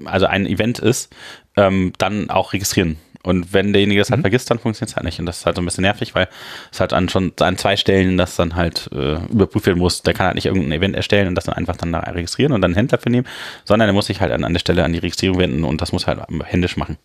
also 0.06 0.26
ein 0.26 0.46
Event 0.46 0.80
ist, 0.80 1.14
ähm, 1.58 1.94
dann 1.98 2.30
auch 2.30 2.54
registrieren. 2.54 2.98
Und 3.24 3.54
wenn 3.54 3.72
derjenige 3.72 4.02
das 4.02 4.10
halt 4.10 4.20
Mhm. 4.20 4.24
vergisst, 4.24 4.50
dann 4.50 4.58
funktioniert 4.58 4.90
es 4.90 4.96
halt 4.96 5.06
nicht. 5.06 5.20
Und 5.20 5.28
das 5.28 5.40
ist 5.40 5.46
halt 5.46 5.56
so 5.56 5.62
ein 5.62 5.66
bisschen 5.66 5.84
nervig, 5.84 6.16
weil 6.16 6.28
es 6.72 6.80
halt 6.80 6.92
an 6.92 7.08
schon 7.08 7.32
an 7.40 7.56
zwei 7.56 7.78
Stellen, 7.78 8.18
das 8.18 8.36
dann 8.36 8.56
halt 8.56 8.90
äh, 8.94 9.18
überprüft 9.32 9.68
werden 9.68 9.78
muss. 9.78 10.02
Der 10.02 10.16
kann 10.16 10.26
halt 10.26 10.36
nicht 10.36 10.48
irgendein 10.48 10.72
Event 10.72 10.96
erstellen 10.96 11.28
und 11.28 11.36
das 11.36 11.44
dann 11.44 11.54
einfach 11.56 11.76
dann 11.78 11.92
da 11.92 12.00
registrieren 12.00 12.52
und 12.52 12.62
dann 12.62 12.70
einen 12.70 12.78
Händler 12.78 12.98
für 12.98 13.12
nehmen, 13.12 13.28
sondern 13.64 13.88
er 13.90 13.94
muss 13.94 14.08
sich 14.08 14.22
halt 14.22 14.32
an, 14.32 14.44
an 14.44 14.54
der 14.54 14.60
Stelle 14.60 14.84
an 14.84 14.92
die 14.94 15.00
Registrierung 15.00 15.38
wenden 15.38 15.64
und 15.66 15.82
das 15.82 15.92
muss 15.92 16.08
halt 16.08 16.20
händisch 16.46 16.78
machen. 16.78 16.98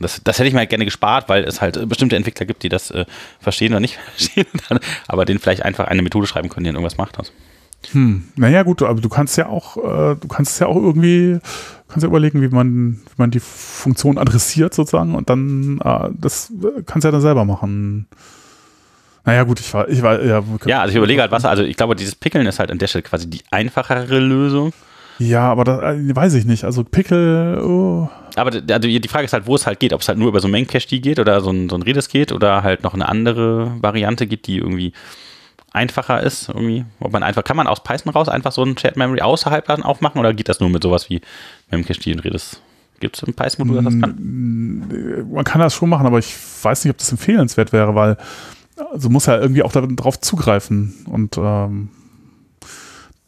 Das, 0.00 0.20
das 0.24 0.38
hätte 0.38 0.48
ich 0.48 0.54
mir 0.54 0.60
halt 0.60 0.70
gerne 0.70 0.86
gespart, 0.86 1.28
weil 1.28 1.44
es 1.44 1.60
halt 1.60 1.88
bestimmte 1.88 2.16
Entwickler 2.16 2.46
gibt, 2.46 2.62
die 2.62 2.68
das 2.70 2.90
äh, 2.90 3.04
verstehen 3.38 3.72
oder 3.72 3.80
nicht 3.80 3.98
verstehen, 4.16 4.46
aber 5.08 5.26
denen 5.26 5.40
vielleicht 5.40 5.62
einfach 5.62 5.88
eine 5.88 6.00
Methode 6.00 6.26
schreiben 6.26 6.48
können, 6.48 6.64
die 6.64 6.68
dann 6.68 6.76
irgendwas 6.76 6.96
macht. 6.96 7.18
Also. 7.18 7.32
Hm. 7.92 8.24
Naja, 8.36 8.62
gut, 8.62 8.82
aber 8.82 9.00
du 9.00 9.08
kannst 9.08 9.36
ja 9.36 9.48
auch, 9.48 9.76
äh, 9.76 10.16
du 10.16 10.28
kannst 10.28 10.60
ja 10.60 10.66
auch 10.66 10.76
irgendwie, 10.76 11.38
kannst 11.88 12.02
ja 12.02 12.08
überlegen, 12.08 12.42
wie 12.42 12.48
man, 12.48 12.94
wie 12.94 13.14
man 13.16 13.30
die 13.30 13.40
Funktion 13.40 14.18
adressiert 14.18 14.74
sozusagen 14.74 15.14
und 15.14 15.30
dann, 15.30 15.80
äh, 15.84 16.10
das 16.18 16.50
äh, 16.50 16.82
kannst 16.84 17.04
du 17.04 17.08
ja 17.08 17.12
dann 17.12 17.20
selber 17.20 17.44
machen. 17.44 18.06
Naja, 19.24 19.44
gut, 19.44 19.60
ich 19.60 19.72
war, 19.72 19.88
ich 19.88 20.02
war, 20.02 20.22
ja. 20.22 20.42
Ja, 20.66 20.80
also 20.80 20.90
ich 20.90 20.96
überlege 20.96 21.22
halt, 21.22 21.30
was, 21.30 21.44
also 21.44 21.62
ich 21.62 21.76
glaube, 21.76 21.96
dieses 21.96 22.14
Pickeln 22.14 22.46
ist 22.46 22.58
halt 22.58 22.70
an 22.70 22.78
der 22.78 22.88
Stelle 22.88 23.02
quasi 23.02 23.28
die 23.28 23.40
einfachere 23.50 24.18
Lösung. 24.18 24.72
Ja, 25.18 25.50
aber 25.50 25.64
da 25.64 25.92
äh, 25.92 26.14
weiß 26.14 26.34
ich 26.34 26.44
nicht. 26.44 26.64
Also 26.64 26.84
Pickel, 26.84 27.58
oh. 27.62 28.08
Aber 28.36 28.50
also 28.50 28.88
die 28.88 29.08
Frage 29.08 29.24
ist 29.24 29.32
halt, 29.32 29.46
wo 29.46 29.54
es 29.54 29.66
halt 29.66 29.78
geht, 29.80 29.92
ob 29.92 30.00
es 30.00 30.08
halt 30.08 30.18
nur 30.18 30.28
über 30.28 30.40
so 30.40 30.48
ein 30.48 30.50
Main-Cache 30.50 30.98
geht 31.00 31.20
oder 31.20 31.40
so 31.40 31.50
ein, 31.50 31.68
so 31.68 31.76
ein 31.76 31.82
Redis 31.82 32.08
geht 32.08 32.32
oder 32.32 32.62
halt 32.62 32.82
noch 32.82 32.94
eine 32.94 33.08
andere 33.08 33.72
Variante 33.80 34.26
gibt, 34.26 34.46
die 34.48 34.58
irgendwie 34.58 34.92
einfacher 35.74 36.22
ist. 36.22 36.48
Irgendwie. 36.48 36.86
Ob 37.00 37.12
man 37.12 37.22
einfach, 37.22 37.44
kann 37.44 37.56
man 37.56 37.66
aus 37.66 37.82
Python 37.82 38.12
raus 38.12 38.28
einfach 38.28 38.52
so 38.52 38.62
ein 38.62 38.78
Shared 38.78 38.96
Memory 38.96 39.20
außerhalb 39.20 39.66
dann 39.66 39.82
aufmachen 39.82 40.18
oder 40.18 40.32
geht 40.32 40.48
das 40.48 40.60
nur 40.60 40.70
mit 40.70 40.82
sowas 40.82 41.10
wie 41.10 41.20
Memcache 41.70 42.12
und 42.12 42.20
Redis? 42.20 42.60
Gibt 43.00 43.16
es 43.16 43.24
ein 43.24 43.34
Python-Modul, 43.34 43.82
das 43.82 43.92
das 43.92 44.00
kann? 44.00 45.26
man 45.30 45.44
kann 45.44 45.60
das 45.60 45.74
schon 45.74 45.90
machen, 45.90 46.06
aber 46.06 46.20
ich 46.20 46.34
weiß 46.62 46.84
nicht, 46.84 46.92
ob 46.92 46.98
das 46.98 47.10
empfehlenswert 47.10 47.72
wäre, 47.72 47.94
weil 47.94 48.16
also 48.92 49.10
muss 49.10 49.26
ja 49.26 49.38
irgendwie 49.38 49.62
auch 49.62 49.72
darauf 49.72 50.20
zugreifen 50.20 50.94
und 51.10 51.36
ähm, 51.36 51.90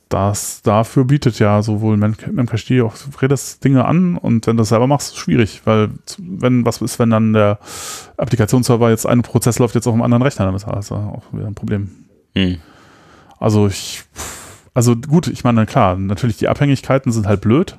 das 0.08 0.62
dafür 0.62 1.04
bietet 1.04 1.40
ja 1.40 1.62
sowohl 1.62 1.96
Mem- 1.96 2.14
Memcache 2.30 2.84
auch 2.84 2.94
Redis 3.20 3.58
Dinge 3.58 3.84
an 3.84 4.16
und 4.16 4.46
wenn 4.46 4.56
du 4.56 4.60
das 4.60 4.68
selber 4.68 4.86
machst, 4.86 5.14
ist 5.14 5.18
schwierig, 5.18 5.62
weil 5.64 5.90
wenn 6.18 6.64
was 6.64 6.80
ist, 6.80 7.00
wenn 7.00 7.10
dann 7.10 7.32
der 7.32 7.58
Applikationsserver 8.16 8.90
jetzt 8.90 9.04
ein 9.04 9.22
Prozess 9.22 9.58
läuft 9.58 9.74
jetzt 9.74 9.88
auf 9.88 9.94
einem 9.94 10.02
anderen 10.02 10.22
Rechner, 10.22 10.46
dann 10.46 10.54
ist 10.54 10.66
das 10.66 10.92
auch 10.92 11.24
wieder 11.32 11.48
ein 11.48 11.56
Problem. 11.56 12.05
Hm. 12.36 12.58
Also 13.40 13.66
ich, 13.66 14.04
also 14.74 14.94
gut, 14.94 15.26
ich 15.26 15.42
meine, 15.42 15.66
klar, 15.66 15.96
natürlich 15.96 16.36
die 16.36 16.48
Abhängigkeiten 16.48 17.10
sind 17.10 17.26
halt 17.26 17.40
blöd. 17.40 17.78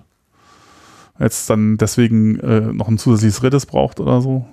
Jetzt 1.20 1.50
dann 1.50 1.78
deswegen 1.78 2.40
äh, 2.40 2.62
noch 2.62 2.88
ein 2.88 2.98
zusätzliches 2.98 3.44
Redis 3.44 3.66
braucht 3.66 4.00
oder 4.00 4.22
so. 4.22 4.46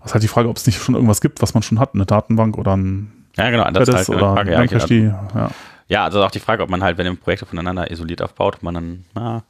Das 0.00 0.10
ist 0.10 0.14
halt 0.14 0.22
die 0.22 0.28
Frage, 0.28 0.48
ob 0.48 0.56
es 0.56 0.66
nicht 0.66 0.80
schon 0.80 0.94
irgendwas 0.94 1.20
gibt, 1.20 1.42
was 1.42 1.54
man 1.54 1.62
schon 1.62 1.80
hat, 1.80 1.94
eine 1.94 2.06
Datenbank 2.06 2.58
oder 2.58 2.76
ein 2.76 3.12
Ja, 3.36 3.50
genau. 3.50 3.64
Das 3.70 3.88
Redis 3.88 4.02
ist 4.02 4.08
halt 4.08 4.18
oder 4.18 4.34
Frage. 4.34 4.52
Ja, 4.52 4.62
okay. 4.62 4.86
die, 4.88 5.02
ja. 5.04 5.50
ja, 5.88 6.04
also 6.04 6.22
auch 6.22 6.30
die 6.30 6.40
Frage, 6.40 6.62
ob 6.62 6.70
man 6.70 6.82
halt, 6.82 6.98
wenn 6.98 7.06
man 7.06 7.16
Projekte 7.16 7.46
voneinander 7.46 7.90
isoliert 7.90 8.22
aufbaut, 8.22 8.56
ob 8.56 8.62
man 8.62 8.74
dann, 8.74 9.04
na, 9.14 9.42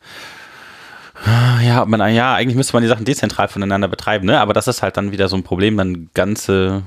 ja, 1.62 1.82
ob 1.82 1.88
man, 1.88 2.14
ja, 2.14 2.34
eigentlich 2.34 2.56
müsste 2.56 2.74
man 2.74 2.82
die 2.82 2.88
Sachen 2.88 3.04
dezentral 3.04 3.48
voneinander 3.48 3.88
betreiben, 3.88 4.26
ne? 4.26 4.40
Aber 4.40 4.52
das 4.52 4.68
ist 4.68 4.82
halt 4.82 4.96
dann 4.96 5.12
wieder 5.12 5.28
so 5.28 5.36
ein 5.36 5.42
Problem, 5.42 5.76
dann 5.76 6.10
ganze, 6.12 6.82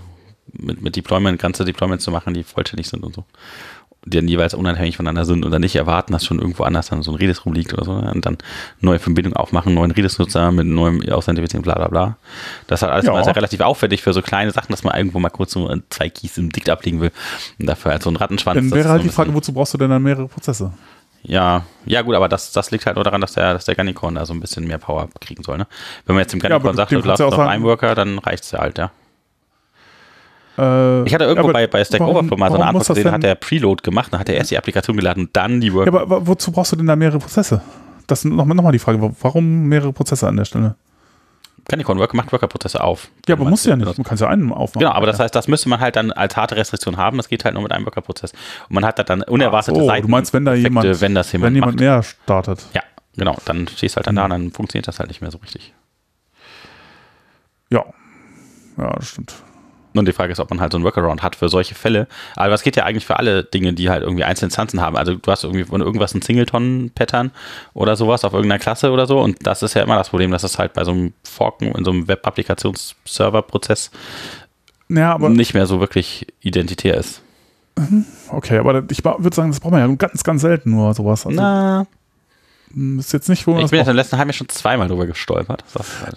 mit, 0.54 0.82
mit 0.82 0.96
Deployment, 0.96 1.40
ganze 1.40 1.66
Deployments 1.66 2.04
zu 2.04 2.12
machen, 2.12 2.34
die 2.34 2.44
vollständig 2.44 2.88
sind 2.90 3.04
und 3.04 3.16
so. 3.16 3.24
Die 4.06 4.16
dann 4.18 4.28
jeweils 4.30 4.54
unabhängig 4.54 4.96
voneinander 4.96 5.26
sind 5.26 5.44
und 5.44 5.52
dann 5.52 5.60
nicht 5.60 5.76
erwarten, 5.76 6.14
dass 6.14 6.24
schon 6.26 6.40
irgendwo 6.40 6.64
anders 6.64 6.88
dann 6.88 7.04
so 7.04 7.12
ein 7.12 7.16
Redis 7.16 7.46
rumliegt 7.46 7.74
oder 7.74 7.84
so. 7.84 8.00
Ne? 8.00 8.10
Und 8.14 8.26
dann 8.26 8.38
neue 8.80 9.00
Verbindungen 9.00 9.36
aufmachen, 9.36 9.74
neuen 9.74 9.92
Redis-Nutzer 9.92 10.52
mit 10.54 10.66
neuem 10.66 11.02
Authentifizieren, 11.10 11.62
bla 11.64 11.76
bla 11.76 11.88
bla. 11.90 12.18
Das 12.68 12.80
ist 12.80 12.84
halt 12.84 12.94
alles 12.94 13.06
Ja. 13.06 13.12
immer 13.12 13.24
sehr 13.26 13.36
relativ 13.36 13.60
aufwendig 13.60 14.02
für 14.04 14.14
so 14.14 14.22
kleine 14.22 14.52
Sachen, 14.52 14.72
dass 14.72 14.84
man 14.86 14.96
irgendwo 14.96 15.20
mal 15.20 15.30
kurz 15.30 15.52
so 15.52 15.70
zwei 15.90 16.08
Keys 16.10 16.38
im 16.38 16.52
Dikt 16.54 16.70
ablegen 16.70 17.02
will. 17.02 17.12
Und 17.60 17.66
dafür 17.68 17.92
halt 17.92 18.04
so 18.04 18.10
ein 18.10 18.16
Rattenschwanz. 18.16 18.56
Dann 18.56 18.72
wäre 18.72 18.88
halt 18.88 19.02
so 19.02 19.08
die 19.10 19.14
Frage, 19.14 19.34
wozu 19.34 19.52
brauchst 19.52 19.74
du 19.74 19.78
denn 19.78 19.90
dann 19.90 20.04
mehrere 20.04 20.28
Prozesse? 20.28 20.72
ja, 21.24 21.66
ja 21.86 22.02
gut, 22.04 22.16
aber 22.16 22.30
das, 22.30 22.54
das 22.54 22.72
liegt 22.72 22.86
halt 22.86 22.96
nur 22.96 23.04
daran, 23.04 23.20
dass 23.20 23.34
der, 23.34 23.52
dass 23.54 23.66
der 23.66 23.76
Ganicorn 23.76 24.16
da 24.16 24.26
so 24.26 24.34
ein 24.34 24.40
bisschen 24.40 24.66
mehr 24.66 24.78
Power 24.78 25.10
kriegen 25.20 25.44
soll. 25.44 25.58
Ne? 25.58 25.68
Wenn 26.06 26.16
man 26.16 26.22
jetzt 26.22 26.32
dem 26.32 26.40
Ja, 26.40 26.48
Ganicorn 26.48 26.70
aber 26.70 26.78
sagt, 26.78 26.92
du 26.94 27.00
auch 27.26 27.32
sagen- 27.32 27.50
einem 27.50 27.64
Worker, 27.64 27.96
dann 27.96 28.20
reicht's 28.20 28.52
ja 28.52 28.60
halt, 28.60 28.78
ja. 28.78 28.92
Äh, 30.58 31.04
Ich 31.04 31.14
hatte 31.14 31.26
irgendwo 31.26 31.48
ja, 31.50 31.54
bei, 31.54 31.68
bei 31.68 31.84
Stack 31.84 32.00
warum- 32.00 32.16
Overflow 32.18 32.38
mal 32.38 32.50
so 32.50 32.56
eine 32.56 32.66
Antwort 32.66 32.88
gesehen, 32.88 33.04
da 33.06 33.12
hat 33.12 33.24
der 33.24 33.36
Preload 33.36 33.82
gemacht, 33.84 34.12
dann 34.12 34.20
hat 34.20 34.30
er 34.30 34.36
erst 34.36 34.52
die 34.52 34.58
Applikation 34.58 34.96
geladen 34.98 35.26
und 35.26 35.36
dann 35.38 35.62
die 35.62 35.68
Ja, 35.68 35.74
Worker. 35.74 36.02
aber 36.02 36.28
wozu 36.28 36.52
brauchst 36.52 36.72
du 36.72 36.76
denn 36.76 36.88
da 36.88 36.96
mehrere 36.96 37.20
Prozesse? 37.20 37.62
Das 38.08 38.20
ist 38.20 38.26
nochmal 38.26 38.56
noch 38.56 38.64
mal 38.64 38.72
die 38.72 38.80
Frage, 38.80 39.02
wa- 39.02 39.12
warum 39.22 39.64
mehrere 39.68 39.94
Prozesse 39.94 40.28
an 40.28 40.38
der 40.38 40.46
Stelle? 40.46 40.76
Ganicorn 41.70 42.00
Worker 42.00 42.16
macht 42.16 42.32
Worker-Prozesse 42.32 42.82
auf. 42.82 43.10
Ja, 43.28 43.36
aber 43.36 43.44
man 43.44 43.52
musst 43.52 43.66
du 43.66 43.70
ja 43.70 43.76
nicht. 43.76 43.84
benutzt. 43.84 44.00
Du 44.00 44.04
kannst 44.04 44.22
ja 44.22 44.30
einen 44.30 44.54
aufmachen. 44.54 44.80
Genau, 44.80 44.94
aber 44.94 45.06
das 45.06 45.20
heißt, 45.20 45.36
das 45.36 45.50
müsste 45.50 45.68
man 45.68 45.82
halt 45.82 45.98
dann 45.98 46.14
als 46.14 46.38
harte 46.38 46.56
Restriktion 46.56 46.96
haben. 46.96 47.18
Das 47.18 47.28
geht 47.28 47.44
halt 47.44 47.56
nur 47.56 47.64
mit 47.64 47.74
einem 47.74 47.86
Worker-Prozess. 47.86 48.32
Und 48.70 48.76
man 48.76 48.86
hat 48.86 48.98
da 49.00 49.04
dann 49.04 49.22
unerwartete 49.24 49.76
Ach 49.78 49.82
so, 49.82 49.88
Seiten. 49.88 50.08
du 50.08 50.12
meinst, 50.12 50.32
wenn 50.34 50.46
da 50.46 50.54
jemand- 50.54 51.02
wenn 51.02 51.14
das 51.14 51.30
jemand, 51.34 51.48
wenn 51.50 51.56
jemand 51.56 51.74
macht. 51.74 51.80
mehr 51.82 52.04
startet. 52.04 52.66
Ja, 52.74 52.84
genau. 53.18 53.36
Dann 53.44 53.68
stehst 53.68 53.96
du 53.96 53.98
halt 53.98 54.08
dann 54.08 54.16
da 54.16 54.24
und 54.24 54.30
dann 54.30 54.52
funktioniert 54.52 54.88
das 54.88 55.00
halt 55.00 55.10
nicht 55.10 55.20
mehr 55.20 55.30
so 55.30 55.40
richtig. 55.40 55.74
Ja. 57.70 57.84
Ja, 58.78 58.94
das 58.94 59.10
stimmt. 59.10 59.34
Und 60.00 60.08
die 60.08 60.14
Frage 60.14 60.32
ist, 60.32 60.40
ob 60.40 60.50
man 60.50 60.60
halt 60.62 60.72
so 60.72 60.78
einen 60.78 60.86
Workaround 60.86 61.24
hat 61.24 61.36
für 61.36 61.50
solche 61.50 61.76
Fälle. 61.76 62.08
Aber 62.36 62.50
das 62.50 62.64
geht 62.64 62.76
ja 62.76 62.84
eigentlich 62.86 63.06
für 63.06 63.18
alle 63.18 63.44
Dinge, 63.44 63.74
die 63.74 63.90
halt 63.90 64.04
irgendwie 64.04 64.24
einzelne 64.24 64.48
Instanzen 64.48 64.82
haben. 64.82 64.98
Also 64.98 65.16
du 65.16 65.32
hast 65.32 65.44
irgendwie 65.44 65.66
von 65.66 65.82
irgendwas 65.82 66.14
ein 66.14 66.22
Singleton-Pattern 66.22 67.32
oder 67.74 67.96
sowas 67.96 68.24
auf 68.26 68.34
irgendeiner 68.34 68.60
Klasse 68.60 68.92
oder 68.92 69.08
so. 69.08 69.20
Und 69.20 69.46
das 69.46 69.64
ist 69.64 69.74
ja 69.74 69.82
immer 69.84 69.96
das 69.96 70.10
Problem, 70.10 70.32
dass 70.32 70.44
es 70.44 70.58
halt 70.60 70.74
bei 70.74 70.84
so 70.84 70.92
einem 70.92 71.14
Forken 71.24 71.72
in 71.74 71.84
so 71.86 71.92
einem 71.92 72.08
Web-Applikations-Server-Prozess 72.08 73.92
Ja, 74.90 75.18
nicht 75.18 75.54
mehr 75.54 75.66
so 75.68 75.80
wirklich 75.80 76.28
identitär 76.42 76.96
ist. 76.96 77.22
okay, 78.30 78.58
aber 78.58 78.84
ich 78.90 79.04
würde 79.04 79.36
sagen, 79.36 79.52
das 79.52 79.60
braucht 79.60 79.72
man 79.74 79.88
ja 79.88 79.96
ganz, 79.96 80.24
ganz 80.24 80.42
selten 80.42 80.72
nur 80.72 80.94
sowas. 80.94 81.26
Also, 81.26 81.40
Na, 81.40 81.86
ist 82.76 83.14
jetzt 83.14 83.30
nicht, 83.30 83.48
wo 83.48 83.54
man 83.54 83.66
ich 83.66 83.72
bin 83.72 83.80
jetzt 83.80 83.88
im 83.88 83.96
letzten 83.96 84.18
halben 84.18 84.30
Jahr 84.30 84.36
schon 84.36 84.50
zweimal 84.50 84.88
drüber 84.88 85.06
gestolpert. 85.06 85.64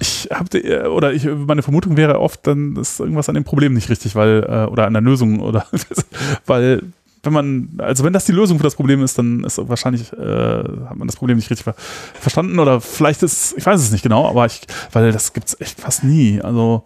Ich 0.01 0.29
habe 0.33 0.91
oder 0.91 1.13
ich 1.13 1.25
meine 1.25 1.63
Vermutung 1.63 1.97
wäre 1.97 2.21
oft, 2.21 2.47
dann 2.47 2.77
ist 2.77 3.01
irgendwas 3.01 3.29
an 3.29 3.35
dem 3.35 3.45
Problem 3.45 3.75
nicht 3.75 3.89
richtig, 3.89 4.15
weil 4.17 4.45
äh, 4.49 4.71
oder 4.71 4.87
an 4.87 4.93
der 4.93 5.03
Lösung 5.03 5.41
oder 5.41 5.67
weil 6.47 6.83
wenn 7.23 7.33
man 7.35 7.69
also 7.79 8.03
wenn 8.03 8.13
das 8.15 8.25
die 8.25 8.33
Lösung 8.33 8.59
für 8.59 8.65
das 8.65 8.75
Problem 8.75 9.03
ist, 9.03 9.19
dann 9.19 9.45
ist 9.45 9.59
wahrscheinlich 9.69 10.13
äh, 10.15 10.17
hat 10.89 10.97
man 10.97 11.07
das 11.07 11.17
Problem 11.17 11.37
nicht 11.37 11.51
richtig 11.51 11.65
ver 11.65 11.75
verstanden 12.15 12.59
oder 12.59 12.81
vielleicht 12.81 13.23
ist 13.23 13.55
ich 13.57 13.65
weiß 13.67 13.81
es 13.81 13.93
nicht 13.93 14.03
genau, 14.03 14.29
aber 14.29 14.47
ich 14.47 14.63
weil 14.93 15.13
das 15.13 15.33
gibt's 15.33 15.57
echt 15.61 15.81
fast 15.81 16.03
nie. 16.03 16.41
Also 16.41 16.83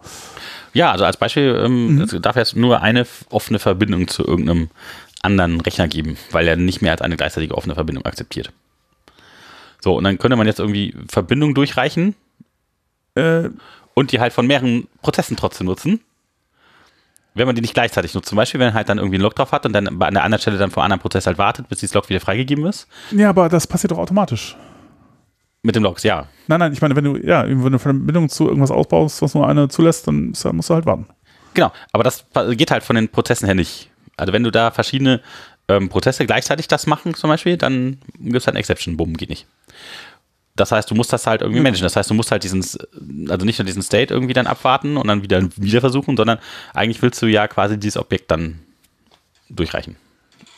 Ja, 0.73 0.91
also 0.91 1.05
als 1.05 1.17
Beispiel 1.17 1.59
ähm, 1.63 1.95
Mhm. 1.95 2.01
es 2.01 2.15
darf 2.21 2.35
jetzt 2.35 2.55
nur 2.55 2.81
eine 2.81 3.05
offene 3.29 3.59
Verbindung 3.59 4.07
zu 4.09 4.25
irgendeinem 4.25 4.69
anderen 5.21 5.61
Rechner 5.61 5.87
geben, 5.87 6.17
weil 6.31 6.47
er 6.47 6.55
nicht 6.57 6.81
mehr 6.81 6.91
als 6.91 7.01
eine 7.01 7.15
gleichzeitige 7.15 7.55
offene 7.55 7.73
Verbindung 7.75 8.05
akzeptiert. 8.05 8.51
So, 9.85 9.95
und 9.95 10.03
dann 10.03 10.17
könnte 10.17 10.35
man 10.35 10.47
jetzt 10.47 10.59
irgendwie 10.59 10.95
Verbindungen 11.07 11.53
durchreichen 11.53 12.15
äh, 13.13 13.49
und 13.93 14.11
die 14.11 14.19
halt 14.19 14.33
von 14.33 14.47
mehreren 14.47 14.87
Prozessen 15.03 15.37
trotzdem 15.37 15.67
nutzen. 15.67 16.01
Wenn 17.35 17.45
man 17.45 17.55
die 17.55 17.61
nicht 17.61 17.75
gleichzeitig 17.75 18.15
nutzt. 18.15 18.27
Zum 18.27 18.35
Beispiel, 18.35 18.59
wenn 18.59 18.69
man 18.69 18.73
halt 18.73 18.89
dann 18.89 18.97
irgendwie 18.97 19.17
einen 19.17 19.21
Log 19.21 19.35
drauf 19.35 19.51
hat 19.51 19.63
und 19.63 19.73
dann 19.73 19.87
an 20.01 20.13
der 20.15 20.23
anderen 20.23 20.41
Stelle 20.41 20.57
dann 20.57 20.71
vor 20.71 20.81
einem 20.81 20.93
anderen 20.93 21.01
Prozess 21.01 21.27
halt 21.27 21.37
wartet, 21.37 21.69
bis 21.69 21.81
dieses 21.81 21.93
Log 21.93 22.09
wieder 22.09 22.19
freigegeben 22.19 22.65
ist. 22.65 22.87
ja, 23.11 23.29
aber 23.29 23.47
das 23.47 23.67
passiert 23.67 23.91
doch 23.91 23.99
automatisch. 23.99 24.57
Mit 25.61 25.75
dem 25.75 25.83
Logs, 25.83 26.01
ja. 26.01 26.29
Nein, 26.47 26.61
nein, 26.61 26.73
ich 26.73 26.81
meine, 26.81 26.95
wenn 26.95 27.03
du 27.03 27.17
ja, 27.17 27.47
wenn 27.47 27.59
du 27.59 27.67
eine 27.67 27.77
Verbindung 27.77 28.27
zu 28.27 28.47
irgendwas 28.47 28.71
ausbaust, 28.71 29.21
was 29.21 29.35
nur 29.35 29.47
eine 29.47 29.67
zulässt, 29.67 30.07
dann 30.07 30.33
musst 30.53 30.69
du 30.71 30.73
halt 30.73 30.87
warten. 30.87 31.05
Genau, 31.53 31.71
aber 31.91 32.03
das 32.03 32.25
geht 32.53 32.71
halt 32.71 32.83
von 32.83 32.95
den 32.95 33.09
Prozessen 33.09 33.45
her 33.45 33.53
nicht. 33.53 33.91
Also 34.17 34.33
wenn 34.33 34.41
du 34.41 34.49
da 34.49 34.71
verschiedene 34.71 35.21
ähm, 35.67 35.89
Prozesse 35.89 36.25
gleichzeitig 36.25 36.67
das 36.67 36.87
machen 36.87 37.13
zum 37.13 37.29
Beispiel, 37.29 37.57
dann 37.57 37.99
gibt 38.17 38.37
es 38.37 38.47
halt 38.47 38.55
eine 38.55 38.61
Exception, 38.61 38.97
bumm, 38.97 39.15
geht 39.15 39.29
nicht. 39.29 39.45
Das 40.57 40.71
heißt, 40.71 40.89
du 40.89 40.95
musst 40.95 41.11
das 41.11 41.27
halt 41.27 41.41
irgendwie 41.41 41.59
managen. 41.61 41.83
Das 41.83 41.95
heißt, 41.97 42.09
du 42.09 42.13
musst 42.13 42.31
halt 42.31 42.43
diesen, 42.43 42.61
also 43.29 43.45
nicht 43.45 43.59
nur 43.59 43.65
diesen 43.65 43.81
State 43.81 44.13
irgendwie 44.13 44.33
dann 44.33 44.47
abwarten 44.47 44.95
und 44.95 45.07
dann 45.07 45.21
wieder, 45.21 45.41
wieder 45.57 45.81
versuchen, 45.81 46.15
sondern 46.15 46.37
eigentlich 46.73 47.01
willst 47.01 47.21
du 47.21 47.25
ja 47.27 47.47
quasi 47.49 47.77
dieses 47.77 47.97
Objekt 47.97 48.31
dann 48.31 48.59
durchreichen. 49.49 49.97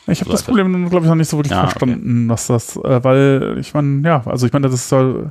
Ich 0.06 0.20
habe 0.20 0.30
das. 0.30 0.44
Problem, 0.44 0.88
glaube 0.88 1.04
ich, 1.04 1.08
noch 1.10 1.16
nicht 1.16 1.28
so 1.28 1.36
wirklich 1.36 1.50
Ja, 1.50 1.64
okay. 1.64 1.70
verstanden, 1.72 2.28
was 2.28 2.46
das, 2.46 2.76
äh, 2.76 3.02
weil 3.04 3.56
ich 3.60 3.74
meine, 3.74 4.06
ja, 4.08 4.22
also 4.24 4.46
ich 4.46 4.52
meine, 4.52 4.68
das 4.68 4.74
ist 4.74 4.88
so, 4.88 5.30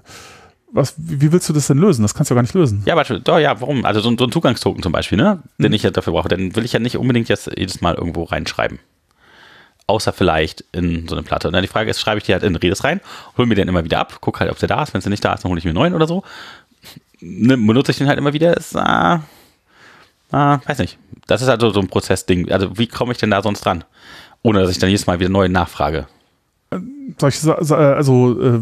was, 0.72 0.94
wie 0.98 1.32
willst 1.32 1.48
du 1.50 1.54
das 1.54 1.68
denn 1.68 1.78
lösen? 1.80 2.02
Das 2.04 2.14
kannst 2.14 2.30
du 2.30 2.34
ja 2.34 2.36
gar 2.36 2.42
nicht 2.44 2.54
lösen. 2.54 2.84
Ja, 2.86 2.94
aber 2.94 3.04
doch, 3.20 3.40
ja, 3.40 3.60
warum? 3.62 3.86
Also 3.86 4.02
so, 4.02 4.10
ein- 4.10 4.18
so 4.18 4.26
ein 4.26 4.32
Zugangstoken 4.32 4.84
zum 4.84 4.92
Beispiel, 4.92 5.18
ne? 5.18 5.42
Den 5.58 5.72
ich 5.74 5.82
ja 5.82 5.90
dafür 5.92 6.14
brauche, 6.14 6.28
den 6.28 6.56
will 6.56 6.66
ich 6.66 6.74
ja 6.74 6.80
nicht 6.80 6.98
unbedingt 6.98 7.30
jetzt 7.30 7.50
jedes 7.58 7.80
Mal 7.82 7.96
irgendwo 7.96 8.24
reinschreiben. 8.26 8.80
Außer 9.88 10.12
vielleicht 10.12 10.66
in 10.74 11.08
so 11.08 11.16
eine 11.16 11.24
Platte. 11.24 11.48
Und 11.48 11.54
dann 11.54 11.62
die 11.62 11.70
Frage 11.70 11.90
ist, 11.90 12.00
schreibe 12.00 12.18
ich 12.18 12.26
die 12.26 12.34
halt 12.34 12.44
in 12.44 12.56
Redis 12.56 12.84
rein, 12.84 13.00
hole 13.38 13.48
mir 13.48 13.56
den 13.56 13.70
immer 13.70 13.86
wieder 13.86 14.00
ab, 14.00 14.20
gucke 14.20 14.42
halt, 14.42 14.52
ob 14.52 14.60
der 14.60 14.68
da 14.68 14.84
ist. 14.84 14.94
Wenn 14.94 15.02
der 15.02 15.10
nicht 15.10 15.24
da 15.24 15.34
ist, 15.34 15.44
dann 15.44 15.50
hole 15.50 15.60
ich 15.60 15.66
mir 15.66 15.72
einen 15.72 15.80
neuen 15.80 15.94
oder 15.94 16.08
so. 16.08 16.24
Ne, 17.22 17.58
benutze 17.58 17.92
ich 17.92 17.98
den 17.98 18.08
halt 18.08 18.18
immer 18.18 18.34
wieder. 18.34 18.56
Ist, 18.58 18.76
ah, 18.76 19.24
ah, 20.32 20.60
weiß 20.66 20.80
nicht. 20.80 20.98
Das 21.26 21.42
ist 21.42 21.48
halt 21.48 21.62
so, 21.62 21.72
ein 21.74 21.88
Prozessding. 21.88 22.52
Also 22.52 22.78
wie 22.78 22.88
komme 22.88 23.14
ich 23.14 23.18
denn 23.18 23.32
da 23.32 23.42
sonst 23.42 23.62
dran? 23.62 23.84
Ohne, 24.44 24.60
dass 24.60 24.72
ich 24.72 24.78
dann 24.78 24.90
jedes 24.90 25.08
Mal 25.08 25.20
wieder 25.20 25.30
neu 25.30 25.48
nachfrage. 25.48 26.08
Soll 27.18 27.30
ich 27.30 27.44
also, 27.48 28.42
äh, 28.42 28.62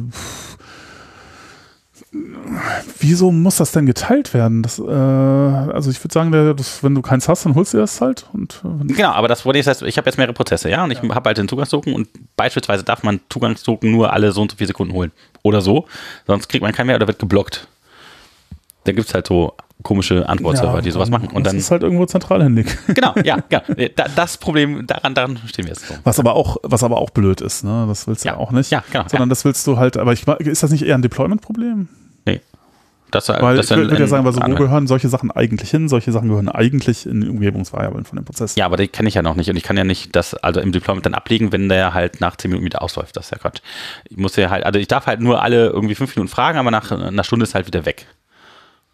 wieso 3.00 3.32
muss 3.32 3.58
das 3.58 3.72
denn 3.72 3.86
geteilt 3.86 4.34
werden? 4.34 4.64
Das, 4.64 4.80
äh, 4.80 4.84
also 4.84 5.90
ich 5.90 6.04
würde 6.04 6.14
sagen, 6.14 6.32
das, 6.58 6.84
wenn 6.84 6.96
du 6.96 7.02
keins 7.02 7.28
hast, 7.28 7.46
dann 7.46 7.56
holst 7.56 7.74
du 7.74 7.78
das 7.78 8.02
halt. 8.02 8.26
Und, 8.34 8.62
äh, 8.64 8.94
Genau, 8.94 9.12
aber 9.12 9.28
das 9.28 9.42
Problem 9.42 9.60
ist, 9.62 9.68
heißt, 9.68 9.82
ich 9.84 9.98
habe 9.98 10.08
jetzt 10.10 10.18
mehrere 10.18 10.34
Prozesse, 10.34 10.70
ja, 10.70 10.84
und 10.84 10.92
ich 10.92 11.02
habe 11.02 11.28
halt 11.28 11.38
den 11.38 11.48
Zugangstoken 11.48 11.94
und 11.94 12.08
beispielsweise 12.38 12.84
darf 12.84 13.04
man 13.04 13.20
Zugangstoken 13.30 13.92
nur 13.92 14.14
alle 14.14 14.32
so 14.32 14.42
und 14.42 14.52
so 14.52 14.58
viele 14.58 14.68
Sekunden 14.68 14.94
holen. 14.94 15.12
Oder 15.44 15.62
so. 15.62 15.86
Sonst 16.28 16.48
kriegt 16.50 16.62
man 16.64 16.72
keinen 16.74 16.88
mehr 16.88 16.96
oder 16.96 17.08
wird 17.08 17.20
geblockt. 17.20 17.68
Da 18.86 18.92
gibt 18.92 19.08
es 19.08 19.14
halt 19.14 19.28
so 19.28 19.54
komische 19.84 20.28
Antwortserver, 20.30 20.82
die 20.82 20.90
sowas 20.92 21.10
machen. 21.10 21.28
Und 21.30 21.44
das 21.46 21.52
dann. 21.52 21.60
ist 21.60 21.70
halt 21.72 21.84
irgendwo 21.84 22.06
zentral 22.06 22.42
hinlegt. 22.42 22.78
Genau, 22.88 23.14
ja, 23.24 23.40
ja. 23.50 23.62
Da, 23.96 24.06
das 24.16 24.38
Problem, 24.38 24.88
daran, 24.88 25.14
daran 25.16 25.38
stehen 25.48 25.66
wir 25.66 25.74
jetzt 25.74 25.88
so. 25.88 25.96
Was 26.04 26.20
aber 26.20 26.34
auch, 26.36 26.58
was 26.64 26.84
aber 26.84 26.98
auch 26.98 27.10
blöd 27.10 27.42
ist, 27.42 27.64
ne? 27.64 27.86
Das 27.88 28.08
willst 28.08 28.24
du 28.24 28.30
ja, 28.30 28.36
Ja. 28.36 28.40
auch 28.40 28.52
nicht. 28.52 28.72
Ja, 28.72 28.84
genau, 28.92 29.06
Sondern 29.08 29.30
das 29.30 29.44
willst 29.44 29.66
du 29.68 29.78
halt, 29.78 29.98
aber 29.98 30.14
ich, 30.14 30.26
ist 30.28 30.64
das 30.64 30.72
nicht 30.72 30.84
eher 30.84 30.96
ein 30.96 31.02
Deployment-Problem? 31.02 31.90
Das, 33.12 33.30
Weil 33.30 33.56
das 33.56 33.70
ich 33.70 33.78
würde 33.78 33.92
würd 33.92 34.00
ja 34.00 34.08
sagen, 34.08 34.26
weil 34.26 34.34
so, 34.34 34.42
wo 34.42 34.56
gehören 34.56 34.88
solche 34.88 35.08
Sachen 35.10 35.32
eigentlich 35.32 35.70
hin? 35.70 35.88
Solche 35.88 36.12
Sachen 36.12 36.28
gehören 36.28 36.50
eigentlich 36.50 37.06
in 37.06 37.22
die 37.22 37.30
Umgebungsvariablen 37.30 38.04
von 38.04 38.18
dem 38.18 38.26
Prozess. 38.26 38.56
Ja, 38.56 38.66
aber 38.66 38.78
die 38.78 38.88
kenne 38.88 39.08
ich 39.08 39.16
ja 39.16 39.22
noch 39.22 39.36
nicht 39.36 39.50
und 39.50 39.56
ich 39.56 39.64
kann 39.64 39.78
ja 39.78 39.84
nicht 39.84 40.16
das 40.16 40.34
also 40.34 40.60
im 40.60 40.72
Deployment 40.72 41.06
dann 41.06 41.14
ablegen, 41.14 41.52
wenn 41.52 41.70
der 41.70 41.94
halt 41.94 42.20
nach 42.20 42.36
10 42.36 42.50
Minuten 42.50 42.66
wieder 42.66 42.82
ausläuft. 42.82 43.16
Das 43.16 43.26
ist 43.26 43.32
ja 43.32 43.38
Quatsch. 43.38 43.62
Ich 44.10 44.18
muss 44.18 44.36
ja 44.36 44.50
halt, 44.50 44.66
also 44.66 44.80
ich 44.80 44.88
darf 44.88 45.06
halt 45.06 45.22
nur 45.22 45.42
alle 45.42 45.68
irgendwie 45.68 45.96
5 45.96 46.16
Minuten 46.16 46.30
fragen, 46.30 46.58
aber 46.58 46.72
nach 46.72 46.92
einer 46.92 47.24
Stunde 47.24 47.44
ist 47.44 47.56
halt 47.56 47.68
wieder 47.68 47.86
weg. 47.86 48.08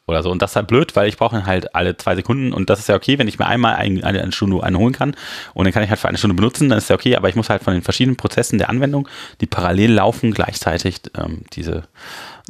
Oder 0.08 0.24
so. 0.24 0.32
Und 0.32 0.42
das 0.42 0.52
ist 0.52 0.56
halt 0.56 0.68
blöd, 0.68 0.96
weil 0.96 1.08
ich 1.08 1.16
brauche 1.16 1.38
ihn 1.38 1.46
halt 1.46 1.74
alle 1.74 1.96
zwei 1.96 2.16
Sekunden 2.16 2.54
und 2.54 2.70
das 2.70 2.80
ist 2.80 2.90
ja 2.90 2.96
okay, 2.96 3.18
wenn 3.18 3.28
ich 3.28 3.40
mir 3.40 3.46
einmal 3.46 3.76
ein, 3.76 4.04
eine, 4.04 4.22
eine 4.22 4.32
Stunde 4.32 4.62
einen 4.62 4.78
holen 4.78 4.94
kann 4.94 5.16
und 5.54 5.64
dann 5.66 5.74
kann 5.74 5.84
ich 5.84 5.90
halt 5.90 6.00
für 6.00 6.10
eine 6.10 6.18
Stunde 6.18 6.36
benutzen, 6.36 6.70
dann 6.70 6.80
ist 6.80 6.90
ja 6.90 6.96
okay, 6.96 7.16
aber 7.16 7.30
ich 7.30 7.36
muss 7.36 7.50
halt 7.50 7.64
von 7.64 7.74
den 7.74 7.84
verschiedenen 7.84 8.18
Prozessen 8.18 8.58
der 8.58 8.70
Anwendung, 8.70 9.08
die 9.40 9.46
parallel 9.46 9.94
laufen, 9.94 10.34
gleichzeitig 10.34 11.02
ähm, 11.18 11.44
diese, 11.54 11.84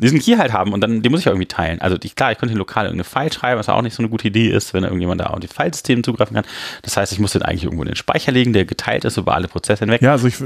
diesen 0.01 0.19
Key 0.19 0.35
halt 0.37 0.51
haben 0.53 0.73
und 0.73 0.81
dann, 0.81 1.01
den 1.01 1.11
muss 1.11 1.19
ich 1.21 1.25
ja 1.25 1.31
irgendwie 1.31 1.47
teilen. 1.47 1.79
Also 1.81 1.97
die, 1.97 2.09
klar, 2.09 2.31
ich 2.31 2.37
könnte 2.37 2.55
lokal 2.55 2.85
irgendeine 2.85 3.03
File 3.03 3.31
schreiben, 3.31 3.59
was 3.59 3.69
auch 3.69 3.81
nicht 3.81 3.93
so 3.95 4.01
eine 4.01 4.09
gute 4.09 4.27
Idee 4.27 4.49
ist, 4.49 4.73
wenn 4.73 4.83
irgendjemand 4.83 5.21
da 5.21 5.27
auf 5.27 5.39
die 5.39 5.47
Filesysteme 5.47 6.01
zugreifen 6.01 6.35
kann. 6.35 6.45
Das 6.81 6.97
heißt, 6.97 7.11
ich 7.13 7.19
muss 7.19 7.31
den 7.33 7.41
eigentlich 7.43 7.63
irgendwo 7.63 7.83
in 7.83 7.87
den 7.89 7.95
Speicher 7.95 8.31
legen, 8.31 8.53
der 8.53 8.65
geteilt 8.65 9.05
ist 9.05 9.17
über 9.17 9.33
alle 9.35 9.47
Prozesse 9.47 9.85
hinweg. 9.85 10.01
Ja, 10.01 10.11
also, 10.11 10.27
ich, 10.27 10.41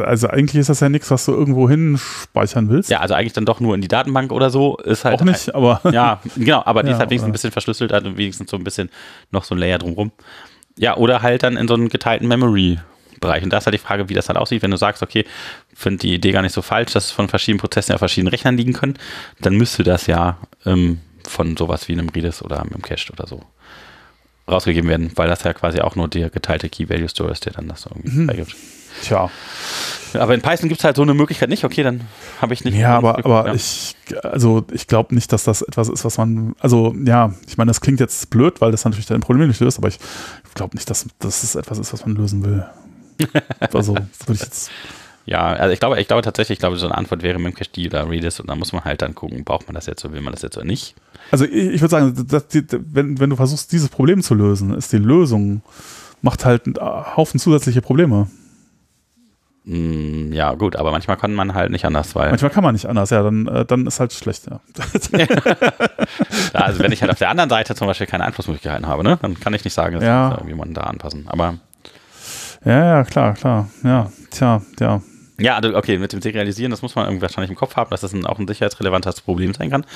also 0.00 0.28
eigentlich 0.28 0.60
ist 0.60 0.68
das 0.68 0.80
ja 0.80 0.88
nichts, 0.88 1.10
was 1.10 1.24
du 1.24 1.32
irgendwo 1.32 1.68
hin 1.68 1.98
speichern 1.98 2.68
willst. 2.68 2.90
Ja, 2.90 3.00
also 3.00 3.14
eigentlich 3.14 3.32
dann 3.32 3.44
doch 3.46 3.60
nur 3.60 3.74
in 3.74 3.80
die 3.80 3.88
Datenbank 3.88 4.32
oder 4.32 4.50
so. 4.50 4.76
Ist 4.78 5.04
halt 5.04 5.20
Auch 5.20 5.24
nicht, 5.24 5.54
aber 5.54 5.80
Ja, 5.92 6.20
genau, 6.36 6.62
aber 6.64 6.82
die 6.82 6.88
Ja, 6.88 6.94
ist 6.94 7.00
halt 7.00 7.10
wenigstens 7.10 7.24
oder- 7.24 7.30
ein 7.30 7.32
bisschen 7.32 7.52
verschlüsselt, 7.52 7.92
also 7.92 8.16
wenigstens 8.16 8.50
so 8.50 8.56
ein 8.56 8.64
bisschen 8.64 8.90
noch 9.30 9.44
so 9.44 9.54
ein 9.54 9.58
Layer 9.58 9.78
drumrum. 9.78 10.12
Ja, 10.76 10.96
oder 10.96 11.22
halt 11.22 11.42
dann 11.42 11.56
in 11.56 11.68
so 11.68 11.74
einen 11.74 11.88
geteilten 11.90 12.26
Memory-Bereich. 13.20 13.42
Und 13.44 13.52
da 13.52 13.58
ist 13.58 13.66
halt 13.66 13.74
die 13.74 13.78
Frage, 13.78 14.08
wie 14.08 14.14
das 14.14 14.26
dann 14.26 14.36
aussieht, 14.36 14.62
wenn 14.62 14.70
du 14.70 14.76
sagst, 14.76 15.02
okay, 15.02 15.24
finde 15.74 15.98
die 15.98 16.14
Idee 16.14 16.32
gar 16.32 16.42
nicht 16.42 16.52
so 16.54 16.62
falsch, 16.62 16.92
dass 16.92 17.06
es 17.06 17.10
von 17.10 17.28
verschiedenen 17.28 17.60
Prozessen 17.60 17.92
auf 17.92 17.98
verschiedenen 17.98 18.28
Rechnern 18.30 18.56
liegen 18.56 18.72
können, 18.72 18.94
dann 19.40 19.54
müsste 19.56 19.82
das 19.82 20.06
ja 20.06 20.38
ähm, 20.66 21.00
von 21.26 21.56
sowas 21.56 21.88
wie 21.88 21.92
einem 21.92 22.08
Redis 22.08 22.42
oder 22.42 22.60
einem 22.62 22.82
Cached 22.82 23.10
oder 23.10 23.26
so 23.26 23.42
rausgegeben 24.48 24.90
werden, 24.90 25.12
weil 25.14 25.28
das 25.28 25.44
ja 25.44 25.52
quasi 25.52 25.80
auch 25.80 25.94
nur 25.94 26.08
der 26.08 26.28
geteilte 26.28 26.68
Key-Value-Store 26.68 27.30
ist, 27.30 27.44
der 27.46 27.52
dann 27.52 27.68
das 27.68 27.82
so 27.82 27.90
irgendwie 27.90 28.10
Mhm. 28.18 28.26
freigibt. 28.26 28.56
tja. 29.04 29.30
Aber 30.14 30.34
in 30.34 30.40
Python 30.42 30.68
gibt 30.68 30.80
es 30.80 30.84
halt 30.84 30.96
so 30.96 31.02
eine 31.02 31.14
Möglichkeit 31.14 31.48
nicht. 31.50 31.62
Okay, 31.62 31.84
dann 31.84 32.00
habe 32.42 32.52
ich 32.52 32.64
nicht. 32.64 32.76
Ja, 32.76 32.96
aber, 32.96 33.18
aber 33.24 33.46
ja. 33.46 33.54
ich, 33.54 33.94
also 34.24 34.64
ich 34.72 34.88
glaube 34.88 35.14
nicht, 35.14 35.32
dass 35.32 35.44
das 35.44 35.62
etwas 35.62 35.88
ist, 35.88 36.04
was 36.04 36.18
man, 36.18 36.56
also 36.58 36.92
ja, 37.04 37.32
ich 37.46 37.56
meine, 37.58 37.68
das 37.70 37.80
klingt 37.80 38.00
jetzt 38.00 38.28
blöd, 38.30 38.60
weil 38.60 38.72
das 38.72 38.84
natürlich 38.84 39.06
dein 39.06 39.20
Problem 39.20 39.46
nicht 39.46 39.60
löst, 39.60 39.78
aber 39.78 39.86
ich 39.86 39.98
glaube 40.54 40.74
nicht, 40.76 40.90
dass, 40.90 41.06
es 41.22 41.54
etwas 41.54 41.78
ist, 41.78 41.92
was 41.92 42.04
man 42.04 42.16
lösen 42.16 42.44
will. 42.44 42.66
Also 43.72 43.94
würde 43.94 44.32
ich 44.32 44.40
jetzt, 44.40 44.70
Ja, 45.26 45.46
also 45.48 45.72
ich 45.72 45.80
glaube, 45.80 46.00
ich 46.00 46.08
glaube 46.08 46.22
tatsächlich, 46.22 46.56
ich 46.56 46.60
glaube, 46.60 46.76
so 46.76 46.86
eine 46.86 46.96
Antwort 46.96 47.22
wäre 47.22 47.38
Memcached 47.38 47.78
oder 47.86 48.08
Redis 48.08 48.40
und 48.40 48.48
da 48.48 48.56
muss 48.56 48.72
man 48.72 48.84
halt 48.84 49.02
dann 49.02 49.14
gucken, 49.14 49.44
braucht 49.44 49.66
man 49.68 49.74
das 49.74 49.86
jetzt 49.86 50.04
oder 50.04 50.14
will 50.14 50.20
man 50.22 50.32
das 50.32 50.42
jetzt 50.42 50.56
oder 50.56 50.66
nicht. 50.66 50.94
also 51.30 51.44
ich, 51.44 51.52
ich 51.74 51.80
würde 51.80 51.90
sagen, 51.90 52.26
dass 52.28 52.44
wenn, 52.70 53.20
wenn 53.20 53.30
du 53.30 53.36
versuchst, 53.36 53.70
dieses 53.72 53.88
Problem 53.88 54.22
zu 54.22 54.34
lösen, 54.34 54.74
ist 54.74 54.92
die 54.92 54.98
Lösung, 54.98 55.62
macht 56.22 56.44
halt 56.44 56.66
einen 56.66 56.76
Haufen 57.16 57.38
zusätzliche 57.38 57.80
Probleme. 57.82 58.28
Mm, 59.64 60.32
ja, 60.32 60.54
gut, 60.54 60.74
aber 60.76 60.90
manchmal 60.90 61.18
kann 61.18 61.34
man 61.34 61.52
halt 61.54 61.70
nicht 61.70 61.84
anders, 61.84 62.14
weil 62.14 62.30
Manchmal 62.30 62.50
kann 62.50 62.64
man 62.64 62.72
nicht 62.74 62.86
anders, 62.86 63.10
ja, 63.10 63.22
dann, 63.22 63.46
äh, 63.46 63.64
dann 63.66 63.86
ist 63.86 64.00
halt 64.00 64.12
schlecht, 64.14 64.46
ja. 64.50 64.58
also 66.54 66.80
wenn 66.80 66.92
ich 66.92 67.02
halt 67.02 67.12
auf 67.12 67.18
der 67.18 67.28
anderen 67.28 67.50
Seite 67.50 67.74
zum 67.74 67.86
Beispiel 67.86 68.06
keine 68.06 68.24
Einflussmöglichkeiten 68.24 68.86
habe, 68.86 69.04
ne, 69.04 69.18
dann 69.20 69.38
kann 69.38 69.52
ich 69.52 69.62
nicht 69.62 69.74
sagen, 69.74 69.96
dass 69.96 70.04
Ja. 70.04 70.28
muss 70.28 70.38
irgendjemand 70.38 70.76
da 70.76 70.82
anpassen. 70.82 71.26
Aber 71.28 71.58
Ja, 72.64 72.96
ja, 72.96 73.04
klar, 73.04 73.34
klar. 73.34 73.70
Ja, 73.82 74.10
tja, 74.30 74.60
ja. 74.80 75.00
ja, 75.38 75.56
also 75.56 75.74
okay, 75.74 75.98
mit 75.98 76.12
dem 76.12 76.20
Serialisieren, 76.20 76.70
das 76.70 76.82
muss 76.82 76.94
man 76.94 77.06
irgendwie 77.06 77.22
wahrscheinlich 77.22 77.50
im 77.50 77.56
Kopf 77.56 77.76
haben, 77.76 77.90
dass 77.90 78.02
das 78.02 78.12
ein, 78.12 78.26
auch 78.26 78.38
ein 78.38 78.46
sicherheitsrelevantes 78.46 79.22
Problem 79.22 79.54
sein 79.54 79.70
kann. 79.70 79.86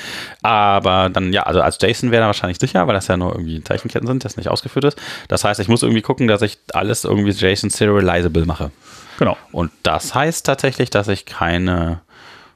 Aber 0.42 1.10
dann, 1.10 1.32
ja, 1.32 1.42
also 1.42 1.60
als 1.60 1.78
JSON 1.80 2.10
wäre 2.10 2.22
da 2.22 2.26
wahrscheinlich 2.26 2.58
sicher, 2.58 2.86
weil 2.86 2.94
das 2.94 3.08
ja 3.08 3.16
nur 3.16 3.32
irgendwie 3.32 3.62
Zeichenketten 3.62 4.06
sind, 4.06 4.24
das 4.24 4.36
nicht 4.36 4.48
ausgeführt 4.48 4.86
ist. 4.86 4.98
Das 5.28 5.44
heißt, 5.44 5.60
ich 5.60 5.68
muss 5.68 5.82
irgendwie 5.82 6.02
gucken, 6.02 6.26
dass 6.26 6.40
ich 6.40 6.58
alles 6.72 7.04
irgendwie 7.04 7.32
JSON 7.32 7.68
serializable 7.70 8.46
mache. 8.46 8.70
Genau. 9.18 9.36
Und 9.52 9.70
das 9.82 10.14
heißt 10.14 10.46
tatsächlich, 10.46 10.90
dass 10.90 11.08
ich 11.08 11.26
keine 11.26 12.00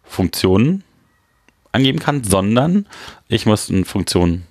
Funktionen 0.02 0.85
angeben 1.72 1.98
kann, 1.98 2.24
sondern 2.24 2.86
ich 3.28 3.47
muss 3.47 3.70
eine 3.70 3.85
Funktion 3.85 4.44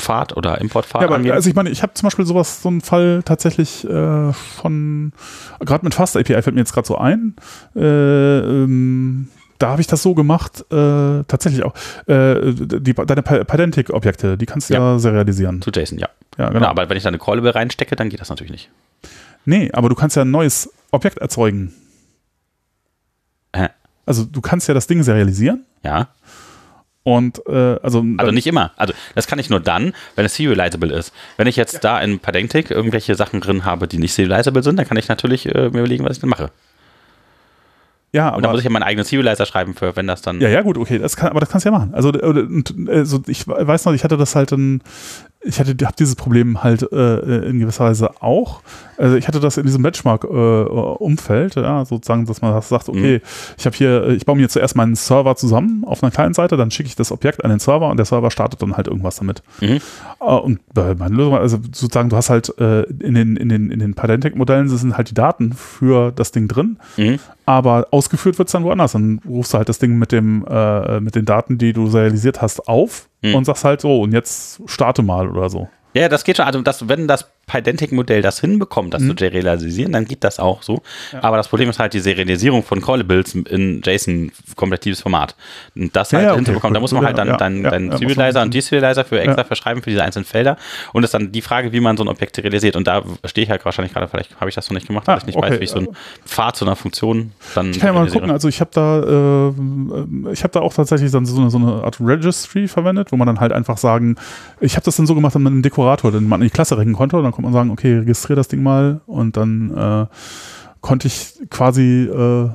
Pfad 0.00 0.36
oder 0.36 0.60
Importpfad 0.60 1.02
Ja, 1.02 1.06
aber 1.06 1.16
angeben. 1.16 1.34
also 1.34 1.48
ich 1.48 1.54
meine, 1.54 1.70
ich 1.70 1.82
habe 1.82 1.94
zum 1.94 2.06
Beispiel 2.06 2.24
sowas, 2.26 2.62
so 2.62 2.68
einen 2.68 2.80
Fall 2.80 3.22
tatsächlich 3.24 3.84
äh, 3.88 4.32
von, 4.32 5.12
gerade 5.60 5.84
mit 5.84 5.94
Fast 5.94 6.16
API 6.16 6.40
fällt 6.42 6.54
mir 6.54 6.60
jetzt 6.60 6.72
gerade 6.72 6.86
so 6.88 6.96
ein. 6.98 7.36
Äh, 7.76 7.80
ähm, 8.38 9.28
da 9.58 9.68
habe 9.72 9.80
ich 9.82 9.86
das 9.86 10.02
so 10.02 10.14
gemacht, 10.14 10.64
äh, 10.72 11.22
tatsächlich 11.28 11.62
auch. 11.64 11.74
Äh, 12.06 12.52
die, 12.54 12.94
deine 12.94 13.22
Pa- 13.22 13.44
Pydantic-Objekte, 13.44 14.38
die 14.38 14.46
kannst 14.46 14.70
du 14.70 14.74
ja, 14.74 14.98
serialisieren. 14.98 15.60
zu 15.60 15.70
JSON, 15.70 15.98
ja. 15.98 16.08
Ja, 16.38 16.46
Genau. 16.48 16.58
genau. 16.60 16.68
aber 16.68 16.88
wenn 16.88 16.96
ich 16.96 17.02
da 17.02 17.08
eine 17.08 17.18
Callable 17.18 17.54
reinstecke, 17.54 17.94
dann 17.96 18.08
geht 18.08 18.20
das 18.20 18.30
natürlich 18.30 18.52
nicht. 18.52 18.70
Nee, 19.44 19.70
aber 19.72 19.88
du 19.90 19.94
kannst 19.94 20.16
ja 20.16 20.22
ein 20.22 20.30
neues 20.30 20.72
Objekt 20.92 21.18
erzeugen. 21.18 21.74
Hä? 23.54 23.68
Also 24.06 24.24
du 24.24 24.40
kannst 24.40 24.66
ja 24.68 24.74
das 24.74 24.86
Ding 24.86 25.02
serialisieren 25.02 25.64
Ja. 25.84 26.08
Und 27.16 27.42
äh, 27.46 27.76
also, 27.82 28.04
Also 28.16 28.32
nicht 28.32 28.46
immer. 28.46 28.72
Also 28.76 28.94
das 29.14 29.26
kann 29.26 29.38
ich 29.38 29.50
nur 29.50 29.60
dann, 29.60 29.92
wenn 30.16 30.24
es 30.24 30.34
serializable 30.34 30.92
ist. 30.92 31.12
Wenn 31.36 31.46
ich 31.46 31.56
jetzt 31.56 31.84
da 31.84 32.00
in 32.00 32.18
Pydantic 32.18 32.70
irgendwelche 32.70 33.14
Sachen 33.14 33.40
drin 33.40 33.64
habe, 33.64 33.88
die 33.88 33.98
nicht 33.98 34.12
serializable 34.14 34.62
sind, 34.62 34.76
dann 34.78 34.86
kann 34.86 34.96
ich 34.96 35.08
natürlich 35.08 35.46
äh, 35.46 35.70
mir 35.70 35.80
überlegen, 35.80 36.04
was 36.04 36.16
ich 36.16 36.20
dann 36.20 36.30
mache. 36.30 36.50
ja, 38.12 38.28
Und 38.28 38.36
dann 38.36 38.44
aber 38.46 38.52
muss 38.52 38.60
ich 38.60 38.64
ja 38.64 38.70
meinen 38.70 38.82
eigenen 38.82 39.04
Serializer 39.04 39.46
schreiben, 39.46 39.74
für 39.74 39.94
wenn 39.96 40.06
das 40.06 40.22
dann. 40.22 40.40
Ja, 40.40 40.48
ja, 40.48 40.62
gut, 40.62 40.78
okay, 40.78 40.98
das 40.98 41.16
kann, 41.16 41.30
aber 41.30 41.40
das 41.40 41.48
kannst 41.48 41.64
du 41.64 41.70
ja 41.70 41.78
machen. 41.78 41.94
Also, 41.94 42.10
und, 42.10 42.74
also 42.88 43.22
ich 43.26 43.46
weiß 43.46 43.84
noch, 43.84 43.92
ich 43.92 44.04
hatte 44.04 44.16
das 44.16 44.34
halt 44.34 44.52
dann, 44.52 44.80
ich 45.42 45.58
hatte, 45.58 45.74
hab 45.86 45.96
dieses 45.96 46.16
Problem 46.16 46.62
halt 46.62 46.90
äh, 46.92 47.48
in 47.48 47.60
gewisser 47.60 47.84
Weise 47.84 48.10
auch. 48.22 48.60
Also 48.98 49.16
ich 49.16 49.26
hatte 49.26 49.40
das 49.40 49.56
in 49.56 49.64
diesem 49.64 49.82
Benchmark-Umfeld, 49.82 51.54
ja, 51.56 51.84
sozusagen, 51.84 52.26
dass 52.26 52.42
man 52.42 52.60
sagt, 52.60 52.88
okay, 52.88 53.20
ich 53.56 53.66
habe 53.66 53.76
hier, 53.76 54.08
ich 54.08 54.26
baue 54.26 54.36
mir 54.36 54.48
zuerst 54.48 54.76
meinen 54.76 54.94
Server 54.96 55.36
zusammen 55.36 55.84
auf 55.86 56.02
einer 56.02 56.10
kleinen 56.10 56.34
Seite, 56.34 56.56
dann 56.56 56.70
schicke 56.70 56.88
ich 56.88 56.96
das 56.96 57.10
Objekt 57.12 57.42
an 57.44 57.50
den 57.50 57.58
Server 57.58 57.88
und 57.88 57.96
der 57.96 58.06
Server 58.06 58.30
startet 58.30 58.60
dann 58.62 58.76
halt 58.76 58.86
irgendwas 58.88 59.16
damit. 59.16 59.42
Mhm. 59.60 59.80
Äh, 60.20 60.24
Und 60.24 60.60
bei 60.74 60.94
meiner 60.94 61.14
Lösung, 61.16 61.34
also 61.34 61.56
sozusagen, 61.72 62.10
du 62.10 62.16
hast 62.16 62.30
halt 62.30 62.52
äh, 62.58 62.82
in 62.82 63.14
den, 63.14 63.36
in 63.36 63.48
den, 63.48 63.70
in 63.70 63.78
den 63.78 63.94
Pydantic-Modellen 63.94 64.68
sind 64.68 64.96
halt 64.96 65.10
die 65.10 65.14
Daten 65.14 65.52
für 65.52 66.12
das 66.12 66.32
Ding 66.32 66.48
drin, 66.48 66.78
Mhm. 66.96 67.18
Aber 67.50 67.88
ausgeführt 67.90 68.38
wird 68.38 68.48
es 68.48 68.52
dann 68.52 68.64
woanders. 68.64 68.92
Dann 68.92 69.20
rufst 69.28 69.52
du 69.54 69.58
halt 69.58 69.68
das 69.68 69.78
Ding 69.78 69.98
mit, 69.98 70.12
dem, 70.12 70.44
äh, 70.48 71.00
mit 71.00 71.14
den 71.14 71.24
Daten, 71.24 71.58
die 71.58 71.72
du 71.72 71.88
serialisiert 71.88 72.40
hast, 72.42 72.68
auf 72.68 73.08
Mhm. 73.22 73.34
und 73.34 73.44
sagst 73.44 73.64
halt 73.64 73.80
so, 73.82 74.00
und 74.00 74.12
jetzt 74.12 74.62
starte 74.66 75.02
mal 75.02 75.28
oder 75.28 75.50
so. 75.50 75.68
Ja, 75.92 76.08
das 76.08 76.24
geht 76.24 76.36
schon. 76.38 76.46
Also, 76.46 76.62
das, 76.62 76.88
wenn 76.88 77.06
das 77.08 77.30
Pydantic-Modell 77.50 78.22
das 78.22 78.40
hinbekommt, 78.40 78.94
das 78.94 79.02
Mhm. 79.02 79.10
zu 79.10 79.14
serialisieren, 79.18 79.92
dann 79.92 80.04
geht 80.04 80.22
das 80.24 80.38
auch 80.38 80.62
so. 80.62 80.82
Aber 81.20 81.36
das 81.36 81.48
Problem 81.48 81.68
ist 81.70 81.78
halt 81.78 81.92
die 81.94 82.00
Serialisierung 82.00 82.62
von 82.62 82.80
Callables 82.80 83.34
in 83.34 83.82
JSON-komplettives 83.84 85.00
Format. 85.00 85.34
Und 85.74 85.94
das 85.96 86.10
Ja, 86.12 86.18
halt 86.18 86.26
ja, 86.26 86.30
okay, 86.32 86.38
hinzubekommen, 86.38 86.74
da 86.74 86.78
gut. 86.78 86.82
muss 86.82 86.92
man 86.92 87.04
halt 87.04 87.18
dann 87.18 87.28
Ja, 87.28 87.36
ja, 87.38 87.72
ja, 87.72 87.78
muss 87.90 87.98
Serializer 87.98 88.38
man- 88.40 88.48
und 88.48 88.54
Deserializer 88.54 89.04
für 89.04 89.20
extra 89.20 89.42
Ja. 89.42 89.44
verschreiben 89.44 89.82
für 89.82 89.90
diese 89.90 90.02
einzelnen 90.02 90.24
Felder. 90.24 90.56
Und 90.92 91.02
es 91.04 91.08
ist 91.08 91.14
dann 91.14 91.32
die 91.32 91.42
Frage, 91.42 91.72
wie 91.72 91.80
man 91.80 91.96
so 91.96 92.04
ein 92.04 92.08
Objekt 92.08 92.36
serialisiert. 92.36 92.76
Und 92.76 92.86
da 92.86 93.02
stehe 93.24 93.44
ich 93.44 93.50
halt 93.50 93.64
wahrscheinlich 93.64 93.92
gerade, 93.92 94.08
vielleicht 94.08 94.38
habe 94.40 94.48
ich 94.48 94.54
das 94.54 94.68
noch 94.70 94.74
nicht 94.74 94.86
gemacht, 94.86 95.06
weil 95.06 95.16
Ah, 95.16 95.18
ich 95.18 95.26
nicht 95.26 95.36
okay. 95.36 95.50
weiß, 95.52 95.60
wie 95.60 95.64
ich 95.64 95.70
so 95.70 95.78
einen 95.78 95.88
Pfad 96.26 96.56
zu 96.56 96.64
einer 96.64 96.76
Funktion 96.76 97.32
dann 97.54 97.70
Ich 97.70 97.78
kann 97.80 97.94
ja 97.94 98.00
mal 98.00 98.08
gucken, 98.08 98.30
also 98.30 98.48
ich 98.48 98.60
habe 98.60 98.70
da, 98.72 99.00
äh, 99.00 100.32
ich 100.32 100.42
habe 100.42 100.52
da 100.52 100.60
auch 100.60 100.72
tatsächlich 100.74 101.10
dann 101.10 101.26
so 101.26 101.40
eine, 101.40 101.50
so 101.50 101.58
eine 101.58 101.82
Art 101.84 101.98
Registry 102.00 102.68
verwendet, 102.68 103.12
wo 103.12 103.16
man 103.16 103.26
dann 103.26 103.40
halt 103.40 103.52
einfach 103.52 103.78
sagen, 103.78 104.16
ich 104.60 104.76
habe 104.76 104.84
das 104.84 104.96
dann 104.96 105.06
so 105.06 105.14
gemacht 105.14 105.34
mit 105.34 105.46
einem 105.46 105.62
Dekorator, 105.62 106.12
den 106.12 106.28
man 106.28 106.40
in 106.42 106.48
die 106.48 106.52
Klasse 106.52 106.76
recken 106.76 106.92
konnte 106.92 107.16
und 107.16 107.22
dann 107.22 107.32
konnte 107.40 107.52
man 107.52 107.52
sagen, 107.52 107.70
okay, 107.70 107.98
registriere 107.98 108.36
das 108.36 108.48
Ding 108.48 108.62
mal 108.62 109.00
und 109.06 109.36
dann 109.36 109.76
äh, 109.76 110.06
konnte 110.80 111.08
ich 111.08 111.34
quasi 111.50 112.04
äh, 112.04 112.50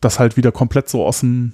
das 0.00 0.18
halt 0.18 0.36
wieder 0.36 0.52
komplett 0.52 0.88
so 0.88 1.04
aus 1.04 1.20
dem 1.20 1.52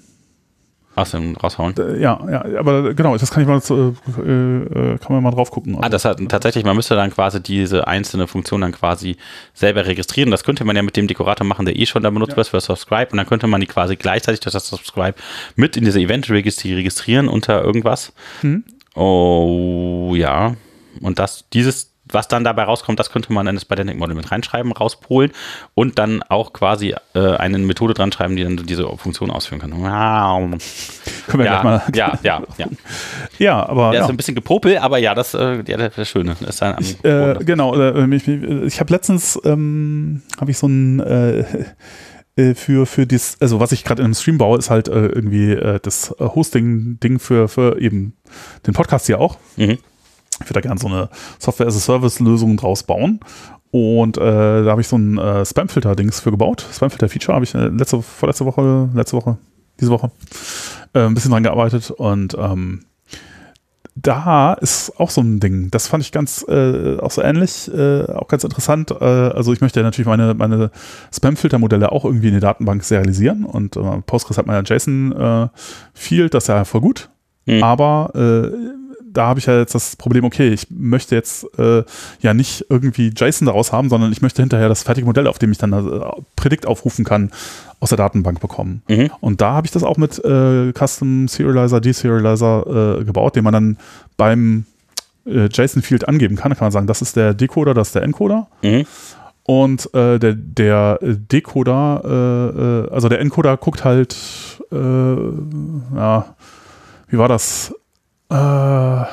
aus 0.97 1.13
dem 1.13 1.37
raushauen. 1.37 1.75
Äh, 1.79 2.01
ja, 2.01 2.21
ja, 2.29 2.59
aber 2.59 2.93
genau, 2.95 3.17
das 3.17 3.31
kann 3.31 3.43
ich 3.43 3.49
mal, 3.49 3.63
zu, 3.63 3.95
äh, 4.19 4.99
kann 4.99 5.13
man 5.15 5.23
mal 5.23 5.31
drauf 5.31 5.51
gucken. 5.53 5.79
Ah, 5.81 5.89
das 5.89 6.05
hat 6.05 6.21
tatsächlich, 6.29 6.65
man 6.65 6.75
müsste 6.75 6.97
dann 6.97 7.11
quasi 7.11 7.41
diese 7.41 7.87
einzelne 7.87 8.27
Funktion 8.27 8.61
dann 8.61 8.73
quasi 8.73 9.17
selber 9.55 9.87
registrieren. 9.87 10.33
Das 10.33 10.43
könnte 10.43 10.65
man 10.65 10.75
ja 10.75 10.83
mit 10.83 10.97
dem 10.97 11.07
Dekorator 11.07 11.47
machen, 11.47 11.65
der 11.65 11.77
eh 11.77 11.87
schon 11.87 12.03
da 12.03 12.11
benutzt 12.11 12.33
ja. 12.33 12.39
wird 12.39 12.49
für 12.49 12.61
Subscribe 12.61 13.13
und 13.13 13.19
dann 13.19 13.27
könnte 13.27 13.47
man 13.47 13.61
die 13.61 13.69
quasi 13.69 13.95
gleichzeitig 13.97 14.41
durch 14.41 14.53
das 14.53 14.67
Subscribe 14.67 15.15
mit 15.55 15.77
in 15.77 15.85
diese 15.85 16.01
Event 16.01 16.29
registrieren 16.29 17.29
unter 17.29 17.63
irgendwas. 17.63 18.13
Mhm. 18.43 18.65
Oh 18.95 20.13
ja. 20.17 20.57
Und 21.01 21.19
das, 21.19 21.47
dieses 21.53 21.91
was 22.15 22.29
dann 22.29 22.45
dabei 22.45 22.65
rauskommt, 22.65 22.99
das 22.99 23.11
könnte 23.11 23.33
man 23.33 23.47
in 23.47 23.55
das 23.55 23.67
Dynamic 23.67 23.99
Model 23.99 24.15
mit 24.15 24.31
reinschreiben, 24.31 24.73
rauspolen 24.73 25.33
und 25.75 25.99
dann 25.99 26.23
auch 26.29 26.53
quasi 26.53 26.95
äh, 27.15 27.37
eine 27.37 27.59
Methode 27.59 27.95
dran 27.95 28.13
schreiben, 28.13 28.37
die 28.37 28.45
dann 28.45 28.57
diese 28.57 28.87
Funktion 28.97 29.31
ausführen 29.31 29.61
kann. 29.61 29.73
Wow. 29.73 30.59
Können 31.27 31.45
wir 31.45 31.45
ja, 31.45 31.63
mal. 31.63 31.83
ja, 31.95 32.19
ja, 32.23 32.43
ja. 32.59 32.67
Ja, 33.39 33.69
aber. 33.69 33.89
Ja, 33.89 33.95
ja. 33.95 34.05
ist 34.05 34.11
ein 34.11 34.17
bisschen 34.17 34.35
gepopel, 34.35 34.79
aber 34.79 34.99
ja, 34.99 35.15
das, 35.15 35.35
äh, 35.35 35.63
ja, 35.67 35.89
das 35.89 36.09
Schöne. 36.09 36.37
Das 36.41 36.61
ist 36.61 36.75
ich, 36.81 37.05
äh, 37.05 37.37
genau, 37.41 37.77
äh, 37.77 38.15
ich, 38.15 38.27
ich 38.27 38.81
habe 38.81 38.93
letztens 38.93 39.39
ähm, 39.45 40.23
habe 40.41 40.51
ich 40.51 40.59
so 40.59 40.67
ein 40.67 41.01
äh, 41.01 41.45
äh, 42.37 42.55
für, 42.55 42.87
für 42.87 43.07
das, 43.07 43.37
also 43.41 43.61
was 43.61 43.73
ich 43.73 43.85
gerade 43.85 44.03
in 44.03 44.07
einem 44.07 44.15
Stream 44.15 44.39
baue, 44.39 44.59
ist 44.59 44.71
halt 44.71 44.89
äh, 44.89 45.07
irgendwie 45.07 45.53
äh, 45.53 45.81
das 45.81 46.15
Hosting-Ding 46.19 47.19
für, 47.19 47.49
für 47.49 47.81
eben 47.81 48.15
den 48.67 48.75
Podcast 48.75 49.07
hier 49.07 49.21
auch. 49.21 49.39
Mhm. 49.57 49.79
Ich 50.41 50.47
würde 50.47 50.55
da 50.55 50.61
gerne 50.61 50.81
so 50.81 50.89
eine 50.89 51.09
Software-as-a-Service-Lösung 51.39 52.57
draus 52.57 52.83
bauen. 52.83 53.21
Und 53.71 54.19
äh, 54.19 54.65
da 54.65 54.71
habe 54.71 54.81
ich 54.81 54.89
so 54.89 54.97
ein 54.97 55.17
äh, 55.19 55.45
Spamfilter-Dings 55.45 56.21
für 56.21 56.31
gebaut. 56.31 56.67
Spamfilter-Feature 56.73 57.35
habe 57.35 57.45
ich 57.45 57.55
äh, 57.55 57.69
letzte, 57.69 58.03
vorletzte 58.03 58.45
Woche, 58.45 58.89
letzte 58.95 59.17
Woche, 59.17 59.39
diese 59.81 59.91
Woche 59.91 60.11
äh, 60.93 61.01
ein 61.01 61.15
bisschen 61.15 61.31
dran 61.31 61.45
gearbeitet. 61.45 61.91
Und 61.91 62.37
ähm, 62.39 62.85
da 63.95 64.55
ist 64.55 64.99
auch 64.99 65.11
so 65.11 65.21
ein 65.21 65.41
Ding. 65.41 65.71
Das 65.71 65.87
fand 65.87 66.03
ich 66.03 66.13
ganz 66.13 66.45
äh, 66.49 66.99
auch 66.99 67.11
so 67.11 67.23
ähnlich, 67.23 67.71
äh, 67.73 68.05
auch 68.05 68.29
ganz 68.29 68.45
interessant. 68.45 68.91
Äh, 68.91 69.05
also 69.05 69.53
ich 69.53 69.61
möchte 69.61 69.83
natürlich 69.83 70.09
meine, 70.09 70.35
meine 70.35 70.71
Spam-Filter-Modelle 71.13 71.93
auch 71.93 72.05
irgendwie 72.05 72.29
in 72.29 72.35
die 72.35 72.41
Datenbank 72.41 72.83
serialisieren 72.83 73.45
und 73.45 73.77
äh, 73.77 74.01
Postgres 74.07 74.39
hat 74.39 74.47
man 74.47 74.57
ja 74.57 74.75
JSON-Field, 74.75 76.35
das 76.35 76.45
ist 76.45 76.49
ja 76.49 76.65
voll 76.65 76.81
gut. 76.81 77.11
Mhm. 77.47 77.63
Aber 77.63 78.11
äh, 78.15 78.80
da 79.13 79.27
habe 79.27 79.41
ich 79.41 79.47
ja 79.47 79.59
jetzt 79.59 79.75
das 79.75 79.97
Problem, 79.97 80.25
okay, 80.25 80.49
ich 80.49 80.67
möchte 80.71 81.15
jetzt 81.15 81.47
äh, 81.59 81.83
ja 82.21 82.35
nicht 82.35 82.67
irgendwie 82.69 83.13
JSON 83.15 83.47
daraus 83.47 83.73
haben, 83.73 83.89
sondern 83.89 84.13
ich 84.13 84.23
möchte 84.23 84.43
hinterher 84.43 84.69
das 84.69 84.83
fertige 84.83 85.07
Modell, 85.07 85.27
auf 85.27 85.39
dem 85.39 85.53
ich 85.53 85.59
dann 85.59 85.73
äh, 85.73 86.01
Predict 86.37 86.67
aufrufen 86.67 87.05
kann, 87.05 87.31
aus 87.81 87.91
der 87.91 87.99
Datenbank 87.99 88.41
bekommen. 88.41 88.83
Mhm. 88.89 89.11
Und 89.21 89.41
da 89.41 89.53
habe 89.53 89.67
ich 89.67 89.73
das 89.73 89.83
auch 89.83 89.97
mit 89.97 90.23
äh, 90.25 90.73
Custom 90.73 91.29
Serializer, 91.29 91.81
Deserializer 91.81 92.99
äh, 93.01 93.05
gebaut, 93.05 93.37
den 93.37 93.45
man 93.45 93.53
dann 93.53 93.79
beim 94.17 94.65
äh, 95.27 95.47
JSON-Field 95.47 96.09
angeben 96.09 96.37
kann. 96.37 96.51
Da 96.51 96.57
kann 96.57 96.67
man 96.67 96.73
sagen, 96.73 96.87
das 96.87 97.03
ist 97.03 97.17
der 97.17 97.35
Decoder, 97.35 97.75
das 97.75 97.89
ist 97.89 97.95
der 97.95 98.03
Encoder. 98.03 98.49
Mhm. 98.63 98.87
Und 99.45 99.93
äh, 99.95 100.19
der, 100.19 100.35
der 100.35 100.99
Decoder, 101.03 102.03
äh, 102.05 102.61
äh, 102.61 102.95
also 102.95 103.09
der 103.09 103.21
Encoder 103.21 103.57
guckt 103.57 103.85
halt, 103.85 104.17
äh, 104.71 104.77
ja, 104.77 106.37
wie 107.09 107.19
war 107.19 107.29
das? 107.29 107.75
Äh, 108.31 109.05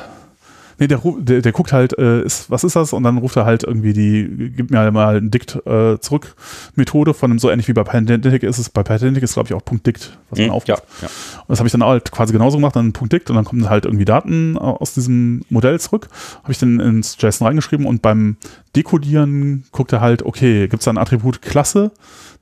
nee, 0.80 0.88
der, 0.88 1.02
der, 1.03 1.41
der 1.41 1.52
guckt 1.52 1.73
halt, 1.73 1.98
äh, 1.98 2.22
ist, 2.22 2.49
was 2.52 2.64
ist 2.64 2.76
das? 2.76 2.94
Und 2.94 3.03
dann 3.03 3.18
ruft 3.18 3.35
er 3.35 3.45
halt 3.45 3.64
irgendwie 3.64 3.94
die, 3.94 4.52
gibt 4.56 4.72
mir 4.72 4.80
halt 4.80 4.94
mal 4.94 5.18
ein 5.18 5.31
Dict 5.31 5.56
äh, 5.65 5.99
zurück 5.99 6.35
Methode 6.76 7.14
von 7.14 7.31
einem, 7.31 7.39
so 7.39 7.49
ähnlich 7.49 7.68
wie 7.68 7.73
bei 7.73 7.84
Pydantic 7.84 8.44
ist 8.44 8.60
es, 8.60 8.69
bei 8.69 8.84
Pydantic 8.84 9.23
ist 9.23 9.34
glaube 9.34 9.48
ich 9.48 9.53
auch 9.53 9.65
Punkt 9.65 9.88
Dict, 9.88 10.18
was 10.30 10.39
man 10.39 10.48
mhm, 10.48 10.53
aufruft. 10.53 10.68
Ja, 10.68 10.76
ja. 11.02 11.07
Und 11.39 11.49
das 11.49 11.60
habe 11.60 11.68
ich 11.68 11.72
dann 11.72 11.84
halt 11.84 12.11
quasi 12.11 12.31
genauso 12.31 12.57
gemacht, 12.57 12.76
dann 12.76 12.94
Punkt 12.94 13.14
Dict 13.14 13.30
und 13.30 13.35
dann 13.35 13.45
kommen 13.45 13.69
halt 13.69 13.85
irgendwie 13.85 14.06
Daten 14.06 14.57
aus 14.57 14.94
diesem 14.94 15.44
Modell 15.49 15.80
zurück. 15.80 16.10
Habe 16.44 16.52
ich 16.52 16.60
dann 16.60 16.80
ins 16.80 17.18
JSON 17.19 17.48
reingeschrieben 17.48 17.85
und 17.85 18.02
beim 18.02 18.38
Dekodieren 18.76 19.65
guckt 19.72 19.91
er 19.94 20.02
halt, 20.02 20.23
okay, 20.23 20.68
gibt 20.68 20.81
es 20.81 20.85
da 20.85 20.91
ein 20.91 20.98
Attribut 20.99 21.41
Klasse 21.41 21.91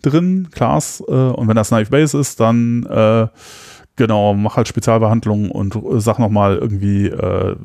drin, 0.01 0.49
Class, 0.51 1.03
äh, 1.07 1.11
und 1.11 1.47
wenn 1.47 1.55
das 1.55 1.71
Naive 1.71 1.89
Base 1.89 2.17
ist, 2.17 2.39
dann 2.39 2.83
äh, 2.83 3.27
Genau, 3.97 4.33
mach 4.33 4.57
halt 4.57 4.67
Spezialbehandlungen 4.67 5.49
und 5.49 5.75
äh, 5.75 5.99
sag 5.99 6.19
nochmal 6.19 6.57
irgendwie, 6.57 7.07
äh, 7.07 7.55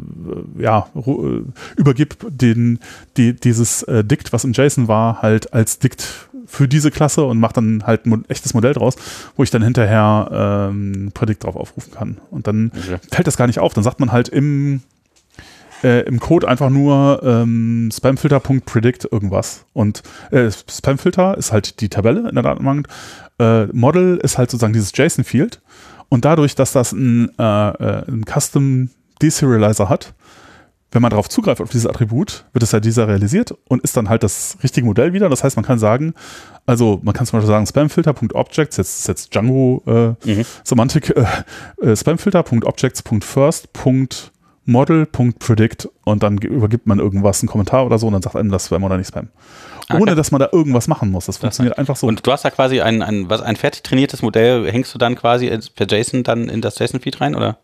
ja, 0.58 0.86
äh, 0.94 1.42
übergib 1.76 2.16
den, 2.28 2.78
die, 3.16 3.34
dieses 3.34 3.82
äh, 3.84 4.04
Dict, 4.04 4.32
was 4.32 4.44
in 4.44 4.52
JSON 4.52 4.86
war, 4.86 5.22
halt 5.22 5.52
als 5.52 5.80
Dict 5.80 6.28
für 6.46 6.68
diese 6.68 6.90
Klasse 6.90 7.24
und 7.24 7.38
mach 7.38 7.52
dann 7.52 7.84
halt 7.86 8.06
ein 8.06 8.24
echtes 8.28 8.54
Modell 8.54 8.74
draus, 8.74 8.96
wo 9.36 9.42
ich 9.42 9.50
dann 9.50 9.62
hinterher 9.62 10.68
ähm, 10.70 11.10
Predict 11.14 11.44
drauf 11.44 11.56
aufrufen 11.56 11.92
kann. 11.94 12.18
Und 12.30 12.46
dann 12.46 12.72
okay. 12.76 12.98
fällt 13.10 13.26
das 13.26 13.36
gar 13.36 13.46
nicht 13.46 13.58
auf. 13.58 13.72
Dann 13.72 13.84
sagt 13.84 14.00
man 14.00 14.12
halt 14.12 14.28
im, 14.28 14.82
äh, 15.82 16.02
im 16.02 16.20
Code 16.20 16.48
einfach 16.48 16.70
nur 16.70 17.22
ähm, 17.22 17.90
spamfilter.predict 17.92 19.08
irgendwas. 19.10 19.64
Und 19.72 20.02
äh, 20.30 20.50
Spamfilter 20.50 21.36
ist 21.38 21.52
halt 21.52 21.80
die 21.80 21.88
Tabelle 21.88 22.28
in 22.28 22.34
der 22.34 22.42
Datenbank. 22.42 22.88
Äh, 23.38 23.66
Model 23.66 24.18
ist 24.18 24.38
halt 24.38 24.50
sozusagen 24.50 24.72
dieses 24.72 24.92
JSON-Field. 24.94 25.60
Und 26.08 26.24
dadurch, 26.24 26.54
dass 26.54 26.72
das 26.72 26.92
ein, 26.92 27.30
äh, 27.38 27.42
äh, 27.42 28.04
ein 28.08 28.24
Custom 28.24 28.90
Deserializer 29.22 29.88
hat, 29.88 30.14
wenn 30.92 31.02
man 31.02 31.10
darauf 31.10 31.28
zugreift 31.28 31.60
auf 31.60 31.70
dieses 31.70 31.86
Attribut, 31.86 32.46
wird 32.52 32.64
es 32.64 32.72
ja 32.72 32.80
deserialisiert 32.80 33.54
und 33.68 33.82
ist 33.82 33.96
dann 33.96 34.08
halt 34.08 34.24
das 34.24 34.56
richtige 34.62 34.86
Modell 34.86 35.12
wieder. 35.12 35.28
Das 35.28 35.44
heißt, 35.44 35.54
man 35.56 35.64
kann 35.64 35.78
sagen, 35.78 36.14
also 36.66 36.98
man 37.02 37.14
kann 37.14 37.26
zum 37.26 37.38
Beispiel 37.38 37.52
sagen, 37.52 37.66
spamfilter.objects, 37.66 38.76
jetzt 38.76 38.98
ist 38.98 39.06
jetzt 39.08 39.32
Django 39.32 39.82
äh, 39.86 40.28
mhm. 40.28 40.44
Semantik, 40.64 41.14
äh, 41.16 41.24
äh, 41.80 41.96
spamfilter.objects.first.model.predict 44.70 45.88
und 46.04 46.22
dann 46.22 46.38
übergibt 46.38 46.86
man 46.86 46.98
irgendwas, 46.98 47.42
einen 47.42 47.48
Kommentar 47.48 47.86
oder 47.86 47.98
so 47.98 48.06
und 48.06 48.14
dann 48.14 48.22
sagt 48.22 48.36
einem 48.36 48.50
das 48.50 48.66
Spam 48.66 48.84
oder 48.84 48.96
nicht 48.96 49.08
Spam. 49.08 49.28
Ohne 49.92 50.14
dass 50.14 50.30
man 50.30 50.38
da 50.38 50.48
irgendwas 50.52 50.86
machen 50.86 51.10
muss. 51.10 51.26
Das 51.26 51.38
funktioniert 51.38 51.76
einfach 51.76 51.96
so. 51.96 52.06
Und 52.06 52.24
du 52.24 52.30
hast 52.30 52.44
da 52.44 52.50
quasi 52.50 52.80
ein, 52.80 53.02
ein, 53.02 53.28
was, 53.28 53.42
ein 53.42 53.56
fertig 53.56 53.82
trainiertes 53.82 54.22
Modell, 54.22 54.70
hängst 54.70 54.94
du 54.94 54.98
dann 54.98 55.16
quasi 55.16 55.50
per 55.74 55.86
JSON 55.88 56.22
dann 56.22 56.48
in 56.48 56.60
das 56.60 56.78
JSON-Feed 56.78 57.20
rein, 57.20 57.34
oder? 57.34 57.58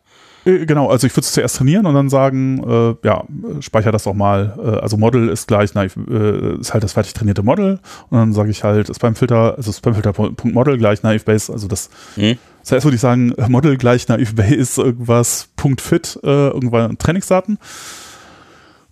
Äh, 0.44 0.66
genau, 0.66 0.88
also 0.88 1.06
ich 1.06 1.12
würde 1.12 1.24
es 1.24 1.32
zuerst 1.32 1.56
trainieren 1.56 1.86
und 1.86 1.94
dann 1.94 2.08
sagen, 2.08 2.64
äh, 2.68 3.06
ja, 3.06 3.24
speicher 3.60 3.92
das 3.92 4.04
doch 4.04 4.14
mal. 4.14 4.58
Äh, 4.58 4.80
also 4.80 4.96
Model 4.96 5.28
ist 5.28 5.46
gleich, 5.46 5.70
na, 5.74 5.84
äh, 5.84 6.60
ist 6.60 6.72
halt 6.72 6.82
das 6.82 6.94
fertig 6.94 7.14
trainierte 7.14 7.44
Model 7.44 7.80
und 8.10 8.18
dann 8.18 8.32
sage 8.32 8.50
ich 8.50 8.64
halt 8.64 8.94
Spamfilter, 8.94 9.56
also 9.56 9.72
Spamfilter.model 9.72 10.78
gleich 10.78 11.02
naive 11.02 11.24
base, 11.24 11.52
also 11.52 11.68
das. 11.68 11.90
Mhm. 12.16 12.38
Zuerst 12.66 12.84
würde 12.84 12.96
ich 12.96 13.00
sagen, 13.00 13.32
Model 13.48 13.76
gleich 13.76 14.08
naive 14.08 14.34
base 14.34 14.82
irgendwas 14.82 15.50
Punkt 15.54 15.80
.fit, 15.80 16.18
äh, 16.24 16.48
irgendwann 16.48 16.98
Trainingsdaten. 16.98 17.58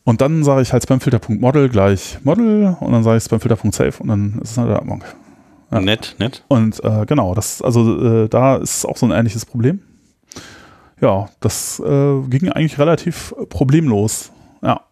Und 0.04 0.20
dann 0.20 0.44
sage 0.44 0.62
ich 0.62 0.72
halt 0.72 0.84
spamfilter.model 0.84 1.68
gleich 1.70 2.18
Model 2.22 2.76
und 2.78 2.92
dann 2.92 3.02
sage 3.02 3.16
ich 3.16 3.24
spamfilter.save 3.24 3.94
und 3.98 4.06
dann 4.06 4.38
ist 4.40 4.52
es 4.52 4.58
eine 4.58 4.68
Datenbank. 4.68 5.04
Ja. 5.72 5.80
Nett, 5.80 6.14
nett. 6.20 6.44
Und 6.46 6.84
äh, 6.84 7.04
genau, 7.04 7.34
das, 7.34 7.62
also 7.62 8.24
äh, 8.24 8.28
da 8.28 8.58
ist 8.58 8.84
auch 8.84 8.96
so 8.96 9.06
ein 9.06 9.12
ähnliches 9.12 9.44
Problem. 9.44 9.80
Ja, 11.00 11.28
das 11.40 11.80
äh, 11.80 12.20
ging 12.28 12.50
eigentlich 12.50 12.78
relativ 12.78 13.34
problemlos. 13.48 14.30
Ja. 14.62 14.82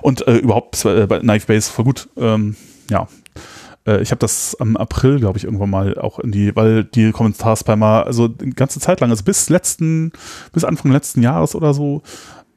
Und 0.00 0.28
äh, 0.28 0.36
überhaupt 0.36 0.84
äh, 0.84 1.08
bei 1.08 1.18
Knifebase 1.18 1.72
voll 1.72 1.86
gut. 1.86 2.08
Ähm, 2.16 2.54
ja. 2.88 3.08
Äh, 3.88 4.02
ich 4.02 4.10
habe 4.10 4.20
das 4.20 4.56
am 4.60 4.76
April, 4.76 5.18
glaube 5.18 5.38
ich, 5.38 5.44
irgendwann 5.44 5.70
mal 5.70 5.98
auch 5.98 6.18
in 6.18 6.30
die, 6.30 6.54
weil 6.54 6.84
die 6.84 7.10
Kommentarspammer, 7.10 8.04
also 8.06 8.28
eine 8.40 8.52
ganze 8.52 8.80
Zeit 8.80 9.00
lang, 9.00 9.10
also 9.10 9.24
bis 9.24 9.48
letzten, 9.48 10.12
bis 10.52 10.64
Anfang 10.64 10.92
letzten 10.92 11.22
Jahres 11.22 11.54
oder 11.54 11.72
so, 11.74 12.02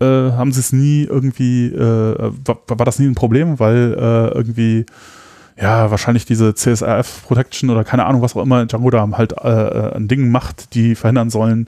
äh, 0.02 0.06
haben 0.06 0.52
sie 0.52 0.60
es 0.60 0.74
nie 0.74 1.04
irgendwie, 1.04 1.68
äh, 1.68 2.32
war, 2.46 2.60
war, 2.68 2.86
das 2.86 3.00
nie 3.00 3.08
ein 3.08 3.16
Problem, 3.16 3.60
weil 3.60 3.96
äh, 3.98 4.36
irgendwie, 4.36 4.86
ja, 5.60 5.92
wahrscheinlich 5.92 6.26
diese 6.26 6.54
CSRF 6.54 7.24
Protection 7.28 7.70
oder 7.70 7.84
keine 7.84 8.06
Ahnung, 8.06 8.22
was 8.22 8.36
auch 8.36 8.42
immer 8.42 8.66
Django 8.66 8.90
da 8.90 9.08
halt 9.14 9.34
äh, 9.34 9.48
äh, 9.48 9.94
an 9.94 10.08
Dingen 10.08 10.32
macht, 10.32 10.74
die 10.74 10.96
verhindern 10.96 11.30
sollen, 11.30 11.68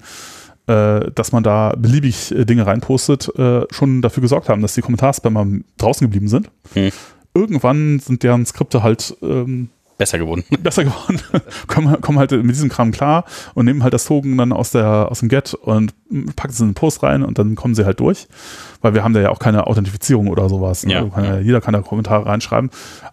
äh, 0.67 1.11
dass 1.13 1.31
man 1.31 1.43
da 1.43 1.73
beliebig 1.77 2.33
Dinge 2.35 2.65
reinpostet, 2.65 3.31
schon 3.71 4.01
dafür 4.01 4.21
gesorgt 4.21 4.49
haben, 4.49 4.61
dass 4.61 4.73
die 4.73 4.81
Kommentarspammer 4.81 5.45
draußen 5.77 6.05
geblieben 6.05 6.27
sind. 6.27 6.49
Hm. 6.73 6.91
Irgendwann 7.33 7.99
sind 7.99 8.23
deren 8.23 8.45
Skripte 8.45 8.83
halt 8.83 9.17
ähm, 9.21 9.69
besser 9.97 10.17
geworden. 10.17 10.43
Besser 10.61 10.83
geworden. 10.83 11.19
kommen, 11.67 12.01
kommen 12.01 12.19
halt 12.19 12.31
mit 12.31 12.49
diesem 12.49 12.69
Kram 12.69 12.91
klar 12.91 13.25
und 13.53 13.65
nehmen 13.65 13.83
halt 13.83 13.93
das 13.93 14.05
Token 14.05 14.37
dann 14.37 14.51
aus, 14.51 14.71
der, 14.71 15.09
aus 15.09 15.19
dem 15.19 15.29
Get 15.29 15.53
und 15.53 15.93
packen 16.35 16.51
es 16.51 16.59
in 16.59 16.69
den 16.69 16.73
Post 16.73 17.03
rein 17.03 17.23
und 17.23 17.39
dann 17.39 17.55
kommen 17.55 17.75
sie 17.75 17.85
halt 17.85 17.99
durch. 17.99 18.27
Weil 18.81 18.93
wir 18.93 19.03
haben 19.03 19.13
da 19.13 19.21
ja 19.21 19.29
auch 19.29 19.39
keine 19.39 19.67
Authentifizierung 19.67 20.27
oder 20.27 20.49
sowas. 20.49 20.85
Ne? 20.85 20.93
Ja, 20.93 21.05
kann 21.05 21.23
ja. 21.23 21.39
Jeder 21.39 21.61
kann 21.61 21.73
da 21.73 21.81
Kommentare 21.81 22.25
reinschreiben. 22.25 22.69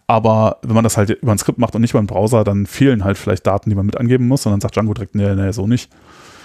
Aber 0.06 0.58
wenn 0.62 0.74
man 0.74 0.84
das 0.84 0.96
halt 0.96 1.10
über 1.10 1.32
ein 1.32 1.38
Skript 1.38 1.58
macht 1.58 1.74
und 1.74 1.80
nicht 1.82 1.92
über 1.92 2.00
einen 2.00 2.08
Browser, 2.08 2.44
dann 2.44 2.66
fehlen 2.66 3.04
halt 3.04 3.18
vielleicht 3.18 3.46
Daten, 3.46 3.70
die 3.70 3.76
man 3.76 3.86
mit 3.86 3.96
angeben 3.96 4.26
muss 4.26 4.44
und 4.46 4.52
dann 4.52 4.60
sagt 4.60 4.74
Django 4.74 4.94
direkt, 4.94 5.14
nee, 5.14 5.34
nee, 5.34 5.52
so 5.52 5.66
nicht. 5.66 5.90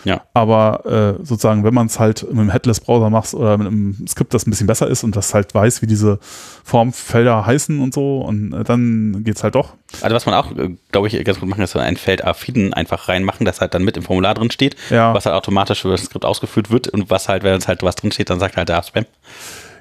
Ja. 0.06 0.22
Aber 0.34 0.86
äh, 1.20 1.26
sozusagen, 1.26 1.64
wenn 1.64 1.74
man 1.74 1.88
es 1.88 2.00
halt 2.00 2.24
mit 2.24 2.40
einem 2.40 2.50
Headless-Browser 2.52 3.10
macht 3.10 3.34
oder 3.34 3.58
mit 3.58 3.68
einem 3.68 4.06
Skript, 4.08 4.34
das 4.34 4.48
ein 4.48 4.52
bisschen 4.52 4.68
besser 4.68 4.88
ist 4.88 5.04
und 5.04 5.16
das 5.16 5.34
halt 5.34 5.54
weiß, 5.54 5.82
wie 5.82 5.88
diese 5.88 6.20
Formfelder 6.64 7.46
heißen 7.46 7.80
und 7.82 7.94
so, 7.94 8.22
und 8.22 8.54
äh, 8.54 8.64
dann 8.64 9.24
geht's 9.24 9.44
halt 9.44 9.56
doch. 9.56 9.74
Also 10.02 10.16
was 10.16 10.26
man 10.26 10.36
auch, 10.36 10.52
äh, 10.56 10.76
glaube 10.92 11.08
ich, 11.08 11.24
ganz 11.26 11.40
gut 11.40 11.50
machen, 11.50 11.64
ist 11.64 11.72
so 11.72 11.80
ein 11.80 11.98
Feld 11.98 12.24
Affiden 12.24 12.74
einfach 12.74 13.08
reinmachen, 13.10 13.46
das 13.46 13.62
halt 13.62 13.74
dann 13.74 13.84
mit 13.84 13.98
im 13.98 14.04
Formular 14.04 14.34
drin 14.34 14.52
steht, 14.52 14.76
Ja. 14.90 15.14
was 15.14 15.26
halt 15.26 15.36
automatisch 15.36 15.84
über 15.86 15.94
das 15.96 16.06
Skript 16.06 16.26
ausgefüllt 16.26 16.70
wird 16.72 16.88
und 16.88 17.10
was 17.10 17.28
halt, 17.30 17.44
wenn 17.44 17.54
es 17.56 17.68
halt 17.68 17.84
was 17.84 17.96
drin 17.96 18.12
steht, 18.12 18.30
dann 18.30 18.40
sagt 18.40 18.58
halt 18.58 18.70
der 18.70 18.82
Spam. 18.84 19.06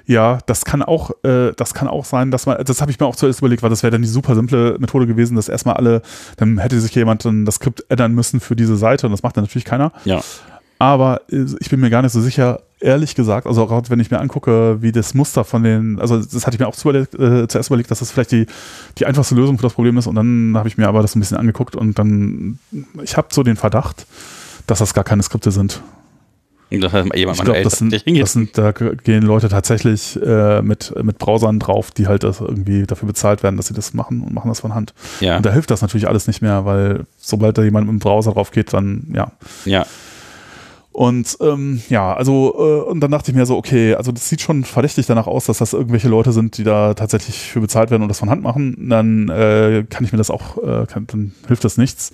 Ja, 0.07 0.39
das 0.45 0.65
kann 0.65 0.83
auch, 0.83 1.11
äh, 1.23 1.51
das 1.55 1.73
kann 1.73 1.87
auch 1.87 2.05
sein, 2.05 2.29
dass 2.31 2.45
man, 2.45 2.63
das 2.63 2.81
habe 2.81 2.91
ich 2.91 2.99
mir 2.99 3.05
auch 3.05 3.15
zuerst 3.15 3.39
überlegt, 3.39 3.63
weil 3.63 3.69
das 3.69 3.81
wäre 3.81 3.91
dann 3.91 4.01
die 4.01 4.07
super 4.07 4.35
simple 4.35 4.77
Methode 4.79 5.07
gewesen, 5.07 5.35
dass 5.35 5.49
erstmal 5.49 5.75
alle, 5.75 6.01
dann 6.37 6.59
hätte 6.59 6.79
sich 6.79 6.93
jemand 6.93 7.25
dann 7.25 7.45
das 7.45 7.55
Skript 7.55 7.83
ändern 7.89 8.13
müssen 8.13 8.39
für 8.39 8.55
diese 8.55 8.77
Seite 8.77 9.07
und 9.07 9.11
das 9.11 9.23
macht 9.23 9.35
dann 9.37 9.43
natürlich 9.43 9.65
keiner. 9.65 9.91
Ja. 10.05 10.21
Aber 10.77 11.21
äh, 11.31 11.45
ich 11.59 11.69
bin 11.69 11.79
mir 11.79 11.89
gar 11.89 12.01
nicht 12.01 12.11
so 12.11 12.21
sicher, 12.21 12.61
ehrlich 12.79 13.15
gesagt, 13.15 13.47
also 13.47 13.65
gerade 13.65 13.89
wenn 13.89 13.99
ich 13.99 14.11
mir 14.11 14.19
angucke, 14.19 14.81
wie 14.81 14.91
das 14.91 15.13
Muster 15.13 15.43
von 15.43 15.63
den, 15.63 15.99
also 15.99 16.19
das 16.19 16.45
hatte 16.45 16.55
ich 16.55 16.59
mir 16.59 16.67
auch 16.67 16.75
zuerst 16.75 17.13
überlegt, 17.13 17.43
äh, 17.43 17.47
zuerst 17.47 17.69
überlegt, 17.69 17.89
dass 17.89 17.99
das 17.99 18.11
vielleicht 18.11 18.31
die, 18.31 18.45
die 18.97 19.05
einfachste 19.05 19.35
Lösung 19.35 19.57
für 19.57 19.63
das 19.63 19.73
Problem 19.73 19.97
ist 19.97 20.07
und 20.07 20.15
dann 20.15 20.53
habe 20.55 20.67
ich 20.67 20.77
mir 20.77 20.87
aber 20.87 21.01
das 21.01 21.15
ein 21.15 21.19
bisschen 21.19 21.37
angeguckt 21.37 21.75
und 21.75 21.97
dann, 21.97 22.59
ich 23.01 23.17
habe 23.17 23.29
so 23.31 23.43
den 23.43 23.55
Verdacht, 23.55 24.05
dass 24.67 24.79
das 24.79 24.93
gar 24.93 25.03
keine 25.03 25.23
Skripte 25.23 25.51
sind. 25.51 25.81
Jemand 27.15 27.37
Ich 27.37 27.43
glaube, 27.43 27.61
das 27.61 27.79
das 28.03 28.33
sind, 28.33 28.57
da 28.57 28.71
gehen 28.71 29.23
Leute 29.23 29.49
tatsächlich 29.49 30.19
äh, 30.21 30.61
mit, 30.61 30.93
mit 31.03 31.17
Browsern 31.17 31.59
drauf, 31.59 31.91
die 31.91 32.07
halt 32.07 32.23
das 32.23 32.41
irgendwie 32.41 32.85
dafür 32.85 33.07
bezahlt 33.07 33.43
werden, 33.43 33.57
dass 33.57 33.67
sie 33.67 33.73
das 33.73 33.93
machen 33.93 34.21
und 34.21 34.33
machen 34.33 34.49
das 34.49 34.59
von 34.59 34.73
Hand. 34.73 34.93
ja. 35.19 35.37
Und 35.37 35.45
da 35.45 35.51
hilft 35.51 35.71
das 35.71 35.81
natürlich 35.81 36.07
alles 36.07 36.27
nicht 36.27 36.41
mehr, 36.41 36.65
weil 36.65 37.05
sobald 37.17 37.57
da 37.57 37.63
jemand 37.63 37.87
mit 37.87 37.93
dem 37.93 37.99
Browser 37.99 38.33
drauf 38.33 38.51
geht, 38.51 38.73
dann 38.73 39.07
ja. 39.13 39.31
ja. 39.65 39.85
Und 40.95 41.37
ähm, 41.41 41.81
ja, 41.89 42.13
also 42.13 42.55
äh, 42.57 42.89
und 42.89 43.01
dann 43.01 43.11
dachte 43.11 43.29
ich 43.29 43.35
mir 43.35 43.45
so, 43.45 43.57
okay, 43.57 43.95
also 43.95 44.13
das 44.13 44.29
sieht 44.29 44.39
schon 44.39 44.63
verdächtig 44.63 45.05
danach 45.05 45.27
aus, 45.27 45.45
dass 45.45 45.57
das 45.57 45.73
irgendwelche 45.73 46.07
Leute 46.07 46.31
sind, 46.31 46.57
die 46.57 46.63
da 46.63 46.93
tatsächlich 46.93 47.35
für 47.37 47.59
bezahlt 47.59 47.91
werden 47.91 48.01
und 48.01 48.07
das 48.07 48.19
von 48.19 48.29
Hand 48.29 48.41
machen. 48.41 48.87
Dann 48.89 49.27
äh, 49.27 49.83
kann 49.89 50.05
ich 50.05 50.13
mir 50.13 50.17
das 50.17 50.31
auch, 50.31 50.57
äh, 50.57 50.85
kann, 50.85 51.05
dann 51.07 51.33
hilft 51.47 51.65
das 51.65 51.77
nichts. 51.77 52.13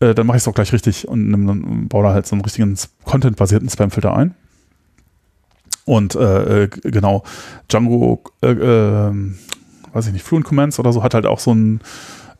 Äh, 0.00 0.14
dann 0.14 0.26
mache 0.26 0.36
ich 0.38 0.42
es 0.42 0.48
auch 0.48 0.54
gleich 0.54 0.72
richtig 0.72 1.06
und 1.06 1.28
nimm, 1.30 1.46
dann 1.46 1.88
baue 1.88 2.04
da 2.04 2.12
halt 2.12 2.26
so 2.26 2.34
einen 2.34 2.42
richtigen 2.42 2.76
Content-basierten 3.04 3.68
Spamfilter 3.68 4.14
ein. 4.16 4.34
Und 5.84 6.14
äh, 6.14 6.64
äh, 6.64 6.68
genau, 6.68 7.22
Django, 7.68 8.22
äh, 8.42 8.50
äh, 8.50 9.12
weiß 9.92 10.06
ich 10.06 10.12
nicht, 10.12 10.22
Fluent 10.24 10.46
Commands 10.46 10.78
oder 10.78 10.92
so, 10.92 11.02
hat 11.02 11.14
halt 11.14 11.26
auch 11.26 11.38
so 11.40 11.52
ein 11.52 11.80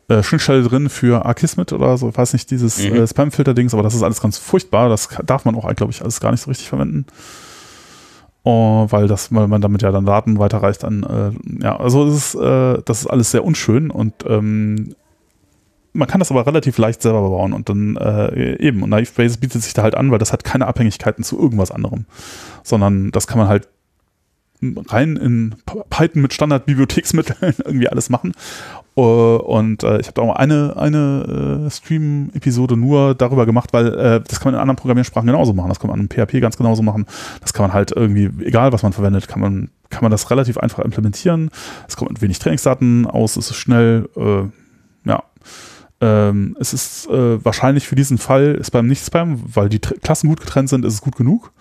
äh, 0.07 0.23
Schnittstelle 0.23 0.63
drin 0.63 0.89
für 0.89 1.25
Akismet 1.25 1.73
oder 1.73 1.97
so, 1.97 2.09
ich 2.09 2.17
weiß 2.17 2.33
nicht, 2.33 2.49
dieses 2.49 2.77
Mhm. 2.79 3.05
Spam-Filter-Dings, 3.05 3.73
aber 3.73 3.83
das 3.83 3.93
ist 3.93 4.03
alles 4.03 4.21
ganz 4.21 4.37
furchtbar. 4.37 4.89
Das 4.89 5.09
darf 5.25 5.45
man 5.45 5.55
auch, 5.55 5.73
glaube 5.75 5.91
ich, 5.91 6.01
alles 6.01 6.19
gar 6.19 6.31
nicht 6.31 6.41
so 6.41 6.49
richtig 6.49 6.69
verwenden. 6.69 7.05
Oh, 8.43 8.87
weil 8.89 9.07
das, 9.07 9.33
weil 9.33 9.47
man 9.47 9.61
damit 9.61 9.83
ja 9.83 9.91
dann 9.91 10.05
Daten 10.05 10.39
weiterreicht 10.39 10.83
an, 10.83 11.03
äh, 11.03 11.63
ja, 11.63 11.77
also 11.77 12.05
das 12.05 12.15
ist, 12.15 12.35
äh, 12.35 12.81
das 12.85 13.01
ist 13.01 13.07
alles 13.07 13.29
sehr 13.31 13.43
unschön 13.45 13.91
und 13.91 14.13
ähm, 14.25 14.95
man 15.93 16.07
kann 16.07 16.19
das 16.19 16.31
aber 16.31 16.45
relativ 16.45 16.77
leicht 16.77 17.01
selber 17.01 17.21
bauen 17.21 17.53
und 17.53 17.69
dann 17.69 17.97
äh, 17.97 18.57
eben, 18.57 18.83
und 18.83 18.89
Naive 18.89 19.11
Base 19.15 19.37
bietet 19.37 19.61
sich 19.61 19.73
da 19.73 19.83
halt 19.83 19.95
an, 19.95 20.11
weil 20.11 20.19
das 20.19 20.31
hat 20.31 20.43
keine 20.43 20.67
Abhängigkeiten 20.67 21.23
zu 21.23 21.39
irgendwas 21.39 21.71
anderem, 21.71 22.05
sondern 22.63 23.11
das 23.11 23.27
kann 23.27 23.37
man 23.37 23.47
halt 23.47 23.67
rein 24.89 25.17
in 25.17 25.55
Python 25.89 26.21
mit 26.21 26.33
Standard-Bibliotheksmitteln 26.33 27.55
irgendwie 27.65 27.89
alles 27.89 28.09
machen. 28.09 28.33
Äh, 28.95 29.01
Und 29.01 29.83
äh, 29.83 29.99
ich 29.99 30.07
habe 30.07 30.13
da 30.13 30.21
auch 30.21 30.35
eine, 30.35 30.75
eine 30.77 31.65
äh, 31.65 31.69
Stream-Episode 31.69 32.77
nur 32.77 33.15
darüber 33.15 33.45
gemacht, 33.45 33.73
weil 33.73 34.21
das 34.21 34.39
kann 34.39 34.51
man 34.51 34.55
in 34.55 34.61
anderen 34.61 34.77
Programmiersprachen 34.77 35.27
genauso 35.27 35.53
machen. 35.53 35.69
Das 35.69 35.79
kann 35.79 35.89
man 35.89 35.99
in 35.99 36.09
PHP 36.09 36.41
ganz 36.41 36.57
genauso 36.57 36.83
machen. 36.83 37.05
Das 37.41 37.53
kann 37.53 37.63
man 37.63 37.73
halt 37.73 37.91
irgendwie, 37.91 38.29
egal 38.45 38.71
was 38.71 38.83
man 38.83 38.93
verwendet, 38.93 39.27
kann 39.27 39.41
man, 39.41 39.69
kann 39.89 40.03
man 40.03 40.11
das 40.11 40.29
relativ 40.29 40.57
einfach 40.57 40.83
implementieren. 40.83 41.49
Es 41.87 41.97
kommt 41.97 42.11
mit 42.11 42.21
wenig 42.21 42.39
Trainingsdaten 42.39 43.07
aus, 43.07 43.37
es 43.37 43.49
ist 43.49 43.57
schnell, 43.57 44.09
ja. 45.05 45.23
Ähm, 46.01 46.57
es 46.59 46.73
ist 46.73 47.07
äh, 47.09 47.43
wahrscheinlich 47.45 47.87
für 47.87 47.95
diesen 47.95 48.17
Fall 48.17 48.59
Spam 48.63 48.87
nicht 48.87 49.05
Spam, 49.05 49.41
weil 49.53 49.69
die 49.69 49.79
Tr 49.79 49.95
Klassen 50.01 50.27
gut 50.29 50.39
getrennt 50.39 50.67
sind, 50.69 50.83
ist 50.83 50.95
es 50.95 51.01
gut 51.01 51.15
genug. 51.15 51.51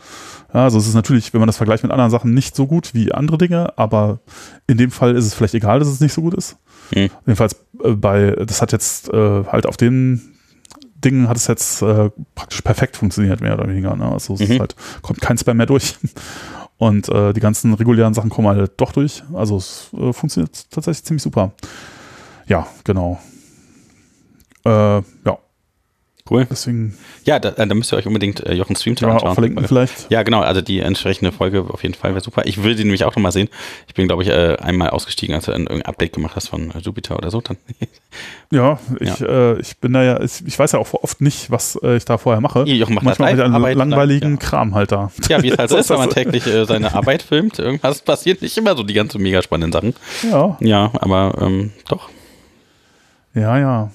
Ja, 0.54 0.64
also 0.64 0.78
es 0.78 0.86
ist 0.88 0.94
natürlich, 0.94 1.32
wenn 1.34 1.40
man 1.40 1.46
das 1.46 1.58
vergleicht 1.58 1.82
mit 1.82 1.92
anderen 1.92 2.10
Sachen, 2.10 2.32
nicht 2.34 2.56
so 2.56 2.66
gut 2.66 2.94
wie 2.94 3.12
andere 3.12 3.38
Dinge, 3.38 3.74
aber 3.76 4.20
in 4.66 4.78
dem 4.78 4.90
Fall 4.90 5.14
ist 5.14 5.26
es 5.26 5.34
vielleicht 5.34 5.54
egal, 5.54 5.78
dass 5.78 5.88
es 5.88 6.00
nicht 6.00 6.12
so 6.14 6.22
gut 6.22 6.34
ist. 6.34 6.56
Hm. 6.92 7.10
Jedenfalls 7.26 7.54
äh, 7.84 7.90
bei, 7.90 8.30
das 8.46 8.62
hat 8.62 8.72
jetzt 8.72 9.12
äh, 9.12 9.44
halt 9.44 9.66
auf 9.66 9.76
den 9.76 10.22
Dingen 11.04 11.28
hat 11.28 11.36
es 11.38 11.46
jetzt 11.46 11.80
äh, 11.82 12.10
praktisch 12.34 12.60
perfekt 12.62 12.96
funktioniert, 12.96 13.40
mehr 13.40 13.54
oder 13.54 13.68
weniger. 13.68 13.96
Ne? 13.96 14.04
Also 14.10 14.34
es 14.34 14.40
Mhm. 14.40 14.46
ist 14.52 14.60
halt, 14.60 14.76
kommt 15.02 15.20
kein 15.20 15.38
Spam 15.38 15.56
mehr 15.58 15.66
durch. 15.66 15.96
Und 16.78 17.08
äh, 17.10 17.32
die 17.34 17.40
ganzen 17.40 17.74
regulären 17.74 18.14
Sachen 18.14 18.30
kommen 18.30 18.48
halt 18.48 18.72
doch 18.78 18.92
durch. 18.92 19.22
Also 19.34 19.56
es 19.58 19.90
äh, 19.92 20.12
funktioniert 20.14 20.70
tatsächlich 20.70 21.04
ziemlich 21.04 21.22
super. 21.22 21.52
Ja, 22.46 22.66
genau. 22.84 23.18
Äh, 24.64 24.70
ja, 24.70 25.38
Cool. 26.30 26.46
deswegen 26.48 26.96
Ja, 27.24 27.40
da, 27.40 27.50
äh, 27.50 27.66
da 27.66 27.74
müsst 27.74 27.92
ihr 27.92 27.96
euch 27.96 28.06
unbedingt 28.06 28.46
äh, 28.46 28.54
Jochen 28.54 28.76
Stream 28.76 28.94
kann 28.94 29.08
man 29.08 29.18
auch 29.18 29.34
verlinken 29.34 29.66
vielleicht. 29.66 30.10
Ja, 30.10 30.22
genau, 30.22 30.40
also 30.40 30.60
die 30.60 30.78
entsprechende 30.78 31.32
Folge 31.32 31.64
auf 31.68 31.82
jeden 31.82 31.94
Fall 31.94 32.12
wäre 32.12 32.22
super. 32.22 32.42
Ich 32.46 32.62
will 32.62 32.76
die 32.76 32.84
nämlich 32.84 33.04
auch 33.04 33.16
nochmal 33.16 33.32
sehen. 33.32 33.48
Ich 33.88 33.94
bin, 33.94 34.06
glaube 34.06 34.22
ich, 34.22 34.28
äh, 34.28 34.56
einmal 34.60 34.90
ausgestiegen, 34.90 35.34
als 35.34 35.46
du 35.46 35.52
ein, 35.52 35.62
irgendein 35.62 35.86
Update 35.86 36.12
gemacht 36.12 36.36
hast 36.36 36.48
von 36.48 36.70
äh, 36.70 36.78
Jupiter 36.78 37.16
oder 37.16 37.30
so. 37.30 37.40
Dann. 37.40 37.56
Ja, 38.52 38.80
ich, 38.98 39.20
Äh, 39.20 39.60
ich 39.60 39.76
bin 39.78 39.92
da 39.92 40.02
ja, 40.02 40.20
ich, 40.20 40.44
ich 40.44 40.58
weiß 40.58 40.72
ja 40.72 40.80
auch 40.80 40.92
oft 40.94 41.20
nicht, 41.20 41.52
was 41.52 41.78
äh, 41.84 41.96
ich 41.96 42.04
da 42.04 42.18
vorher 42.18 42.40
mache. 42.40 42.64
Jochen 42.64 42.94
macht 42.96 43.04
Manchmal 43.04 43.36
live, 43.36 43.44
einen 43.44 43.54
Arbeit, 43.54 43.76
langweiligen 43.76 44.32
ja. 44.32 44.36
Kram 44.38 44.74
halt 44.74 44.90
da. 44.90 45.12
Ja, 45.28 45.40
wie 45.42 45.50
es 45.50 45.58
halt 45.58 45.70
so 45.70 45.76
ist, 45.78 45.88
wenn 45.90 45.98
man 45.98 46.10
täglich 46.10 46.44
äh, 46.46 46.64
seine 46.64 46.92
Arbeit 46.92 47.22
filmt. 47.22 47.60
Irgendwas 47.60 48.02
passiert 48.02 48.42
nicht 48.42 48.56
immer 48.58 48.76
so 48.76 48.82
die 48.82 48.94
ganzen 48.94 49.22
mega 49.22 49.40
spannenden 49.40 49.72
Sachen. 49.72 49.94
Ja, 50.28 50.56
Ja, 50.60 50.90
aber 50.98 51.38
ähm, 51.40 51.70
doch. 51.88 52.08
ja, 53.34 53.58
ja. 53.58 53.90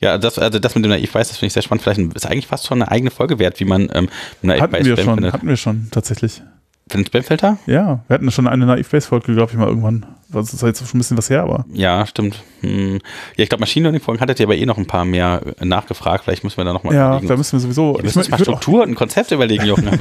Ja, 0.00 0.16
das, 0.18 0.38
also 0.38 0.58
das 0.58 0.74
mit 0.74 0.84
dem 0.84 0.90
Naiv 0.90 1.14
Weiß, 1.14 1.28
das 1.28 1.38
finde 1.38 1.48
ich 1.48 1.52
sehr 1.54 1.62
spannend. 1.62 1.82
Vielleicht 1.82 2.00
ist 2.14 2.26
eigentlich 2.26 2.46
fast 2.46 2.66
schon 2.66 2.80
eine 2.82 2.90
eigene 2.90 3.10
Folge 3.10 3.38
wert, 3.38 3.58
wie 3.60 3.64
man 3.64 3.88
ähm, 3.92 4.08
Naiv 4.42 4.60
Hatten 4.62 4.72
wir 4.84 4.94
Spam 4.96 5.04
schon, 5.04 5.14
findet. 5.14 5.32
hatten 5.32 5.48
wir 5.48 5.56
schon 5.56 5.88
tatsächlich. 5.90 6.42
Für 6.90 6.96
den 6.96 7.04
Spamfilter? 7.06 7.58
Ja, 7.66 8.00
wir 8.08 8.14
hatten 8.14 8.30
schon 8.30 8.46
eine 8.46 8.64
Naive 8.64 8.88
Base 8.90 9.06
Folge, 9.08 9.34
glaube 9.34 9.52
ich 9.52 9.58
mal 9.58 9.68
irgendwann. 9.68 10.06
Das 10.30 10.54
ist 10.54 10.62
jetzt 10.62 10.78
schon 10.78 10.96
ein 10.96 10.98
bisschen 10.98 11.18
was 11.18 11.28
her, 11.28 11.42
aber 11.42 11.66
Ja, 11.72 12.06
stimmt. 12.06 12.42
Hm. 12.60 12.94
Ja, 13.36 13.42
ich 13.42 13.48
glaube, 13.50 13.60
Machine 13.60 13.84
Learning 13.84 14.00
Folgen 14.00 14.20
hattet 14.22 14.40
ihr 14.40 14.46
aber 14.46 14.56
eh 14.56 14.64
noch 14.64 14.78
ein 14.78 14.86
paar 14.86 15.04
mehr 15.04 15.42
äh, 15.58 15.64
nachgefragt. 15.66 16.24
Vielleicht 16.24 16.44
müssen 16.44 16.56
wir 16.56 16.64
da 16.64 16.72
nochmal 16.72 16.94
ja, 16.94 17.08
überlegen. 17.08 17.28
da 17.28 17.36
müssen 17.36 17.52
wir 17.52 17.60
sowieso. 17.60 17.96
wir 17.96 18.04
müssen 18.04 18.20
ich 18.20 18.30
mal 18.30 18.38
Struktur 18.38 18.82
und 18.84 18.90
ein 18.90 18.94
Konzept 18.94 19.32
überlegen, 19.32 19.66
Jochen. 19.66 19.88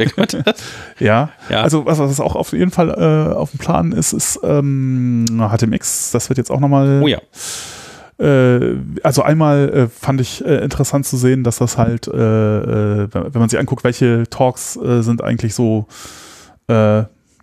Ja, 1.00 1.30
Ja. 1.50 1.62
also 1.62 1.86
was, 1.86 2.00
was 2.00 2.20
auch 2.22 2.36
auf 2.36 2.54
jeden 2.54 2.72
Fall 2.72 2.90
äh, 2.90 3.34
auf 3.36 3.52
dem 3.52 3.58
Plan 3.60 3.92
ist, 3.92 4.14
ist 4.14 4.40
ähm, 4.44 5.26
HTMX. 5.28 6.12
Das 6.12 6.30
wird 6.30 6.38
jetzt 6.38 6.52
auch 6.52 6.60
nochmal. 6.62 7.02
oh 7.04 7.08
ja. 7.08 7.20
Äh, 8.20 8.76
also 9.04 9.22
einmal 9.22 9.70
äh, 9.70 9.88
fand 9.88 10.22
ich 10.22 10.44
äh, 10.46 10.64
interessant 10.64 11.06
zu 11.06 11.18
sehen, 11.18 11.44
dass 11.44 11.58
das 11.58 11.78
halt, 11.78 12.08
äh, 12.08 12.12
äh, 12.12 13.08
wenn 13.12 13.40
man 13.40 13.50
sich 13.50 13.60
anguckt, 13.60 13.84
welche 13.84 14.24
Talks 14.30 14.74
sind 14.74 15.24
eigentlich 15.24 15.54
so 15.56 15.88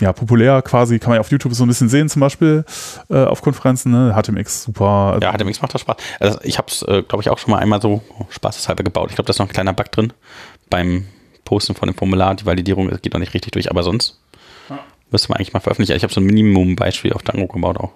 ja, 0.01 0.13
populär 0.13 0.61
quasi, 0.63 0.99
kann 0.99 1.11
man 1.11 1.17
ja 1.17 1.21
auf 1.21 1.31
YouTube 1.31 1.55
so 1.55 1.65
ein 1.65 1.69
bisschen 1.69 1.89
sehen, 1.89 2.09
zum 2.09 2.21
Beispiel 2.21 2.65
äh, 3.09 3.25
auf 3.25 3.43
Konferenzen, 3.43 3.93
ne? 3.93 4.15
HTMX, 4.15 4.65
super. 4.65 5.19
Ja, 5.23 5.33
HTMX 5.33 5.63
macht 5.63 5.73
das 5.73 5.81
Spaß. 5.81 5.97
Also 6.21 6.39
ich 6.43 6.59
habe 6.59 6.69
es, 6.69 6.83
äh, 6.83 7.03
glaube 7.03 7.23
ich, 7.23 7.31
auch 7.31 7.39
schon 7.39 7.53
mal 7.53 7.59
einmal 7.59 7.81
so 7.81 8.03
spaßeshalber 8.29 8.83
gebaut. 8.83 9.11
Ich 9.11 9.15
glaube, 9.15 9.27
da 9.27 9.31
ist 9.31 9.39
noch 9.39 9.47
ein 9.47 9.53
kleiner 9.53 9.73
Bug 9.73 9.91
drin 9.93 10.13
beim 10.69 11.07
Posten 11.45 11.75
von 11.75 11.89
dem 11.89 11.97
Formular. 11.97 12.35
Die 12.35 12.45
Validierung 12.45 12.91
geht 13.01 13.13
noch 13.13 13.21
nicht 13.21 13.35
richtig 13.35 13.53
durch, 13.53 13.71
aber 13.71 13.83
sonst 13.83 14.21
müsste 15.11 15.29
man 15.29 15.37
eigentlich 15.37 15.53
mal 15.53 15.61
veröffentlichen. 15.61 15.97
Ich 15.97 16.03
habe 16.03 16.13
so 16.13 16.21
ein 16.21 16.27
Minimum-Beispiel 16.27 17.13
auf 17.13 17.23
Django 17.23 17.47
gebaut 17.47 17.79
auch. 17.79 17.93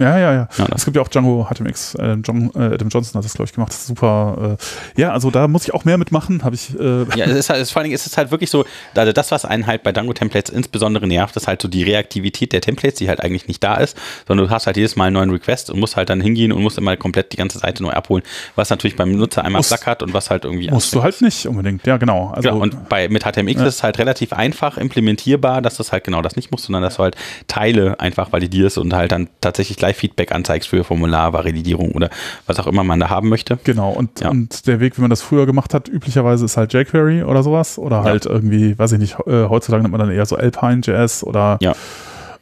Ja, 0.00 0.18
ja, 0.18 0.32
ja. 0.32 0.48
Ja, 0.58 0.66
es 0.74 0.84
gibt 0.84 0.96
ja 0.96 1.02
auch 1.02 1.08
Django 1.08 1.46
HTMX. 1.52 1.94
Äh, 1.94 2.14
John, 2.24 2.50
äh, 2.54 2.74
Adam 2.74 2.88
Johnson 2.88 3.18
hat 3.18 3.24
das, 3.24 3.34
glaube 3.34 3.48
ich, 3.48 3.52
gemacht. 3.54 3.72
Super. 3.72 4.56
Äh, 4.96 5.00
ja, 5.00 5.12
also 5.12 5.30
da 5.30 5.46
muss 5.46 5.64
ich 5.64 5.74
auch 5.74 5.84
mehr 5.84 5.98
mitmachen. 5.98 6.42
Habe 6.42 6.54
ich. 6.54 6.74
Äh, 6.78 7.04
Ja, 7.16 7.26
es 7.26 7.32
ist 7.36 7.50
halt, 7.50 7.60
es, 7.60 7.70
vor 7.70 7.80
allen 7.80 7.84
Dingen 7.84 7.94
ist 7.94 8.06
es 8.06 8.16
halt 8.16 8.30
wirklich 8.30 8.50
so, 8.50 8.64
also 8.94 9.12
das, 9.12 9.30
was 9.30 9.44
einen 9.44 9.66
halt 9.66 9.82
bei 9.82 9.92
Django-Templates 9.92 10.50
insbesondere 10.50 11.06
nervt, 11.06 11.36
ist 11.36 11.46
halt 11.46 11.60
so 11.62 11.68
die 11.68 11.82
Reaktivität 11.82 12.52
der 12.52 12.60
Templates, 12.60 12.98
die 12.98 13.08
halt 13.08 13.20
eigentlich 13.22 13.46
nicht 13.48 13.62
da 13.62 13.74
ist, 13.76 13.96
sondern 14.26 14.46
du 14.46 14.52
hast 14.52 14.66
halt 14.66 14.76
jedes 14.76 14.96
Mal 14.96 15.06
einen 15.06 15.14
neuen 15.14 15.30
Request 15.30 15.70
und 15.70 15.78
musst 15.80 15.96
halt 15.96 16.08
dann 16.08 16.20
hingehen 16.20 16.52
und 16.52 16.62
musst 16.62 16.78
immer 16.78 16.96
komplett 16.96 17.32
die 17.32 17.36
ganze 17.36 17.58
Seite 17.58 17.82
neu 17.82 17.90
abholen, 17.90 18.22
was 18.56 18.70
natürlich 18.70 18.96
beim 18.96 19.12
Nutzer 19.16 19.44
einmal 19.44 19.58
Musst- 19.60 19.68
flackert 19.68 20.02
und 20.02 20.14
was 20.14 20.30
halt 20.30 20.44
irgendwie 20.44 20.70
musst 20.70 20.94
du 20.94 21.02
halt 21.02 21.20
nicht 21.20 21.46
unbedingt. 21.46 21.86
Ja, 21.86 21.96
genau. 21.98 22.28
Also, 22.34 22.48
Genau, 22.48 22.62
und 22.62 22.88
bei, 22.88 23.08
mit 23.08 23.24
HTMX 23.24 23.60
ist 23.60 23.66
es 23.76 23.82
halt 23.82 23.98
relativ 23.98 24.32
einfach 24.32 24.78
implementierbar, 24.78 25.60
dass 25.62 25.76
das 25.76 25.92
halt 25.92 26.04
genau 26.04 26.22
das 26.22 26.36
nicht 26.36 26.50
muss, 26.50 26.62
sondern 26.64 26.82
dass 26.82 26.96
du 26.96 27.02
halt 27.02 27.16
Teile 27.48 27.98
einfach 28.00 28.32
validierst 28.32 28.78
und 28.78 28.92
halt 28.94 29.12
dann 29.12 29.28
tatsächlich 29.40 29.76
gleich 29.76 29.89
Feedback 29.94 30.32
anzeigst 30.32 30.68
für 30.68 30.84
Formularvalidierung 30.84 31.92
oder 31.92 32.10
was 32.46 32.58
auch 32.58 32.66
immer 32.66 32.84
man 32.84 33.00
da 33.00 33.08
haben 33.10 33.28
möchte. 33.28 33.58
Genau, 33.64 33.90
und, 33.90 34.20
Ja. 34.20 34.30
und 34.30 34.66
der 34.66 34.80
Weg, 34.80 34.96
wie 34.96 35.00
man 35.02 35.10
das 35.10 35.22
früher 35.22 35.46
gemacht 35.46 35.74
hat, 35.74 35.88
üblicherweise 35.88 36.44
ist 36.44 36.56
halt 36.56 36.72
jQuery 36.72 37.22
oder 37.24 37.42
sowas. 37.42 37.78
Oder 37.78 38.02
halt 38.04 38.26
irgendwie, 38.26 38.78
weiß 38.78 38.92
ich 38.92 38.98
nicht, 38.98 39.16
äh, 39.26 39.46
heutzutage 39.48 39.82
nennt 39.82 39.92
man 39.92 40.00
dann 40.00 40.10
eher 40.10 40.26
so 40.26 40.36
Alpine.js 40.36 41.24
oder 41.24 41.58
Ja. 41.60 41.72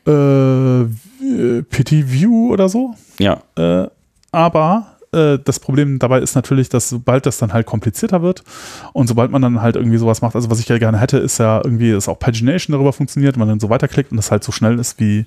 äh, 0.07 0.85
PT 1.71 2.11
View 2.13 2.53
oder 2.53 2.69
so. 2.69 2.95
Ja, 3.19 3.39
Äh, 3.57 3.87
aber 4.33 4.95
Äh, 5.11 5.39
das 5.43 5.59
Problem 5.59 5.99
dabei 5.99 6.19
ist 6.21 6.35
natürlich, 6.35 6.69
dass 6.69 6.91
sobald 6.91 7.25
das 7.25 7.39
dann 7.39 7.55
halt 7.55 7.65
komplizierter 7.65 8.21
wird 8.21 8.45
und 8.93 9.07
sobald 9.07 9.31
man 9.31 9.41
dann 9.41 9.63
halt 9.63 9.75
irgendwie 9.77 9.97
sowas 9.97 10.21
macht, 10.21 10.35
also 10.35 10.51
was 10.51 10.61
ich 10.61 10.69
ja 10.69 10.77
gerne 10.77 10.99
hätte, 10.99 11.17
ist 11.17 11.39
ja 11.39 11.63
irgendwie, 11.65 11.93
dass 11.93 12.11
auch 12.11 12.19
Pagination 12.19 12.75
darüber 12.75 12.93
funktioniert, 12.93 13.39
man 13.39 13.49
dann 13.49 13.59
so 13.59 13.71
weiterklickt 13.71 14.11
und 14.11 14.19
das 14.19 14.31
halt 14.31 14.45
so 14.45 14.53
schnell 14.53 14.79
ist 14.79 15.01
wie 15.01 15.25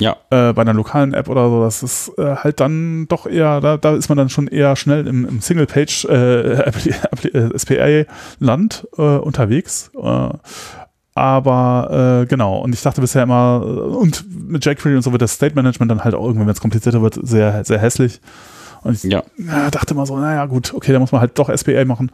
ja. 0.00 0.16
äh, 0.30 0.52
bei 0.52 0.62
einer 0.62 0.74
lokalen 0.74 1.14
App 1.14 1.28
oder 1.28 1.48
so. 1.48 1.62
Das 1.62 1.82
ist 1.82 2.12
äh, 2.18 2.36
halt 2.36 2.60
dann 2.60 3.06
doch 3.08 3.26
eher, 3.26 3.60
da, 3.60 3.76
da 3.76 3.94
ist 3.94 4.08
man 4.08 4.18
dann 4.18 4.28
schon 4.28 4.48
eher 4.48 4.76
schnell 4.76 5.06
im, 5.06 5.26
im 5.26 5.40
Single-Page 5.40 6.04
äh, 6.06 6.72
SPA-Land 7.58 8.88
äh, 8.96 9.02
unterwegs. 9.02 9.90
Äh, 10.00 10.28
aber 11.14 12.22
äh, 12.22 12.26
genau, 12.26 12.58
und 12.58 12.72
ich 12.72 12.82
dachte 12.82 13.00
bisher 13.00 13.24
immer, 13.24 13.60
äh, 13.64 13.68
und 13.68 14.24
mit 14.48 14.64
jQuery 14.64 14.94
und 14.96 15.02
so 15.02 15.10
wird 15.10 15.22
das 15.22 15.32
State 15.32 15.56
Management 15.56 15.90
dann 15.90 16.04
halt 16.04 16.14
auch 16.14 16.24
irgendwann, 16.24 16.46
wenn 16.46 16.54
es 16.54 16.60
komplizierter 16.60 17.02
wird, 17.02 17.18
sehr, 17.22 17.64
sehr 17.64 17.78
hässlich. 17.80 18.20
Und 18.82 18.94
ich 18.94 19.02
Ja. 19.02 19.24
ja, 19.36 19.70
dachte 19.70 19.94
mal 19.94 20.06
so, 20.06 20.16
naja, 20.16 20.46
gut, 20.46 20.72
okay, 20.72 20.92
da 20.92 21.00
muss 21.00 21.10
man 21.10 21.20
halt 21.20 21.36
doch 21.36 21.50
SPA 21.54 21.84
machen. 21.84 22.12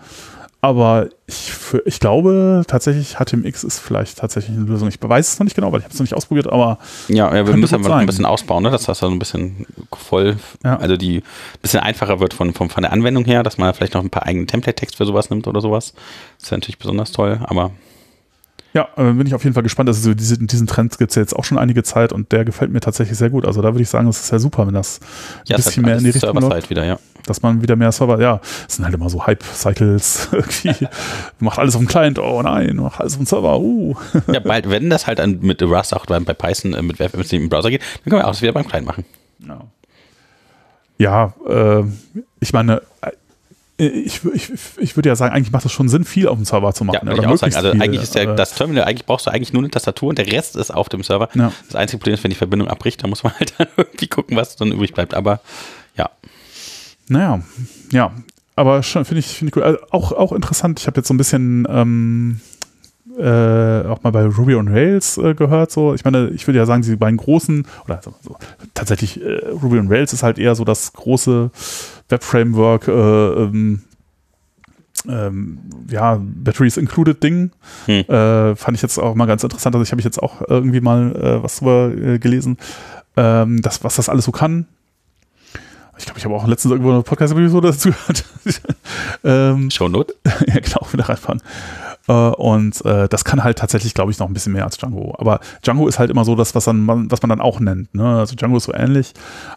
Aber 0.64 1.10
ich, 1.26 1.52
für, 1.52 1.82
ich 1.84 2.00
glaube 2.00 2.64
tatsächlich, 2.66 3.16
HTMX 3.18 3.64
ist 3.64 3.80
vielleicht 3.80 4.16
tatsächlich 4.16 4.56
eine 4.56 4.64
Lösung. 4.64 4.88
Ich 4.88 4.96
weiß 4.98 5.34
es 5.34 5.38
noch 5.38 5.44
nicht 5.44 5.54
genau, 5.54 5.70
weil 5.72 5.80
ich 5.80 5.84
habe 5.84 5.92
es 5.92 5.98
noch 6.00 6.04
nicht 6.04 6.14
ausprobiert, 6.14 6.46
aber 6.46 6.78
Ja, 7.08 7.34
ja 7.34 7.46
wir 7.46 7.54
müssen 7.54 7.74
aber 7.74 7.90
noch 7.90 7.96
ein 7.96 8.06
bisschen 8.06 8.24
ausbauen, 8.24 8.62
ne? 8.62 8.70
dass 8.70 8.84
das 8.84 9.00
so 9.00 9.06
ein 9.06 9.18
bisschen 9.18 9.66
voll, 9.94 10.38
Ja. 10.64 10.78
also 10.78 10.96
die 10.96 11.18
ein 11.18 11.60
bisschen 11.60 11.80
einfacher 11.80 12.18
wird 12.18 12.32
von, 12.32 12.54
von, 12.54 12.70
von 12.70 12.82
der 12.82 12.94
Anwendung 12.94 13.26
her, 13.26 13.42
dass 13.42 13.58
man 13.58 13.74
vielleicht 13.74 13.92
noch 13.92 14.02
ein 14.02 14.08
paar 14.08 14.24
eigene 14.24 14.46
Template-Text 14.46 14.96
für 14.96 15.04
sowas 15.04 15.28
nimmt 15.28 15.46
oder 15.46 15.60
sowas. 15.60 15.92
Das 16.38 16.44
ist 16.44 16.52
natürlich 16.52 16.78
besonders 16.78 17.12
toll, 17.12 17.40
aber 17.44 17.72
Ja, 18.74 18.88
äh, 18.96 19.12
bin 19.12 19.24
ich 19.24 19.34
auf 19.34 19.44
jeden 19.44 19.55
Fall 19.55 19.62
gespannt. 19.62 19.88
Also 19.88 20.01
so 20.01 20.14
diese, 20.14 20.36
diesen 20.36 20.66
Trend 20.66 20.98
gibt 20.98 21.10
es 21.10 21.14
ja 21.14 21.22
jetzt 21.22 21.34
auch 21.34 21.44
schon 21.44 21.59
einige 21.59 21.84
Zeit 21.84 22.12
und 22.12 22.32
der 22.32 22.44
gefällt 22.44 22.72
mir 22.72 22.80
tatsächlich 22.80 23.16
sehr 23.16 23.30
gut. 23.30 23.46
Also 23.46 23.62
da 23.62 23.72
würde 23.72 23.82
ich 23.82 23.88
sagen, 23.88 24.09
es 24.09 24.20
ist 24.20 24.32
ja 24.32 24.40
super, 24.40 24.66
wenn 24.66 24.74
das 24.74 24.98
ja, 25.46 25.55
ein 25.55 25.60
es 25.60 25.66
bisschen 25.66 25.84
mehr 25.84 25.96
in 25.96 26.02
die 26.02 26.10
Richtung 26.10 26.36
läuft, 26.36 26.70
wieder, 26.70 26.84
ja. 26.84 26.98
dass 27.24 27.40
man 27.40 27.62
wieder 27.62 27.76
mehr 27.76 27.92
Server, 27.92 28.20
ja, 28.20 28.40
es 28.68 28.74
sind 28.74 28.84
halt 28.84 28.92
immer 28.92 29.09
so 29.09 29.24
Hype-Cycles 29.24 30.30
irgendwie. 30.32 30.74
macht 31.38 31.60
alles 31.60 31.76
auf 31.76 31.82
dem 31.82 31.86
Client, 31.86 32.18
oh 32.18 32.42
nein, 32.42 32.74
macht 32.74 33.01
alles 33.01 33.12
auf 33.12 33.18
dem 33.18 33.26
Server, 33.26 33.60
uh. 33.60 33.94
ja, 34.32 34.40
bald, 34.40 34.68
wenn 34.68 34.90
das 34.90 35.06
halt 35.06 35.20
dann 35.20 35.38
mit 35.40 35.62
Rust 35.62 35.94
auch 35.94 36.06
bei 36.06 36.18
Python 36.18 36.74
äh, 36.74 36.82
mit 36.82 36.98
Web 36.98 37.16
mit 37.16 37.30
dem 37.30 37.48
Browser 37.48 37.70
geht, 37.70 37.80
dann 37.80 38.10
können 38.10 38.22
wir 38.22 38.26
auch 38.26 38.32
das 38.32 38.42
wieder 38.42 38.52
beim 38.52 38.66
Client 38.66 38.88
machen. 38.88 39.05
Ja, 39.38 39.60
ja 40.98 41.34
äh, 41.78 41.84
ich 42.40 42.52
meine, 42.52 42.82
äh, 43.02 43.12
ich, 43.76 44.20
ich, 44.24 44.51
ich 44.78 44.96
würde 44.96 45.09
ja 45.09 45.16
sagen, 45.16 45.34
eigentlich 45.34 45.51
macht 45.51 45.66
es 45.66 45.72
schon 45.72 45.88
Sinn, 45.88 46.05
viel 46.05 46.28
auf 46.28 46.36
dem 46.36 46.44
Server 46.44 46.72
zu 46.72 46.84
machen. 46.84 47.01
Ja, 47.02 47.06
würde 47.06 47.22
ich 47.22 47.26
auch 47.26 47.36
sagen. 47.36 47.55
Also 47.56 47.72
viel, 47.72 47.82
eigentlich 47.82 48.02
ist 48.02 48.14
der, 48.14 48.28
äh, 48.30 48.36
das 48.36 48.55
Terminal, 48.55 48.84
eigentlich 48.84 49.05
brauchst 49.05 49.26
du 49.26 49.30
eigentlich 49.30 49.52
nur 49.52 49.62
eine 49.62 49.70
Tastatur 49.70 50.10
und 50.10 50.18
der 50.18 50.30
Rest 50.30 50.55
ist 50.55 50.70
auf 50.70 50.88
dem 50.88 51.02
Server. 51.02 51.28
Ja. 51.34 51.52
Das 51.66 51.74
einzige 51.74 51.98
Problem 51.98 52.14
ist, 52.14 52.22
wenn 52.22 52.30
die 52.30 52.36
Verbindung 52.36 52.68
abbricht, 52.68 53.02
dann 53.02 53.10
muss 53.10 53.24
man 53.24 53.32
halt 53.34 53.55
dann 53.59 53.66
irgendwie 53.76 54.06
gucken, 54.06 54.36
was 54.36 54.55
dann 54.56 54.70
übrig 54.70 54.94
bleibt. 54.94 55.14
Aber 55.14 55.40
ja, 55.96 56.10
Naja, 57.09 57.42
ja. 57.90 58.12
Aber 58.56 58.84
schon 58.84 59.05
finde 59.05 59.18
ich, 59.18 59.26
finde 59.26 59.51
ich 59.51 59.56
cool. 59.56 59.64
Also 59.64 59.78
auch, 59.90 60.12
auch 60.12 60.32
interessant. 60.32 60.78
Ich 60.78 60.86
habe 60.86 61.01
jetzt 61.01 61.09
so 61.09 61.14
ein 61.14 61.18
bisschen 61.18 61.66
ähm, 61.68 62.40
äh, 63.18 63.86
auch 63.86 64.02
mal 64.02 64.10
bei 64.10 64.24
Ruby 64.26 64.54
on 64.54 64.68
Rails 64.68 65.18
äh, 65.18 65.34
gehört. 65.34 65.70
So, 65.70 65.94
ich 65.94 66.04
meine, 66.04 66.28
ich 66.30 66.46
würde 66.46 66.58
ja 66.58 66.66
sagen, 66.66 66.82
die 66.82 66.96
beiden 66.96 67.16
großen 67.16 67.66
oder 67.84 68.00
so, 68.02 68.36
tatsächlich 68.74 69.22
äh, 69.22 69.48
Ruby 69.48 69.78
on 69.78 69.88
Rails 69.88 70.12
ist 70.12 70.22
halt 70.22 70.38
eher 70.38 70.54
so 70.54 70.64
das 70.64 70.92
große 70.92 71.50
Web-Framework. 72.08 72.88
Äh, 72.88 72.92
ähm, 72.92 73.82
ähm, 75.06 75.58
ja, 75.90 76.18
Batteries 76.20 76.76
Included 76.76 77.22
Ding. 77.22 77.50
Hm. 77.86 78.04
Äh, 78.08 78.56
fand 78.56 78.76
ich 78.76 78.82
jetzt 78.82 78.98
auch 78.98 79.14
mal 79.14 79.26
ganz 79.26 79.42
interessant. 79.42 79.74
Also 79.74 79.82
ich 79.82 79.92
habe 79.92 80.00
ich 80.00 80.04
jetzt 80.04 80.22
auch 80.22 80.40
irgendwie 80.48 80.80
mal 80.80 81.14
äh, 81.14 81.42
was 81.42 81.58
drüber 81.58 81.90
gelesen, 82.18 82.56
ähm, 83.16 83.60
das, 83.60 83.84
was 83.84 83.96
das 83.96 84.08
alles 84.08 84.24
so 84.24 84.32
kann. 84.32 84.66
Ich 85.96 86.06
glaube, 86.06 86.18
ich 86.18 86.24
habe 86.24 86.34
auch 86.34 86.46
letztens 86.46 86.72
irgendwo 86.72 86.90
eine 86.90 87.02
Podcast-Episode 87.02 87.68
dazu 87.68 87.90
gehört. 87.90 88.24
ähm, 89.24 89.70
Shownote. 89.70 90.14
ja, 90.24 90.60
genau, 90.60 90.86
wieder 90.92 91.08
reinfahren. 91.08 91.40
Äh, 92.09 92.12
und 92.12 92.85
äh, 92.85 93.09
das 93.09 93.24
kann 93.24 93.44
halt 93.44 93.59
tatsächlich, 93.59 93.94
glaube 93.94 94.10
ich, 94.10 94.18
noch 94.18 94.26
ein 94.26 94.35
bisschen 94.35 94.52
mehr 94.52 94.64
als 94.64 94.76
Django. 94.76 95.14
Aber 95.18 95.40
Django 95.64 95.89
ist 95.89 95.98
halt 95.98 96.10
immer 96.10 96.24
so 96.24 96.35
das, 96.35 96.55
was, 96.55 96.64
dann, 96.64 96.81
man, 96.85 97.10
was 97.10 97.22
man 97.22 97.31
dann 97.31 97.40
auch 97.40 97.60
nennt. 97.60 97.94
Ne? 97.94 98.18
Also 98.18 98.35
Django 98.35 98.56
ist 98.56 98.64
so 98.64 98.74
ähnlich. 98.74 99.12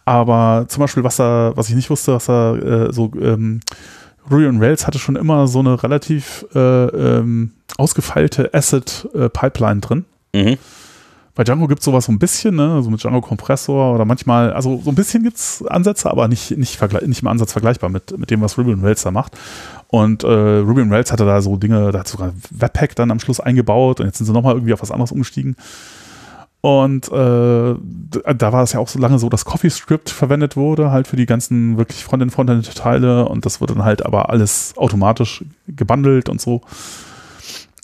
Aber 0.06 0.65
zum 0.68 0.82
Beispiel, 0.82 1.03
was 1.03 1.18
da, 1.18 1.52
was 1.56 1.69
ich 1.69 1.76
nicht 1.76 1.90
wusste, 1.90 2.14
was 2.14 2.26
da 2.26 2.56
äh, 2.56 2.94
so 2.94 3.11
ähm, 3.19 3.61
Ruby 4.30 4.48
on 4.48 4.60
Rails 4.61 4.88
hatte 4.88 4.99
schon 4.99 5.15
immer 5.15 5.48
so 5.48 5.60
eine 5.60 5.82
relativ 5.82 6.45
äh, 6.53 6.60
ähm, 6.60 7.53
ausgefeilte 7.78 8.53
Asset-Pipeline 8.53 9.82
drin. 9.82 10.06
Mhm. 10.34 10.57
Bei 11.38 11.43
Django 11.43 11.68
gibt 11.68 11.81
es 11.81 11.85
sowas 11.85 12.05
so 12.05 12.11
ein 12.11 12.18
bisschen, 12.18 12.55
ne? 12.55 12.73
also 12.73 12.89
mit 12.89 12.99
Django 13.03 13.22
Kompressor 13.22 13.93
oder 13.93 14.05
manchmal, 14.05 14.51
also 14.53 14.81
so 14.84 14.89
ein 14.89 14.95
bisschen 14.95 15.22
gibt 15.22 15.38
es 15.38 15.64
Ansätze, 15.68 16.09
aber 16.09 16.27
nicht, 16.27 16.57
nicht, 16.57 16.81
nicht 17.05 17.22
im 17.22 17.27
Ansatz 17.27 17.51
vergleichbar 17.51 17.91
mit, 17.91 18.18
mit 18.18 18.31
dem, 18.31 18.41
was 18.41 18.57
Ruby 18.57 18.73
on 18.73 18.84
Rails 18.84 19.03
da 19.03 19.11
macht. 19.11 19.38
Und 19.88 20.23
äh, 20.23 20.27
Ruby 20.27 20.81
on 20.81 20.91
Rails 20.91 21.11
hatte 21.11 21.26
da 21.26 21.39
so 21.43 21.55
Dinge, 21.55 21.91
da 21.91 21.99
hat 21.99 22.07
sogar 22.07 22.34
Webpack 22.49 22.95
dann 22.95 23.11
am 23.11 23.19
Schluss 23.19 23.39
eingebaut 23.39 23.99
und 23.99 24.07
jetzt 24.07 24.18
sind 24.18 24.26
sie 24.26 24.34
nochmal 24.34 24.55
irgendwie 24.55 24.73
auf 24.73 24.81
was 24.81 24.89
anderes 24.89 25.11
umgestiegen. 25.11 25.55
Und 26.61 27.07
äh, 27.11 27.76
d- 27.77 28.34
da 28.35 28.51
war 28.51 28.64
es 28.64 28.73
ja 28.73 28.80
auch 28.80 28.88
so 28.88 28.97
lange 28.97 29.19
so, 29.19 29.30
dass 29.30 29.45
CoffeeScript 29.45 30.09
verwendet 30.09 30.57
wurde, 30.57 30.89
halt 30.89 31.07
für 31.07 31.18
die 31.18 31.27
ganzen 31.27 31.77
wirklich 31.77 32.03
Frontend-Frontend-Teile 32.03 33.30
und 33.30 33.45
das 33.45 33.61
wurde 33.61 33.76
dann 33.76 33.85
halt 33.85 34.03
aber 34.03 34.31
alles 34.31 34.73
automatisch 34.76 35.45
gebundelt 35.68 36.30
und 36.30 36.41
so 36.41 36.61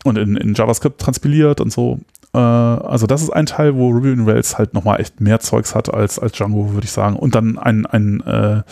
und 0.04 0.18
in, 0.18 0.36
in 0.38 0.56
JavaScript 0.56 1.00
transpiliert 1.00 1.62
und 1.62 1.72
so. 1.72 2.00
Äh, 2.34 2.38
also 2.38 3.08
das 3.08 3.22
ist 3.22 3.30
ein 3.30 3.46
Teil, 3.46 3.76
wo 3.76 3.90
Ruby 3.90 4.12
on 4.12 4.28
Rails 4.28 4.58
halt 4.58 4.74
nochmal 4.74 5.00
echt 5.00 5.22
mehr 5.22 5.40
Zeugs 5.40 5.76
hat 5.76 5.94
als, 5.94 6.20
als 6.20 6.34
Django, 6.34 6.74
würde 6.74 6.86
ich 6.86 6.92
sagen. 6.92 7.16
Und 7.16 7.36
dann 7.36 7.58
ein, 7.58 7.86
ein 7.86 8.22
äh, 8.22 8.64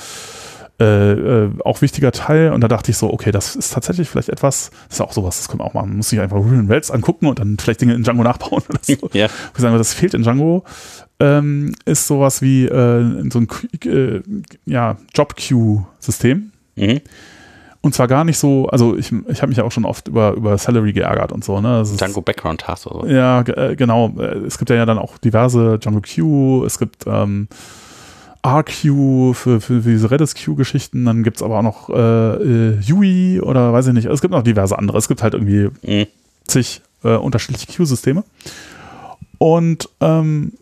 äh, 0.81 1.11
äh, 1.11 1.49
auch 1.63 1.81
wichtiger 1.81 2.11
Teil. 2.11 2.51
Und 2.53 2.61
da 2.61 2.67
dachte 2.67 2.89
ich 2.89 2.97
so, 2.97 3.13
okay, 3.13 3.31
das 3.31 3.55
ist 3.55 3.71
tatsächlich 3.73 4.09
vielleicht 4.09 4.29
etwas, 4.29 4.71
das 4.87 4.97
ist 4.97 5.01
auch 5.01 5.13
sowas, 5.13 5.37
das 5.37 5.47
können 5.47 5.59
wir 5.59 5.65
auch 5.65 5.75
machen. 5.75 5.89
Man 5.89 5.97
muss 5.97 6.09
sich 6.09 6.19
einfach 6.19 6.37
Ruby 6.37 6.57
on 6.57 6.71
Rails 6.71 6.89
angucken 6.89 7.27
und 7.27 7.37
dann 7.37 7.57
vielleicht 7.59 7.81
Dinge 7.81 7.93
in 7.93 8.01
Django 8.01 8.23
nachbauen 8.23 8.63
oder 8.67 8.79
so. 8.81 8.95
Ja. 9.13 9.27
Ich 9.53 9.61
sagen, 9.61 9.77
das 9.77 9.93
fehlt 9.93 10.15
in 10.15 10.23
Django, 10.23 10.63
ähm, 11.19 11.75
ist 11.85 12.07
sowas 12.07 12.41
wie 12.41 12.65
äh, 12.65 13.29
so 13.29 13.39
ein 13.39 13.47
äh, 13.85 14.21
ja, 14.65 14.97
Job-Queue-System. 15.13 16.51
Mhm. 16.75 17.01
Und 17.83 17.95
zwar 17.95 18.07
gar 18.07 18.23
nicht 18.23 18.37
so, 18.37 18.67
also 18.67 18.95
ich, 18.95 19.11
ich 19.27 19.41
habe 19.41 19.47
mich 19.49 19.57
ja 19.57 19.63
auch 19.63 19.71
schon 19.71 19.85
oft 19.85 20.07
über, 20.07 20.33
über 20.33 20.55
Salary 20.59 20.93
geärgert 20.93 21.31
und 21.31 21.43
so. 21.43 21.61
Ne? 21.61 21.83
Django 21.97 22.21
Background 22.21 22.61
Task 22.61 22.85
oder 22.85 23.01
so. 23.01 23.07
ja, 23.07 23.41
äh, 23.41 23.75
genau. 23.75 24.09
Es 24.45 24.59
gibt 24.59 24.69
ja 24.69 24.85
dann 24.85 24.99
auch 24.99 25.17
diverse 25.17 25.79
Django 25.79 25.99
Q, 26.01 26.63
es 26.65 26.77
gibt 26.77 27.05
ähm, 27.07 27.47
RQ 28.45 29.33
für, 29.33 29.61
für 29.61 29.81
diese 29.81 30.11
Redis 30.11 30.35
Q-Geschichten, 30.35 31.05
dann 31.05 31.23
gibt 31.23 31.37
es 31.37 31.43
aber 31.43 31.57
auch 31.59 31.63
noch 31.63 31.89
äh, 31.89 32.73
äh, 32.73 32.91
UI 32.91 33.39
oder 33.41 33.73
weiß 33.73 33.87
ich 33.87 33.93
nicht. 33.93 34.05
Es 34.05 34.21
gibt 34.21 34.31
noch 34.31 34.43
diverse 34.43 34.77
andere. 34.77 34.97
Es 34.99 35.07
gibt 35.07 35.23
halt 35.23 35.33
irgendwie 35.33 35.69
Mhm. 35.83 36.05
zig 36.45 36.81
äh, 37.03 37.15
unterschiedliche 37.15 37.65
Q-Systeme. 37.75 38.23
Und 39.39 39.89
ähm, 40.01 40.53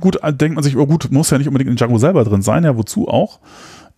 gut, 0.00 0.16
äh, 0.22 0.32
denkt 0.32 0.56
man 0.56 0.64
sich, 0.64 0.76
oh 0.76 0.86
gut, 0.86 1.08
muss 1.12 1.30
ja 1.30 1.38
nicht 1.38 1.46
unbedingt 1.46 1.70
in 1.70 1.76
Django 1.76 1.98
selber 1.98 2.24
drin 2.24 2.42
sein, 2.42 2.64
ja, 2.64 2.76
wozu 2.76 3.08
auch? 3.08 3.38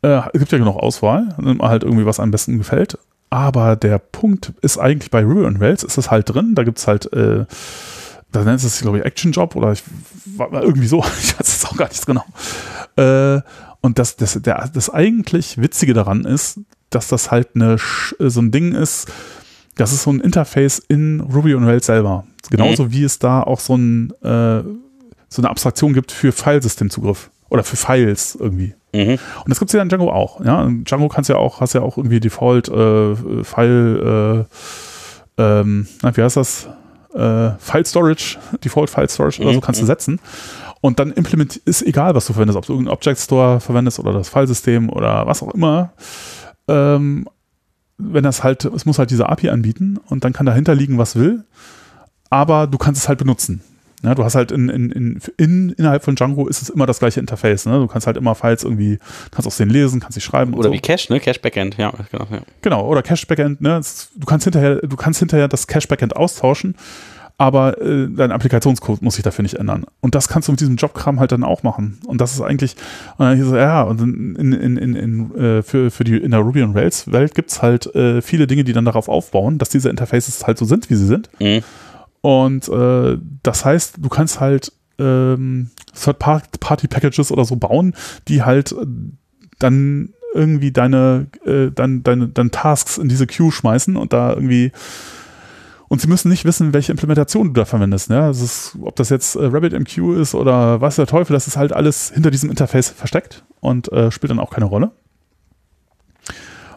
Äh, 0.04 0.20
es 0.32 0.40
gibt 0.40 0.52
ja 0.52 0.58
genug 0.58 0.76
Auswahl, 0.76 1.34
nimmt 1.40 1.60
man 1.60 1.70
halt 1.70 1.82
irgendwie, 1.82 2.06
was 2.06 2.20
am 2.20 2.30
besten 2.30 2.58
gefällt. 2.58 2.98
Aber 3.30 3.74
der 3.74 3.98
Punkt 3.98 4.52
ist 4.60 4.78
eigentlich 4.78 5.10
bei 5.10 5.24
Ruby 5.24 5.44
on 5.44 5.56
Rails 5.56 5.82
ist 5.82 5.98
das 5.98 6.10
halt 6.10 6.32
drin. 6.32 6.54
Da 6.54 6.62
gibt 6.62 6.78
es 6.78 6.86
halt, 6.86 7.12
äh, 7.12 7.46
da 8.30 8.44
nennt 8.44 8.62
es, 8.62 8.80
glaube 8.80 8.98
ich, 8.98 9.04
Action 9.04 9.32
Job 9.32 9.56
oder 9.56 9.72
ich, 9.72 9.82
irgendwie 10.38 10.86
so, 10.86 10.98
ich 11.20 11.38
weiß 11.38 11.48
es 11.48 11.64
auch 11.64 11.76
gar 11.76 11.88
nicht 11.88 12.06
genau. 12.06 12.24
Äh, 12.96 13.40
und 13.80 13.98
das, 13.98 14.16
das, 14.16 14.34
der, 14.40 14.68
das 14.72 14.88
eigentlich 14.90 15.60
Witzige 15.60 15.94
daran 15.94 16.24
ist, 16.24 16.60
dass 16.90 17.08
das 17.08 17.30
halt 17.30 17.48
eine, 17.54 17.76
Sch- 17.76 18.14
so 18.30 18.40
ein 18.40 18.50
Ding 18.52 18.72
ist, 18.72 19.10
das 19.74 19.92
ist 19.92 20.04
so 20.04 20.10
ein 20.10 20.20
Interface 20.20 20.78
in 20.86 21.20
Ruby 21.20 21.54
on 21.54 21.64
Rails 21.64 21.86
selber. 21.86 22.24
Genauso 22.50 22.92
wie 22.92 23.02
es 23.04 23.18
da 23.18 23.42
auch 23.42 23.58
so, 23.58 23.76
ein, 23.76 24.10
äh, 24.22 24.62
so 25.28 25.42
eine 25.42 25.50
Abstraktion 25.50 25.92
gibt 25.92 26.12
für 26.12 26.30
Filesystemzugriff 26.30 27.30
oder 27.50 27.64
für 27.64 27.76
Files 27.76 28.36
irgendwie. 28.38 28.74
Mhm. 28.94 29.18
Und 29.44 29.48
das 29.48 29.58
gibt 29.58 29.70
es 29.70 29.72
ja 29.74 29.82
in 29.82 29.88
Django 29.88 30.10
auch. 30.10 30.42
Ja, 30.44 30.64
in 30.64 30.84
Django 30.84 31.08
kannst 31.08 31.28
du 31.28 31.34
ja 31.34 31.38
auch, 31.40 31.60
hast 31.60 31.72
ja 31.74 31.82
auch 31.82 31.96
irgendwie 31.96 32.20
Default 32.20 32.68
äh, 32.68 33.14
File, 33.44 34.46
äh, 35.36 35.42
ähm, 35.42 35.88
wie 36.00 36.22
heißt 36.22 36.36
das? 36.36 36.68
Äh, 37.12 37.50
File 37.58 37.84
Storage, 37.84 38.38
Default 38.64 38.90
File 38.90 39.08
Storage 39.08 39.40
oder 39.42 39.50
so 39.52 39.56
Mhm, 39.58 39.62
kannst 39.62 39.82
du 39.82 39.86
setzen. 39.86 40.20
Und 40.80 40.98
dann 41.00 41.12
implementiert, 41.12 41.66
ist 41.66 41.82
egal, 41.82 42.14
was 42.14 42.26
du 42.26 42.34
verwendest, 42.34 42.58
ob 42.58 42.66
du 42.66 42.72
irgendeinen 42.74 42.96
Object 42.96 43.18
Store 43.18 43.60
verwendest 43.60 43.98
oder 43.98 44.12
das 44.12 44.28
Filesystem 44.28 44.90
oder 44.90 45.26
was 45.26 45.42
auch 45.42 45.54
immer. 45.54 45.92
Ähm, 46.68 47.26
wenn 47.96 48.24
das 48.24 48.42
halt, 48.44 48.64
es 48.64 48.84
muss 48.84 48.98
halt 48.98 49.10
diese 49.10 49.28
API 49.28 49.50
anbieten 49.50 49.98
und 50.08 50.24
dann 50.24 50.32
kann 50.32 50.46
dahinter 50.46 50.74
liegen, 50.74 50.98
was 50.98 51.16
will, 51.16 51.44
aber 52.30 52.66
du 52.66 52.76
kannst 52.78 53.02
es 53.02 53.08
halt 53.08 53.18
benutzen. 53.18 53.62
Ja, 54.04 54.14
du 54.14 54.22
hast 54.24 54.34
halt 54.34 54.52
in, 54.52 54.68
in, 54.68 54.90
in, 54.90 55.20
in, 55.38 55.70
innerhalb 55.70 56.04
von 56.04 56.14
Django 56.14 56.46
ist 56.46 56.62
es 56.62 56.68
immer 56.68 56.86
das 56.86 56.98
gleiche 56.98 57.20
Interface. 57.20 57.66
Ne? 57.66 57.78
Du 57.78 57.86
kannst 57.86 58.06
halt 58.06 58.16
immer 58.16 58.34
Files 58.34 58.62
irgendwie, 58.62 58.98
kannst 59.30 59.46
aus 59.46 59.56
denen 59.56 59.70
lesen, 59.70 60.00
kannst 60.00 60.14
sie 60.14 60.20
schreiben. 60.20 60.52
und 60.52 60.58
Oder 60.58 60.68
so. 60.68 60.74
wie 60.74 60.80
Cache, 60.80 61.12
ne? 61.12 61.20
Cache 61.20 61.40
Backend, 61.40 61.76
ja, 61.78 61.92
genau. 62.10 62.26
Ja. 62.30 62.38
Genau, 62.62 62.86
oder 62.86 63.02
Cache 63.02 63.26
Backend, 63.26 63.60
ne? 63.60 63.78
Es- 63.78 64.10
Du 64.16 64.26
kannst 64.26 64.44
hinterher, 64.44 64.76
du 64.76 64.96
kannst 64.96 65.18
hinterher 65.18 65.48
das 65.48 65.66
Cache 65.66 65.88
Backend 65.88 66.14
austauschen, 66.16 66.74
aber 67.36 67.80
äh, 67.82 68.08
dein 68.14 68.30
Applikationscode 68.30 69.02
muss 69.02 69.14
sich 69.14 69.24
dafür 69.24 69.42
nicht 69.42 69.54
ändern. 69.54 69.86
Und 70.00 70.14
das 70.14 70.28
kannst 70.28 70.46
du 70.46 70.52
mit 70.52 70.60
diesem 70.60 70.76
Jobkram 70.76 71.18
halt 71.18 71.32
dann 71.32 71.42
auch 71.42 71.64
machen. 71.64 71.98
Und 72.06 72.20
das 72.20 72.32
ist 72.32 72.40
eigentlich, 72.40 72.76
und 73.18 73.34
hieß 73.34 73.46
es, 73.46 73.52
ja, 73.54 73.82
und 73.82 74.00
in, 74.00 74.52
in, 74.52 74.76
in, 74.76 74.94
in, 74.94 75.34
äh, 75.34 75.62
für, 75.62 75.90
für 75.90 76.04
die 76.04 76.16
in 76.16 76.30
der 76.30 76.40
Ruby 76.40 76.62
on 76.62 76.74
Rails 76.76 77.10
Welt 77.10 77.34
gibt's 77.34 77.60
halt 77.60 77.92
äh, 77.96 78.22
viele 78.22 78.46
Dinge, 78.46 78.62
die 78.62 78.72
dann 78.72 78.84
darauf 78.84 79.08
aufbauen, 79.08 79.58
dass 79.58 79.68
diese 79.68 79.88
Interfaces 79.90 80.46
halt 80.46 80.58
so 80.58 80.64
sind, 80.64 80.90
wie 80.90 80.94
sie 80.94 81.06
sind. 81.06 81.28
Mhm. 81.40 81.62
Und 82.24 82.70
äh, 82.70 83.18
das 83.42 83.66
heißt, 83.66 83.96
du 83.98 84.08
kannst 84.08 84.40
halt 84.40 84.72
ähm, 84.98 85.68
Third-Party-Packages 85.94 87.30
oder 87.30 87.44
so 87.44 87.56
bauen, 87.56 87.94
die 88.28 88.42
halt 88.42 88.72
äh, 88.72 88.86
dann 89.58 90.14
irgendwie 90.32 90.72
deine, 90.72 91.26
äh, 91.44 91.70
deine, 91.70 92.00
deine, 92.00 92.28
deine 92.28 92.50
Tasks 92.50 92.96
in 92.96 93.10
diese 93.10 93.26
Queue 93.26 93.52
schmeißen 93.52 93.96
und 93.96 94.14
da 94.14 94.32
irgendwie 94.32 94.72
und 95.88 96.00
sie 96.00 96.08
müssen 96.08 96.30
nicht 96.30 96.46
wissen, 96.46 96.72
welche 96.72 96.92
Implementation 96.92 97.48
du 97.48 97.60
da 97.60 97.66
verwendest. 97.66 98.08
Ne? 98.08 98.16
Das 98.16 98.40
ist, 98.40 98.74
ob 98.80 98.96
das 98.96 99.10
jetzt 99.10 99.34
äh, 99.36 99.44
RabbitMQ 99.44 100.18
ist 100.18 100.34
oder 100.34 100.80
was 100.80 100.96
der 100.96 101.06
Teufel, 101.06 101.34
das 101.34 101.46
ist 101.46 101.58
halt 101.58 101.74
alles 101.74 102.10
hinter 102.10 102.30
diesem 102.30 102.48
Interface 102.48 102.88
versteckt 102.88 103.44
und 103.60 103.92
äh, 103.92 104.10
spielt 104.10 104.30
dann 104.30 104.40
auch 104.40 104.50
keine 104.50 104.64
Rolle. 104.64 104.92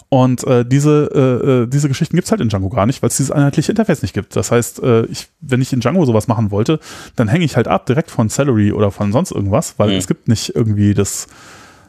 Und 0.09 0.45
äh, 0.45 0.65
diese, 0.65 1.09
äh, 1.13 1.63
äh 1.63 1.67
diese 1.67 1.89
Geschichten 1.89 2.15
gibt's 2.15 2.31
halt 2.31 2.39
in 2.39 2.47
Django 2.47 2.69
gar 2.69 2.85
nicht, 2.85 3.01
weil 3.01 3.09
es 3.09 3.17
dieses 3.17 3.31
einheitliche 3.31 3.71
Interface 3.71 4.01
nicht 4.01 4.13
gibt. 4.13 4.35
Das 4.35 4.51
heißt, 4.51 4.81
äh, 4.81 5.05
ich, 5.05 5.27
wenn 5.41 5.61
ich 5.61 5.73
in 5.73 5.81
Django 5.81 6.05
sowas 6.05 6.27
machen 6.27 6.51
wollte, 6.51 6.79
dann 7.15 7.27
hänge 7.27 7.43
ich 7.43 7.57
halt 7.57 7.67
ab 7.67 7.85
direkt 7.85 8.09
von 8.09 8.29
Salary 8.29 8.71
oder 8.71 8.91
von 8.91 9.11
sonst 9.11 9.31
irgendwas, 9.31 9.77
weil 9.77 9.89
mhm. 9.89 9.95
es 9.97 10.07
gibt 10.07 10.29
nicht 10.29 10.55
irgendwie 10.55 10.93
das, 10.93 11.27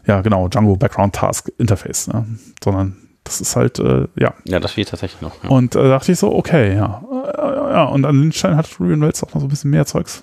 ja 0.07 0.21
genau, 0.23 0.49
Django 0.49 0.77
Background 0.77 1.15
Task 1.15 1.51
Interface, 1.59 2.09
ne? 2.09 2.27
sondern 2.63 2.97
das 3.29 3.41
ist 3.41 3.57
halt, 3.57 3.79
äh, 3.79 4.09
ja. 4.17 4.35
Ja, 4.45 4.59
das 4.59 4.73
fehlt 4.73 4.89
tatsächlich 4.89 5.21
noch. 5.21 5.45
Ja. 5.45 5.51
Und 5.51 5.77
äh, 5.77 5.89
dachte 5.89 6.11
ich 6.11 6.19
so, 6.19 6.35
okay, 6.35 6.75
ja. 6.75 7.03
Äh, 7.13 7.73
ja, 7.73 7.85
und 7.85 8.05
an 8.05 8.19
Lindstein 8.19 8.57
hat 8.57 8.69
Ruby 8.81 8.95
on 8.95 9.03
Rails 9.03 9.23
auch 9.23 9.35
noch 9.35 9.41
so 9.41 9.47
ein 9.47 9.51
bisschen 9.51 9.71
mehr 9.71 9.87
Zeugs. 9.87 10.23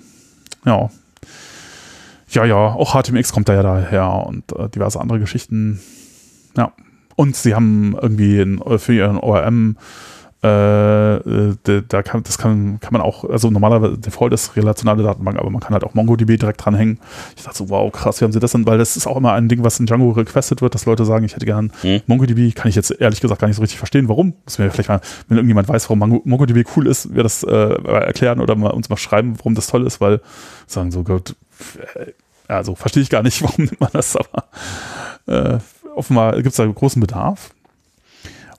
Ja. 0.64 0.90
Ja, 2.28 2.44
ja, 2.44 2.56
auch 2.56 3.00
HTMX 3.00 3.32
kommt 3.32 3.48
da 3.48 3.54
ja 3.54 3.62
daher 3.62 4.26
und 4.26 4.50
äh, 4.52 4.68
diverse 4.68 5.00
andere 5.00 5.20
Geschichten. 5.20 5.80
Ja. 6.56 6.72
Und 7.16 7.34
sie 7.34 7.54
haben 7.54 7.96
irgendwie 8.00 8.40
in, 8.40 8.60
für 8.78 8.92
ihren 8.92 9.18
ORM 9.18 9.76
äh, 10.42 11.82
da 11.88 12.02
kann, 12.02 12.22
das 12.22 12.38
kann, 12.38 12.78
kann 12.78 12.92
man 12.92 13.00
auch, 13.00 13.24
also 13.24 13.50
normalerweise 13.50 13.98
Default 13.98 14.32
ist 14.32 14.54
relationale 14.54 15.02
Datenbank, 15.02 15.38
aber 15.38 15.50
man 15.50 15.60
kann 15.60 15.72
halt 15.72 15.82
auch 15.82 15.94
MongoDB 15.94 16.38
direkt 16.38 16.64
dranhängen. 16.64 17.00
Ich 17.36 17.42
dachte 17.42 17.56
so, 17.56 17.70
wow, 17.70 17.90
krass, 17.90 18.20
wie 18.20 18.24
haben 18.24 18.32
sie 18.32 18.38
das 18.38 18.52
denn? 18.52 18.66
Weil 18.66 18.78
das 18.78 18.96
ist 18.96 19.06
auch 19.06 19.16
immer 19.16 19.32
ein 19.32 19.48
Ding, 19.48 19.64
was 19.64 19.80
in 19.80 19.86
Django 19.86 20.10
requested 20.10 20.60
wird, 20.62 20.74
dass 20.74 20.84
Leute 20.84 21.04
sagen, 21.04 21.24
ich 21.24 21.34
hätte 21.34 21.46
gern 21.46 21.72
hm. 21.80 22.02
MongoDB. 22.06 22.54
Kann 22.54 22.68
ich 22.68 22.74
jetzt 22.74 22.90
ehrlich 22.90 23.20
gesagt 23.20 23.40
gar 23.40 23.48
nicht 23.48 23.56
so 23.56 23.62
richtig 23.62 23.78
verstehen, 23.78 24.08
warum. 24.08 24.34
Muss 24.44 24.58
mir 24.58 24.70
vielleicht 24.70 24.90
mal, 24.90 25.00
wenn 25.28 25.38
irgendjemand 25.38 25.68
weiß, 25.68 25.88
warum 25.88 26.20
MongoDB 26.24 26.64
cool 26.76 26.86
ist, 26.86 27.14
wir 27.14 27.22
das 27.22 27.42
äh, 27.42 27.82
erklären 27.82 28.40
oder 28.40 28.54
mal, 28.54 28.70
uns 28.70 28.88
mal 28.88 28.96
schreiben, 28.96 29.38
warum 29.38 29.54
das 29.54 29.68
toll 29.68 29.86
ist, 29.86 30.00
weil 30.00 30.20
sagen 30.66 30.90
so, 30.92 31.02
Gott, 31.02 31.34
äh, 31.96 32.12
also 32.46 32.74
verstehe 32.74 33.02
ich 33.02 33.10
gar 33.10 33.22
nicht, 33.22 33.42
warum 33.42 33.64
nimmt 33.64 33.80
man 33.80 33.90
das, 33.92 34.16
aber 34.16 34.44
äh, 35.26 35.58
offenbar 35.96 36.34
gibt 36.36 36.48
es 36.48 36.56
da 36.56 36.66
großen 36.66 37.00
Bedarf. 37.00 37.50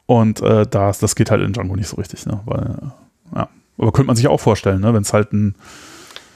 Und 0.06 0.42
äh, 0.42 0.66
das, 0.66 1.00
das 1.00 1.16
geht 1.16 1.32
halt 1.32 1.42
in 1.42 1.54
Django 1.54 1.76
nicht 1.76 1.90
so 1.90 1.98
richtig, 1.98 2.26
ne? 2.26 2.40
Weil, 2.46 2.78
ja. 3.36 3.50
Aber 3.78 3.92
könnte 3.92 4.08
man 4.08 4.16
sich 4.16 4.28
auch 4.28 4.40
vorstellen, 4.40 4.82
ne? 4.82 4.94
wenn 4.94 5.04
es 5.04 5.14
halt 5.14 5.34
ein 5.34 5.56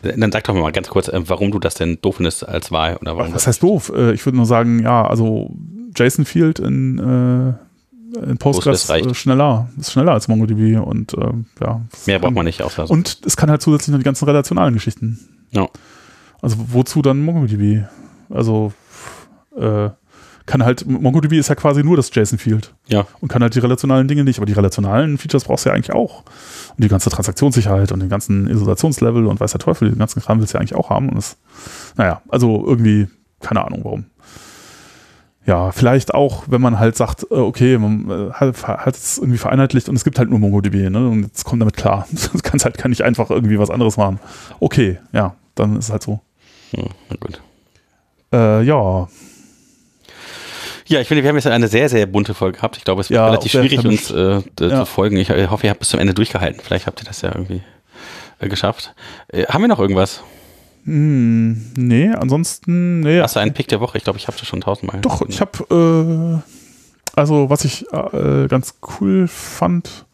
dann 0.03 0.31
sag 0.31 0.43
doch 0.45 0.55
mal 0.55 0.71
ganz 0.71 0.87
kurz, 0.87 1.07
äh, 1.07 1.21
warum 1.27 1.51
du 1.51 1.59
das 1.59 1.75
denn 1.75 1.99
doof 2.01 2.15
findest 2.15 2.47
als 2.47 2.71
Wahl 2.71 2.97
oder 2.97 3.17
warum. 3.17 3.33
Was 3.33 3.47
heißt 3.47 3.61
doof? 3.61 3.91
Äh, 3.95 4.13
ich 4.13 4.25
würde 4.25 4.37
nur 4.37 4.45
sagen, 4.45 4.79
ja, 4.79 5.05
also 5.05 5.51
JSON 5.95 6.25
Field 6.25 6.59
in, 6.59 6.97
äh, 6.97 8.29
in 8.29 8.37
Postgres 8.39 8.89
ist 8.89 9.17
schneller, 9.17 9.69
ist 9.79 9.91
schneller 9.91 10.13
als 10.13 10.27
MongoDB 10.27 10.79
und 10.79 11.15
ja. 11.61 11.81
Mehr 12.07 12.19
braucht 12.19 12.33
man 12.33 12.45
nicht. 12.45 12.61
So. 12.67 12.83
Und 12.85 13.19
es 13.25 13.37
kann 13.37 13.49
halt 13.49 13.61
zusätzlich 13.61 13.91
noch 13.91 13.99
die 13.99 14.05
ganzen 14.05 14.25
relationalen 14.25 14.73
Geschichten. 14.73 15.19
Ja. 15.51 15.69
Also 16.41 16.57
wozu 16.69 17.01
dann 17.01 17.21
MongoDB? 17.21 17.85
Also 18.29 18.73
äh, 19.55 19.89
kann 20.45 20.63
halt, 20.63 20.85
MongoDB 20.87 21.33
ist 21.33 21.49
ja 21.49 21.55
quasi 21.55 21.83
nur 21.83 21.97
das 21.97 22.13
JSON-Field. 22.13 22.73
Ja. 22.87 23.05
Und 23.19 23.27
kann 23.27 23.41
halt 23.41 23.55
die 23.55 23.59
relationalen 23.59 24.07
Dinge 24.07 24.23
nicht, 24.23 24.39
aber 24.39 24.45
die 24.45 24.53
relationalen 24.53 25.17
Features 25.17 25.45
brauchst 25.45 25.65
du 25.65 25.69
ja 25.69 25.75
eigentlich 25.75 25.93
auch. 25.93 26.23
Und 26.69 26.83
die 26.83 26.87
ganze 26.87 27.09
Transaktionssicherheit 27.09 27.91
und 27.91 27.99
den 27.99 28.09
ganzen 28.09 28.47
Isolationslevel 28.47 29.25
und 29.27 29.39
weiß 29.39 29.51
der 29.51 29.59
Teufel, 29.59 29.89
den 29.89 29.99
ganzen 29.99 30.21
Kram 30.21 30.39
willst 30.39 30.53
du 30.53 30.57
ja 30.57 30.61
eigentlich 30.61 30.75
auch 30.75 30.89
haben. 30.89 31.09
Und 31.09 31.15
das, 31.15 31.37
naja, 31.95 32.21
also 32.29 32.65
irgendwie, 32.65 33.07
keine 33.39 33.63
Ahnung 33.65 33.81
warum. 33.83 34.05
Ja, 35.45 35.71
vielleicht 35.71 36.13
auch, 36.13 36.43
wenn 36.47 36.61
man 36.61 36.77
halt 36.77 36.95
sagt, 36.95 37.23
äh, 37.31 37.35
okay, 37.35 37.77
man 37.77 38.09
äh, 38.09 38.31
hat 38.31 38.95
es 38.95 39.17
irgendwie 39.17 39.39
vereinheitlicht 39.39 39.89
und 39.89 39.95
es 39.95 40.03
gibt 40.03 40.19
halt 40.19 40.29
nur 40.29 40.37
MongoDB, 40.37 40.89
ne? 40.89 41.07
Und 41.07 41.23
jetzt 41.23 41.45
kommt 41.45 41.61
damit 41.61 41.75
klar. 41.75 42.07
Du 42.11 42.39
kannst 42.43 42.63
halt 42.63 42.77
kann 42.77 42.91
nicht 42.91 43.03
einfach 43.03 43.29
irgendwie 43.31 43.57
was 43.57 43.71
anderes 43.71 43.97
machen. 43.97 44.19
Okay, 44.59 44.99
ja, 45.13 45.35
dann 45.55 45.77
ist 45.77 45.85
es 45.85 45.91
halt 45.91 46.03
so. 46.03 46.21
Hm, 46.71 46.89
na 47.09 47.15
gut. 47.19 47.41
Äh, 48.31 48.63
ja, 48.63 49.07
ja, 50.91 51.01
ich 51.01 51.07
finde, 51.07 51.23
wir 51.23 51.29
haben 51.29 51.37
jetzt 51.37 51.47
eine 51.47 51.67
sehr, 51.67 51.89
sehr 51.89 52.05
bunte 52.05 52.33
Folge 52.33 52.57
gehabt. 52.57 52.77
Ich 52.77 52.83
glaube, 52.83 53.01
es 53.01 53.09
wird 53.09 53.17
ja, 53.17 53.25
relativ 53.25 53.51
schwierig, 53.51 53.85
uns 53.85 54.11
äh, 54.11 54.41
zu 54.55 54.85
folgen. 54.85 55.17
Ich 55.17 55.29
hoffe, 55.29 55.65
ihr 55.65 55.69
habt 55.69 55.79
bis 55.79 55.89
zum 55.89 55.99
Ende 55.99 56.13
durchgehalten. 56.13 56.61
Vielleicht 56.63 56.87
habt 56.87 57.01
ihr 57.01 57.05
das 57.05 57.21
ja 57.21 57.29
irgendwie 57.29 57.61
äh, 58.39 58.49
geschafft. 58.49 58.93
Äh, 59.29 59.45
haben 59.45 59.61
wir 59.61 59.67
noch 59.67 59.79
irgendwas? 59.79 60.21
Hm, 60.85 61.71
nee, 61.77 62.09
ansonsten, 62.09 63.01
nee. 63.01 63.21
Hast 63.21 63.35
du 63.35 63.39
einen 63.39 63.53
Pick 63.53 63.67
der 63.67 63.79
Woche? 63.79 63.97
Ich 63.97 64.03
glaube, 64.03 64.17
ich 64.17 64.27
habe 64.27 64.37
das 64.37 64.47
schon 64.47 64.61
tausendmal. 64.61 64.99
Doch, 65.01 65.21
ich 65.27 65.39
habe, 65.39 66.41
äh, 66.43 67.19
also 67.19 67.49
was 67.49 67.65
ich 67.65 67.85
äh, 67.91 68.47
ganz 68.47 68.75
cool 68.99 69.27
fand, 69.27 70.05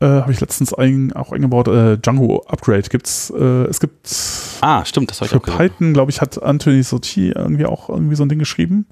äh, 0.00 0.06
habe 0.06 0.32
ich 0.32 0.40
letztens 0.40 0.72
ein, 0.72 1.12
auch 1.14 1.32
eingebaut, 1.32 1.68
äh, 1.68 1.98
Django 1.98 2.44
Upgrade 2.46 2.82
gibt's, 2.82 3.30
äh, 3.30 3.64
es 3.64 3.80
gibt 3.80 4.08
Ah, 4.60 4.84
stimmt, 4.84 5.10
das 5.10 5.20
habe 5.20 5.28
ich 5.28 5.36
auch 5.36 5.42
gesehen. 5.42 5.58
Python, 5.58 5.92
glaube 5.94 6.10
ich, 6.10 6.20
hat 6.20 6.42
Anthony 6.42 6.82
Sotti 6.82 7.30
irgendwie 7.30 7.66
auch 7.66 7.88
irgendwie 7.88 8.14
so 8.14 8.24
ein 8.24 8.28
Ding 8.28 8.38
geschrieben. 8.38 8.86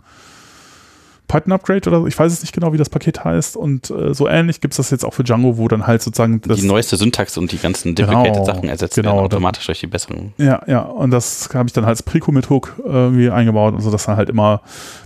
Python 1.27 1.53
Upgrade 1.53 1.89
oder 1.89 2.01
so. 2.01 2.07
Ich 2.07 2.19
weiß 2.19 2.33
es 2.33 2.43
nicht 2.43 2.53
genau, 2.53 2.73
wie 2.73 2.77
das 2.77 2.91
Paket 2.91 3.25
heißt. 3.25 3.57
Und 3.57 3.91
äh, 3.91 4.15
so 4.15 4.29
ähnlich 4.29 4.61
gibt 4.61 4.75
es 4.75 4.77
das 4.77 4.91
jetzt 4.91 5.05
auch 5.05 5.15
für 5.15 5.25
Django, 5.25 5.57
wo 5.57 5.69
dann 5.69 5.87
halt 5.87 6.03
sozusagen 6.03 6.41
die 6.41 6.67
neueste 6.67 6.97
Syntax 6.97 7.37
und 7.39 7.51
die 7.51 7.59
ganzen 7.59 7.95
deprecated 7.95 8.35
genau, 8.35 8.45
Sachen 8.45 8.69
ersetzt 8.69 8.95
genau, 8.95 9.13
werden 9.13 9.25
automatisch 9.25 9.67
durch 9.67 9.81
die 9.81 9.87
besseren. 9.87 10.35
Ja, 10.37 10.63
ja. 10.67 10.81
Und 10.81 11.11
das 11.11 11.49
habe 11.55 11.67
ich 11.67 11.73
dann 11.73 11.85
halt 11.85 11.93
als 11.93 12.03
Preco 12.03 12.31
mit 12.31 12.51
Hook 12.51 12.75
irgendwie 12.85 13.31
eingebaut 13.31 13.75
und 13.75 13.81
so, 13.81 13.91
dass 13.91 14.05
dann 14.05 14.17
halt 14.17 14.29
immer, 14.29 14.61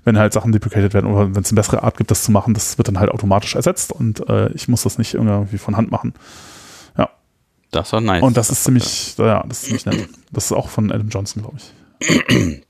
wenn 0.05 0.19
halt 0.19 0.33
Sachen 0.33 0.53
deprecated 0.53 0.93
werden 0.93 1.07
oder 1.07 1.35
wenn 1.35 1.43
es 1.43 1.51
eine 1.51 1.57
bessere 1.57 1.83
Art 1.83 1.97
gibt, 1.97 2.11
das 2.11 2.25
zu 2.25 2.33
machen, 2.33 2.55
das 2.55 2.79
wird 2.79 2.89
dann 2.89 2.99
halt 2.99 3.11
automatisch 3.11 3.55
ersetzt 3.55 3.93
und 3.93 4.29
äh, 4.29 4.51
ich 4.53 4.69
muss 4.69 4.83
das 4.83 4.99
nicht 4.99 5.15
irgendwie 5.15 5.59
von 5.59 5.77
Hand 5.77 5.91
machen. 5.91 6.15
Ja. 6.97 7.11
Das 7.71 7.93
war 7.93 8.01
nice. 8.01 8.23
Und 8.23 8.37
das, 8.37 8.49
das 8.49 8.59
ist 8.59 8.65
ziemlich, 8.65 9.17
ja. 9.19 9.27
ja, 9.27 9.45
das 9.47 9.59
ist 9.59 9.65
ziemlich 9.67 9.87
nett. 9.87 10.09
Das 10.33 10.47
ist 10.47 10.53
auch 10.53 10.69
von 10.69 10.91
Adam 10.91 11.09
Johnson, 11.09 11.43
glaube 11.43 11.59
ich. 11.59 12.63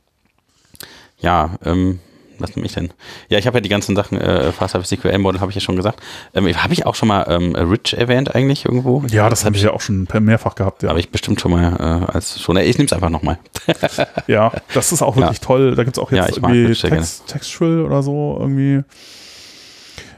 Ja, 1.21 1.57
ähm, 1.65 1.99
was 2.39 2.57
nehme 2.57 2.67
ich 2.67 2.75
denn? 2.75 2.91
Ja, 3.29 3.39
ich 3.39 3.47
habe 3.47 3.59
ja 3.59 3.61
die 3.61 3.69
ganzen 3.69 3.97
Sachen, 3.97 4.19
äh, 4.21 4.53
Fast 4.53 4.77
SQL 4.87 5.19
Model 5.19 5.41
habe 5.41 5.51
ich 5.51 5.55
ja 5.57 5.61
schon 5.61 5.77
gesagt. 5.77 6.01
Ähm, 6.35 6.47
habe 6.57 6.73
ich 6.73 6.87
auch 6.87 6.95
schon 6.95 7.09
mal 7.09 7.27
ähm, 7.29 7.55
Rich 7.55 7.95
erwähnt 7.95 8.35
eigentlich 8.35 8.65
irgendwo? 8.65 9.03
Ja, 9.11 9.29
das 9.29 9.45
habe 9.45 9.57
ich 9.57 9.63
ja 9.63 9.73
auch 9.73 9.81
schon 9.81 10.07
mehrfach 10.21 10.55
gehabt. 10.55 10.83
Ja. 10.83 10.91
Habe 10.91 11.01
ich 11.01 11.11
bestimmt 11.11 11.41
schon 11.41 11.53
mal 11.53 12.07
äh, 12.09 12.13
als 12.13 12.41
schon. 12.41 12.57
Ich 12.57 12.79
nehme 12.79 12.87
es 12.87 12.93
einfach 12.93 13.11
nochmal. 13.11 13.39
ja, 14.27 14.53
das 14.75 14.93
ist 14.93 15.03
auch 15.03 15.17
wirklich 15.17 15.39
ja. 15.39 15.45
toll. 15.45 15.75
Da 15.75 15.85
gibt 15.85 15.97
es 15.97 16.03
auch 16.03 16.13
jetzt 16.13 16.37
ja, 16.37 16.49
irgendwie 16.49 16.75
Text, 16.75 17.27
Textual 17.27 17.83
oder 17.83 18.03
so 18.03 18.37
irgendwie. 18.39 18.83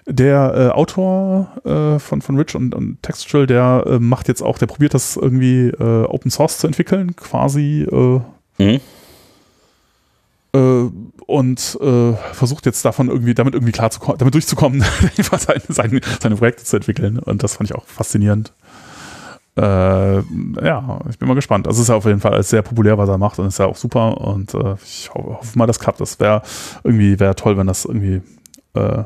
Der 0.07 0.55
äh, 0.57 0.69
Autor 0.75 1.49
äh, 1.65 1.99
von, 2.01 2.21
von 2.21 2.37
Rich 2.37 2.57
und, 2.57 2.75
und 2.75 3.01
Textual, 3.03 3.47
der 3.47 3.85
äh, 3.87 3.99
macht 4.01 4.27
jetzt 4.27 4.43
auch, 4.43 4.59
der 4.59 4.67
probiert 4.67 4.95
das 4.95 5.17
irgendwie 5.17 5.69
äh, 5.69 6.05
Open 6.05 6.31
Source 6.31 6.59
zu 6.59 6.67
entwickeln, 6.67 7.15
quasi. 7.15 7.87
Äh, 7.91 8.21
mhm 8.59 8.81
äh, 10.55 10.91
und 11.31 11.79
äh, 11.81 12.13
versucht 12.33 12.67
jetzt 12.67 12.85
davon 12.85 13.09
irgendwie, 13.09 13.35
damit 13.35 13.55
irgendwie 13.55 13.73
klar 13.73 13.91
zu 13.91 14.01
damit 14.19 14.35
durchzukommen, 14.35 14.85
seine, 15.17 15.63
seine, 15.69 16.01
seine 16.21 16.37
Projekte 16.37 16.65
zu 16.65 16.77
entwickeln. 16.77 17.21
Und 17.21 17.45
das 17.45 17.55
fand 17.55 17.71
ich 17.71 17.77
auch 17.77 17.87
faszinierend. 17.87 18.53
Äh, 19.57 19.63
ja, 19.63 21.01
ich 21.09 21.19
bin 21.19 21.29
mal 21.29 21.35
gespannt. 21.35 21.69
Also 21.69 21.79
es 21.79 21.83
ist 21.83 21.89
ja 21.89 21.95
auf 21.95 22.05
jeden 22.05 22.21
Fall 22.21 22.43
sehr 22.43 22.63
populär, 22.63 22.99
was 22.99 23.09
er 23.09 23.19
macht 23.19 23.39
und 23.39 23.47
ist 23.47 23.59
ja 23.59 23.67
auch 23.67 23.77
super. 23.77 24.21
Und 24.21 24.55
äh, 24.55 24.75
ich 24.85 25.11
ho 25.15 25.37
hoffe 25.39 25.57
mal, 25.59 25.67
das 25.67 25.79
klappt. 25.79 26.01
Das 26.01 26.19
wäre 26.19 26.43
irgendwie 26.83 27.21
wäre 27.21 27.37
toll, 27.37 27.57
wenn 27.57 27.69
das 27.69 27.85
irgendwie. 27.85 28.23
Äh, 28.75 29.05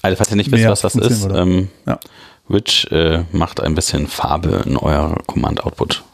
also 0.00 0.16
falls 0.16 0.30
ihr 0.30 0.36
nicht 0.36 0.50
wisst, 0.50 0.66
was 0.66 0.80
das 0.80 0.94
ist, 0.94 1.28
ähm, 1.30 1.68
ja. 1.86 1.98
Rich 2.48 2.90
äh, 2.90 3.24
macht 3.32 3.60
ein 3.60 3.74
bisschen 3.74 4.06
Farbe 4.06 4.62
in 4.64 4.78
euer 4.78 5.16
Command-Output. 5.26 6.04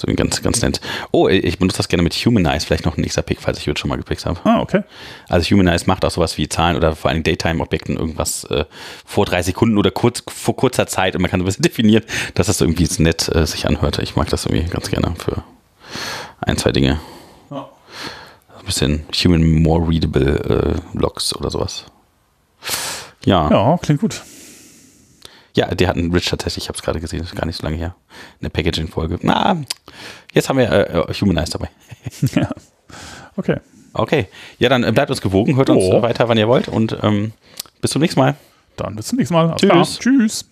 So 0.00 0.10
ganz, 0.14 0.40
ganz 0.40 0.62
nett. 0.62 0.80
Oh, 1.10 1.28
ich 1.28 1.58
benutze 1.58 1.76
das 1.76 1.88
gerne 1.88 2.02
mit 2.02 2.14
Humanize, 2.14 2.66
vielleicht 2.66 2.86
noch 2.86 2.96
ein 2.96 3.02
nächster 3.02 3.20
Pick, 3.20 3.40
falls 3.40 3.58
ich 3.58 3.66
jetzt 3.66 3.80
schon 3.80 3.90
mal 3.90 3.96
gepickt 3.96 4.24
habe. 4.24 4.40
Ah, 4.44 4.60
okay. 4.60 4.82
Also 5.28 5.50
Humanize 5.50 5.84
macht 5.86 6.04
auch 6.06 6.10
sowas 6.10 6.38
wie 6.38 6.48
Zahlen 6.48 6.76
oder 6.76 6.96
vor 6.96 7.10
allem 7.10 7.22
Daytime-Objekten 7.22 7.98
irgendwas 7.98 8.44
äh, 8.44 8.64
vor 9.04 9.26
drei 9.26 9.42
Sekunden 9.42 9.76
oder 9.76 9.90
kurz, 9.90 10.22
vor 10.26 10.56
kurzer 10.56 10.86
Zeit 10.86 11.14
und 11.14 11.22
man 11.22 11.30
kann 11.30 11.40
so 11.40 11.44
ein 11.44 11.46
bisschen 11.46 11.62
definieren, 11.62 12.04
dass 12.34 12.46
das 12.46 12.60
irgendwie 12.62 12.88
nett 13.02 13.28
äh, 13.34 13.46
sich 13.46 13.66
anhört. 13.66 13.98
Ich 13.98 14.16
mag 14.16 14.30
das 14.30 14.46
irgendwie 14.46 14.68
ganz 14.70 14.90
gerne 14.90 15.14
für 15.18 15.42
ein, 16.40 16.56
zwei 16.56 16.72
Dinge. 16.72 16.98
Ja. 17.50 17.68
Ein 18.58 18.64
bisschen 18.64 19.04
Human 19.22 19.62
More 19.62 19.86
Readable 19.86 20.80
äh, 20.94 20.98
Logs 20.98 21.36
oder 21.36 21.50
sowas. 21.50 21.84
Ja. 23.26 23.50
Ja, 23.50 23.78
klingt 23.82 24.00
gut. 24.00 24.22
Ja, 25.54 25.74
die 25.74 25.88
hatten 25.88 26.12
Rich 26.12 26.26
tatsächlich, 26.26 26.64
ich 26.64 26.68
habe 26.68 26.76
es 26.78 26.82
gerade 26.82 27.00
gesehen, 27.00 27.20
das 27.20 27.30
ist 27.30 27.36
gar 27.36 27.46
nicht 27.46 27.56
so 27.56 27.64
lange 27.64 27.76
her. 27.76 27.94
Eine 28.40 28.50
Packaging-Folge. 28.50 29.18
Na, 29.22 29.56
jetzt 30.32 30.48
haben 30.48 30.58
wir 30.58 30.70
äh, 30.70 31.12
Humanize 31.20 31.50
dabei. 31.52 31.68
ja. 32.34 32.48
Okay. 33.36 33.56
Okay. 33.92 34.28
Ja, 34.58 34.68
dann 34.68 34.84
äh, 34.84 34.92
bleibt 34.92 35.10
uns 35.10 35.20
gewogen, 35.20 35.56
hört 35.56 35.70
uns 35.70 35.82
Oh. 35.84 36.02
weiter, 36.02 36.28
wann 36.28 36.38
ihr 36.38 36.46
wollt 36.48 36.68
und 36.68 36.96
ähm, 37.02 37.32
bis 37.80 37.90
zum 37.90 38.00
nächsten 38.02 38.20
Mal. 38.20 38.36
Dann 38.76 38.94
bis 38.96 39.08
zum 39.08 39.18
nächsten 39.18 39.34
Mal. 39.34 39.54
Tschüss. 39.56 39.98
Tschüss. 39.98 40.44